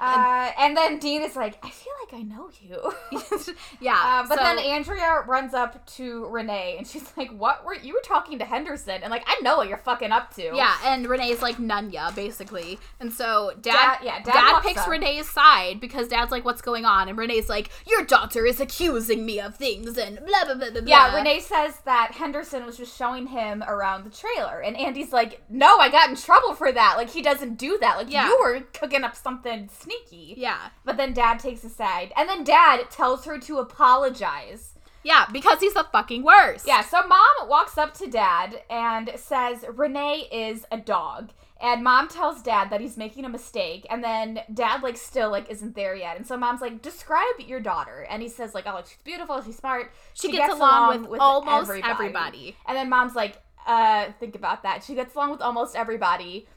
Uh, 0.04 0.50
and 0.58 0.76
then 0.76 0.98
Dean 0.98 1.22
is 1.22 1.36
like, 1.36 1.64
I 1.64 1.70
feel 1.70 1.94
like 2.04 2.20
I 2.20 2.24
know 2.24 2.50
you. 2.60 2.92
yeah. 3.80 3.94
Uh, 4.24 4.28
but 4.28 4.40
so- 4.40 4.44
then 4.44 4.58
Andrea 4.58 5.22
runs 5.28 5.54
up 5.54 5.86
to 5.98 6.26
Renee 6.26 6.76
and 6.80 6.88
she's 6.88 7.12
like, 7.18 7.30
What 7.32 7.64
were 7.64 7.76
you 7.76 7.94
were 7.94 8.02
talking 8.04 8.40
to 8.40 8.46
Henderson? 8.46 9.02
And 9.04 9.12
like, 9.12 9.24
I 9.28 9.40
know 9.42 9.58
what 9.58 9.68
you're 9.68 9.78
fucking 9.78 10.12
up 10.12 10.34
to. 10.36 10.42
yeah, 10.56 10.76
and 10.86 11.08
Renee's 11.08 11.44
like 11.44 11.58
Nunya 11.58 12.14
basically, 12.16 12.80
and 13.00 13.14
so 13.14 13.52
Dad, 13.62 13.74
Dad- 13.74 13.98
yeah, 14.04 14.24
Dad 14.24 14.34
Dad, 14.34 14.62
picks 14.64 14.80
up. 14.82 14.88
Renee's 14.88 15.30
side 15.30 15.80
because 15.80 16.08
Dad's 16.08 16.32
like, 16.32 16.44
"What's 16.46 16.64
going 16.64 16.84
on?" 16.86 17.08
And 17.08 17.16
Renee's 17.18 17.48
like, 17.50 17.70
"Your 17.86 18.04
daughter 18.04 18.46
is 18.48 18.60
accusing 18.60 19.24
me 19.24 19.40
of 19.40 19.56
things," 19.56 20.00
and 20.00 20.18
blah 20.26 20.46
blah 20.46 20.56
blah 20.56 20.72
blah. 20.72 20.82
Yeah. 20.86 21.16
Renee 21.16 21.42
says 21.42 21.78
that 21.86 22.14
Henderson 22.14 22.66
was 22.66 22.76
just 22.78 22.98
showing 22.98 23.28
him 23.28 23.64
around 23.68 24.04
the 24.06 24.10
trailer. 24.10 24.60
And 24.62 24.76
Andy's 24.76 25.14
like, 25.14 25.42
No, 25.50 25.78
I 25.78 25.90
got 25.90 26.10
in 26.10 26.16
trouble 26.16 26.56
for 26.56 26.72
that. 26.72 26.96
Like, 26.98 27.10
he 27.12 27.22
doesn't 27.22 27.56
do 27.60 27.78
that. 27.82 27.98
Like, 27.98 28.12
Yeah. 28.12 28.26
you 28.28 28.40
were 28.42 28.62
cooking 28.82 29.04
up 29.04 29.16
something 29.16 29.70
sneaky. 29.72 30.34
Yeah, 30.38 30.70
But 30.84 30.98
then 30.98 31.14
Dad 31.14 31.40
takes 31.40 31.64
a 31.64 31.70
side. 31.70 32.12
And 32.18 32.28
then 32.28 32.44
Dad 32.44 32.90
tells 32.90 33.26
her 33.26 33.38
to 33.40 33.60
apologize. 33.60 34.74
yeah, 35.04 35.26
because 35.32 35.60
he's 35.60 35.74
the 35.74 35.86
fucking 35.92 36.24
worst. 36.24 36.68
Yeah, 36.68 36.82
so 36.82 37.06
mom 37.08 37.48
walks 37.48 37.78
up 37.78 37.94
to 37.96 38.08
dad 38.08 38.62
and 38.70 39.12
says 39.16 39.66
Renee 39.74 40.28
is 40.32 40.66
a 40.72 40.78
dog. 40.78 41.32
And 41.60 41.84
mom 41.84 42.08
tells 42.08 42.42
dad 42.42 42.72
that 42.72 42.82
he's 42.82 42.98
making 42.98 43.24
a 43.24 43.30
mistake, 43.30 43.86
and 43.92 44.04
then 44.04 44.40
dad 44.52 44.82
like 44.82 44.98
still 44.98 45.30
like 45.30 45.48
isn't 45.52 45.76
there 45.76 45.96
yet. 45.96 46.18
And 46.18 46.26
so 46.26 46.36
mom's 46.36 46.60
like, 46.62 46.82
describe 46.82 47.40
your 47.46 47.60
daughter, 47.60 48.08
and 48.10 48.22
he 48.24 48.30
says 48.30 48.56
like, 48.56 48.66
oh, 48.68 48.74
like 48.74 48.88
she's 48.88 48.98
beautiful, 49.04 49.42
she's 49.44 49.58
smart, 49.58 49.92
she, 50.14 50.32
gets, 50.32 50.52
along, 50.54 51.08
with, 51.08 51.20
almost 51.22 51.70
everybody. 51.84 52.56
And 52.68 52.76
then 52.76 52.90
mom's 52.90 53.14
like, 53.16 53.38
uh, 53.68 54.08
think 54.20 54.34
about 54.36 54.64
that. 54.64 54.84
She 54.84 54.96
gets 54.96 55.14
along 55.14 55.30
with 55.32 55.42
almost 55.42 55.76
everybody. 55.76 56.48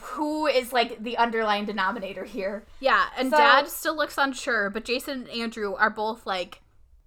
Who 0.00 0.46
is 0.46 0.72
like 0.72 1.02
the 1.02 1.16
underlying 1.18 1.64
denominator 1.66 2.24
here? 2.24 2.64
Yeah, 2.80 3.04
and 3.16 3.30
So- 3.30 3.36
Dad 3.36 3.68
still 3.68 3.96
looks 3.96 4.16
unsure, 4.18 4.70
but 4.70 4.84
Jason 4.84 5.22
and 5.22 5.28
Andrew 5.28 5.74
are 5.74 5.90
both 5.90 6.24
like, 6.26 6.62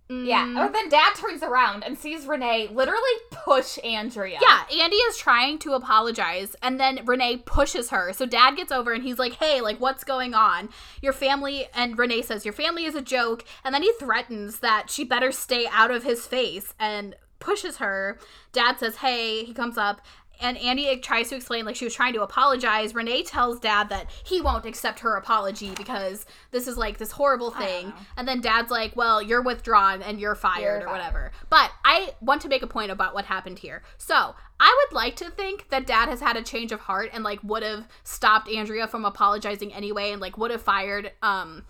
Yeah. 0.07 0.45
mm. 0.45 0.55
But 0.55 0.73
then 0.73 0.89
dad 0.89 1.13
turns 1.15 1.43
around 1.43 1.83
and 1.83 1.97
sees 1.97 2.25
Renee 2.25 2.67
literally 2.71 3.01
push 3.31 3.77
Andrea. 3.83 4.39
Yeah, 4.41 4.63
Andy 4.83 4.95
is 4.97 5.17
trying 5.17 5.59
to 5.59 5.73
apologize, 5.73 6.55
and 6.63 6.79
then 6.79 7.01
Renee 7.05 7.37
pushes 7.37 7.89
her. 7.91 8.11
So 8.13 8.25
Dad 8.25 8.55
gets 8.55 8.71
over 8.71 8.91
and 8.93 9.03
he's 9.03 9.19
like, 9.19 9.33
"Hey, 9.33 9.61
like, 9.61 9.79
what's 9.79 10.03
going 10.03 10.33
on? 10.33 10.69
Your 11.01 11.13
family." 11.13 11.67
And 11.75 11.97
Renee 11.97 12.23
says, 12.23 12.43
"Your 12.45 12.53
family 12.55 12.85
is 12.85 12.95
a 12.95 13.01
joke." 13.01 13.43
And 13.63 13.73
then 13.73 13.83
he 13.83 13.91
threatens 13.99 14.59
that 14.59 14.89
she 14.89 15.03
better 15.03 15.31
stay 15.31 15.67
out 15.71 15.91
of 15.91 16.03
his 16.03 16.25
face 16.25 16.73
and 16.79 17.15
pushes 17.39 17.77
her. 17.77 18.17
Dad 18.51 18.79
says, 18.79 18.97
"Hey." 18.97 19.43
He 19.45 19.53
comes 19.53 19.77
up. 19.77 20.01
And 20.41 20.57
Andy 20.57 20.97
tries 20.97 21.29
to 21.29 21.35
explain, 21.35 21.65
like, 21.65 21.75
she 21.75 21.85
was 21.85 21.93
trying 21.93 22.13
to 22.13 22.21
apologize. 22.21 22.95
Renee 22.95 23.23
tells 23.23 23.59
dad 23.59 23.89
that 23.89 24.09
he 24.23 24.41
won't 24.41 24.65
accept 24.65 24.99
her 24.99 25.15
apology 25.15 25.73
because 25.75 26.25
this 26.51 26.67
is, 26.67 26.77
like, 26.77 26.97
this 26.97 27.11
horrible 27.11 27.51
thing. 27.51 27.91
And 28.15 28.27
then 28.27 28.41
dad's 28.41 28.71
like, 28.71 28.95
well, 28.95 29.21
you're 29.21 29.41
withdrawn 29.41 30.01
and 30.01 30.19
you're 30.19 30.35
fired 30.35 30.61
You're 30.61 30.75
or 30.77 30.81
fired. 30.81 30.91
whatever. 30.91 31.31
But 31.49 31.71
I 31.83 32.13
want 32.21 32.41
to 32.43 32.47
make 32.47 32.63
a 32.63 32.67
point 32.67 32.91
about 32.91 33.13
what 33.13 33.25
happened 33.25 33.59
here. 33.59 33.83
So 33.97 34.35
I 34.59 34.85
would 34.85 34.95
like 34.95 35.15
to 35.17 35.29
think 35.29 35.69
that 35.69 35.87
dad 35.87 36.09
has 36.09 36.19
had 36.21 36.35
a 36.37 36.41
change 36.41 36.71
of 36.71 36.81
heart 36.81 37.09
and 37.13 37.23
like 37.23 37.41
would 37.43 37.63
have 37.63 37.87
stopped 38.03 38.49
Andrea 38.49 38.87
from 38.87 39.05
apologizing 39.05 39.73
anyway 39.73 40.11
and 40.11 40.21
like 40.21 40.37
would 40.37 40.51
have 40.51 40.61
fired 40.61 41.11
um 41.21 41.63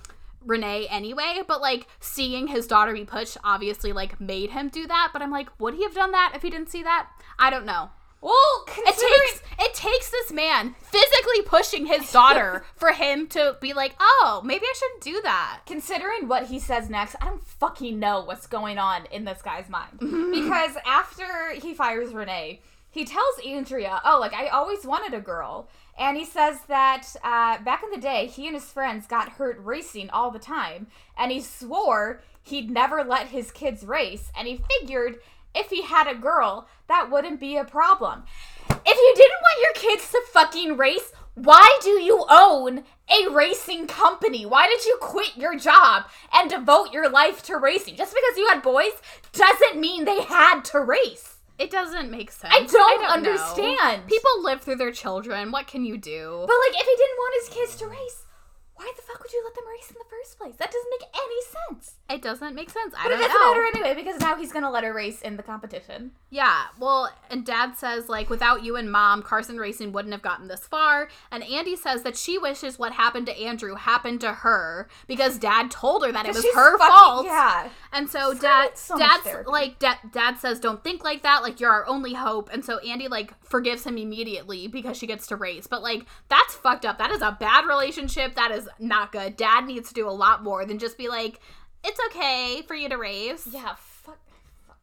Renee 0.46 0.88
anyway, 0.90 1.42
but 1.48 1.60
like 1.62 1.88
seeing 2.00 2.48
his 2.48 2.66
daughter 2.66 2.94
be 2.94 3.04
pushed 3.06 3.38
obviously 3.44 3.92
like 3.92 4.20
made 4.22 4.52
him 4.52 4.70
do 4.70 4.88
that. 4.88 5.10
But 5.14 5.22
I'm 5.22 5.32
like, 5.32 5.50
would 5.60 5.74
he 5.76 5.84
have 5.84 5.94
done 5.94 6.12
that 6.14 6.32
if 6.34 6.42
he 6.42 6.50
didn't 6.50 6.70
see 6.70 6.82
that? 6.84 7.10
I 7.38 7.50
don't 7.50 7.66
know. 7.66 7.90
Well, 8.22 8.66
It 8.68 8.74
considering 8.84 9.20
takes 9.28 9.42
it 9.62 9.74
takes 9.74 10.10
this 10.10 10.32
man 10.32 10.76
physically 10.82 11.42
pushing 11.46 11.86
his 11.86 12.12
daughter 12.12 12.64
for 12.76 12.92
him 12.92 13.28
to 13.28 13.58
be 13.62 13.74
like, 13.74 13.96
oh, 14.00 14.42
maybe 14.44 14.66
I 14.66 14.74
shouldn't 14.76 15.02
do 15.04 15.22
that. 15.24 15.62
considering 15.66 16.28
what 16.28 16.48
he 16.48 16.60
says 16.60 16.90
next, 16.90 17.16
I 17.22 17.26
don't 17.26 17.46
fucking 17.46 18.00
know 18.00 18.22
what's 18.22 18.48
going 18.48 18.78
on 18.78 19.06
in 19.12 19.26
this 19.26 19.42
guy's 19.42 19.70
mind. 19.70 20.00
because 20.00 20.76
after 20.86 21.54
he 21.62 21.74
fires 21.74 22.14
Renee, 22.14 22.62
he 22.92 23.06
tells 23.06 23.40
Andrea, 23.46 24.02
"Oh, 24.04 24.20
like 24.20 24.34
I 24.34 24.48
always 24.48 24.86
wanted 24.86 25.14
a 25.14 25.22
girl." 25.22 25.70
And 25.98 26.18
he 26.18 26.26
says 26.26 26.62
that 26.68 27.06
uh, 27.24 27.60
back 27.60 27.84
in 27.84 27.92
the 27.92 27.98
day, 28.02 28.26
he 28.28 28.48
and 28.48 28.56
his 28.56 28.72
friends 28.72 29.06
got 29.06 29.34
hurt 29.34 29.60
racing 29.64 30.10
all 30.10 30.32
the 30.32 30.40
time, 30.40 30.88
and 31.18 31.32
he 31.32 31.40
swore 31.42 32.22
he'd 32.42 32.72
never 32.72 33.04
let 33.04 33.28
his 33.28 33.52
kids 33.52 33.84
race, 33.84 34.32
and 34.36 34.48
he 34.48 34.62
figured 34.80 35.20
if 35.54 35.70
he 35.70 35.82
had 35.84 36.08
a 36.08 36.16
girl, 36.16 36.68
that 36.90 37.10
wouldn't 37.10 37.40
be 37.40 37.56
a 37.56 37.64
problem. 37.64 38.24
If 38.70 38.98
you 38.98 39.14
didn't 39.16 39.42
want 39.42 39.62
your 39.62 39.92
kids 39.92 40.12
to 40.12 40.22
fucking 40.34 40.78
race, 40.78 41.14
why 41.36 41.80
do 41.82 41.92
you 41.92 42.26
own 42.30 42.84
a 43.10 43.30
racing 43.32 43.88
company? 43.88 44.46
Why 44.46 44.68
did 44.68 44.86
you 44.86 44.98
quit 45.00 45.38
your 45.38 45.58
job 45.58 46.04
and 46.34 46.50
devote 46.50 46.92
your 46.92 47.10
life 47.10 47.42
to 47.44 47.58
racing? 47.58 47.96
Just 47.96 48.14
because 48.14 48.38
you 48.38 48.48
had 48.48 48.62
boys 48.62 48.92
doesn't 49.32 49.80
mean 49.80 50.04
they 50.04 50.22
had 50.22 50.62
to 50.66 50.82
race. 50.82 51.38
It 51.58 51.72
doesn't 51.72 52.10
make 52.10 52.32
sense. 52.32 52.54
I 52.54 52.64
don't, 52.64 53.02
know. 53.02 53.08
understand. 53.08 54.08
People 54.08 54.44
live 54.44 54.62
through 54.62 54.78
their 54.78 54.92
children. 54.92 55.52
What 55.52 55.68
can 55.68 55.86
you 55.86 55.98
do? 55.98 56.46
But 56.48 56.56
like 56.68 56.82
if 56.82 56.88
he 56.88 56.96
didn't 56.96 57.18
want 57.18 57.36
his 57.42 57.50
kids 57.50 57.76
to 57.78 57.88
race, 57.88 58.24
why 58.80 58.92
the 58.96 59.02
fuck 59.02 59.22
would 59.22 59.32
you 59.34 59.42
let 59.44 59.54
them 59.56 59.68
race 59.68 59.90
in 59.90 59.96
the 60.00 60.10
first 60.10 60.38
place? 60.40 60.56
That 60.56 60.72
doesn't 60.72 60.90
make 61.00 61.10
any 61.14 61.42
sense. 61.76 61.96
It 62.10 62.22
doesn't 62.22 62.56
make 62.56 62.70
sense. 62.70 62.94
I 62.98 63.04
But 63.04 63.12
it 63.12 63.16
don't 63.18 63.22
doesn't 63.28 63.40
know. 63.42 63.52
matter 63.54 63.68
anyway 63.78 63.94
because 63.94 64.20
now 64.22 64.36
he's 64.36 64.52
gonna 64.54 64.72
let 64.72 64.84
her 64.84 64.94
race 64.94 65.22
in 65.22 65.38
the 65.38 65.44
competition. 65.44 66.12
Yeah, 66.30 66.64
well, 66.80 67.12
and 67.30 67.46
dad 67.46 67.78
says, 67.78 68.08
like, 68.08 68.30
without 68.30 68.64
you 68.64 68.76
and 68.78 68.92
mom, 68.92 69.22
Carson 69.22 69.58
Racing 69.58 69.92
wouldn't 69.92 70.14
have 70.14 70.22
gotten 70.22 70.48
this 70.48 70.66
far. 70.66 71.10
And 71.32 71.44
Andy 71.44 71.76
says 71.76 72.04
that 72.04 72.16
she 72.16 72.38
wishes 72.38 72.80
what 72.80 72.94
happened 72.94 73.26
to 73.26 73.38
Andrew 73.38 73.76
happened 73.76 74.22
to 74.22 74.32
her 74.34 74.88
because 75.08 75.38
dad 75.38 75.70
told 75.72 76.06
her 76.06 76.12
that 76.12 76.26
it 76.26 76.34
was 76.34 76.46
her 76.54 76.78
fucking- 76.78 76.96
fault. 76.96 77.26
Yeah. 77.26 77.70
And 77.92 78.10
so 78.10 78.34
So 78.34 78.40
dad, 78.40 78.78
so 78.78 78.98
dad's 78.98 79.28
like, 79.48 79.80
dad, 79.80 79.98
dad 80.12 80.38
says, 80.38 80.60
don't 80.60 80.84
think 80.84 81.04
like 81.04 81.24
that. 81.24 81.42
Like, 81.44 81.60
you're 81.60 81.72
our 81.72 81.86
only 81.88 82.14
hope. 82.14 82.50
And 82.54 82.64
so 82.64 82.78
Andy, 82.80 83.08
like, 83.08 83.34
forgives 83.44 83.84
him 83.86 83.98
immediately 83.98 84.68
because 84.68 84.96
she 84.98 85.08
gets 85.08 85.28
to 85.28 85.36
race. 85.36 85.68
But, 85.68 85.82
like, 85.82 86.06
that's 86.30 86.54
fucked 86.56 86.86
up. 86.86 86.98
That 87.00 87.12
is 87.12 87.22
a 87.22 87.36
bad 87.40 87.66
relationship. 87.66 88.36
That 88.36 88.52
is 88.52 88.69
not 88.80 89.12
good. 89.12 89.36
Dad 89.38 89.66
needs 89.66 89.88
to 89.90 89.94
do 89.94 90.08
a 90.08 90.12
lot 90.12 90.44
more 90.44 90.66
than 90.66 90.78
just 90.80 90.98
be 90.98 91.08
like, 91.08 91.40
it's 91.84 92.00
okay 92.08 92.62
for 92.68 92.76
you 92.76 92.90
to 92.90 92.96
race. 92.98 93.48
Yeah. 93.52 93.76
Fuck. 93.78 94.20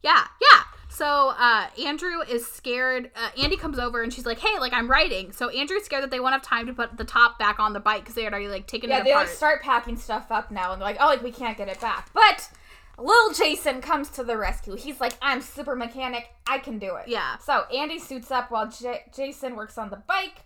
Yeah, 0.03 0.25
yeah. 0.41 0.61
So 0.89 1.33
uh, 1.37 1.67
Andrew 1.85 2.21
is 2.27 2.47
scared. 2.47 3.11
Uh, 3.15 3.29
Andy 3.41 3.55
comes 3.55 3.77
over 3.77 4.01
and 4.01 4.11
she's 4.11 4.25
like, 4.25 4.39
"Hey, 4.39 4.57
like 4.59 4.73
I'm 4.73 4.89
writing." 4.89 5.31
So 5.31 5.49
Andrew's 5.49 5.83
scared 5.83 6.01
that 6.03 6.09
they 6.11 6.19
won't 6.19 6.33
have 6.33 6.41
time 6.41 6.65
to 6.67 6.73
put 6.73 6.97
the 6.97 7.03
top 7.03 7.37
back 7.37 7.59
on 7.59 7.73
the 7.73 7.79
bike 7.79 8.01
because 8.01 8.15
they 8.15 8.23
had 8.23 8.33
already 8.33 8.47
like 8.47 8.65
taken 8.65 8.89
Yeah, 8.89 8.99
it 8.99 9.03
they 9.03 9.11
apart. 9.11 9.27
like 9.27 9.35
start 9.35 9.61
packing 9.61 9.95
stuff 9.97 10.31
up 10.31 10.49
now, 10.49 10.71
and 10.71 10.81
they're 10.81 10.87
like, 10.87 10.97
"Oh, 10.99 11.05
like 11.07 11.21
we 11.21 11.31
can't 11.31 11.55
get 11.57 11.67
it 11.67 11.79
back." 11.79 12.09
But 12.13 12.49
little 12.97 13.31
Jason 13.33 13.79
comes 13.81 14.09
to 14.11 14.23
the 14.23 14.37
rescue. 14.37 14.75
He's 14.75 14.99
like, 14.99 15.13
"I'm 15.21 15.41
super 15.41 15.75
mechanic. 15.75 16.29
I 16.47 16.57
can 16.57 16.79
do 16.79 16.95
it." 16.95 17.07
Yeah. 17.09 17.37
So 17.39 17.65
Andy 17.75 17.99
suits 17.99 18.31
up 18.31 18.49
while 18.49 18.67
J- 18.67 19.03
Jason 19.15 19.55
works 19.55 19.77
on 19.77 19.91
the 19.91 19.97
bike, 19.97 20.37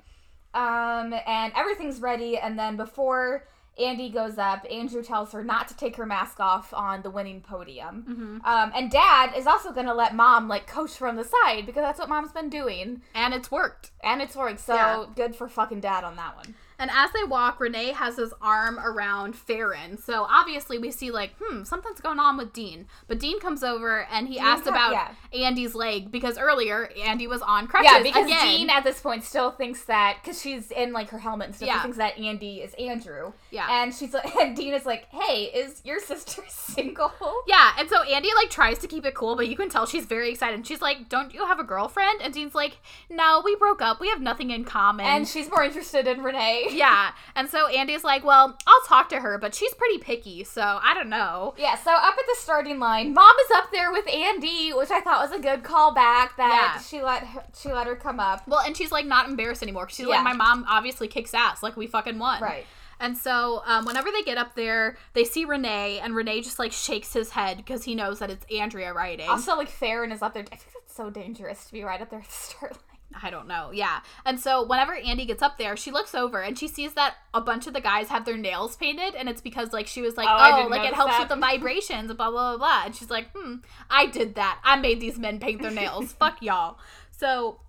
um, 0.53 1.13
and 1.25 1.53
everything's 1.55 1.99
ready. 2.01 2.37
And 2.37 2.57
then 2.57 2.77
before 2.77 3.47
Andy 3.79 4.09
goes 4.09 4.37
up, 4.37 4.65
Andrew 4.69 5.01
tells 5.01 5.31
her 5.31 5.43
not 5.43 5.67
to 5.69 5.77
take 5.77 5.95
her 5.95 6.05
mask 6.05 6.39
off 6.39 6.73
on 6.73 7.01
the 7.03 7.09
winning 7.09 7.41
podium. 7.41 8.03
Mm-hmm. 8.07 8.45
Um, 8.45 8.71
and 8.75 8.91
Dad 8.91 9.33
is 9.35 9.47
also 9.47 9.71
gonna 9.71 9.93
let 9.93 10.13
Mom 10.13 10.47
like 10.49 10.67
coach 10.67 10.91
from 10.97 11.15
the 11.15 11.23
side 11.23 11.65
because 11.65 11.81
that's 11.81 11.97
what 11.99 12.09
Mom's 12.09 12.31
been 12.33 12.49
doing, 12.49 13.01
and 13.15 13.33
it's 13.33 13.49
worked. 13.49 13.91
and 14.03 14.21
it's 14.21 14.35
worked. 14.35 14.59
So 14.59 14.73
Yeah. 14.75 15.05
good 15.15 15.35
for 15.35 15.47
fucking 15.47 15.79
Dad 15.79 16.03
on 16.03 16.15
that 16.17 16.35
one. 16.35 16.53
And 16.81 16.89
as 16.91 17.11
they 17.11 17.23
walk, 17.23 17.59
Renee 17.59 17.91
has 17.91 18.17
his 18.17 18.33
arm 18.41 18.79
around 18.79 19.35
Farron. 19.35 19.97
So 19.97 20.23
obviously 20.27 20.79
we 20.79 20.89
see 20.91 21.11
like, 21.11 21.33
hmm, 21.39 21.63
something's 21.63 22.01
going 22.01 22.19
on 22.19 22.37
with 22.37 22.51
Dean. 22.53 22.87
But 23.07 23.19
Dean 23.19 23.39
comes 23.39 23.63
over 23.63 24.07
and 24.11 24.27
he 24.27 24.39
asks 24.39 24.63
co- 24.65 24.71
about 24.71 24.91
yeah. 24.91 25.11
Andy's 25.45 25.75
leg 25.75 26.11
because 26.11 26.37
earlier 26.39 26.89
Andy 27.05 27.27
was 27.27 27.41
on 27.43 27.67
crutches 27.67 27.91
Yeah, 27.93 28.01
because 28.03 28.25
again. 28.25 28.47
Dean 28.47 28.69
at 28.71 28.83
this 28.83 28.99
point 28.99 29.23
still 29.23 29.51
thinks 29.51 29.83
that 29.85 30.17
because 30.23 30.41
she's 30.41 30.71
in 30.71 30.91
like 30.91 31.09
her 31.09 31.19
helmet 31.19 31.47
and 31.47 31.55
stuff, 31.55 31.67
Yeah. 31.67 31.77
she 31.77 31.81
thinks 31.83 31.97
that 31.97 32.17
Andy 32.17 32.61
is 32.61 32.73
Andrew. 32.73 33.33
Yeah. 33.51 33.67
and 33.69 33.93
she's 33.93 34.13
like, 34.13 34.35
and 34.41 34.55
Dean 34.55 34.73
is 34.73 34.85
like, 34.85 35.05
"Hey, 35.11 35.43
is 35.53 35.81
your 35.85 35.99
sister 35.99 36.41
single?" 36.49 37.11
Yeah, 37.47 37.73
and 37.77 37.89
so 37.89 38.01
Andy 38.03 38.29
like 38.35 38.49
tries 38.49 38.79
to 38.79 38.87
keep 38.87 39.05
it 39.05 39.13
cool, 39.13 39.35
but 39.35 39.47
you 39.47 39.55
can 39.55 39.69
tell 39.69 39.85
she's 39.85 40.05
very 40.05 40.31
excited. 40.31 40.55
And 40.55 40.65
she's 40.65 40.81
like, 40.81 41.09
"Don't 41.09 41.33
you 41.33 41.45
have 41.45 41.59
a 41.59 41.63
girlfriend?" 41.63 42.21
And 42.21 42.33
Dean's 42.33 42.55
like, 42.55 42.77
"No, 43.09 43.41
we 43.45 43.55
broke 43.55 43.81
up. 43.81 43.99
We 43.99 44.09
have 44.09 44.21
nothing 44.21 44.49
in 44.51 44.63
common." 44.63 45.05
And 45.05 45.27
she's 45.27 45.49
more 45.49 45.63
interested 45.63 46.07
in 46.07 46.23
Renee. 46.23 46.69
yeah, 46.77 47.11
and 47.35 47.49
so 47.49 47.67
Andy's 47.67 48.03
like, 48.03 48.23
"Well, 48.23 48.57
I'll 48.67 48.81
talk 48.87 49.09
to 49.09 49.19
her, 49.19 49.37
but 49.37 49.53
she's 49.55 49.73
pretty 49.73 49.97
picky, 49.97 50.43
so 50.43 50.61
I 50.61 50.93
don't 50.93 51.09
know." 51.09 51.53
Yeah, 51.57 51.75
so 51.75 51.91
up 51.91 52.13
at 52.17 52.25
the 52.27 52.35
starting 52.39 52.79
line, 52.79 53.13
Mom 53.13 53.33
is 53.45 53.51
up 53.55 53.71
there 53.71 53.91
with 53.91 54.07
Andy, 54.07 54.71
which 54.73 54.91
I 54.91 55.01
thought 55.01 55.21
was 55.29 55.37
a 55.37 55.41
good 55.41 55.63
callback 55.63 56.35
that 56.37 56.73
Yeah. 56.75 56.81
she 56.81 57.01
let 57.01 57.23
her, 57.23 57.43
she 57.59 57.71
let 57.71 57.87
her 57.87 57.95
come 57.95 58.19
up. 58.19 58.47
Well, 58.47 58.59
and 58.65 58.75
she's 58.75 58.91
like 58.91 59.05
not 59.05 59.27
embarrassed 59.29 59.63
anymore. 59.63 59.89
She's 59.89 60.05
Yeah. 60.07 60.15
like, 60.15 60.23
"My 60.23 60.33
mom 60.33 60.65
obviously 60.69 61.07
kicks 61.07 61.33
ass. 61.33 61.61
Like 61.63 61.75
we 61.77 61.87
fucking 61.87 62.17
won." 62.19 62.41
Right. 62.41 62.65
And 62.99 63.17
so, 63.17 63.63
um, 63.65 63.85
whenever 63.85 64.11
they 64.11 64.21
get 64.21 64.37
up 64.37 64.53
there, 64.53 64.95
they 65.13 65.23
see 65.23 65.43
Renee, 65.43 65.99
and 66.03 66.15
Renee 66.15 66.41
just 66.41 66.59
like 66.59 66.71
shakes 66.71 67.11
his 67.13 67.31
head 67.31 67.57
because 67.57 67.83
he 67.83 67.95
knows 67.95 68.19
that 68.19 68.29
it's 68.29 68.45
Andrea 68.55 68.93
writing. 68.93 69.27
Also, 69.27 69.55
like 69.55 69.69
Farron 69.69 70.11
is 70.11 70.21
up 70.21 70.35
there. 70.35 70.43
I 70.43 70.55
think 70.55 70.71
that's 70.71 70.95
so 70.95 71.09
dangerous 71.09 71.65
to 71.65 71.73
be 71.73 71.83
right 71.83 71.99
up 71.99 72.11
there 72.11 72.19
at 72.19 72.25
the 72.25 72.31
start 72.31 72.73
line. 72.73 72.90
I 73.21 73.29
don't 73.29 73.47
know. 73.47 73.71
Yeah. 73.73 74.01
And 74.25 74.39
so 74.39 74.63
whenever 74.65 74.93
Andy 74.93 75.25
gets 75.25 75.41
up 75.41 75.57
there, 75.57 75.75
she 75.75 75.91
looks 75.91 76.13
over 76.15 76.41
and 76.41 76.57
she 76.57 76.67
sees 76.67 76.93
that 76.93 77.15
a 77.33 77.41
bunch 77.41 77.67
of 77.67 77.73
the 77.73 77.81
guys 77.81 78.07
have 78.09 78.25
their 78.25 78.37
nails 78.37 78.75
painted 78.75 79.15
and 79.15 79.27
it's 79.29 79.41
because 79.41 79.73
like 79.73 79.87
she 79.87 80.01
was 80.01 80.17
like, 80.17 80.27
Oh, 80.29 80.63
"Oh, 80.65 80.67
like 80.67 80.87
it 80.87 80.93
helps 80.93 81.13
that." 81.13 81.19
with 81.21 81.29
the 81.29 81.35
vibrations 81.35 82.07
blah 82.13 82.29
blah 82.29 82.55
blah 82.55 82.57
blah." 82.57 82.83
And 82.85 82.95
she's 82.95 83.09
like, 83.09 83.27
"Hmm, 83.35 83.55
I 83.89 84.05
did 84.07 84.35
that. 84.35 84.59
I 84.63 84.75
made 84.77 84.99
these 84.99 85.17
men 85.17 85.39
paint 85.39 85.61
their 85.61 85.71
nails. 85.71 86.13
Fuck 86.19 86.41
y'all." 86.41 86.77
So 87.11 87.59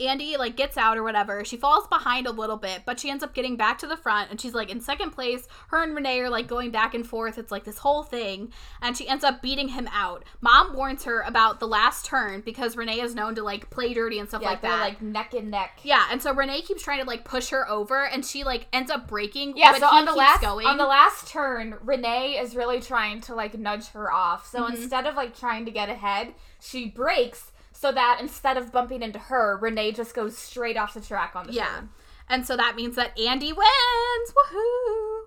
Andy 0.00 0.36
like 0.36 0.56
gets 0.56 0.76
out 0.76 0.96
or 0.96 1.02
whatever. 1.02 1.44
She 1.44 1.56
falls 1.56 1.86
behind 1.86 2.26
a 2.26 2.30
little 2.32 2.56
bit, 2.56 2.82
but 2.84 2.98
she 2.98 3.10
ends 3.10 3.22
up 3.22 3.34
getting 3.34 3.56
back 3.56 3.78
to 3.78 3.86
the 3.86 3.96
front 3.96 4.30
and 4.30 4.40
she's 4.40 4.54
like 4.54 4.70
in 4.70 4.80
second 4.80 5.10
place. 5.10 5.46
Her 5.68 5.82
and 5.82 5.94
Renee 5.94 6.20
are 6.20 6.30
like 6.30 6.48
going 6.48 6.70
back 6.70 6.94
and 6.94 7.06
forth. 7.06 7.38
It's 7.38 7.52
like 7.52 7.64
this 7.64 7.78
whole 7.78 8.02
thing 8.02 8.52
and 8.80 8.96
she 8.96 9.06
ends 9.06 9.22
up 9.22 9.42
beating 9.42 9.68
him 9.68 9.88
out. 9.92 10.24
Mom 10.40 10.74
warns 10.74 11.04
her 11.04 11.20
about 11.20 11.60
the 11.60 11.68
last 11.68 12.04
turn 12.06 12.40
because 12.40 12.76
Renee 12.76 13.00
is 13.00 13.14
known 13.14 13.34
to 13.36 13.42
like 13.44 13.70
play 13.70 13.94
dirty 13.94 14.18
and 14.18 14.28
stuff 14.28 14.42
Yeah, 14.42 14.48
like 14.50 14.60
they're 14.62 14.70
that. 14.70 14.80
like 14.80 15.02
neck 15.02 15.34
and 15.34 15.50
neck. 15.50 15.80
yeah, 15.84 16.06
and 16.10 16.20
so 16.20 16.34
Renee 16.34 16.62
keeps 16.62 16.82
trying 16.82 17.00
to 17.00 17.06
like 17.06 17.24
push 17.24 17.50
her 17.50 17.68
over 17.68 18.04
and 18.06 18.24
she 18.24 18.42
like 18.42 18.66
ends 18.72 18.90
up 18.90 19.06
breaking. 19.06 19.56
Yeah, 19.56 19.72
but 19.72 19.80
so 19.80 19.86
on 19.86 20.04
the 20.04 20.12
last 20.14 20.40
going. 20.40 20.66
on 20.66 20.78
the 20.78 20.86
last 20.86 21.28
turn, 21.28 21.76
Renee 21.82 22.38
is 22.40 22.56
really 22.56 22.80
trying 22.80 23.20
to 23.22 23.34
like 23.34 23.56
nudge 23.56 23.88
her 23.90 24.10
off. 24.12 24.46
So 24.48 24.62
Mhm. 24.64 24.70
instead 24.74 25.06
of 25.06 25.14
like 25.14 25.38
trying 25.38 25.64
to 25.66 25.70
get 25.70 25.88
ahead, 25.88 26.34
she 26.60 26.88
breaks 26.88 27.51
so 27.82 27.90
that 27.90 28.18
instead 28.20 28.56
of 28.56 28.70
bumping 28.70 29.02
into 29.02 29.18
her, 29.18 29.58
Renee 29.60 29.90
just 29.90 30.14
goes 30.14 30.38
straight 30.38 30.76
off 30.76 30.94
the 30.94 31.00
track 31.00 31.32
on 31.34 31.48
the 31.48 31.52
yeah. 31.52 31.66
turn. 31.66 31.88
And 32.28 32.46
so 32.46 32.56
that 32.56 32.76
means 32.76 32.94
that 32.94 33.18
Andy 33.18 33.52
wins. 33.52 34.32
Woohoo. 34.36 35.22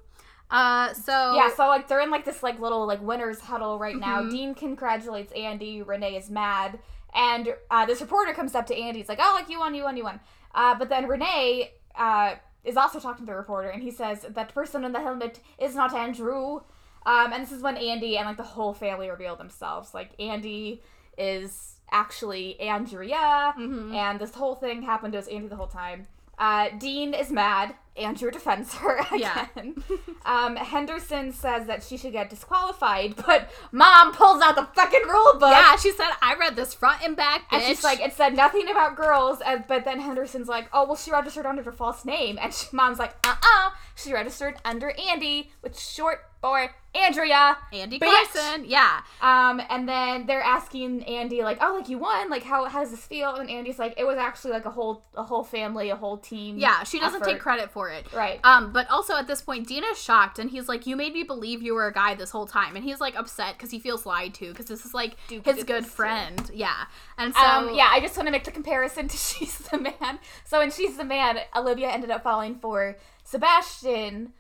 Uh 0.50 0.94
so 0.94 1.36
Yeah, 1.36 1.54
so 1.54 1.68
like 1.68 1.90
they're 1.90 2.00
in 2.00 2.10
like 2.10 2.24
this 2.24 2.42
like 2.42 2.58
little 2.62 2.88
like 2.88 3.02
winners 3.02 3.42
huddle 3.42 3.78
right 3.78 3.98
now. 3.98 4.22
Mhm. 4.22 4.32
Dean 4.32 4.56
congratulates 4.56 5.34
Andy. 5.34 5.82
Renee 5.82 6.16
is 6.16 6.30
mad, 6.30 6.80
and 7.14 7.54
uh, 7.70 7.86
this 7.86 8.00
reporter 8.00 8.34
comes 8.34 8.56
up 8.56 8.66
to 8.68 8.76
Andy. 8.76 9.00
He's 9.00 9.10
like, 9.10 9.20
"Oh, 9.22 9.34
like 9.38 9.50
you 9.50 9.60
won, 9.60 9.76
you 9.76 9.84
won, 9.84 9.98
you 9.98 10.06
won." 10.06 10.22
Uh, 10.54 10.76
but 10.76 10.88
then 10.88 11.08
Renee 11.08 11.74
uh, 11.96 12.36
is 12.64 12.78
also 12.78 13.02
talking 13.02 13.26
to 13.26 13.32
the 13.32 13.38
reporter, 13.38 13.68
and 13.68 13.84
he 13.84 13.92
says 13.92 14.22
that 14.30 14.54
person 14.54 14.86
in 14.86 14.94
the 14.94 15.02
helmet 15.02 15.42
is 15.58 15.76
not 15.76 15.94
Andrew. 15.94 16.62
Um, 17.06 17.34
and 17.34 17.44
this 17.44 17.52
is 17.52 17.62
when 17.62 17.76
Andy 17.76 18.18
and 18.18 18.28
like 18.28 18.38
the 18.38 18.44
whole 18.44 18.74
family 18.74 19.10
reveal 19.10 19.36
themselves. 19.36 19.94
Like 19.94 20.12
Andy 20.20 20.82
is 21.18 21.75
actually 21.92 22.60
Andrea, 22.60 23.54
Mhm. 23.58 23.94
and 23.94 24.20
this 24.20 24.36
whole 24.36 24.56
thing 24.56 24.82
happened 24.84 25.14
to 25.14 25.20
us 25.20 25.28
Andy 25.28 25.48
the 25.48 25.56
whole 25.56 25.68
time. 25.68 26.08
Uh, 26.38 26.68
Dean 26.78 27.14
is 27.14 27.32
mad. 27.32 27.76
Andrew 27.96 28.30
defends 28.30 28.74
her 28.76 29.00
Yeah. 29.16 29.48
again. 29.56 29.82
um, 30.26 30.58
Henderson 30.58 31.32
says 31.32 31.66
that 31.68 31.82
she 31.82 31.96
should 31.96 32.12
get 32.12 32.30
disqualified, 32.30 33.16
but 33.26 33.50
mom 33.72 34.12
pulls 34.12 34.42
out 34.42 34.58
the 34.58 34.66
fucking 34.76 35.04
rule 35.08 35.36
book. 35.40 35.52
Yeah, 35.52 35.78
she 35.78 35.92
said 35.92 36.10
I 36.22 36.36
read 36.36 36.58
this 36.58 36.74
front 36.74 37.02
and 37.06 37.16
back, 37.16 37.44
bitch. 37.50 37.60
And 37.60 37.64
she's 37.64 37.86
like, 37.86 38.02
it 38.02 38.12
said 38.12 38.36
nothing 38.36 38.68
about 38.70 38.98
girls. 38.98 39.40
And, 39.46 39.64
but 39.66 39.86
then 39.86 40.02
Henderson's 40.02 40.50
like, 40.50 40.68
oh, 40.74 40.84
well, 40.86 40.98
she 40.98 41.10
registered 41.10 41.46
under 41.46 41.64
her 41.64 41.72
false 41.72 42.04
name. 42.04 42.38
And 42.42 42.54
she, 42.54 42.68
mom's 42.74 43.00
like, 43.00 43.16
uh 43.26 43.36
uh 43.42 43.70
She 43.96 44.12
registered 44.12 44.56
under 44.66 44.92
Andy, 45.10 45.52
which 45.62 45.78
short 45.80 46.20
for 46.46 46.70
Andrea. 46.94 47.58
Andy 47.74 48.00
bitch. 48.00 48.32
Carson. 48.32 48.66
Yeah. 48.68 49.02
Um, 49.20 49.60
and 49.68 49.90
then 49.90 50.28
they're 50.28 50.44
asking 50.44 51.04
Andy, 51.06 51.42
like, 51.42 51.58
oh, 51.60 51.76
like 51.76 51.90
you 51.90 51.98
won. 51.98 52.30
Like, 52.30 52.44
how, 52.44 52.66
how 52.66 52.82
does 52.82 52.92
this 52.92 53.04
feel? 53.06 53.36
And 53.36 53.50
Andy's 53.50 53.80
like, 53.80 53.96
it 53.98 54.06
was 54.06 54.18
actually 54.18 54.52
like 54.52 54.66
a 54.66 54.70
whole, 54.70 55.04
a 55.16 55.24
whole 55.24 55.44
family, 55.44 55.90
a 55.90 55.96
whole 55.96 56.18
team. 56.18 56.60
Yeah, 56.60 56.84
she 56.84 57.00
doesn't 57.00 57.24
take 57.24 57.40
credit 57.40 57.72
for 57.72 57.90
it. 57.90 58.14
Right. 58.14 58.40
Um, 58.44 58.72
but 58.72 58.88
also 58.92 59.16
at 59.16 59.26
this 59.26 59.42
point, 59.42 59.68
Dina's 59.68 60.00
shocked, 60.00 60.38
and 60.38 60.52
he's 60.52 60.70
like, 60.70 60.86
"You 60.86 60.96
made 60.96 61.14
me 61.14 61.24
believe 61.24 61.64
you 61.64 61.74
were 61.74 61.88
a 61.88 61.94
guy 61.94 62.14
this 62.14 62.30
whole 62.30 62.46
time," 62.46 62.76
and 62.76 62.86
he's 62.86 63.02
like 63.02 63.16
upset 63.16 63.58
because 63.58 63.72
he 63.72 63.80
feels 63.80 64.06
lied 64.06 64.36
to 64.36 64.50
because 64.52 64.68
this 64.68 64.86
is 64.86 64.94
like 64.94 65.16
Duke 65.28 65.46
his 65.46 65.64
good 65.64 65.84
this 65.84 65.86
too. 65.86 65.90
friend. 65.96 66.52
Yeah, 66.54 66.86
and 67.18 67.34
so 67.34 67.42
um, 67.42 67.74
yeah, 67.74 67.90
I 67.92 68.00
just 68.00 68.16
want 68.16 68.28
to 68.28 68.32
make 68.32 68.44
the 68.44 68.52
comparison 68.52 69.08
to 69.08 69.18
She's 69.26 69.58
the 69.58 69.80
Man. 69.80 70.20
So 70.46 70.62
in 70.62 70.70
She's 70.70 70.96
the 70.96 71.04
Man, 71.04 71.40
Olivia 71.56 71.90
ended 71.90 72.12
up 72.12 72.24
falling 72.24 72.56
for 72.56 72.98
Sebastian. 73.24 74.34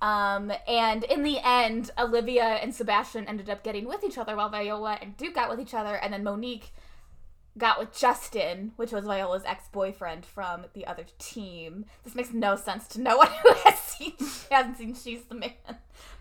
Um, 0.00 0.52
and 0.66 1.04
in 1.04 1.22
the 1.22 1.38
end, 1.44 1.90
Olivia 1.98 2.44
and 2.44 2.74
Sebastian 2.74 3.26
ended 3.26 3.50
up 3.50 3.62
getting 3.62 3.86
with 3.86 4.02
each 4.02 4.16
other 4.16 4.34
while 4.34 4.48
Viola 4.48 4.98
and 5.00 5.16
Duke 5.16 5.34
got 5.34 5.50
with 5.50 5.60
each 5.60 5.74
other, 5.74 5.94
and 5.94 6.12
then 6.12 6.24
Monique 6.24 6.72
got 7.58 7.78
with 7.78 7.96
Justin, 7.96 8.72
which 8.76 8.92
was 8.92 9.04
Viola's 9.04 9.42
ex-boyfriend 9.44 10.24
from 10.24 10.64
the 10.72 10.86
other 10.86 11.04
team. 11.18 11.84
This 12.04 12.14
makes 12.14 12.32
no 12.32 12.56
sense 12.56 12.86
to 12.88 13.00
no 13.00 13.16
one 13.18 13.28
who 13.42 13.52
has 13.64 13.78
seen 13.78 14.14
hasn't 14.50 14.78
seen 14.78 14.94
She's 14.94 15.24
the 15.24 15.34
Man. 15.34 15.52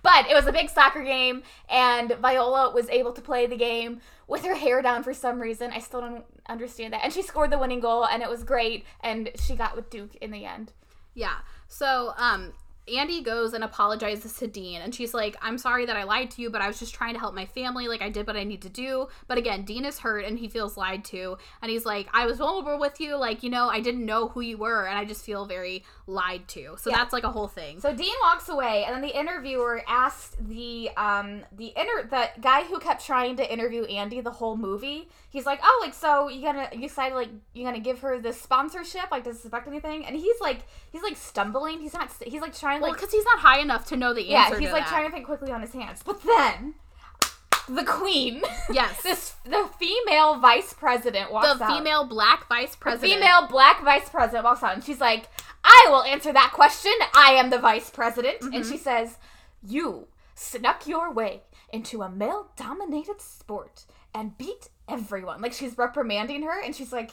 But 0.01 0.29
it 0.29 0.33
was 0.33 0.45
a 0.45 0.51
big 0.51 0.69
soccer 0.69 1.03
game, 1.03 1.43
and 1.69 2.11
Viola 2.21 2.73
was 2.73 2.89
able 2.89 3.13
to 3.13 3.21
play 3.21 3.47
the 3.47 3.57
game 3.57 4.01
with 4.27 4.45
her 4.45 4.55
hair 4.55 4.81
down 4.81 5.03
for 5.03 5.13
some 5.13 5.39
reason. 5.39 5.71
I 5.71 5.79
still 5.79 6.01
don't 6.01 6.25
understand 6.47 6.93
that. 6.93 7.03
And 7.03 7.13
she 7.13 7.21
scored 7.21 7.51
the 7.51 7.57
winning 7.57 7.79
goal, 7.79 8.05
and 8.05 8.21
it 8.21 8.29
was 8.29 8.43
great. 8.43 8.85
And 9.01 9.29
she 9.35 9.55
got 9.55 9.75
with 9.75 9.89
Duke 9.89 10.15
in 10.17 10.31
the 10.31 10.45
end. 10.45 10.73
Yeah. 11.13 11.37
So, 11.67 12.13
um, 12.17 12.53
Andy 12.89 13.21
goes 13.21 13.53
and 13.53 13.63
apologizes 13.63 14.33
to 14.33 14.47
Dean, 14.47 14.81
and 14.81 14.93
she's 14.93 15.13
like, 15.13 15.35
I'm 15.41 15.57
sorry 15.57 15.85
that 15.85 15.95
I 15.95 16.03
lied 16.03 16.31
to 16.31 16.41
you, 16.41 16.49
but 16.49 16.61
I 16.61 16.67
was 16.67 16.79
just 16.79 16.93
trying 16.93 17.13
to 17.13 17.19
help 17.19 17.33
my 17.33 17.45
family. 17.45 17.87
Like, 17.87 18.01
I 18.01 18.09
did 18.09 18.27
what 18.27 18.35
I 18.35 18.43
need 18.43 18.61
to 18.63 18.69
do. 18.69 19.07
But 19.27 19.37
again, 19.37 19.63
Dean 19.63 19.85
is 19.85 19.99
hurt 19.99 20.25
and 20.25 20.37
he 20.39 20.47
feels 20.47 20.77
lied 20.77 21.03
to. 21.05 21.37
And 21.61 21.71
he's 21.71 21.85
like, 21.85 22.07
I 22.13 22.25
was 22.25 22.37
vulnerable 22.37 22.79
with 22.79 22.99
you. 22.99 23.15
Like, 23.15 23.43
you 23.43 23.49
know, 23.49 23.69
I 23.69 23.79
didn't 23.79 24.05
know 24.05 24.29
who 24.29 24.41
you 24.41 24.57
were, 24.57 24.85
and 24.87 24.97
I 24.97 25.05
just 25.05 25.23
feel 25.23 25.45
very 25.45 25.83
lied 26.07 26.47
to. 26.49 26.75
So 26.77 26.89
Yeah. 26.89 26.97
that's 26.97 27.13
like 27.13 27.23
a 27.23 27.31
whole 27.31 27.47
thing. 27.47 27.79
So 27.79 27.93
Dean 27.95 28.13
walks 28.23 28.49
away, 28.49 28.83
and 28.85 28.95
then 28.95 29.01
the 29.01 29.17
interviewer 29.17 29.83
asked 29.87 30.35
the 30.47 30.89
um 30.97 31.43
the 31.55 31.73
inter 31.77 32.07
the 32.09 32.29
guy 32.41 32.63
who 32.63 32.79
kept 32.79 33.05
trying 33.05 33.35
to 33.37 33.53
interview 33.53 33.83
Andy 33.85 34.21
the 34.21 34.31
whole 34.31 34.57
movie. 34.57 35.09
He's 35.31 35.45
like, 35.45 35.59
oh, 35.63 35.79
like 35.83 35.93
so 35.93 36.27
you 36.27 36.41
gonna 36.41 36.67
you 36.73 36.81
decide 36.87 37.13
like 37.13 37.29
you 37.53 37.63
gonna 37.63 37.79
give 37.79 37.99
her 37.99 38.19
this 38.19 38.41
sponsorship? 38.41 39.11
Like, 39.11 39.23
does 39.23 39.39
it 39.39 39.45
affect 39.45 39.67
anything? 39.67 40.05
And 40.05 40.15
he's 40.15 40.39
like 40.41 40.61
he's 40.91 41.03
like 41.03 41.17
stumbling. 41.17 41.79
He's 41.79 41.93
not. 41.93 42.09
He's 42.25 42.41
like 42.41 42.55
trying 42.57 42.81
well, 42.81 42.91
like 42.91 42.99
because 42.99 43.13
he's 43.13 43.25
not 43.25 43.39
high 43.39 43.59
enough 43.59 43.85
to 43.87 43.95
know 43.95 44.13
the 44.13 44.23
yeah. 44.25 44.43
answer. 44.45 44.55
Yeah, 44.55 44.59
he's 44.61 44.71
like 44.71 44.83
that. 44.85 44.89
trying 44.89 45.05
to 45.05 45.11
think 45.11 45.25
quickly 45.25 45.51
on 45.51 45.61
his 45.61 45.71
hands. 45.73 46.01
But 46.03 46.23
then 46.23 46.73
the 47.67 47.83
queen, 47.83 48.41
Yes. 48.71 49.01
this 49.03 49.35
the 49.45 49.69
female 49.77 50.39
vice 50.39 50.73
president 50.73 51.31
walks 51.31 51.45
the 51.47 51.63
out. 51.63 51.69
The 51.69 51.75
female 51.77 52.05
black 52.07 52.47
vice 52.49 52.71
The 52.71 52.77
president. 52.77 53.13
female 53.13 53.47
black 53.47 53.83
vice 53.83 54.09
president 54.09 54.43
walks 54.45 54.63
out 54.63 54.73
and 54.73 54.83
she's 54.83 54.99
like, 54.99 55.27
I 55.63 55.85
will 55.89 56.01
answer 56.03 56.33
that 56.33 56.51
question. 56.53 56.93
I 57.13 57.33
am 57.33 57.51
the 57.51 57.59
vice 57.59 57.91
president. 57.91 58.41
And 58.41 58.53
Mm-hmm. 58.53 58.71
she 58.71 58.77
says, 58.77 59.17
You 59.61 60.07
snuck 60.33 60.87
your 60.87 61.11
way 61.13 61.43
into 61.71 62.01
a 62.01 62.09
male 62.09 62.47
dominated 62.55 63.21
sport 63.21 63.85
and 64.15 64.35
beat 64.39 64.69
everyone. 64.89 65.41
Like 65.41 65.53
she's 65.53 65.77
reprimanding 65.77 66.43
her 66.43 66.61
and 66.61 66.75
she's 66.75 66.91
like, 66.91 67.11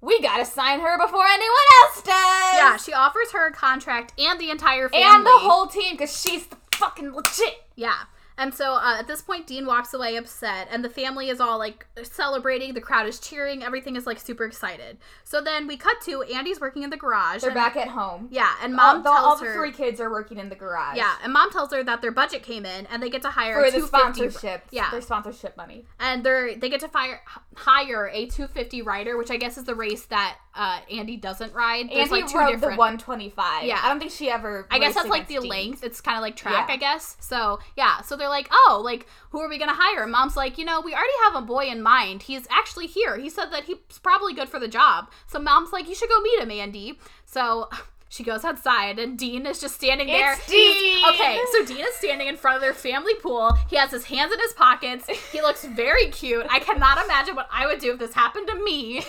We 0.00 0.20
gotta 0.20 0.44
sign 0.44 0.80
her 0.80 0.98
before 0.98 1.24
anyone 1.26 1.54
else 1.82 2.02
does. 2.02 2.54
Yeah, 2.56 2.76
she 2.76 2.92
offers 2.92 3.32
her 3.32 3.48
a 3.48 3.52
contract 3.52 4.12
and 4.18 4.38
the 4.40 4.50
entire 4.50 4.88
family. 4.88 5.04
and 5.06 5.24
the 5.26 5.30
whole 5.38 5.66
team 5.66 5.92
because 5.94 6.18
she's 6.20 6.46
the 6.46 6.56
fucking 6.72 7.12
legit. 7.12 7.62
Yeah. 7.76 7.94
And 8.38 8.54
so 8.54 8.74
uh, 8.74 8.96
at 8.98 9.06
this 9.08 9.20
point, 9.20 9.46
Dean 9.46 9.66
walks 9.66 9.92
away 9.92 10.16
upset, 10.16 10.68
and 10.70 10.84
the 10.84 10.88
family 10.88 11.28
is 11.28 11.40
all 11.40 11.58
like 11.58 11.86
celebrating. 12.04 12.72
The 12.72 12.80
crowd 12.80 13.06
is 13.06 13.18
cheering. 13.20 13.62
Everything 13.62 13.96
is 13.96 14.06
like 14.06 14.18
super 14.18 14.44
excited. 14.44 14.96
So 15.24 15.40
then 15.42 15.66
we 15.66 15.76
cut 15.76 16.00
to 16.02 16.22
Andy's 16.22 16.60
working 16.60 16.82
in 16.84 16.90
the 16.90 16.96
garage. 16.96 17.40
They're 17.42 17.50
and- 17.50 17.54
back 17.56 17.76
at 17.76 17.88
home. 17.88 18.28
Yeah, 18.30 18.50
and 18.62 18.78
All, 18.78 18.94
mom 18.94 19.02
tells 19.02 19.16
all 19.16 19.22
tells 19.36 19.40
the 19.40 19.46
her. 19.46 19.54
three 19.54 19.72
kids 19.72 20.00
are 20.00 20.10
working 20.10 20.38
in 20.38 20.48
the 20.48 20.54
garage. 20.54 20.96
yeah, 20.96 21.14
and 21.22 21.32
mom 21.32 21.50
tells 21.50 21.72
her 21.72 21.82
that 21.84 22.00
their 22.00 22.12
budget 22.12 22.42
came 22.42 22.64
in, 22.64 22.86
and 22.86 23.02
they 23.02 23.10
get 23.10 23.22
to 23.22 23.30
hire 23.30 23.54
For 23.54 23.64
a 23.66 23.70
the 23.70 23.86
sponsorship. 23.86 24.62
Yeah, 24.70 24.90
Their 24.90 25.00
sponsorship 25.02 25.56
money. 25.56 25.84
and 25.98 26.24
they're 26.24 26.54
they 26.56 26.68
get 26.68 26.80
to 26.80 26.88
fire 26.88 27.20
hire 27.56 28.08
a 28.12 28.26
250 28.26 28.82
rider, 28.82 29.16
which 29.16 29.30
I 29.30 29.36
guess 29.36 29.58
is 29.58 29.64
the 29.64 29.74
race 29.74 30.04
that 30.06 30.36
uh, 30.54 30.80
Andy 30.90 31.16
doesn't 31.16 31.52
ride. 31.54 31.88
There's 31.88 32.08
Andy 32.10 32.22
like 32.22 32.30
two 32.30 32.38
rode 32.38 32.50
different. 32.52 32.74
the 32.74 32.78
125. 32.78 33.64
Yeah. 33.64 33.80
I 33.82 33.88
don't 33.88 33.98
think 33.98 34.12
she 34.12 34.30
ever. 34.30 34.66
I 34.70 34.78
guess 34.78 34.94
that's 34.94 35.08
like 35.08 35.26
the 35.28 35.38
Dean. 35.40 35.48
length. 35.48 35.84
It's 35.84 36.00
kind 36.00 36.16
of 36.16 36.22
like 36.22 36.36
track, 36.36 36.68
Yeah. 36.68 36.74
I 36.74 36.76
guess. 36.76 37.16
So 37.20 37.58
yeah. 37.76 38.00
So 38.02 38.16
they're 38.16 38.27
like, 38.28 38.48
oh, 38.50 38.80
like 38.84 39.06
who 39.30 39.40
are 39.40 39.48
we 39.48 39.58
gonna 39.58 39.74
hire? 39.74 40.02
And 40.02 40.12
Mom's 40.12 40.36
like, 40.36 40.58
you 40.58 40.64
know, 40.64 40.80
we 40.80 40.92
already 40.92 41.12
have 41.24 41.34
a 41.36 41.46
boy 41.46 41.66
in 41.66 41.82
mind. 41.82 42.22
He's 42.22 42.46
actually 42.50 42.86
here. 42.86 43.18
He 43.18 43.28
said 43.28 43.46
that 43.46 43.64
he's 43.64 43.76
probably 44.02 44.34
good 44.34 44.48
for 44.48 44.58
the 44.58 44.68
job. 44.68 45.10
So 45.26 45.38
Mom's 45.38 45.72
like, 45.72 45.88
you 45.88 45.94
should 45.94 46.08
go 46.08 46.20
meet 46.20 46.40
him, 46.40 46.50
Andy. 46.50 46.98
So. 47.24 47.68
She 48.08 48.24
goes 48.24 48.44
outside 48.44 48.98
and 48.98 49.18
Dean 49.18 49.44
is 49.46 49.60
just 49.60 49.74
standing 49.74 50.06
there. 50.06 50.32
It's 50.32 50.46
Dean! 50.46 51.04
Okay, 51.10 51.40
so 51.52 51.64
Dean 51.64 51.84
is 51.84 51.94
standing 51.96 52.26
in 52.26 52.36
front 52.36 52.56
of 52.56 52.62
their 52.62 52.72
family 52.72 53.14
pool. 53.16 53.52
He 53.68 53.76
has 53.76 53.90
his 53.90 54.04
hands 54.04 54.32
in 54.32 54.40
his 54.40 54.52
pockets. 54.54 55.06
He 55.30 55.42
looks 55.42 55.64
very 55.64 56.06
cute. 56.06 56.46
I 56.50 56.58
cannot 56.58 57.04
imagine 57.04 57.36
what 57.36 57.48
I 57.52 57.66
would 57.66 57.80
do 57.80 57.92
if 57.92 57.98
this 57.98 58.14
happened 58.14 58.48
to 58.48 58.64
me. 58.64 59.04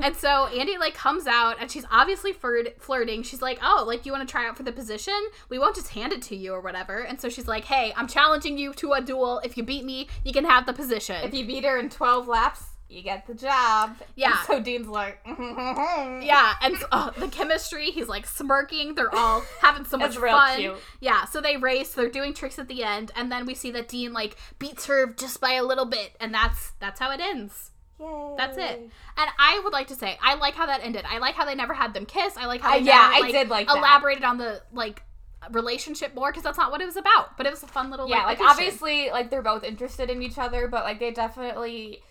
And 0.00 0.14
so 0.14 0.46
Andy 0.46 0.78
like 0.78 0.94
comes 0.94 1.26
out 1.26 1.56
and 1.60 1.68
she's 1.70 1.84
obviously 1.90 2.32
flirt- 2.32 2.80
flirting. 2.80 3.24
She's 3.24 3.42
like, 3.42 3.58
"Oh, 3.62 3.84
like 3.84 4.06
you 4.06 4.12
want 4.12 4.26
to 4.26 4.30
try 4.30 4.46
out 4.46 4.56
for 4.56 4.62
the 4.62 4.70
position? 4.70 5.18
We 5.48 5.58
won't 5.58 5.74
just 5.74 5.88
hand 5.88 6.12
it 6.12 6.22
to 6.22 6.36
you 6.36 6.52
or 6.52 6.60
whatever." 6.60 7.00
And 7.00 7.20
so 7.20 7.28
she's 7.28 7.48
like, 7.48 7.64
"Hey, 7.64 7.92
I'm 7.96 8.06
challenging 8.06 8.58
you 8.58 8.72
to 8.74 8.92
a 8.92 9.00
duel. 9.00 9.40
If 9.42 9.56
you 9.56 9.64
beat 9.64 9.84
me, 9.84 10.06
you 10.24 10.32
can 10.32 10.44
have 10.44 10.66
the 10.66 10.72
position." 10.72 11.16
If 11.24 11.34
you 11.34 11.44
beat 11.44 11.64
her 11.64 11.76
in 11.78 11.90
12 11.90 12.28
laps, 12.28 12.64
you 12.88 13.02
get 13.02 13.26
the 13.26 13.34
job. 13.34 13.96
Yeah. 14.16 14.36
And 14.38 14.46
so 14.46 14.60
Dean's 14.60 14.88
like, 14.88 15.20
yeah, 15.26 16.54
and 16.62 16.76
uh, 16.90 17.10
the 17.10 17.28
chemistry, 17.28 17.90
he's 17.90 18.08
like 18.08 18.26
smirking. 18.26 18.94
They're 18.94 19.14
all 19.14 19.42
having 19.60 19.84
so 19.84 19.96
much 19.96 20.16
fun. 20.16 20.56
cute. 20.58 20.76
Yeah, 21.00 21.24
so 21.26 21.40
they 21.40 21.56
race. 21.56 21.92
They're 21.92 22.08
doing 22.10 22.34
tricks 22.34 22.58
at 22.58 22.66
the 22.68 22.82
end, 22.82 23.12
and 23.14 23.30
then 23.30 23.46
we 23.46 23.54
see 23.54 23.70
that 23.72 23.88
Dean 23.88 24.12
like 24.12 24.36
beats 24.58 24.86
her 24.86 25.06
just 25.06 25.40
by 25.40 25.52
a 25.52 25.62
little 25.64 25.84
bit, 25.86 26.12
and 26.20 26.32
that's 26.34 26.72
that's 26.80 26.98
how 26.98 27.10
it 27.12 27.20
ends. 27.20 27.70
Yay. 28.00 28.34
That's 28.36 28.56
it. 28.56 28.78
And 28.80 29.30
I 29.38 29.60
would 29.64 29.72
like 29.72 29.88
to 29.88 29.94
say, 29.96 30.16
I 30.22 30.34
like 30.36 30.54
how 30.54 30.66
that 30.66 30.80
ended. 30.84 31.04
I 31.08 31.18
like 31.18 31.34
how 31.34 31.44
they 31.44 31.56
never 31.56 31.74
had 31.74 31.94
them 31.94 32.06
kiss. 32.06 32.36
I 32.36 32.46
like 32.46 32.60
how 32.60 32.74
Uh, 32.74 32.76
yeah, 32.76 33.10
never, 33.12 33.26
I 33.26 33.30
did 33.32 33.48
like 33.48 33.66
that. 33.66 33.76
elaborated 33.76 34.22
on 34.24 34.38
the 34.38 34.62
like 34.72 35.02
relationship 35.50 36.14
more 36.14 36.30
because 36.30 36.42
that's 36.44 36.58
not 36.58 36.70
what 36.70 36.80
it 36.80 36.86
was 36.86 36.96
about. 36.96 37.36
But 37.36 37.46
it 37.46 37.50
was 37.50 37.62
a 37.62 37.66
fun 37.66 37.90
little 37.90 38.08
Yeah, 38.08 38.24
like 38.24 38.38
addition. 38.38 38.46
obviously, 38.50 39.10
like 39.10 39.30
they're 39.30 39.42
both 39.42 39.64
interested 39.64 40.10
in 40.10 40.22
each 40.22 40.38
other, 40.38 40.68
but 40.68 40.84
like 40.84 40.98
they 41.00 41.10
definitely. 41.10 42.02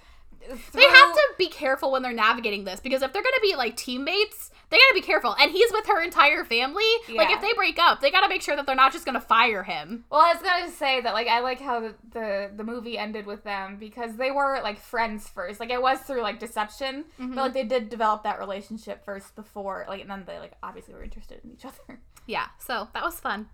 They 0.74 0.84
have 0.84 1.14
to 1.14 1.22
be 1.38 1.48
careful 1.48 1.92
when 1.92 2.02
they're 2.02 2.14
navigating 2.14 2.64
this 2.64 2.80
because 2.80 3.02
if 3.02 3.14
they're 3.14 3.24
gonna 3.24 3.36
be 3.42 3.56
like 3.56 3.76
teammates, 3.76 4.52
they 4.70 4.78
gotta 4.78 4.94
be 4.94 5.02
careful. 5.02 5.36
And 5.40 5.52
he's 5.52 5.72
with 5.72 5.86
her 5.88 6.02
entire 6.04 6.44
family. 6.44 6.84
Like 7.14 7.30
if 7.32 7.42
they 7.42 7.54
break 7.54 7.80
up, 7.80 8.02
they 8.02 8.12
gotta 8.12 8.28
make 8.30 8.42
sure 8.42 8.56
that 8.56 8.66
they're 8.66 8.76
not 8.76 8.92
just 8.94 9.06
gonna 9.06 9.22
fire 9.22 9.64
him. 9.64 10.06
Well, 10.10 10.22
I 10.22 10.34
was 10.34 10.42
gonna 10.44 10.72
say 10.72 11.02
that 11.02 11.14
like 11.14 11.28
I 11.28 11.40
like 11.40 11.60
how 11.62 11.80
the, 11.80 11.96
the 12.12 12.52
the 12.56 12.64
movie 12.64 12.98
ended 12.98 13.26
with 13.26 13.44
them 13.44 13.78
because 13.78 14.16
they 14.18 14.32
were 14.32 14.60
like 14.64 14.80
friends 14.80 15.28
first. 15.28 15.60
Like 15.60 15.70
it 15.70 15.82
was 15.82 16.00
through 16.00 16.22
like 16.22 16.40
deception, 16.40 17.06
Mm-hmm. 17.20 17.36
but 17.36 17.42
like 17.42 17.54
they 17.54 17.64
did 17.64 17.90
develop 17.90 18.24
that 18.24 18.40
relationship 18.40 19.04
first 19.06 19.36
before 19.36 19.86
like 19.88 20.02
and 20.02 20.10
then 20.10 20.24
they 20.28 20.40
like 20.40 20.54
obviously 20.64 20.94
were 20.94 21.04
interested 21.04 21.40
in 21.44 21.52
each 21.52 21.66
other. 21.66 22.00
Yeah, 22.26 22.48
so 22.60 22.90
that 22.94 23.04
was 23.04 23.20
fun. 23.20 23.48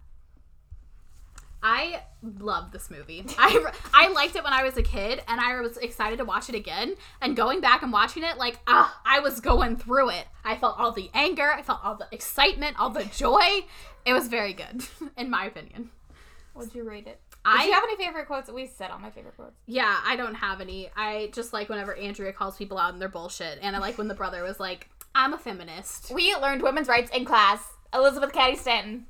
I 1.66 2.02
love 2.22 2.72
this 2.72 2.92
movie. 2.92 3.26
I, 3.38 3.66
I 3.94 4.10
liked 4.10 4.36
it 4.36 4.44
when 4.44 4.52
I 4.52 4.64
was 4.64 4.76
a 4.78 4.84
kid, 4.84 5.22
and 5.30 5.40
I 5.40 5.60
was 5.62 5.78
excited 5.78 6.18
to 6.18 6.26
watch 6.26 6.50
it 6.50 6.56
again. 6.56 6.96
And 7.22 7.36
going 7.38 7.62
back 7.62 7.82
and 7.84 7.92
watching 7.94 8.24
it, 8.24 8.38
like, 8.38 8.60
ah, 8.68 9.00
I 9.06 9.20
was 9.22 9.40
going 9.40 9.78
through 9.78 10.10
it. 10.10 10.26
I 10.44 10.58
felt 10.58 10.78
all 10.78 10.92
the 10.92 11.10
anger, 11.14 11.50
I 11.52 11.62
felt 11.62 11.80
all 11.84 11.96
the 11.96 12.08
excitement, 12.12 12.78
all 12.80 12.90
the 12.90 13.06
joy. 13.06 13.66
It 14.06 14.12
was 14.14 14.28
very 14.28 14.52
good, 14.54 14.84
in 15.18 15.30
my 15.30 15.46
opinion. 15.46 15.90
Would 16.56 16.76
you 16.76 16.84
rate 16.84 17.08
it? 17.08 17.20
I- 17.46 17.60
Did 17.62 17.68
you 17.68 17.74
have 17.74 17.84
any 17.86 17.96
favorite 17.98 18.28
quotes? 18.28 18.52
We 18.52 18.68
said 18.68 18.92
all 18.92 19.00
my 19.00 19.10
favorite 19.10 19.36
quotes. 19.38 19.56
Yeah, 19.66 20.00
I 20.06 20.16
don't 20.18 20.36
have 20.36 20.60
any. 20.62 20.90
I 20.96 21.30
just 21.34 21.54
like 21.54 21.70
whenever 21.70 21.96
Andrea 21.96 22.32
calls 22.34 22.58
people 22.58 22.78
out 22.78 22.94
on 22.94 23.00
their 23.00 23.10
bullshit, 23.10 23.60
and 23.62 23.76
I 23.76 23.80
like 23.80 23.98
when 23.98 24.08
the 24.10 24.14
brother 24.14 24.44
was 24.44 24.60
like, 24.60 24.90
"I'm 25.16 25.34
a 25.34 25.38
feminist." 25.38 26.12
We 26.14 26.36
learned 26.36 26.62
women's 26.62 26.88
rights 26.88 27.10
in 27.14 27.26
class. 27.26 27.62
Elizabeth 27.94 28.32
Cady 28.34 28.58
Stanton. 28.58 29.06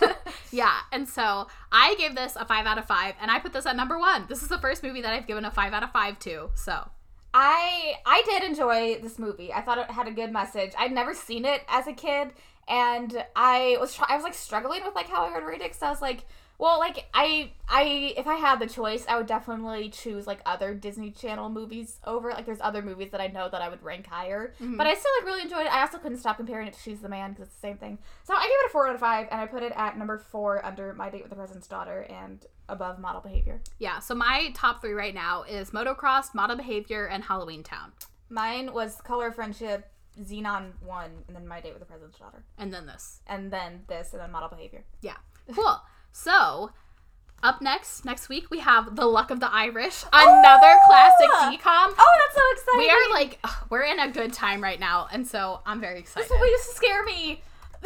yeah, 0.50 0.80
and 0.92 1.08
so 1.08 1.48
I 1.70 1.94
gave 1.96 2.14
this 2.14 2.36
a 2.36 2.44
five 2.44 2.66
out 2.66 2.78
of 2.78 2.86
five, 2.86 3.14
and 3.20 3.30
I 3.30 3.38
put 3.38 3.52
this 3.52 3.66
at 3.66 3.76
number 3.76 3.98
one. 3.98 4.26
This 4.28 4.42
is 4.42 4.48
the 4.48 4.58
first 4.58 4.82
movie 4.82 5.02
that 5.02 5.12
I've 5.12 5.26
given 5.26 5.44
a 5.44 5.50
five 5.50 5.72
out 5.72 5.82
of 5.82 5.92
five 5.92 6.18
to. 6.20 6.50
So 6.54 6.88
I 7.32 7.94
I 8.06 8.22
did 8.24 8.42
enjoy 8.42 9.00
this 9.00 9.18
movie. 9.18 9.52
I 9.52 9.60
thought 9.60 9.78
it 9.78 9.90
had 9.90 10.08
a 10.08 10.12
good 10.12 10.32
message. 10.32 10.72
I'd 10.78 10.92
never 10.92 11.14
seen 11.14 11.44
it 11.44 11.62
as 11.68 11.86
a 11.86 11.92
kid, 11.92 12.30
and 12.68 13.24
I 13.34 13.76
was 13.80 13.94
try- 13.94 14.06
I 14.08 14.16
was 14.16 14.24
like 14.24 14.34
struggling 14.34 14.84
with 14.84 14.94
like 14.94 15.08
how 15.08 15.24
I 15.24 15.32
would 15.32 15.44
rate 15.44 15.60
it 15.60 15.64
because 15.64 15.82
I 15.82 15.90
was 15.90 16.02
like, 16.02 16.24
well, 16.58 16.78
like 16.78 17.06
I 17.12 17.52
I 17.68 18.14
if 18.16 18.26
I 18.26 18.36
had 18.36 18.60
the 18.60 18.66
choice, 18.66 19.04
I 19.08 19.16
would 19.16 19.26
definitely 19.26 19.88
choose 19.90 20.26
like 20.26 20.40
other 20.46 20.74
Disney 20.74 21.10
Channel 21.10 21.48
movies 21.50 21.98
over. 22.06 22.30
Like 22.30 22.46
there's 22.46 22.60
other 22.60 22.82
movies 22.82 23.10
that 23.10 23.20
I 23.20 23.26
know 23.26 23.48
that 23.48 23.60
I 23.60 23.68
would 23.68 23.82
rank 23.82 24.06
higher, 24.06 24.54
mm-hmm. 24.60 24.76
but 24.76 24.86
I 24.86 24.94
still 24.94 25.10
like 25.18 25.26
really 25.26 25.42
enjoyed 25.42 25.66
it. 25.66 25.72
I 25.74 25.80
also 25.80 25.98
couldn't 25.98 26.18
stop 26.18 26.36
comparing 26.36 26.68
it 26.68 26.74
to 26.74 26.80
She's 26.80 27.00
the 27.00 27.08
Man 27.08 27.32
because 27.32 27.48
it's 27.48 27.56
the 27.56 27.60
same 27.60 27.78
thing. 27.78 27.98
So 28.22 28.34
I 28.34 28.42
gave 28.42 28.50
it 28.50 28.66
a 28.66 28.70
four 28.70 28.88
out 28.88 28.94
of 28.94 29.00
five, 29.00 29.28
and 29.30 29.40
I 29.40 29.46
put 29.46 29.62
it 29.62 29.72
at 29.74 29.98
number 29.98 30.18
four 30.18 30.64
under 30.64 30.92
My 30.94 31.10
Date 31.10 31.22
with 31.22 31.30
the 31.30 31.36
President's 31.36 31.68
Daughter 31.68 32.06
and 32.08 32.44
above 32.68 32.98
Model 32.98 33.20
Behavior. 33.20 33.60
yeah, 33.78 33.98
so 33.98 34.14
my 34.14 34.50
top 34.54 34.80
three 34.80 34.92
right 34.94 35.14
now 35.14 35.42
is 35.42 35.70
Motocross, 35.70 36.34
Model 36.34 36.56
Behavior, 36.56 37.06
and 37.06 37.22
Halloweentown, 37.24 37.90
Mine 38.30 38.72
was 38.72 39.00
Color 39.02 39.28
of 39.28 39.34
Friendship, 39.34 39.90
Zenon 40.22 40.72
One, 40.80 41.10
and 41.26 41.36
then 41.36 41.46
My 41.46 41.60
Date 41.60 41.72
with 41.72 41.80
the 41.80 41.86
President's 41.86 42.18
Daughter, 42.18 42.42
and 42.56 42.72
then 42.72 42.86
this. 42.86 43.20
and 43.26 43.52
then 43.52 43.82
this, 43.88 44.12
and 44.12 44.22
then 44.22 44.30
Model 44.30 44.48
Behavior. 44.48 44.84
Yeah, 45.02 45.16
cool. 45.54 45.78
So. 46.14 46.70
Up 47.42 47.60
next, 47.60 48.06
next 48.06 48.30
week 48.30 48.50
we 48.50 48.60
have 48.60 48.96
The 48.96 49.04
Luck 49.04 49.30
of 49.30 49.38
the 49.38 49.52
Irish, 49.52 50.02
another 50.14 50.76
classic 50.86 51.28
DCOM. 51.28 51.92
Oh, 51.98 52.18
that's 52.22 52.34
so 52.34 52.40
exciting! 52.52 52.78
We 52.78 52.88
are 52.88 53.12
like, 53.12 53.38
ugh, 53.44 53.66
we're 53.68 53.82
in 53.82 54.00
a 54.00 54.10
good 54.10 54.32
time 54.32 54.62
right 54.62 54.80
now, 54.80 55.08
and 55.12 55.26
so 55.26 55.60
I'm 55.66 55.78
very 55.78 55.98
excited. 55.98 56.26
this 56.26 56.32
movie 56.38 56.50
used 56.50 56.70
to 56.70 56.74
scare 56.76 57.04
me. 57.04 57.42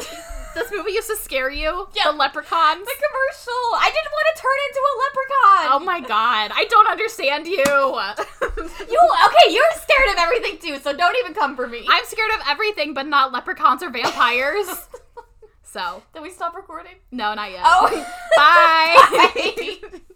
this 0.55 0.71
movie 0.71 0.93
used 0.93 1.09
to 1.09 1.17
scare 1.17 1.51
you? 1.51 1.89
Yeah. 1.93 2.13
The 2.13 2.17
leprechauns? 2.17 2.87
The 2.87 2.95
commercial. 3.03 3.65
I 3.83 3.91
didn't 3.93 4.13
want 4.13 4.27
to 4.37 4.43
turn 4.43 4.59
into 4.69 4.81
a 4.87 4.95
leprechaun. 5.03 5.73
Oh 5.75 5.85
my 5.85 6.01
god, 6.07 6.53
I 6.55 6.65
don't 6.67 6.89
understand 6.89 7.49
you. 7.49 7.65
You 8.89 9.01
okay? 9.27 9.53
You're 9.53 9.65
scared 9.75 10.11
of 10.11 10.19
everything 10.19 10.59
too, 10.59 10.79
so 10.79 10.97
don't 10.97 11.17
even 11.19 11.35
come 11.35 11.57
for 11.57 11.67
me. 11.67 11.85
I'm 11.89 12.05
scared 12.05 12.31
of 12.35 12.47
everything, 12.49 12.95
but 12.95 13.07
not 13.07 13.33
leprechauns 13.33 13.83
or 13.83 13.91
vampires. 13.91 14.67
so, 15.71 16.03
Did 16.15 16.23
we 16.23 16.31
stop 16.31 16.55
recording? 16.57 16.95
no, 17.11 17.35
not 17.35 17.51
yet. 17.51 17.63
Oh, 17.65 17.89
Bye. 18.37 19.33
Bye. 19.93 19.99